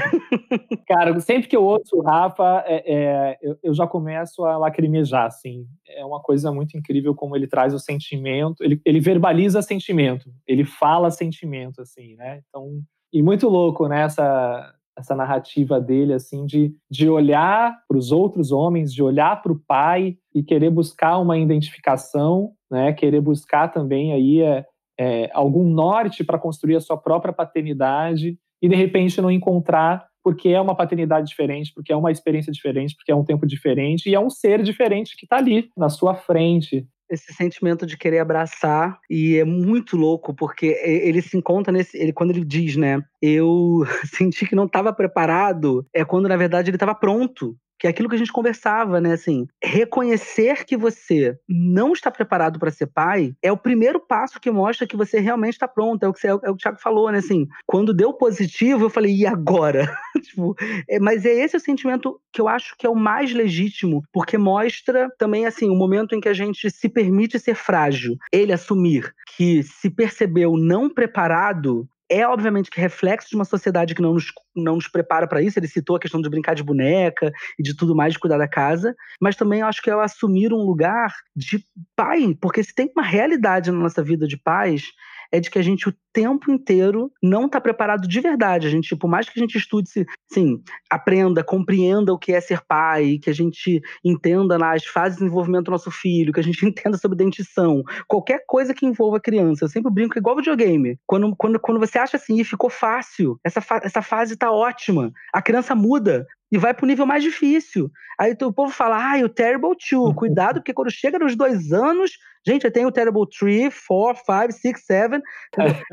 Cara, 0.87 1.19
sempre 1.19 1.47
que 1.47 1.55
eu 1.55 1.63
ouço 1.63 1.97
o 1.97 2.01
Rafa, 2.01 2.63
é, 2.65 2.93
é, 2.93 3.37
eu, 3.41 3.57
eu, 3.63 3.73
já 3.73 3.87
começo 3.87 4.43
a 4.45 4.57
lacrimejar, 4.57 5.25
assim. 5.25 5.65
É 5.87 6.05
uma 6.05 6.21
coisa 6.21 6.51
muito 6.51 6.77
incrível 6.77 7.15
como 7.15 7.35
ele 7.35 7.47
traz 7.47 7.73
o 7.73 7.79
sentimento, 7.79 8.63
ele, 8.63 8.81
ele 8.85 8.99
verbaliza 8.99 9.61
sentimento, 9.61 10.29
ele 10.47 10.65
fala 10.65 11.11
sentimento, 11.11 11.81
assim, 11.81 12.15
né? 12.15 12.41
Então, 12.47 12.81
e 13.11 13.21
muito 13.21 13.47
louco, 13.47 13.87
né? 13.87 14.01
Essa, 14.01 14.74
essa 14.97 15.15
narrativa 15.15 15.79
dele, 15.79 16.13
assim, 16.13 16.45
de, 16.45 16.73
de 16.89 17.09
olhar 17.09 17.75
para 17.87 17.97
os 17.97 18.11
outros 18.11 18.51
homens, 18.51 18.93
de 18.93 19.03
olhar 19.03 19.41
para 19.41 19.51
o 19.51 19.59
pai 19.67 20.17
e 20.33 20.41
querer 20.41 20.69
buscar 20.69 21.17
uma 21.17 21.37
identificação, 21.37 22.51
né? 22.71 22.93
Querer 22.93 23.21
buscar 23.21 23.69
também 23.69 24.13
aí 24.13 24.41
é, 24.41 24.65
é 24.99 25.29
algum 25.33 25.65
norte 25.69 26.23
para 26.23 26.39
construir 26.39 26.75
a 26.75 26.81
sua 26.81 26.97
própria 26.97 27.33
paternidade 27.33 28.37
e 28.61 28.69
de 28.69 28.75
repente 28.75 29.21
não 29.21 29.29
encontrar 29.29 30.07
porque 30.23 30.49
é 30.49 30.59
uma 30.59 30.73
paternidade 30.73 31.27
diferente, 31.27 31.71
porque 31.71 31.93
é 31.93 31.95
uma 31.95 32.11
experiência 32.11 32.51
diferente, 32.51 32.95
porque 32.95 33.11
é 33.11 33.15
um 33.15 33.23
tempo 33.23 33.45
diferente 33.45 34.09
e 34.09 34.15
é 34.15 34.19
um 34.19 34.29
ser 34.29 34.63
diferente 34.63 35.15
que 35.15 35.27
está 35.27 35.37
ali 35.37 35.69
na 35.77 35.87
sua 35.87 36.15
frente 36.15 36.87
esse 37.15 37.33
sentimento 37.33 37.85
de 37.85 37.97
querer 37.97 38.19
abraçar 38.19 38.99
e 39.09 39.37
é 39.37 39.43
muito 39.43 39.97
louco 39.97 40.33
porque 40.33 40.67
ele 40.83 41.21
se 41.21 41.35
encontra 41.37 41.71
nesse 41.71 41.97
ele 41.97 42.13
quando 42.13 42.31
ele 42.31 42.45
diz 42.45 42.75
né 42.75 43.01
eu 43.21 43.83
senti 44.13 44.45
que 44.45 44.55
não 44.55 44.65
estava 44.65 44.93
preparado 44.93 45.85
é 45.93 46.05
quando 46.05 46.29
na 46.29 46.37
verdade 46.37 46.69
ele 46.69 46.75
estava 46.75 46.93
pronto 46.93 47.57
que 47.79 47.87
é 47.87 47.89
aquilo 47.89 48.09
que 48.09 48.15
a 48.15 48.17
gente 48.17 48.31
conversava, 48.31 49.01
né? 49.01 49.13
Assim, 49.13 49.47
reconhecer 49.63 50.65
que 50.65 50.77
você 50.77 51.37
não 51.47 51.93
está 51.93 52.09
preparado 52.09 52.59
para 52.59 52.71
ser 52.71 52.87
pai 52.87 53.33
é 53.41 53.51
o 53.51 53.57
primeiro 53.57 53.99
passo 53.99 54.39
que 54.39 54.51
mostra 54.51 54.87
que 54.87 54.95
você 54.95 55.19
realmente 55.19 55.53
está 55.53 55.67
pronto. 55.67 56.03
É 56.03 56.07
o 56.07 56.13
que, 56.13 56.19
você, 56.19 56.27
é 56.27 56.33
o 56.33 56.39
que 56.39 56.49
o 56.49 56.55
Thiago 56.57 56.79
falou, 56.79 57.11
né? 57.11 57.19
Assim, 57.19 57.47
quando 57.65 57.93
deu 57.93 58.13
positivo, 58.13 58.85
eu 58.85 58.89
falei, 58.89 59.15
e 59.15 59.25
agora? 59.25 59.95
tipo, 60.21 60.55
é, 60.89 60.99
mas 60.99 61.25
é 61.25 61.33
esse 61.33 61.57
o 61.57 61.59
sentimento 61.59 62.19
que 62.31 62.41
eu 62.41 62.47
acho 62.47 62.75
que 62.77 62.85
é 62.85 62.89
o 62.89 62.95
mais 62.95 63.33
legítimo, 63.33 64.03
porque 64.11 64.37
mostra 64.37 65.09
também, 65.17 65.45
assim, 65.45 65.69
o 65.69 65.75
momento 65.75 66.15
em 66.15 66.19
que 66.19 66.29
a 66.29 66.33
gente 66.33 66.69
se 66.69 66.89
permite 66.89 67.39
ser 67.39 67.55
frágil. 67.55 68.15
Ele 68.31 68.53
assumir 68.53 69.13
que 69.35 69.63
se 69.63 69.89
percebeu 69.89 70.55
não 70.57 70.89
preparado 70.89 71.87
é 72.09 72.27
obviamente 72.27 72.69
que 72.69 72.79
reflexo 72.79 73.29
de 73.29 73.35
uma 73.35 73.45
sociedade 73.45 73.95
que 73.95 74.01
não 74.01 74.13
nos, 74.13 74.25
não 74.55 74.75
nos 74.75 74.87
prepara 74.87 75.27
para 75.27 75.41
isso. 75.41 75.57
Ele 75.57 75.67
citou 75.67 75.95
a 75.95 75.99
questão 75.99 76.21
de 76.21 76.29
brincar 76.29 76.53
de 76.53 76.63
boneca 76.63 77.31
e 77.57 77.63
de 77.63 77.75
tudo 77.75 77.95
mais, 77.95 78.13
de 78.13 78.19
cuidar 78.19 78.37
da 78.37 78.47
casa, 78.47 78.95
mas 79.21 79.35
também 79.35 79.61
acho 79.61 79.81
que 79.81 79.89
é 79.89 79.93
assumir 79.93 80.53
um 80.53 80.63
lugar 80.63 81.11
de 81.35 81.63
pai, 81.95 82.35
porque 82.39 82.63
se 82.63 82.73
tem 82.73 82.91
uma 82.95 83.05
realidade 83.05 83.71
na 83.71 83.77
nossa 83.77 84.03
vida 84.03 84.27
de 84.27 84.37
pais 84.37 84.83
é 85.31 85.39
de 85.39 85.49
que 85.49 85.59
a 85.59 85.61
gente 85.61 85.89
o 85.89 85.93
tempo 86.13 86.49
inteiro 86.49 87.11
não 87.21 87.45
está 87.45 87.59
preparado 87.59 88.07
de 88.07 88.21
verdade. 88.21 88.67
A 88.67 88.69
gente, 88.69 88.95
por 88.95 89.09
mais 89.09 89.27
que 89.29 89.37
a 89.37 89.41
gente 89.41 89.57
estude, 89.57 89.89
sim, 90.31 90.63
aprenda, 90.89 91.43
compreenda 91.43 92.13
o 92.13 92.17
que 92.17 92.31
é 92.31 92.39
ser 92.39 92.61
pai, 92.65 93.19
que 93.21 93.29
a 93.29 93.33
gente 93.33 93.81
entenda 94.03 94.57
nas 94.57 94.85
fases 94.85 95.17
de 95.17 95.23
desenvolvimento 95.23 95.65
do 95.65 95.71
nosso 95.71 95.91
filho, 95.91 96.31
que 96.31 96.39
a 96.39 96.43
gente 96.43 96.63
entenda 96.65 96.97
sobre 96.97 97.17
dentição, 97.17 97.83
qualquer 98.07 98.45
coisa 98.47 98.73
que 98.73 98.85
envolva 98.85 99.17
a 99.17 99.21
criança. 99.21 99.65
Eu 99.65 99.69
sempre 99.69 99.91
brinco 99.91 100.17
igual 100.17 100.37
videogame. 100.37 100.97
Quando, 101.05 101.35
quando, 101.35 101.59
quando 101.59 101.79
você 101.79 101.97
acha 101.97 102.17
assim, 102.17 102.43
ficou 102.43 102.69
fácil, 102.69 103.39
essa, 103.43 103.59
fa 103.59 103.81
essa 103.83 104.01
fase 104.01 104.35
está 104.35 104.51
ótima, 104.51 105.11
a 105.33 105.41
criança 105.41 105.75
muda 105.75 106.25
e 106.55 106.57
vai 106.57 106.73
pro 106.73 106.87
nível 106.87 107.05
mais 107.05 107.21
difícil. 107.21 107.91
Aí 108.17 108.33
o 108.41 108.53
povo 108.53 108.71
fala, 108.71 108.95
ah, 108.95 109.25
o 109.25 109.27
Terrible 109.27 109.75
2, 109.91 110.15
cuidado, 110.15 110.61
porque 110.61 110.73
quando 110.73 110.89
chega 110.89 111.19
nos 111.19 111.35
dois 111.35 111.73
anos, 111.73 112.11
gente, 112.47 112.63
eu 112.63 112.71
tenho 112.71 112.87
o 112.87 112.91
Terrible 112.93 113.27
3, 113.27 113.75
4, 113.85 114.23
5, 114.25 114.53
6, 114.53 114.85
7, 114.85 115.21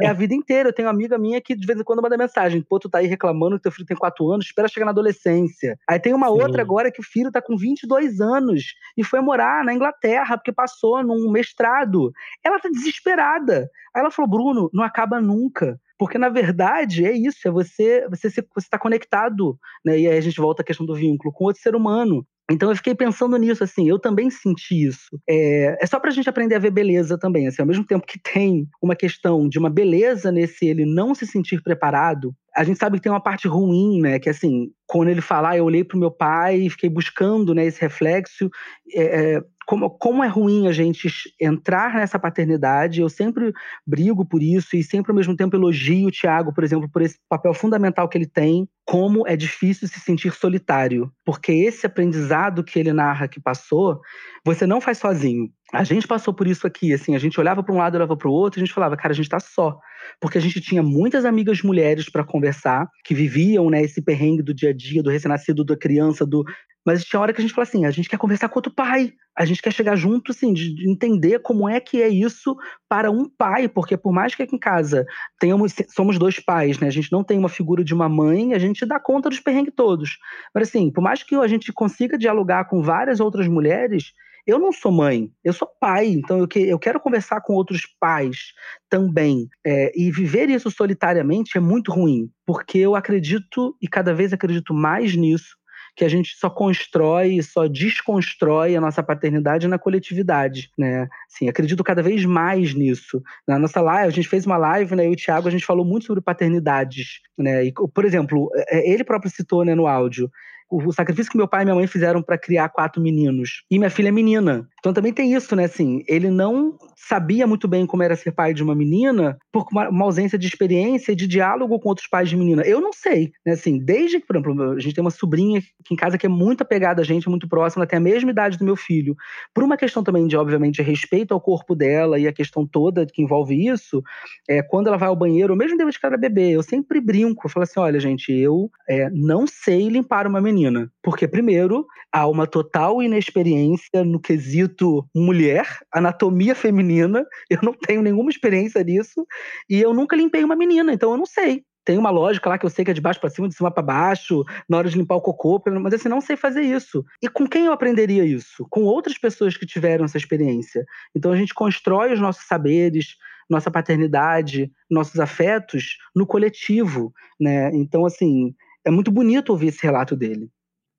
é 0.00 0.06
a 0.06 0.12
vida 0.12 0.32
inteira. 0.32 0.68
Eu 0.68 0.72
tenho 0.72 0.86
uma 0.86 0.94
amiga 0.94 1.18
minha 1.18 1.40
que 1.40 1.56
de 1.56 1.66
vez 1.66 1.80
em 1.80 1.82
quando 1.82 2.00
manda 2.00 2.16
mensagem, 2.16 2.62
pô, 2.62 2.78
tu 2.78 2.88
tá 2.88 2.98
aí 2.98 3.08
reclamando 3.08 3.56
que 3.56 3.64
teu 3.64 3.72
filho 3.72 3.86
tem 3.86 3.96
4 3.96 4.30
anos, 4.30 4.46
espera 4.46 4.68
chegar 4.68 4.84
na 4.84 4.92
adolescência. 4.92 5.76
Aí 5.88 5.98
tem 5.98 6.14
uma 6.14 6.28
Sim. 6.28 6.40
outra 6.40 6.62
agora 6.62 6.92
que 6.92 7.00
o 7.00 7.04
filho 7.04 7.32
tá 7.32 7.42
com 7.42 7.56
22 7.56 8.20
anos 8.20 8.62
e 8.96 9.02
foi 9.02 9.20
morar 9.20 9.64
na 9.64 9.74
Inglaterra 9.74 10.38
porque 10.38 10.52
passou 10.52 11.02
num 11.02 11.28
mestrado. 11.28 12.12
Ela 12.44 12.60
tá 12.60 12.68
desesperada. 12.68 13.68
Aí 13.92 14.00
ela 14.00 14.12
falou, 14.12 14.30
Bruno, 14.30 14.70
não 14.72 14.84
acaba 14.84 15.20
nunca. 15.20 15.76
Porque, 16.02 16.18
na 16.18 16.28
verdade, 16.28 17.06
é 17.06 17.12
isso, 17.12 17.46
é 17.46 17.50
você 17.52 18.04
você 18.10 18.28
você 18.28 18.68
tá 18.68 18.76
conectado, 18.76 19.56
né? 19.84 20.00
E 20.00 20.08
aí 20.08 20.18
a 20.18 20.20
gente 20.20 20.40
volta 20.40 20.60
à 20.60 20.64
questão 20.64 20.84
do 20.84 20.96
vínculo 20.96 21.32
com 21.32 21.44
outro 21.44 21.62
ser 21.62 21.76
humano. 21.76 22.26
Então 22.50 22.70
eu 22.70 22.76
fiquei 22.76 22.92
pensando 22.92 23.36
nisso, 23.36 23.62
assim, 23.62 23.88
eu 23.88 24.00
também 24.00 24.28
senti 24.28 24.84
isso. 24.84 25.16
É, 25.30 25.78
é 25.80 25.86
só 25.86 26.00
pra 26.00 26.10
gente 26.10 26.28
aprender 26.28 26.56
a 26.56 26.58
ver 26.58 26.72
beleza 26.72 27.16
também, 27.16 27.46
assim, 27.46 27.62
ao 27.62 27.68
mesmo 27.68 27.86
tempo 27.86 28.04
que 28.04 28.18
tem 28.20 28.66
uma 28.82 28.96
questão 28.96 29.48
de 29.48 29.60
uma 29.60 29.70
beleza 29.70 30.32
nesse 30.32 30.66
ele 30.66 30.84
não 30.84 31.14
se 31.14 31.24
sentir 31.24 31.62
preparado, 31.62 32.34
a 32.54 32.64
gente 32.64 32.80
sabe 32.80 32.96
que 32.98 33.02
tem 33.04 33.12
uma 33.12 33.22
parte 33.22 33.46
ruim, 33.46 34.00
né, 34.00 34.18
que 34.18 34.28
assim, 34.28 34.70
quando 34.86 35.08
ele 35.08 35.20
falar, 35.22 35.56
eu 35.56 35.64
olhei 35.64 35.84
pro 35.84 35.96
meu 35.98 36.10
pai 36.10 36.56
e 36.56 36.70
fiquei 36.70 36.90
buscando, 36.90 37.54
né, 37.54 37.64
esse 37.64 37.80
reflexo, 37.80 38.50
é, 38.92 39.36
é 39.36 39.42
como, 39.66 39.90
como 39.90 40.24
é 40.24 40.28
ruim 40.28 40.66
a 40.66 40.72
gente 40.72 41.08
entrar 41.40 41.94
nessa 41.94 42.18
paternidade. 42.18 43.00
Eu 43.00 43.08
sempre 43.08 43.52
brigo 43.86 44.24
por 44.24 44.42
isso 44.42 44.76
e 44.76 44.82
sempre 44.82 45.12
ao 45.12 45.16
mesmo 45.16 45.36
tempo 45.36 45.56
elogio 45.56 46.08
o 46.08 46.10
Tiago, 46.10 46.52
por 46.52 46.64
exemplo, 46.64 46.88
por 46.90 47.02
esse 47.02 47.18
papel 47.28 47.54
fundamental 47.54 48.08
que 48.08 48.18
ele 48.18 48.26
tem. 48.26 48.68
Como 48.84 49.26
é 49.26 49.36
difícil 49.36 49.86
se 49.86 50.00
sentir 50.00 50.32
solitário, 50.32 51.10
porque 51.24 51.52
esse 51.52 51.86
aprendizado 51.86 52.64
que 52.64 52.78
ele 52.78 52.92
narra 52.92 53.28
que 53.28 53.40
passou, 53.40 54.00
você 54.44 54.66
não 54.66 54.80
faz 54.80 54.98
sozinho. 54.98 55.48
A 55.72 55.84
gente 55.84 56.06
passou 56.06 56.34
por 56.34 56.46
isso 56.46 56.66
aqui, 56.66 56.92
assim, 56.92 57.14
a 57.14 57.18
gente 57.18 57.40
olhava 57.40 57.62
para 57.62 57.72
um 57.74 57.78
lado, 57.78 57.94
olhava 57.94 58.16
para 58.16 58.28
o 58.28 58.32
outro, 58.32 58.60
a 58.60 58.62
gente 58.64 58.74
falava, 58.74 58.96
cara, 58.96 59.12
a 59.12 59.14
gente 59.14 59.24
está 59.24 59.40
só, 59.40 59.78
porque 60.20 60.36
a 60.36 60.40
gente 60.40 60.60
tinha 60.60 60.82
muitas 60.82 61.24
amigas 61.24 61.62
mulheres 61.62 62.10
para 62.10 62.24
conversar, 62.24 62.86
que 63.04 63.14
viviam, 63.14 63.70
né, 63.70 63.80
esse 63.82 64.02
perrengue 64.02 64.42
do 64.42 64.52
dia 64.52 64.68
a 64.68 64.74
dia, 64.74 65.02
do 65.02 65.08
recém-nascido, 65.08 65.64
da 65.64 65.76
criança, 65.76 66.26
do 66.26 66.44
mas 66.84 67.04
tinha 67.04 67.20
hora 67.20 67.32
que 67.32 67.40
a 67.40 67.42
gente 67.42 67.54
falou 67.54 67.62
assim: 67.62 67.84
a 67.84 67.90
gente 67.90 68.08
quer 68.08 68.18
conversar 68.18 68.48
com 68.48 68.58
outro 68.58 68.72
pai, 68.72 69.12
a 69.36 69.44
gente 69.44 69.62
quer 69.62 69.72
chegar 69.72 69.96
junto, 69.96 70.32
assim, 70.32 70.52
de, 70.52 70.90
entender 70.90 71.40
como 71.40 71.68
é 71.68 71.80
que 71.80 72.02
é 72.02 72.08
isso 72.08 72.56
para 72.88 73.10
um 73.10 73.28
pai, 73.28 73.68
porque 73.68 73.96
por 73.96 74.12
mais 74.12 74.34
que 74.34 74.42
aqui 74.42 74.56
em 74.56 74.58
casa 74.58 75.06
tenhamos, 75.38 75.74
somos 75.94 76.18
dois 76.18 76.40
pais, 76.40 76.78
né? 76.78 76.88
A 76.88 76.92
gente 76.92 77.12
não 77.12 77.24
tem 77.24 77.38
uma 77.38 77.48
figura 77.48 77.84
de 77.84 77.94
uma 77.94 78.08
mãe, 78.08 78.54
a 78.54 78.58
gente 78.58 78.84
dá 78.84 78.98
conta 78.98 79.28
dos 79.28 79.40
perrengues 79.40 79.74
todos. 79.76 80.18
Mas 80.54 80.68
assim, 80.68 80.90
por 80.90 81.02
mais 81.02 81.22
que 81.22 81.34
a 81.36 81.46
gente 81.46 81.72
consiga 81.72 82.18
dialogar 82.18 82.64
com 82.64 82.82
várias 82.82 83.20
outras 83.20 83.46
mulheres, 83.46 84.12
eu 84.46 84.58
não 84.58 84.72
sou 84.72 84.90
mãe, 84.90 85.30
eu 85.44 85.52
sou 85.52 85.68
pai, 85.80 86.08
então 86.08 86.38
eu, 86.38 86.48
que, 86.48 86.58
eu 86.58 86.78
quero 86.78 86.98
conversar 86.98 87.40
com 87.42 87.52
outros 87.52 87.86
pais 88.00 88.52
também. 88.90 89.48
É, 89.64 89.92
e 89.96 90.10
viver 90.10 90.50
isso 90.50 90.70
solitariamente 90.70 91.56
é 91.56 91.60
muito 91.60 91.92
ruim, 91.92 92.28
porque 92.44 92.78
eu 92.78 92.96
acredito, 92.96 93.76
e 93.80 93.86
cada 93.86 94.12
vez 94.12 94.32
acredito 94.32 94.74
mais 94.74 95.14
nisso, 95.14 95.56
que 95.94 96.04
a 96.04 96.08
gente 96.08 96.34
só 96.36 96.48
constrói, 96.48 97.42
só 97.42 97.66
desconstrói 97.66 98.74
a 98.74 98.80
nossa 98.80 99.02
paternidade 99.02 99.68
na 99.68 99.78
coletividade, 99.78 100.70
né? 100.76 101.08
Assim, 101.30 101.48
acredito 101.48 101.84
cada 101.84 102.02
vez 102.02 102.24
mais 102.24 102.74
nisso. 102.74 103.22
Na 103.46 103.58
nossa 103.58 103.80
live, 103.80 104.08
a 104.08 104.14
gente 104.14 104.28
fez 104.28 104.46
uma 104.46 104.56
live, 104.56 104.94
né? 104.96 105.06
Eu 105.06 105.10
e 105.10 105.14
o 105.14 105.16
Thiago, 105.16 105.48
a 105.48 105.50
gente 105.50 105.66
falou 105.66 105.84
muito 105.84 106.06
sobre 106.06 106.22
paternidades, 106.22 107.20
né? 107.36 107.66
E, 107.66 107.72
por 107.72 108.04
exemplo, 108.04 108.50
é, 108.68 108.90
ele 108.90 109.04
próprio 109.04 109.30
citou, 109.30 109.64
né, 109.64 109.74
no 109.74 109.86
áudio, 109.86 110.30
o, 110.72 110.92
sacrifício 110.92 111.30
que 111.30 111.36
meu 111.36 111.46
pai 111.46 111.62
e 111.62 111.64
minha 111.64 111.74
mãe 111.74 111.86
fizeram 111.86 112.22
para 112.22 112.38
criar 112.38 112.70
quatro 112.70 113.02
meninos. 113.02 113.62
E 113.70 113.78
minha 113.78 113.90
filha 113.90 114.08
é 114.08 114.12
menina. 114.12 114.66
Então 114.78 114.92
também 114.92 115.12
tem 115.12 115.34
isso, 115.34 115.54
né? 115.54 115.64
Assim, 115.64 116.02
ele 116.08 116.30
não 116.30 116.76
sabia 116.96 117.46
muito 117.46 117.68
bem 117.68 117.84
como 117.84 118.02
era 118.02 118.16
ser 118.16 118.32
pai 118.32 118.54
de 118.54 118.62
uma 118.62 118.74
menina 118.74 119.36
por 119.52 119.66
uma, 119.70 119.88
uma 119.88 120.04
ausência 120.04 120.38
de 120.38 120.46
experiência 120.46 121.12
e 121.12 121.16
de 121.16 121.26
diálogo 121.26 121.78
com 121.78 121.88
outros 121.88 122.06
pais 122.06 122.28
de 122.30 122.36
menina. 122.36 122.62
Eu 122.62 122.80
não 122.80 122.92
sei, 122.92 123.32
né? 123.44 123.52
Assim, 123.52 123.78
desde 123.78 124.20
que, 124.20 124.26
por 124.26 124.36
exemplo, 124.36 124.70
a 124.72 124.80
gente 124.80 124.94
tem 124.94 125.02
uma 125.02 125.10
sobrinha 125.10 125.58
aqui 125.58 125.92
em 125.92 125.96
casa 125.96 126.16
que 126.16 126.26
é 126.26 126.28
muito 126.28 126.62
apegada 126.62 127.02
a 127.02 127.04
gente, 127.04 127.28
muito 127.28 127.48
próxima, 127.48 127.82
ela 127.82 127.88
tem 127.88 127.98
a 127.98 128.00
mesma 128.00 128.30
idade 128.30 128.56
do 128.56 128.64
meu 128.64 128.76
filho. 128.76 129.14
Por 129.52 129.62
uma 129.62 129.76
questão 129.76 130.02
também 130.02 130.26
de, 130.26 130.36
obviamente, 130.36 130.80
respeito 130.80 131.34
ao 131.34 131.40
corpo 131.40 131.74
dela 131.74 132.18
e 132.18 132.26
a 132.26 132.32
questão 132.32 132.66
toda 132.66 133.04
que 133.06 133.22
envolve 133.22 133.68
isso, 133.68 134.02
é, 134.48 134.62
quando 134.62 134.86
ela 134.86 134.96
vai 134.96 135.08
ao 135.08 135.16
banheiro, 135.16 135.52
ou 135.52 135.58
mesmo 135.58 135.76
depois 135.76 135.96
que 135.96 136.06
ela 136.06 136.16
bebê, 136.16 136.52
eu 136.52 136.62
sempre 136.62 137.00
brinco, 137.00 137.46
eu 137.46 137.50
falo 137.50 137.64
assim, 137.64 137.80
olha, 137.80 138.00
gente, 138.00 138.32
eu 138.32 138.70
é, 138.88 139.10
não 139.10 139.46
sei 139.46 139.88
limpar 139.88 140.26
uma 140.26 140.40
menina 140.40 140.61
feminina. 140.62 140.90
Porque, 141.02 141.26
primeiro, 141.26 141.86
há 142.12 142.26
uma 142.26 142.46
total 142.46 143.02
inexperiência 143.02 144.04
no 144.04 144.20
quesito 144.20 145.06
mulher, 145.14 145.66
anatomia 145.92 146.54
feminina. 146.54 147.24
Eu 147.50 147.58
não 147.62 147.72
tenho 147.72 148.02
nenhuma 148.02 148.30
experiência 148.30 148.82
nisso. 148.82 149.26
E 149.68 149.80
eu 149.80 149.92
nunca 149.92 150.16
limpei 150.16 150.44
uma 150.44 150.56
menina, 150.56 150.92
então 150.92 151.10
eu 151.12 151.16
não 151.16 151.26
sei. 151.26 151.64
Tem 151.84 151.98
uma 151.98 152.10
lógica 152.10 152.48
lá 152.48 152.56
que 152.56 152.64
eu 152.64 152.70
sei 152.70 152.84
que 152.84 152.92
é 152.92 152.94
de 152.94 153.00
baixo 153.00 153.20
para 153.20 153.28
cima, 153.28 153.48
de 153.48 153.56
cima 153.56 153.68
para 153.68 153.82
baixo, 153.82 154.44
na 154.68 154.78
hora 154.78 154.88
de 154.88 154.96
limpar 154.96 155.16
o 155.16 155.20
cocô, 155.20 155.60
mas 155.80 155.94
assim, 155.94 156.08
não 156.08 156.20
sei 156.20 156.36
fazer 156.36 156.62
isso. 156.62 157.04
E 157.20 157.28
com 157.28 157.44
quem 157.44 157.66
eu 157.66 157.72
aprenderia 157.72 158.24
isso? 158.24 158.64
Com 158.70 158.82
outras 158.84 159.18
pessoas 159.18 159.56
que 159.56 159.66
tiveram 159.66 160.04
essa 160.04 160.16
experiência. 160.16 160.84
Então 161.14 161.32
a 161.32 161.36
gente 161.36 161.52
constrói 161.52 162.12
os 162.12 162.20
nossos 162.20 162.46
saberes, 162.46 163.16
nossa 163.50 163.68
paternidade, 163.68 164.70
nossos 164.88 165.18
afetos 165.18 165.96
no 166.14 166.24
coletivo, 166.24 167.12
né? 167.40 167.74
Então 167.74 168.06
assim, 168.06 168.54
é 168.84 168.90
muito 168.90 169.10
bonito 169.10 169.50
ouvir 169.50 169.68
esse 169.68 169.82
relato 169.82 170.16
dele. 170.16 170.50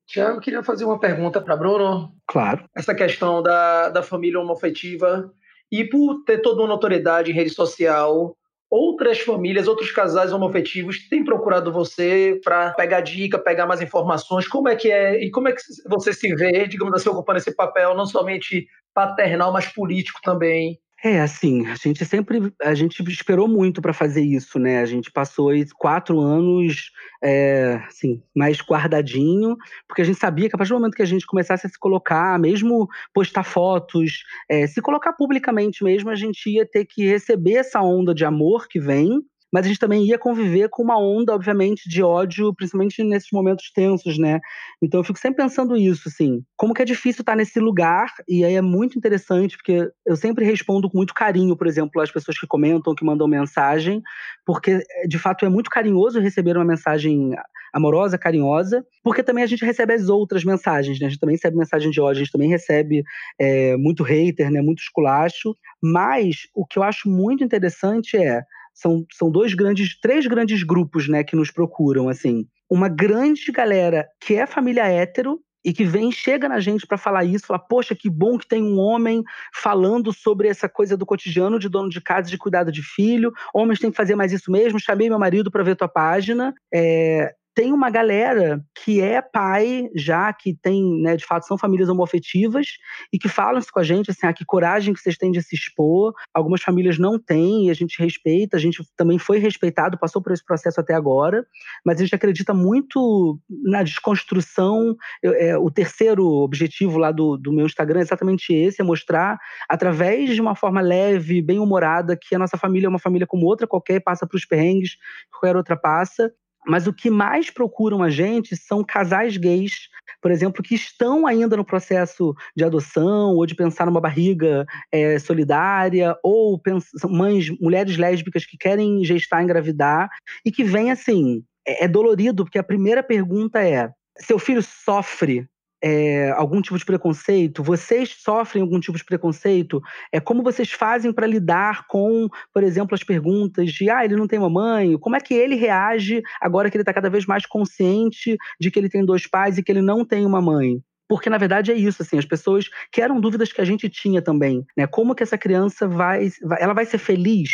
Tiago, 0.06 0.40
queria 0.40 0.62
fazer 0.62 0.84
uma 0.84 0.98
pergunta 0.98 1.40
para 1.40 1.56
Bruno. 1.56 2.14
Claro. 2.26 2.64
Essa 2.76 2.94
questão 2.94 3.42
da, 3.42 3.88
da 3.88 4.02
família 4.02 4.38
homoafetiva 4.38 5.32
e 5.72 5.84
por 5.84 6.24
ter 6.24 6.38
toda 6.38 6.60
uma 6.60 6.68
notoriedade 6.68 7.30
em 7.30 7.34
rede 7.34 7.50
social, 7.50 8.36
outras 8.70 9.20
famílias, 9.20 9.66
outros 9.66 9.90
casais 9.90 10.32
homoafetivos 10.32 11.08
têm 11.08 11.24
procurado 11.24 11.72
você 11.72 12.38
para 12.44 12.72
pegar 12.72 13.00
dica, 13.00 13.38
pegar 13.38 13.66
mais 13.66 13.80
informações. 13.80 14.46
Como 14.46 14.68
é 14.68 14.76
que 14.76 14.90
é 14.90 15.24
e 15.24 15.30
como 15.30 15.48
é 15.48 15.52
que 15.52 15.60
você 15.88 16.12
se 16.12 16.34
vê, 16.34 16.66
digamos 16.66 16.94
assim, 16.94 17.08
ocupando 17.08 17.38
esse 17.38 17.54
papel 17.54 17.94
não 17.94 18.04
somente 18.04 18.66
paternal, 18.92 19.52
mas 19.52 19.66
político 19.66 20.20
também 20.22 20.78
é, 21.06 21.20
assim, 21.20 21.66
a 21.66 21.74
gente 21.74 22.02
sempre, 22.02 22.50
a 22.62 22.74
gente 22.74 23.02
esperou 23.02 23.46
muito 23.46 23.82
para 23.82 23.92
fazer 23.92 24.22
isso, 24.22 24.58
né? 24.58 24.80
A 24.80 24.86
gente 24.86 25.12
passou 25.12 25.50
quatro 25.76 26.18
anos, 26.18 26.92
é, 27.22 27.78
assim, 27.86 28.22
mais 28.34 28.58
guardadinho, 28.62 29.54
porque 29.86 30.00
a 30.00 30.04
gente 30.04 30.18
sabia 30.18 30.48
que 30.48 30.56
a 30.56 30.58
partir 30.58 30.72
do 30.72 30.76
momento 30.78 30.94
que 30.94 31.02
a 31.02 31.06
gente 31.06 31.26
começasse 31.26 31.66
a 31.66 31.68
se 31.68 31.78
colocar, 31.78 32.38
mesmo 32.38 32.88
postar 33.12 33.42
fotos, 33.42 34.24
é, 34.48 34.66
se 34.66 34.80
colocar 34.80 35.12
publicamente 35.12 35.84
mesmo, 35.84 36.08
a 36.08 36.16
gente 36.16 36.48
ia 36.48 36.64
ter 36.64 36.86
que 36.86 37.04
receber 37.04 37.56
essa 37.56 37.82
onda 37.82 38.14
de 38.14 38.24
amor 38.24 38.66
que 38.66 38.80
vem, 38.80 39.20
mas 39.54 39.66
a 39.66 39.68
gente 39.68 39.78
também 39.78 40.04
ia 40.04 40.18
conviver 40.18 40.68
com 40.68 40.82
uma 40.82 40.98
onda, 40.98 41.32
obviamente, 41.32 41.88
de 41.88 42.02
ódio, 42.02 42.52
principalmente 42.52 43.04
nesses 43.04 43.28
momentos 43.32 43.70
tensos, 43.72 44.18
né? 44.18 44.40
Então 44.82 44.98
eu 44.98 45.04
fico 45.04 45.16
sempre 45.16 45.44
pensando 45.44 45.76
isso, 45.76 46.08
assim, 46.08 46.42
como 46.56 46.74
que 46.74 46.82
é 46.82 46.84
difícil 46.84 47.22
estar 47.22 47.36
nesse 47.36 47.60
lugar, 47.60 48.12
e 48.28 48.44
aí 48.44 48.54
é 48.56 48.60
muito 48.60 48.98
interessante, 48.98 49.56
porque 49.56 49.88
eu 50.04 50.16
sempre 50.16 50.44
respondo 50.44 50.90
com 50.90 50.96
muito 50.96 51.14
carinho, 51.14 51.56
por 51.56 51.68
exemplo, 51.68 52.02
as 52.02 52.10
pessoas 52.10 52.36
que 52.36 52.48
comentam, 52.48 52.96
que 52.96 53.04
mandam 53.04 53.28
mensagem, 53.28 54.02
porque 54.44 54.80
de 55.06 55.20
fato 55.20 55.46
é 55.46 55.48
muito 55.48 55.70
carinhoso 55.70 56.18
receber 56.18 56.56
uma 56.56 56.64
mensagem 56.64 57.30
amorosa, 57.72 58.18
carinhosa, 58.18 58.84
porque 59.04 59.22
também 59.22 59.44
a 59.44 59.46
gente 59.46 59.64
recebe 59.64 59.92
as 59.92 60.08
outras 60.08 60.44
mensagens, 60.44 60.98
né? 60.98 61.06
A 61.06 61.08
gente 61.10 61.20
também 61.20 61.36
recebe 61.36 61.56
mensagem 61.56 61.92
de 61.92 62.00
ódio, 62.00 62.22
a 62.22 62.24
gente 62.24 62.32
também 62.32 62.48
recebe 62.48 63.04
é, 63.38 63.76
muito 63.76 64.02
hater, 64.02 64.50
né? 64.50 64.60
Muito 64.60 64.82
esculacho. 64.82 65.56
Mas 65.80 66.48
o 66.54 66.66
que 66.66 66.78
eu 66.78 66.82
acho 66.82 67.08
muito 67.08 67.44
interessante 67.44 68.16
é 68.16 68.42
são, 68.74 69.06
são 69.12 69.30
dois 69.30 69.54
grandes, 69.54 69.98
três 70.00 70.26
grandes 70.26 70.62
grupos, 70.62 71.08
né, 71.08 71.22
que 71.24 71.36
nos 71.36 71.50
procuram, 71.50 72.08
assim. 72.08 72.46
Uma 72.68 72.88
grande 72.88 73.50
galera 73.52 74.06
que 74.20 74.34
é 74.34 74.46
família 74.46 74.86
hétero, 74.86 75.40
e 75.64 75.72
que 75.72 75.84
vem, 75.84 76.12
chega 76.12 76.48
na 76.48 76.60
gente 76.60 76.86
para 76.86 76.98
falar 76.98 77.24
isso, 77.24 77.46
falar, 77.46 77.60
poxa, 77.60 77.94
que 77.94 78.10
bom 78.10 78.36
que 78.36 78.46
tem 78.46 78.62
um 78.62 78.78
homem 78.78 79.22
falando 79.54 80.12
sobre 80.12 80.46
essa 80.46 80.68
coisa 80.68 80.96
do 80.96 81.06
cotidiano 81.06 81.58
de 81.58 81.70
dono 81.70 81.88
de 81.88 82.02
casa, 82.02 82.28
de 82.28 82.36
cuidado 82.36 82.70
de 82.70 82.82
filho, 82.82 83.32
homens 83.54 83.78
têm 83.78 83.90
que 83.90 83.96
fazer 83.96 84.14
mais 84.14 84.30
isso 84.30 84.52
mesmo, 84.52 84.78
chamei 84.78 85.08
meu 85.08 85.18
marido 85.18 85.50
para 85.50 85.64
ver 85.64 85.74
tua 85.74 85.88
página, 85.88 86.52
é, 86.72 87.34
tem 87.54 87.72
uma 87.72 87.88
galera 87.88 88.64
que 88.74 89.00
é 89.00 89.22
pai 89.22 89.88
já, 89.94 90.32
que 90.32 90.54
tem, 90.54 91.00
né, 91.00 91.16
de 91.16 91.24
fato, 91.24 91.46
são 91.46 91.56
famílias 91.56 91.88
homoafetivas 91.88 92.66
e 93.12 93.18
que 93.18 93.28
falam 93.28 93.58
isso 93.58 93.68
com 93.72 93.78
a 93.78 93.84
gente, 93.84 94.10
assim, 94.10 94.26
ah, 94.26 94.32
que 94.32 94.44
coragem 94.44 94.92
que 94.92 95.00
vocês 95.00 95.16
têm 95.16 95.30
de 95.30 95.40
se 95.40 95.54
expor. 95.54 96.12
Algumas 96.34 96.62
famílias 96.62 96.98
não 96.98 97.18
têm 97.18 97.66
e 97.66 97.70
a 97.70 97.74
gente 97.74 98.02
respeita, 98.02 98.56
a 98.56 98.60
gente 98.60 98.82
também 98.96 99.18
foi 99.18 99.38
respeitado, 99.38 99.98
passou 99.98 100.20
por 100.20 100.32
esse 100.32 100.44
processo 100.44 100.80
até 100.80 100.94
agora, 100.94 101.46
mas 101.84 101.98
a 101.98 102.04
gente 102.04 102.14
acredita 102.14 102.52
muito 102.52 103.38
na 103.62 103.82
desconstrução. 103.82 104.96
É, 105.22 105.56
o 105.56 105.70
terceiro 105.70 106.26
objetivo 106.26 106.98
lá 106.98 107.12
do, 107.12 107.36
do 107.36 107.52
meu 107.52 107.66
Instagram 107.66 108.00
é 108.00 108.02
exatamente 108.02 108.52
esse, 108.52 108.80
é 108.80 108.84
mostrar, 108.84 109.38
através 109.68 110.34
de 110.34 110.40
uma 110.40 110.56
forma 110.56 110.80
leve, 110.80 111.40
bem 111.40 111.58
humorada, 111.58 112.18
que 112.20 112.34
a 112.34 112.38
nossa 112.38 112.56
família 112.56 112.86
é 112.86 112.90
uma 112.90 112.98
família 112.98 113.26
como 113.26 113.46
outra 113.46 113.66
qualquer, 113.66 114.00
passa 114.00 114.26
para 114.26 114.36
os 114.36 114.44
perrengues 114.44 114.94
que 114.94 115.38
qualquer 115.40 115.56
outra 115.56 115.76
passa, 115.76 116.32
mas 116.66 116.86
o 116.86 116.92
que 116.92 117.10
mais 117.10 117.50
procuram 117.50 118.02
a 118.02 118.10
gente 118.10 118.56
são 118.56 118.84
casais 118.84 119.36
gays, 119.36 119.88
por 120.20 120.30
exemplo, 120.30 120.62
que 120.62 120.74
estão 120.74 121.26
ainda 121.26 121.56
no 121.56 121.64
processo 121.64 122.34
de 122.56 122.64
adoção 122.64 123.34
ou 123.34 123.46
de 123.46 123.54
pensar 123.54 123.86
numa 123.86 124.00
barriga 124.00 124.64
é, 124.90 125.18
solidária, 125.18 126.16
ou 126.22 126.60
mães, 127.08 127.48
mulheres 127.60 127.96
lésbicas 127.96 128.46
que 128.46 128.56
querem 128.56 129.04
gestar, 129.04 129.42
engravidar, 129.42 130.08
e 130.44 130.50
que 130.50 130.64
vem 130.64 130.90
assim. 130.90 131.42
É, 131.66 131.84
é 131.84 131.88
dolorido, 131.88 132.44
porque 132.44 132.58
a 132.58 132.64
primeira 132.64 133.02
pergunta 133.02 133.62
é: 133.62 133.90
seu 134.18 134.38
filho 134.38 134.62
sofre 134.62 135.46
é, 135.86 136.30
algum 136.30 136.62
tipo 136.62 136.78
de 136.78 136.84
preconceito? 136.86 137.62
Vocês 137.62 138.16
sofrem 138.18 138.62
algum 138.62 138.80
tipo 138.80 138.96
de 138.96 139.04
preconceito? 139.04 139.82
É 140.10 140.18
como 140.18 140.42
vocês 140.42 140.72
fazem 140.72 141.12
para 141.12 141.26
lidar 141.26 141.86
com, 141.88 142.26
por 142.54 142.64
exemplo, 142.64 142.94
as 142.94 143.02
perguntas 143.02 143.70
de 143.70 143.90
ah, 143.90 144.02
ele 144.02 144.16
não 144.16 144.26
tem 144.26 144.38
mamãe? 144.38 144.96
Como 144.98 145.14
é 145.14 145.20
que 145.20 145.34
ele 145.34 145.56
reage 145.56 146.22
agora 146.40 146.70
que 146.70 146.76
ele 146.78 146.82
está 146.82 146.94
cada 146.94 147.10
vez 147.10 147.26
mais 147.26 147.44
consciente 147.44 148.38
de 148.58 148.70
que 148.70 148.78
ele 148.78 148.88
tem 148.88 149.04
dois 149.04 149.26
pais 149.26 149.58
e 149.58 149.62
que 149.62 149.70
ele 149.70 149.82
não 149.82 150.06
tem 150.06 150.24
uma 150.24 150.40
mãe? 150.40 150.80
Porque, 151.06 151.28
na 151.28 151.36
verdade, 151.36 151.70
é 151.70 151.74
isso, 151.74 152.00
assim, 152.00 152.16
as 152.16 152.24
pessoas 152.24 152.70
que 152.90 153.02
eram 153.02 153.20
dúvidas 153.20 153.52
que 153.52 153.60
a 153.60 153.64
gente 153.64 153.90
tinha 153.90 154.22
também, 154.22 154.64
né? 154.74 154.86
Como 154.86 155.14
que 155.14 155.22
essa 155.22 155.36
criança 155.36 155.86
vai, 155.86 156.30
ela 156.58 156.72
vai 156.72 156.86
ser 156.86 156.96
feliz? 156.96 157.50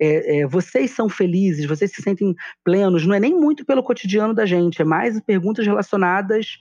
É, 0.00 0.40
é, 0.40 0.46
vocês 0.48 0.90
são 0.90 1.08
felizes, 1.08 1.64
vocês 1.64 1.92
se 1.92 2.02
sentem 2.02 2.34
plenos, 2.64 3.06
não 3.06 3.14
é 3.14 3.20
nem 3.20 3.32
muito 3.32 3.64
pelo 3.64 3.84
cotidiano 3.84 4.34
da 4.34 4.44
gente, 4.44 4.82
é 4.82 4.84
mais 4.84 5.20
perguntas 5.20 5.64
relacionadas 5.64 6.58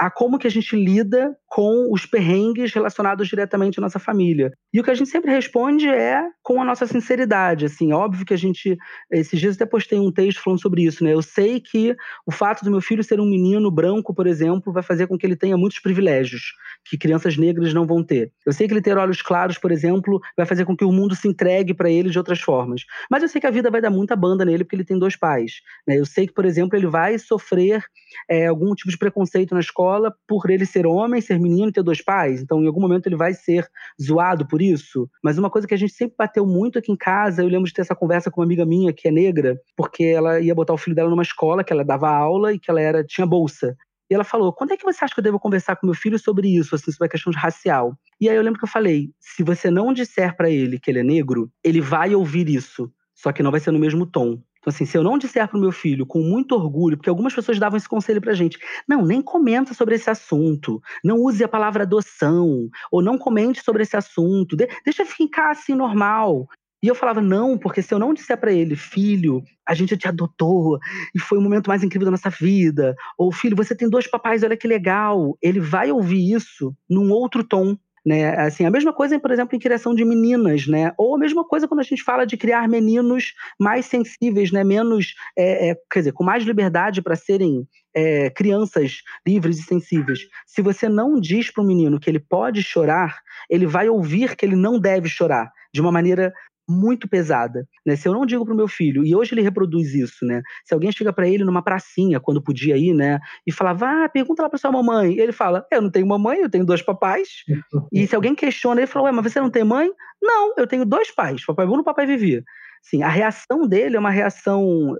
a 0.00 0.10
como 0.10 0.38
que 0.38 0.46
a 0.46 0.50
gente 0.50 0.74
lida 0.74 1.36
com 1.46 1.92
os 1.92 2.06
perrengues 2.06 2.72
relacionados 2.72 3.28
diretamente 3.28 3.78
à 3.78 3.82
nossa 3.82 3.98
família. 3.98 4.50
E 4.72 4.80
o 4.80 4.82
que 4.82 4.90
a 4.90 4.94
gente 4.94 5.10
sempre 5.10 5.30
responde 5.30 5.86
é 5.86 6.22
com 6.42 6.58
a 6.58 6.64
nossa 6.64 6.86
sinceridade, 6.86 7.66
assim, 7.66 7.92
óbvio 7.92 8.24
que 8.24 8.32
a 8.32 8.36
gente, 8.36 8.78
esses 9.12 9.38
dias 9.38 9.56
até 9.56 9.66
postei 9.66 9.98
um 9.98 10.10
texto 10.10 10.42
falando 10.42 10.62
sobre 10.62 10.84
isso, 10.84 11.04
né? 11.04 11.12
Eu 11.12 11.20
sei 11.20 11.60
que 11.60 11.94
o 12.26 12.32
fato 12.32 12.64
do 12.64 12.70
meu 12.70 12.80
filho 12.80 13.04
ser 13.04 13.20
um 13.20 13.28
menino 13.28 13.70
branco, 13.70 14.14
por 14.14 14.26
exemplo, 14.26 14.72
vai 14.72 14.82
fazer 14.82 15.06
com 15.06 15.18
que 15.18 15.26
ele 15.26 15.36
tenha 15.36 15.54
muitos 15.54 15.78
privilégios 15.78 16.54
que 16.88 16.96
crianças 16.96 17.36
negras 17.36 17.74
não 17.74 17.86
vão 17.86 18.02
ter. 18.02 18.32
Eu 18.46 18.54
sei 18.54 18.66
que 18.66 18.72
ele 18.72 18.80
ter 18.80 18.96
olhos 18.96 19.20
claros, 19.20 19.58
por 19.58 19.70
exemplo, 19.70 20.18
vai 20.34 20.46
fazer 20.46 20.64
com 20.64 20.74
que 20.74 20.84
o 20.84 20.90
mundo 20.90 21.14
se 21.14 21.28
entregue 21.28 21.74
para 21.74 21.90
ele 21.90 22.08
de 22.08 22.16
outras 22.16 22.40
formas. 22.40 22.84
Mas 23.10 23.22
eu 23.22 23.28
sei 23.28 23.38
que 23.38 23.46
a 23.46 23.50
vida 23.50 23.70
vai 23.70 23.82
dar 23.82 23.90
muita 23.90 24.16
banda 24.16 24.46
nele 24.46 24.64
porque 24.64 24.76
ele 24.76 24.84
tem 24.84 24.98
dois 24.98 25.14
pais, 25.14 25.60
né? 25.86 25.98
Eu 25.98 26.06
sei 26.06 26.26
que, 26.26 26.32
por 26.32 26.46
exemplo, 26.46 26.78
ele 26.78 26.86
vai 26.86 27.18
sofrer 27.18 27.84
é, 28.30 28.46
algum 28.46 28.74
tipo 28.74 28.90
de 28.90 28.96
preconceito 28.96 29.52
na 29.52 29.60
escola 29.60 29.89
escola 29.90 30.14
por 30.26 30.48
ele 30.50 30.64
ser 30.64 30.86
homem, 30.86 31.20
ser 31.20 31.38
menino 31.38 31.72
ter 31.72 31.82
dois 31.82 32.02
pais. 32.02 32.40
Então, 32.40 32.62
em 32.62 32.66
algum 32.66 32.80
momento, 32.80 33.06
ele 33.06 33.16
vai 33.16 33.34
ser 33.34 33.66
zoado 34.00 34.46
por 34.46 34.62
isso. 34.62 35.08
Mas 35.22 35.38
uma 35.38 35.50
coisa 35.50 35.66
que 35.66 35.74
a 35.74 35.76
gente 35.76 35.92
sempre 35.92 36.14
bateu 36.16 36.46
muito 36.46 36.78
aqui 36.78 36.92
em 36.92 36.96
casa, 36.96 37.42
eu 37.42 37.48
lembro 37.48 37.66
de 37.66 37.72
ter 37.72 37.82
essa 37.82 37.94
conversa 37.94 38.30
com 38.30 38.40
uma 38.40 38.44
amiga 38.44 38.64
minha 38.64 38.92
que 38.92 39.08
é 39.08 39.10
negra, 39.10 39.60
porque 39.76 40.04
ela 40.04 40.40
ia 40.40 40.54
botar 40.54 40.72
o 40.72 40.78
filho 40.78 40.94
dela 40.94 41.10
numa 41.10 41.22
escola 41.22 41.64
que 41.64 41.72
ela 41.72 41.84
dava 41.84 42.08
aula 42.08 42.52
e 42.52 42.58
que 42.58 42.70
ela 42.70 42.80
era 42.80 43.04
tinha 43.04 43.26
bolsa. 43.26 43.76
E 44.08 44.14
ela 44.14 44.24
falou: 44.24 44.52
quando 44.52 44.72
é 44.72 44.76
que 44.76 44.84
você 44.84 45.04
acha 45.04 45.14
que 45.14 45.20
eu 45.20 45.24
devo 45.24 45.40
conversar 45.40 45.76
com 45.76 45.86
meu 45.86 45.94
filho 45.94 46.18
sobre 46.18 46.48
isso, 46.48 46.74
assim, 46.74 46.90
sobre 46.92 47.06
a 47.06 47.10
questão 47.10 47.32
racial? 47.32 47.96
E 48.20 48.28
aí 48.28 48.36
eu 48.36 48.42
lembro 48.42 48.58
que 48.58 48.64
eu 48.64 48.70
falei: 48.70 49.10
se 49.18 49.42
você 49.42 49.70
não 49.70 49.92
disser 49.92 50.36
para 50.36 50.50
ele 50.50 50.78
que 50.78 50.90
ele 50.90 51.00
é 51.00 51.04
negro, 51.04 51.50
ele 51.64 51.80
vai 51.80 52.14
ouvir 52.14 52.48
isso, 52.48 52.92
só 53.14 53.32
que 53.32 53.42
não 53.42 53.50
vai 53.50 53.60
ser 53.60 53.70
no 53.70 53.78
mesmo 53.78 54.06
tom. 54.06 54.40
Então, 54.60 54.70
assim, 54.70 54.84
se 54.84 54.96
eu 54.96 55.02
não 55.02 55.16
disser 55.16 55.48
para 55.48 55.56
o 55.56 55.60
meu 55.60 55.72
filho 55.72 56.04
com 56.04 56.20
muito 56.20 56.54
orgulho, 56.54 56.96
porque 56.96 57.08
algumas 57.08 57.34
pessoas 57.34 57.58
davam 57.58 57.78
esse 57.78 57.88
conselho 57.88 58.20
para 58.20 58.34
gente, 58.34 58.58
não, 58.86 59.04
nem 59.04 59.22
comenta 59.22 59.72
sobre 59.72 59.94
esse 59.94 60.10
assunto, 60.10 60.82
não 61.02 61.16
use 61.16 61.42
a 61.42 61.48
palavra 61.48 61.84
adoção, 61.84 62.68
ou 62.92 63.02
não 63.02 63.16
comente 63.16 63.62
sobre 63.62 63.82
esse 63.82 63.96
assunto, 63.96 64.54
de, 64.56 64.68
deixa 64.84 65.04
ficar 65.06 65.50
assim 65.50 65.74
normal. 65.74 66.46
E 66.82 66.88
eu 66.88 66.94
falava, 66.94 67.20
não, 67.20 67.58
porque 67.58 67.82
se 67.82 67.92
eu 67.92 67.98
não 67.98 68.14
disser 68.14 68.38
para 68.38 68.52
ele, 68.52 68.74
filho, 68.74 69.42
a 69.66 69.74
gente 69.74 69.96
te 69.96 70.08
adotou 70.08 70.78
e 71.14 71.18
foi 71.18 71.36
o 71.38 71.40
momento 71.40 71.68
mais 71.68 71.82
incrível 71.82 72.06
da 72.06 72.10
nossa 72.12 72.30
vida, 72.30 72.94
ou 73.18 73.30
filho, 73.30 73.56
você 73.56 73.74
tem 73.74 73.88
dois 73.88 74.06
papais, 74.06 74.42
olha 74.42 74.56
que 74.56 74.66
legal, 74.66 75.36
ele 75.42 75.60
vai 75.60 75.90
ouvir 75.90 76.32
isso 76.32 76.74
num 76.88 77.10
outro 77.10 77.44
tom. 77.44 77.76
Né? 78.04 78.34
Assim, 78.38 78.64
a 78.64 78.70
mesma 78.70 78.92
coisa, 78.94 79.20
por 79.20 79.30
exemplo, 79.30 79.54
em 79.54 79.58
criação 79.58 79.94
de 79.94 80.04
meninas, 80.04 80.66
né? 80.66 80.92
Ou 80.96 81.14
a 81.14 81.18
mesma 81.18 81.44
coisa 81.46 81.68
quando 81.68 81.80
a 81.80 81.84
gente 81.84 82.02
fala 82.02 82.24
de 82.24 82.36
criar 82.36 82.66
meninos 82.66 83.34
mais 83.58 83.86
sensíveis, 83.86 84.50
né? 84.50 84.64
Menos, 84.64 85.14
é, 85.36 85.70
é, 85.70 85.76
quer 85.92 86.00
dizer, 86.00 86.12
com 86.12 86.24
mais 86.24 86.44
liberdade 86.44 87.02
para 87.02 87.14
serem 87.14 87.66
é, 87.94 88.30
crianças 88.30 89.02
livres 89.26 89.58
e 89.58 89.62
sensíveis. 89.62 90.20
Se 90.46 90.62
você 90.62 90.88
não 90.88 91.20
diz 91.20 91.50
para 91.50 91.62
o 91.62 91.66
menino 91.66 92.00
que 92.00 92.08
ele 92.08 92.20
pode 92.20 92.62
chorar, 92.62 93.20
ele 93.50 93.66
vai 93.66 93.88
ouvir 93.88 94.34
que 94.34 94.46
ele 94.46 94.56
não 94.56 94.78
deve 94.78 95.08
chorar 95.08 95.52
de 95.72 95.80
uma 95.80 95.92
maneira 95.92 96.32
muito 96.70 97.08
pesada. 97.08 97.66
Né? 97.84 97.96
Se 97.96 98.08
eu 98.08 98.12
não 98.12 98.24
digo 98.24 98.44
para 98.44 98.54
o 98.54 98.56
meu 98.56 98.68
filho, 98.68 99.04
e 99.04 99.14
hoje 99.14 99.34
ele 99.34 99.42
reproduz 99.42 99.94
isso, 99.94 100.24
né? 100.24 100.40
Se 100.64 100.72
alguém 100.72 100.92
chega 100.92 101.12
para 101.12 101.28
ele 101.28 101.44
numa 101.44 101.62
pracinha, 101.62 102.20
quando 102.20 102.42
podia 102.42 102.76
ir, 102.76 102.94
né? 102.94 103.18
E 103.46 103.52
falava, 103.52 104.04
ah, 104.04 104.08
pergunta 104.08 104.42
lá 104.42 104.48
para 104.48 104.58
sua 104.58 104.70
mamãe. 104.70 105.18
Ele 105.18 105.32
fala, 105.32 105.66
eu 105.70 105.82
não 105.82 105.90
tenho 105.90 106.06
mamãe, 106.06 106.38
eu 106.38 106.50
tenho 106.50 106.64
dois 106.64 106.82
papais. 106.82 107.28
e 107.92 108.06
se 108.06 108.14
alguém 108.14 108.34
questiona, 108.34 108.80
ele 108.80 108.86
fala, 108.86 109.06
ué, 109.06 109.12
mas 109.12 109.32
você 109.32 109.40
não 109.40 109.50
tem 109.50 109.64
mãe? 109.64 109.90
Não, 110.22 110.54
eu 110.56 110.66
tenho 110.66 110.84
dois 110.84 111.10
pais, 111.10 111.44
papai 111.44 111.66
Bruno 111.66 111.82
e 111.82 111.84
papai 111.84 112.06
Vivi. 112.06 112.42
Sim, 112.82 113.02
a 113.02 113.08
reação 113.08 113.66
dele 113.66 113.96
é 113.96 113.98
uma 113.98 114.10
reação 114.10 114.96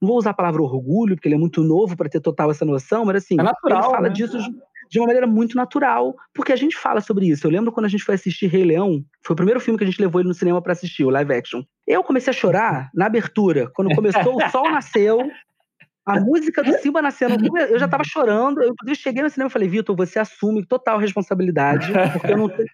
não 0.00 0.08
vou 0.08 0.18
usar 0.18 0.30
a 0.30 0.34
palavra 0.34 0.62
orgulho, 0.62 1.16
porque 1.16 1.26
ele 1.26 1.36
é 1.36 1.38
muito 1.38 1.62
novo 1.62 1.96
para 1.96 2.08
ter 2.08 2.20
total 2.20 2.50
essa 2.50 2.66
noção, 2.66 3.06
mas 3.06 3.16
assim, 3.16 3.36
é 3.38 3.42
natural, 3.42 3.82
ele 3.82 3.90
fala 3.90 4.08
né? 4.08 4.14
disso 4.14 4.36
de 4.88 4.98
uma 4.98 5.06
maneira 5.06 5.26
muito 5.26 5.56
natural, 5.56 6.14
porque 6.34 6.52
a 6.52 6.56
gente 6.56 6.76
fala 6.76 7.00
sobre 7.00 7.26
isso. 7.26 7.46
Eu 7.46 7.50
lembro 7.50 7.72
quando 7.72 7.86
a 7.86 7.88
gente 7.88 8.04
foi 8.04 8.14
assistir 8.14 8.46
Rei 8.46 8.64
Leão, 8.64 9.04
foi 9.24 9.34
o 9.34 9.36
primeiro 9.36 9.60
filme 9.60 9.78
que 9.78 9.84
a 9.84 9.86
gente 9.86 10.00
levou 10.00 10.20
ele 10.20 10.28
no 10.28 10.34
cinema 10.34 10.60
para 10.62 10.72
assistir, 10.72 11.04
o 11.04 11.10
live 11.10 11.32
action. 11.32 11.62
Eu 11.86 12.02
comecei 12.02 12.30
a 12.30 12.34
chorar 12.34 12.90
na 12.94 13.06
abertura, 13.06 13.70
quando 13.74 13.94
começou 13.94 14.36
O 14.36 14.50
Sol 14.50 14.70
Nasceu, 14.70 15.18
a 16.06 16.20
música 16.20 16.62
do 16.62 16.72
Simba 16.78 17.02
nascendo, 17.02 17.34
eu 17.58 17.78
já 17.80 17.88
tava 17.88 18.04
chorando. 18.04 18.62
Eu, 18.62 18.72
cheguei 18.94 19.24
no 19.24 19.28
cinema 19.28 19.48
e 19.48 19.52
falei, 19.52 19.68
Vitor, 19.68 19.96
você 19.96 20.20
assume 20.20 20.64
total 20.64 20.98
responsabilidade, 20.98 21.92
porque 22.12 22.32
eu 22.32 22.38
não 22.38 22.48
tenho. 22.48 22.68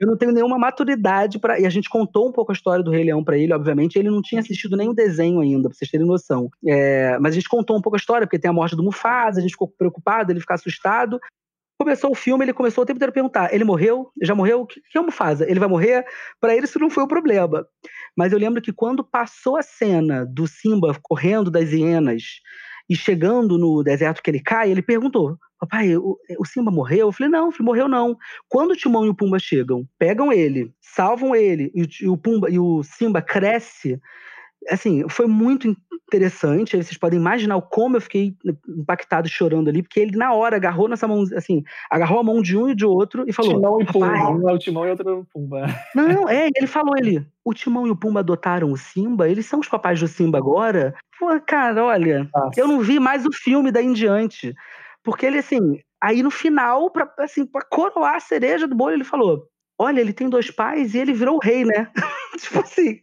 Eu 0.00 0.06
não 0.06 0.16
tenho 0.16 0.30
nenhuma 0.30 0.56
maturidade 0.56 1.40
para. 1.40 1.58
E 1.58 1.66
a 1.66 1.70
gente 1.70 1.88
contou 1.88 2.28
um 2.28 2.32
pouco 2.32 2.52
a 2.52 2.54
história 2.54 2.84
do 2.84 2.90
Rei 2.92 3.02
Leão 3.02 3.24
para 3.24 3.36
ele, 3.36 3.52
obviamente. 3.52 3.98
Ele 3.98 4.08
não 4.08 4.22
tinha 4.22 4.40
assistido 4.40 4.74
o 4.74 4.94
desenho 4.94 5.40
ainda, 5.40 5.68
pra 5.68 5.76
vocês 5.76 5.90
terem 5.90 6.06
noção. 6.06 6.48
É... 6.64 7.18
Mas 7.18 7.32
a 7.32 7.34
gente 7.34 7.48
contou 7.48 7.76
um 7.76 7.82
pouco 7.82 7.96
a 7.96 7.98
história, 7.98 8.24
porque 8.24 8.38
tem 8.38 8.48
a 8.48 8.54
morte 8.54 8.76
do 8.76 8.82
Mufasa, 8.84 9.40
a 9.40 9.42
gente 9.42 9.52
ficou 9.52 9.66
preocupado, 9.66 10.30
ele 10.30 10.38
ficar 10.38 10.54
assustado. 10.54 11.18
Começou 11.78 12.10
o 12.10 12.14
filme, 12.14 12.44
ele 12.44 12.52
começou 12.52 12.82
o 12.82 12.86
tempo 12.86 12.96
inteiro 12.96 13.10
a 13.10 13.14
perguntar: 13.14 13.54
ele 13.54 13.62
morreu? 13.62 14.10
Já 14.20 14.34
morreu? 14.34 14.62
O 14.62 14.66
que, 14.66 14.80
que 14.80 14.98
é 14.98 15.00
o 15.00 15.04
Mufasa? 15.04 15.48
Ele 15.48 15.60
vai 15.60 15.68
morrer? 15.68 16.04
Para 16.40 16.54
ele, 16.54 16.64
isso 16.64 16.78
não 16.78 16.90
foi 16.90 17.04
o 17.04 17.08
problema. 17.08 17.64
Mas 18.16 18.32
eu 18.32 18.38
lembro 18.38 18.60
que 18.60 18.72
quando 18.72 19.04
passou 19.04 19.56
a 19.56 19.62
cena 19.62 20.26
do 20.26 20.46
Simba 20.48 20.98
correndo 21.00 21.52
das 21.52 21.70
hienas 21.70 22.40
e 22.90 22.96
chegando 22.96 23.56
no 23.56 23.84
deserto 23.84 24.22
que 24.22 24.30
ele 24.30 24.40
cai, 24.40 24.72
ele 24.72 24.82
perguntou: 24.82 25.38
Papai, 25.60 25.96
o, 25.96 26.18
o 26.38 26.44
Simba 26.44 26.72
morreu? 26.72 27.06
Eu 27.06 27.12
falei: 27.12 27.30
Não, 27.30 27.52
filho, 27.52 27.64
morreu 27.64 27.86
não. 27.86 28.16
Quando 28.48 28.72
o 28.72 28.76
Timão 28.76 29.06
e 29.06 29.08
o 29.08 29.14
Pumba 29.14 29.38
chegam, 29.38 29.86
pegam 29.96 30.32
ele, 30.32 30.72
salvam 30.80 31.32
ele, 31.32 31.70
e 31.76 31.86
e 32.02 32.08
o 32.08 32.16
Pumba 32.16 32.50
e 32.50 32.58
o 32.58 32.82
Simba 32.82 33.22
cresce 33.22 34.00
assim, 34.68 35.08
foi 35.08 35.26
muito 35.26 35.74
interessante. 36.08 36.76
Vocês 36.76 36.96
podem 36.96 37.18
imaginar 37.18 37.60
como 37.62 37.96
eu 37.96 38.00
fiquei 38.00 38.34
impactado 38.68 39.28
chorando 39.28 39.68
ali, 39.68 39.82
porque 39.82 40.00
ele 40.00 40.16
na 40.16 40.32
hora 40.32 40.56
agarrou 40.56 40.88
nessa 40.88 41.06
mão, 41.06 41.24
assim, 41.36 41.62
agarrou 41.90 42.20
a 42.20 42.24
mão 42.24 42.42
de 42.42 42.56
um 42.56 42.68
e 42.68 42.74
de 42.74 42.86
outro 42.86 43.24
e 43.26 43.32
falou: 43.32 43.54
Timão 43.54 43.80
e 43.80 43.86
Pumba, 43.86 44.30
um 44.30 44.48
é 44.48 44.52
o 44.52 44.58
Timão 44.58 44.86
e 44.86 44.90
outro 44.90 45.08
é 45.08 45.12
o 45.12 45.24
Pumba. 45.24 45.66
Não, 45.94 46.28
é, 46.28 46.48
ele 46.56 46.66
falou 46.66 46.96
ele: 46.96 47.26
o 47.44 47.52
Timão 47.52 47.86
e 47.86 47.90
o 47.90 47.96
Pumba 47.96 48.20
adotaram 48.20 48.72
o 48.72 48.76
Simba, 48.76 49.28
eles 49.28 49.46
são 49.46 49.60
os 49.60 49.68
papais 49.68 50.00
do 50.00 50.08
Simba 50.08 50.38
agora? 50.38 50.94
Pô, 51.18 51.28
cara, 51.46 51.84
olha, 51.84 52.28
Nossa. 52.34 52.60
eu 52.60 52.66
não 52.66 52.80
vi 52.80 52.98
mais 52.98 53.26
o 53.26 53.32
filme 53.32 53.70
daí 53.70 53.86
em 53.86 53.92
diante. 53.92 54.54
Porque 55.02 55.26
ele, 55.26 55.38
assim, 55.38 55.80
aí 56.00 56.22
no 56.22 56.30
final, 56.30 56.90
pra, 56.90 57.12
assim, 57.18 57.46
pra 57.46 57.62
coroar 57.62 58.16
a 58.16 58.20
cereja 58.20 58.66
do 58.66 58.76
bolo, 58.76 58.92
ele 58.92 59.04
falou: 59.04 59.48
Olha, 59.78 60.00
ele 60.00 60.12
tem 60.12 60.28
dois 60.28 60.50
pais 60.50 60.94
e 60.94 60.98
ele 60.98 61.12
virou 61.12 61.36
o 61.36 61.40
rei, 61.40 61.64
né? 61.64 61.88
tipo 62.38 62.60
assim, 62.60 63.00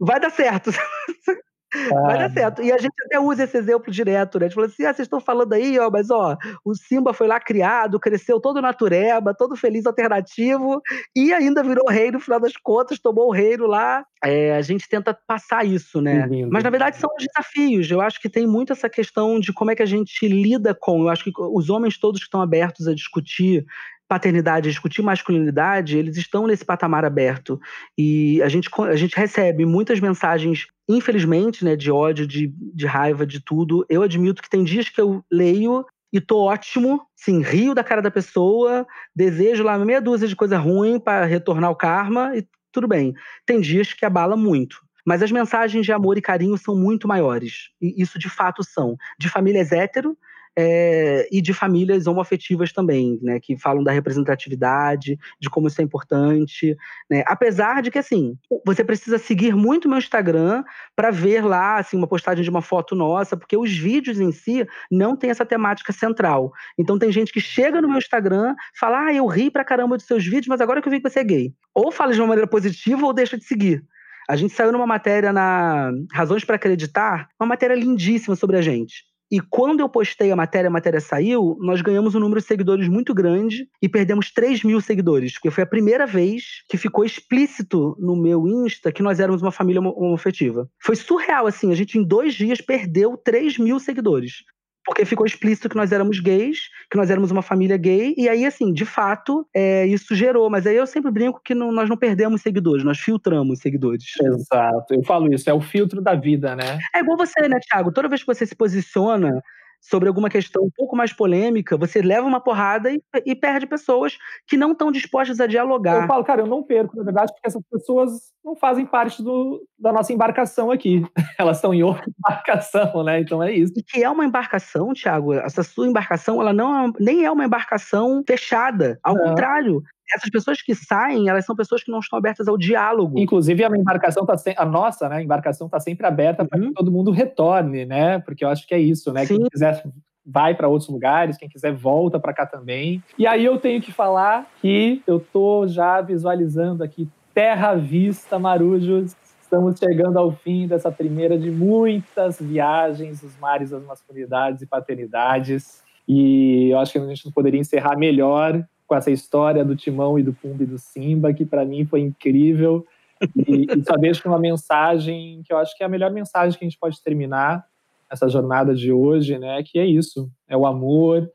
vai 0.00 0.18
dar 0.18 0.30
certo. 0.30 0.70
Vai 1.90 2.18
dar 2.18 2.30
certo. 2.30 2.62
E 2.62 2.72
a 2.72 2.78
gente 2.78 2.94
até 3.04 3.18
usa 3.18 3.44
esse 3.44 3.56
exemplo 3.56 3.92
direto, 3.92 4.38
né? 4.38 4.46
A 4.46 4.48
gente 4.48 4.54
fala 4.54 4.66
assim: 4.66 4.84
ah, 4.84 4.94
vocês 4.94 5.06
estão 5.06 5.20
falando 5.20 5.52
aí, 5.52 5.78
ó, 5.78 5.90
mas 5.90 6.10
ó, 6.10 6.36
o 6.64 6.74
Simba 6.74 7.12
foi 7.12 7.26
lá 7.26 7.40
criado, 7.40 8.00
cresceu 8.00 8.40
todo 8.40 8.62
natureba, 8.62 9.34
todo 9.34 9.56
feliz, 9.56 9.84
alternativo, 9.84 10.80
e 11.14 11.32
ainda 11.34 11.62
virou 11.62 11.88
rei 11.88 12.10
no 12.10 12.20
final 12.20 12.40
das 12.40 12.56
contas, 12.56 12.98
tomou 12.98 13.28
o 13.28 13.32
reino 13.32 13.66
lá. 13.66 14.04
É, 14.24 14.56
a 14.56 14.62
gente 14.62 14.88
tenta 14.88 15.16
passar 15.26 15.66
isso, 15.66 16.00
né? 16.00 16.26
Mas 16.50 16.64
na 16.64 16.70
verdade 16.70 16.96
são 16.96 17.10
os 17.16 17.24
desafios. 17.24 17.90
Eu 17.90 18.00
acho 18.00 18.20
que 18.20 18.28
tem 18.28 18.46
muito 18.46 18.72
essa 18.72 18.88
questão 18.88 19.38
de 19.38 19.52
como 19.52 19.70
é 19.70 19.76
que 19.76 19.82
a 19.82 19.86
gente 19.86 20.26
lida 20.26 20.74
com. 20.74 21.02
Eu 21.02 21.08
acho 21.08 21.24
que 21.24 21.32
os 21.36 21.68
homens 21.68 21.98
todos 21.98 22.20
que 22.20 22.26
estão 22.26 22.40
abertos 22.40 22.88
a 22.88 22.94
discutir 22.94 23.66
paternidade, 24.08 24.70
discutir 24.70 25.02
masculinidade, 25.02 25.98
eles 25.98 26.16
estão 26.16 26.46
nesse 26.46 26.64
patamar 26.64 27.04
aberto. 27.04 27.60
E 27.96 28.40
a 28.42 28.48
gente, 28.48 28.68
a 28.80 28.96
gente 28.96 29.16
recebe 29.16 29.64
muitas 29.64 30.00
mensagens, 30.00 30.66
infelizmente, 30.88 31.64
né, 31.64 31.76
de 31.76 31.90
ódio, 31.90 32.26
de, 32.26 32.52
de 32.74 32.86
raiva, 32.86 33.26
de 33.26 33.40
tudo. 33.40 33.84
Eu 33.88 34.02
admito 34.02 34.42
que 34.42 34.50
tem 34.50 34.64
dias 34.64 34.88
que 34.88 35.00
eu 35.00 35.24
leio 35.30 35.84
e 36.12 36.20
tô 36.20 36.38
ótimo, 36.38 37.02
sim, 37.16 37.42
rio 37.42 37.74
da 37.74 37.84
cara 37.84 38.00
da 38.00 38.10
pessoa, 38.10 38.86
desejo 39.14 39.64
lá 39.64 39.76
meia 39.78 40.00
dúzia 40.00 40.28
de 40.28 40.36
coisa 40.36 40.56
ruim 40.56 40.98
para 40.98 41.24
retornar 41.24 41.70
o 41.70 41.76
karma 41.76 42.36
e 42.36 42.46
tudo 42.72 42.86
bem. 42.86 43.14
Tem 43.44 43.60
dias 43.60 43.92
que 43.92 44.04
abala 44.04 44.36
muito. 44.36 44.86
Mas 45.04 45.22
as 45.22 45.30
mensagens 45.30 45.84
de 45.86 45.92
amor 45.92 46.18
e 46.18 46.22
carinho 46.22 46.58
são 46.58 46.76
muito 46.76 47.06
maiores. 47.06 47.70
E 47.80 48.02
isso 48.02 48.18
de 48.18 48.28
fato 48.28 48.64
são. 48.64 48.96
De 49.18 49.28
famílias 49.28 49.70
hétero, 49.70 50.16
é, 50.56 51.28
e 51.30 51.42
de 51.42 51.52
famílias 51.52 52.06
homoafetivas 52.06 52.72
também, 52.72 53.18
né, 53.22 53.38
que 53.38 53.58
falam 53.58 53.84
da 53.84 53.92
representatividade, 53.92 55.18
de 55.38 55.50
como 55.50 55.68
isso 55.68 55.80
é 55.80 55.84
importante, 55.84 56.76
né, 57.10 57.22
apesar 57.26 57.82
de 57.82 57.90
que, 57.90 57.98
assim, 57.98 58.36
você 58.64 58.82
precisa 58.82 59.18
seguir 59.18 59.54
muito 59.54 59.88
meu 59.88 59.98
Instagram 59.98 60.64
para 60.94 61.10
ver 61.10 61.44
lá, 61.44 61.78
assim, 61.78 61.96
uma 61.96 62.06
postagem 62.06 62.42
de 62.42 62.50
uma 62.50 62.62
foto 62.62 62.94
nossa, 62.94 63.36
porque 63.36 63.56
os 63.56 63.76
vídeos 63.76 64.18
em 64.18 64.32
si 64.32 64.66
não 64.90 65.14
tem 65.14 65.30
essa 65.30 65.44
temática 65.44 65.92
central. 65.92 66.52
Então 66.78 66.98
tem 66.98 67.12
gente 67.12 67.32
que 67.32 67.40
chega 67.40 67.82
no 67.82 67.88
meu 67.88 67.98
Instagram, 67.98 68.54
fala, 68.78 69.06
ah, 69.06 69.14
eu 69.14 69.26
ri 69.26 69.50
pra 69.50 69.64
caramba 69.64 69.96
dos 69.96 70.06
seus 70.06 70.24
vídeos, 70.24 70.46
mas 70.46 70.60
agora 70.60 70.80
que 70.80 70.88
eu 70.88 70.92
vi 70.92 71.00
que 71.00 71.08
você 71.08 71.20
é 71.20 71.24
gay. 71.24 71.54
Ou 71.74 71.92
fala 71.92 72.12
de 72.12 72.20
uma 72.20 72.28
maneira 72.28 72.48
positiva 72.48 73.04
ou 73.04 73.12
deixa 73.12 73.36
de 73.36 73.44
seguir. 73.44 73.84
A 74.28 74.34
gente 74.34 74.54
saiu 74.54 74.72
numa 74.72 74.86
matéria 74.86 75.32
na 75.32 75.92
Razões 76.12 76.44
para 76.44 76.56
Acreditar, 76.56 77.28
uma 77.38 77.46
matéria 77.46 77.74
lindíssima 77.74 78.34
sobre 78.34 78.56
a 78.56 78.62
gente. 78.62 79.04
E 79.30 79.40
quando 79.40 79.80
eu 79.80 79.88
postei 79.88 80.30
a 80.30 80.36
matéria, 80.36 80.68
a 80.68 80.72
matéria 80.72 81.00
saiu, 81.00 81.56
nós 81.60 81.82
ganhamos 81.82 82.14
um 82.14 82.20
número 82.20 82.40
de 82.40 82.46
seguidores 82.46 82.88
muito 82.88 83.12
grande 83.12 83.68
e 83.82 83.88
perdemos 83.88 84.30
3 84.30 84.62
mil 84.62 84.80
seguidores, 84.80 85.32
porque 85.34 85.50
foi 85.50 85.64
a 85.64 85.66
primeira 85.66 86.06
vez 86.06 86.62
que 86.68 86.76
ficou 86.76 87.04
explícito 87.04 87.96
no 87.98 88.14
meu 88.14 88.46
Insta 88.46 88.92
que 88.92 89.02
nós 89.02 89.18
éramos 89.18 89.42
uma 89.42 89.50
família 89.50 89.80
homoafetiva. 89.80 90.68
Foi 90.80 90.94
surreal, 90.94 91.46
assim, 91.46 91.72
a 91.72 91.74
gente 91.74 91.98
em 91.98 92.04
dois 92.04 92.34
dias 92.34 92.60
perdeu 92.60 93.16
3 93.16 93.58
mil 93.58 93.80
seguidores 93.80 94.44
porque 94.86 95.04
ficou 95.04 95.26
explícito 95.26 95.68
que 95.68 95.76
nós 95.76 95.90
éramos 95.90 96.20
gays, 96.20 96.70
que 96.88 96.96
nós 96.96 97.10
éramos 97.10 97.32
uma 97.32 97.42
família 97.42 97.76
gay, 97.76 98.14
e 98.16 98.28
aí, 98.28 98.46
assim, 98.46 98.72
de 98.72 98.84
fato, 98.84 99.46
é, 99.52 99.84
isso 99.86 100.14
gerou. 100.14 100.48
Mas 100.48 100.64
aí 100.66 100.76
eu 100.76 100.86
sempre 100.86 101.10
brinco 101.10 101.40
que 101.44 101.54
não, 101.54 101.72
nós 101.72 101.88
não 101.88 101.96
perdemos 101.96 102.40
seguidores, 102.40 102.84
nós 102.84 102.98
filtramos 102.98 103.58
seguidores. 103.58 104.04
Exato, 104.22 104.94
eu 104.94 105.02
falo 105.02 105.32
isso, 105.34 105.50
é 105.50 105.52
o 105.52 105.60
filtro 105.60 106.00
da 106.00 106.14
vida, 106.14 106.54
né? 106.54 106.78
É 106.94 107.00
igual 107.00 107.16
você, 107.18 107.48
né, 107.48 107.58
Thiago? 107.68 107.90
Toda 107.90 108.08
vez 108.08 108.22
que 108.22 108.26
você 108.26 108.46
se 108.46 108.54
posiciona 108.54 109.42
sobre 109.80 110.08
alguma 110.08 110.28
questão 110.28 110.64
um 110.64 110.70
pouco 110.74 110.96
mais 110.96 111.12
polêmica, 111.12 111.76
você 111.76 112.02
leva 112.02 112.26
uma 112.26 112.40
porrada 112.40 112.90
e, 112.90 113.00
e 113.24 113.34
perde 113.34 113.66
pessoas 113.66 114.18
que 114.46 114.56
não 114.56 114.72
estão 114.72 114.90
dispostas 114.90 115.40
a 115.40 115.46
dialogar. 115.46 116.02
Eu 116.02 116.06
falo, 116.06 116.24
cara, 116.24 116.42
eu 116.42 116.46
não 116.46 116.62
perco, 116.62 116.96
na 116.96 117.04
verdade, 117.04 117.32
porque 117.32 117.46
essas 117.46 117.62
pessoas 117.70 118.10
não 118.44 118.56
fazem 118.56 118.86
parte 118.86 119.22
do, 119.22 119.62
da 119.78 119.92
nossa 119.92 120.12
embarcação 120.12 120.70
aqui. 120.70 121.04
Elas 121.38 121.58
estão 121.58 121.74
em 121.74 121.82
outra 121.82 122.04
embarcação, 122.18 123.02
né? 123.02 123.20
Então 123.20 123.42
é 123.42 123.52
isso. 123.52 123.72
E 123.76 123.82
que 123.82 124.02
é 124.02 124.10
uma 124.10 124.24
embarcação, 124.24 124.92
Thiago, 124.92 125.34
essa 125.34 125.62
sua 125.62 125.86
embarcação, 125.86 126.40
ela 126.40 126.52
não 126.52 126.86
é, 126.86 126.92
nem 127.00 127.24
é 127.24 127.30
uma 127.30 127.44
embarcação 127.44 128.22
fechada. 128.26 128.98
Ao 129.02 129.14
não. 129.14 129.24
contrário, 129.24 129.82
essas 130.14 130.30
pessoas 130.30 130.62
que 130.62 130.74
saem, 130.74 131.28
elas 131.28 131.44
são 131.44 131.56
pessoas 131.56 131.82
que 131.82 131.90
não 131.90 131.98
estão 131.98 132.18
abertas 132.18 132.48
ao 132.48 132.56
diálogo. 132.56 133.18
Inclusive, 133.18 133.64
a 133.64 133.68
embarcação 133.68 134.24
tá 134.24 134.34
a 134.56 134.64
nossa, 134.64 135.08
né, 135.08 135.16
a 135.16 135.22
embarcação 135.22 135.66
está 135.66 135.80
sempre 135.80 136.06
aberta 136.06 136.42
uhum. 136.42 136.48
para 136.48 136.60
que 136.60 136.72
todo 136.72 136.92
mundo 136.92 137.10
retorne, 137.10 137.84
né? 137.84 138.18
Porque 138.20 138.44
eu 138.44 138.48
acho 138.48 138.66
que 138.66 138.74
é 138.74 138.78
isso, 138.78 139.12
né? 139.12 139.24
Sim. 139.24 139.38
Quem 139.38 139.48
quiser 139.48 139.82
vai 140.24 140.54
para 140.54 140.66
outros 140.68 140.90
lugares, 140.90 141.36
quem 141.36 141.48
quiser 141.48 141.72
volta 141.72 142.18
para 142.18 142.34
cá 142.34 142.44
também. 142.44 143.02
E 143.16 143.26
aí 143.26 143.44
eu 143.44 143.58
tenho 143.58 143.80
que 143.80 143.92
falar 143.92 144.50
que 144.60 145.00
eu 145.06 145.20
tô 145.20 145.68
já 145.68 146.00
visualizando 146.00 146.82
aqui 146.82 147.08
Terra 147.32 147.74
Vista 147.74 148.38
Marujos. 148.38 149.14
Estamos 149.40 149.78
chegando 149.78 150.18
ao 150.18 150.32
fim 150.32 150.66
dessa 150.66 150.90
primeira 150.90 151.38
de 151.38 151.50
muitas 151.50 152.40
viagens 152.40 153.22
nos 153.22 153.38
mares 153.38 153.70
das 153.70 153.84
masculinidades 153.84 154.62
e 154.62 154.66
paternidades. 154.66 155.84
E 156.08 156.70
eu 156.70 156.78
acho 156.80 156.92
que 156.92 156.98
a 156.98 157.06
gente 157.06 157.24
não 157.24 157.32
poderia 157.32 157.60
encerrar 157.60 157.96
melhor 157.96 158.66
com 158.86 158.94
essa 158.94 159.10
história 159.10 159.64
do 159.64 159.76
Timão 159.76 160.18
e 160.18 160.22
do 160.22 160.32
Pumba 160.32 160.62
e 160.62 160.66
do 160.66 160.78
Simba, 160.78 161.32
que 161.32 161.44
para 161.44 161.64
mim 161.64 161.84
foi 161.84 162.00
incrível. 162.00 162.86
E, 163.34 163.66
e 163.76 163.84
só 163.84 163.96
deixo 163.96 164.28
uma 164.28 164.38
mensagem 164.38 165.42
que 165.44 165.52
eu 165.52 165.58
acho 165.58 165.76
que 165.76 165.82
é 165.82 165.86
a 165.86 165.88
melhor 165.88 166.10
mensagem 166.10 166.58
que 166.58 166.64
a 166.64 166.68
gente 166.68 166.78
pode 166.78 167.02
terminar 167.02 167.64
essa 168.10 168.28
jornada 168.28 168.74
de 168.74 168.92
hoje, 168.92 169.38
né? 169.38 169.62
Que 169.62 169.78
é 169.78 169.86
isso, 169.86 170.30
é 170.48 170.56
o 170.56 170.66
amor, 170.66 171.28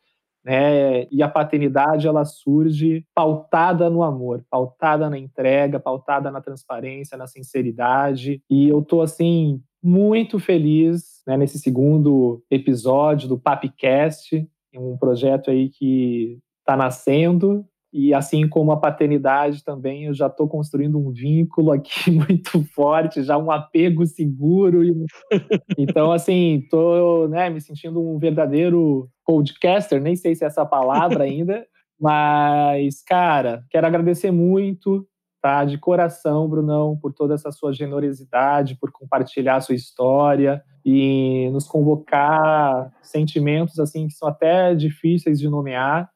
né? 0.44 1.06
E 1.11 1.22
a 1.22 1.28
paternidade 1.28 2.07
ela 2.07 2.26
surge 2.26 3.06
pautada 3.14 3.90
no 3.90 4.03
amor, 4.03 4.44
pautada 4.49 5.10
na 5.10 5.18
entrega, 5.18 5.80
pautada 5.80 6.32
na 6.32 6.41
transparência, 6.41 7.18
na 7.18 7.28
sinceridade. 7.28 8.41
E 8.49 8.69
eu 8.69 8.82
tô 8.82 9.02
assim 9.02 9.61
muito 9.84 10.40
feliz 10.40 11.22
né, 11.26 11.38
nesse 11.38 11.57
segundo 11.60 12.44
episódio 12.49 13.28
do 13.28 13.40
Papcast, 13.40 14.48
um 14.76 14.95
projeto 14.98 15.49
aí 15.49 15.69
que 15.69 16.40
está 16.72 16.77
nascendo 16.77 17.65
e 17.93 18.14
assim 18.14 18.48
como 18.48 18.72
a 18.72 18.80
paternidade 18.80 19.65
também, 19.65 20.06
eu 20.06 20.14
já 20.14 20.27
estou 20.27 20.48
construindo 20.48 20.98
um 20.98 21.11
vínculo 21.11 21.73
aqui 21.73 22.10
muito 22.10 22.64
forte, 22.73 23.22
já 23.22 23.38
um 23.38 23.52
apego 23.52 24.06
seguro. 24.06 24.81
então, 25.77 26.11
assim, 26.11 26.60
estou 26.64 27.27
né, 27.27 27.49
me 27.49 27.60
sentindo 27.60 28.02
um 28.02 28.18
verdadeiro 28.18 29.10
podcaster, 29.26 30.02
nem 30.02 30.15
sei 30.15 30.34
se 30.35 30.45
é 30.45 30.48
essa 30.48 30.65
palavra 30.65 31.26
ainda, 31.26 31.65
mas, 31.99 33.03
cara, 33.03 33.64
quero 33.69 33.85
agradecer 33.85 34.31
muito, 34.31 35.06
tá? 35.41 35.65
De 35.65 35.77
coração, 35.77 36.48
Brunão, 36.48 36.98
por 36.98 37.11
toda 37.11 37.34
essa 37.34 37.52
sua 37.52 37.73
generosidade, 37.73 38.77
por 38.80 38.89
compartilhar 38.89 39.57
a 39.57 39.61
sua 39.61 39.76
história 39.76 40.64
e 40.85 41.49
nos 41.52 41.68
convocar 41.68 42.89
sentimentos, 43.02 43.80
assim, 43.80 44.07
que 44.07 44.14
são 44.14 44.30
até 44.30 44.73
difíceis 44.73 45.39
de 45.39 45.49
nomear, 45.49 46.10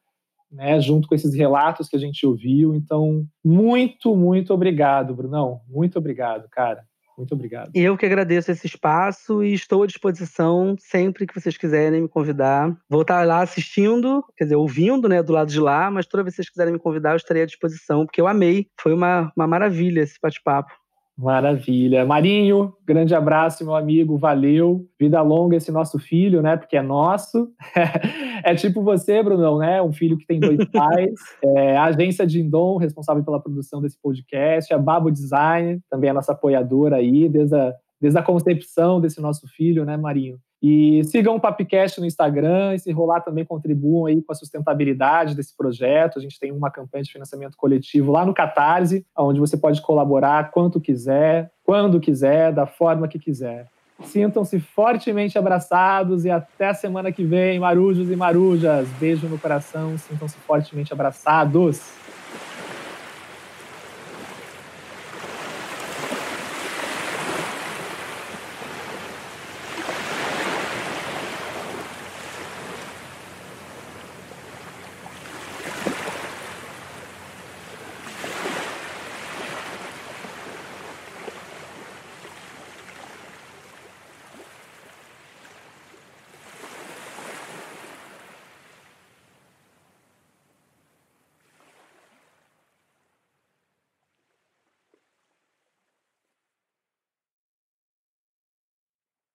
né, 0.50 0.80
junto 0.80 1.08
com 1.08 1.14
esses 1.14 1.34
relatos 1.34 1.88
que 1.88 1.96
a 1.96 1.98
gente 1.98 2.26
ouviu. 2.26 2.74
Então, 2.74 3.24
muito, 3.44 4.14
muito 4.16 4.52
obrigado, 4.52 5.14
Brunão. 5.14 5.60
Muito 5.68 5.98
obrigado, 5.98 6.48
cara. 6.50 6.84
Muito 7.16 7.34
obrigado. 7.34 7.70
Eu 7.74 7.96
que 7.96 8.04
agradeço 8.04 8.50
esse 8.50 8.66
espaço 8.66 9.42
e 9.42 9.54
estou 9.54 9.82
à 9.82 9.86
disposição 9.86 10.76
sempre 10.78 11.26
que 11.26 11.34
vocês 11.34 11.56
quiserem 11.56 12.02
me 12.02 12.08
convidar. 12.08 12.76
Vou 12.90 13.02
estar 13.02 13.26
lá 13.26 13.40
assistindo, 13.40 14.22
quer 14.36 14.44
dizer, 14.44 14.56
ouvindo, 14.56 15.08
né, 15.08 15.22
do 15.22 15.32
lado 15.32 15.50
de 15.50 15.58
lá, 15.58 15.90
mas 15.90 16.06
toda 16.06 16.22
vez 16.22 16.34
que 16.34 16.42
vocês 16.42 16.50
quiserem 16.50 16.74
me 16.74 16.78
convidar, 16.78 17.12
eu 17.12 17.16
estarei 17.16 17.42
à 17.42 17.46
disposição, 17.46 18.04
porque 18.04 18.20
eu 18.20 18.28
amei. 18.28 18.66
Foi 18.78 18.92
uma, 18.92 19.32
uma 19.34 19.46
maravilha 19.46 20.02
esse 20.02 20.18
bate-papo. 20.22 20.72
Maravilha. 21.18 22.04
Marinho, 22.04 22.74
grande 22.84 23.14
abraço, 23.14 23.64
meu 23.64 23.74
amigo, 23.74 24.18
valeu. 24.18 24.86
Vida 25.00 25.22
longa 25.22 25.56
esse 25.56 25.72
nosso 25.72 25.98
filho, 25.98 26.42
né? 26.42 26.58
Porque 26.58 26.76
é 26.76 26.82
nosso. 26.82 27.50
é 28.44 28.54
tipo 28.54 28.82
você, 28.82 29.22
Brunão, 29.22 29.58
né? 29.58 29.80
Um 29.80 29.94
filho 29.94 30.18
que 30.18 30.26
tem 30.26 30.38
dois 30.38 30.62
pais. 30.70 31.14
É, 31.42 31.74
a 31.74 31.84
agência 31.84 32.26
Dindom, 32.26 32.76
responsável 32.76 33.24
pela 33.24 33.40
produção 33.40 33.80
desse 33.80 33.98
podcast. 33.98 34.74
A 34.74 34.78
Babo 34.78 35.10
Design, 35.10 35.80
também 35.90 36.10
a 36.10 36.14
nossa 36.14 36.32
apoiadora 36.32 36.96
aí, 36.96 37.30
desde 37.30 37.56
a, 37.56 37.72
desde 37.98 38.18
a 38.18 38.22
concepção 38.22 39.00
desse 39.00 39.18
nosso 39.18 39.48
filho, 39.48 39.86
né, 39.86 39.96
Marinho? 39.96 40.38
E 40.62 41.04
sigam 41.04 41.36
o 41.36 41.40
Papcast 41.40 42.00
no 42.00 42.06
Instagram 42.06 42.74
e 42.74 42.78
se 42.78 42.90
rolar 42.90 43.20
também 43.20 43.44
contribuam 43.44 44.06
aí 44.06 44.22
com 44.22 44.32
a 44.32 44.34
sustentabilidade 44.34 45.34
desse 45.34 45.54
projeto. 45.56 46.18
A 46.18 46.22
gente 46.22 46.40
tem 46.40 46.50
uma 46.50 46.70
campanha 46.70 47.04
de 47.04 47.12
financiamento 47.12 47.56
coletivo 47.56 48.10
lá 48.10 48.24
no 48.24 48.34
Catarse, 48.34 49.06
onde 49.16 49.38
você 49.38 49.56
pode 49.56 49.80
colaborar 49.82 50.50
quanto 50.50 50.80
quiser. 50.80 51.50
quando 51.62 52.00
quiser, 52.00 52.52
da 52.52 52.64
forma 52.64 53.08
que 53.08 53.18
quiser. 53.18 53.66
Sintam-se 54.04 54.60
fortemente 54.60 55.38
abraçados 55.38 56.24
e 56.24 56.30
até 56.30 56.72
semana 56.72 57.10
que 57.10 57.24
vem, 57.24 57.58
marujos 57.58 58.10
e 58.10 58.14
marujas. 58.14 58.88
Beijo 59.00 59.26
no 59.26 59.38
coração, 59.38 59.96
sintam-se 59.98 60.36
fortemente 60.38 60.92
abraçados. 60.92 62.05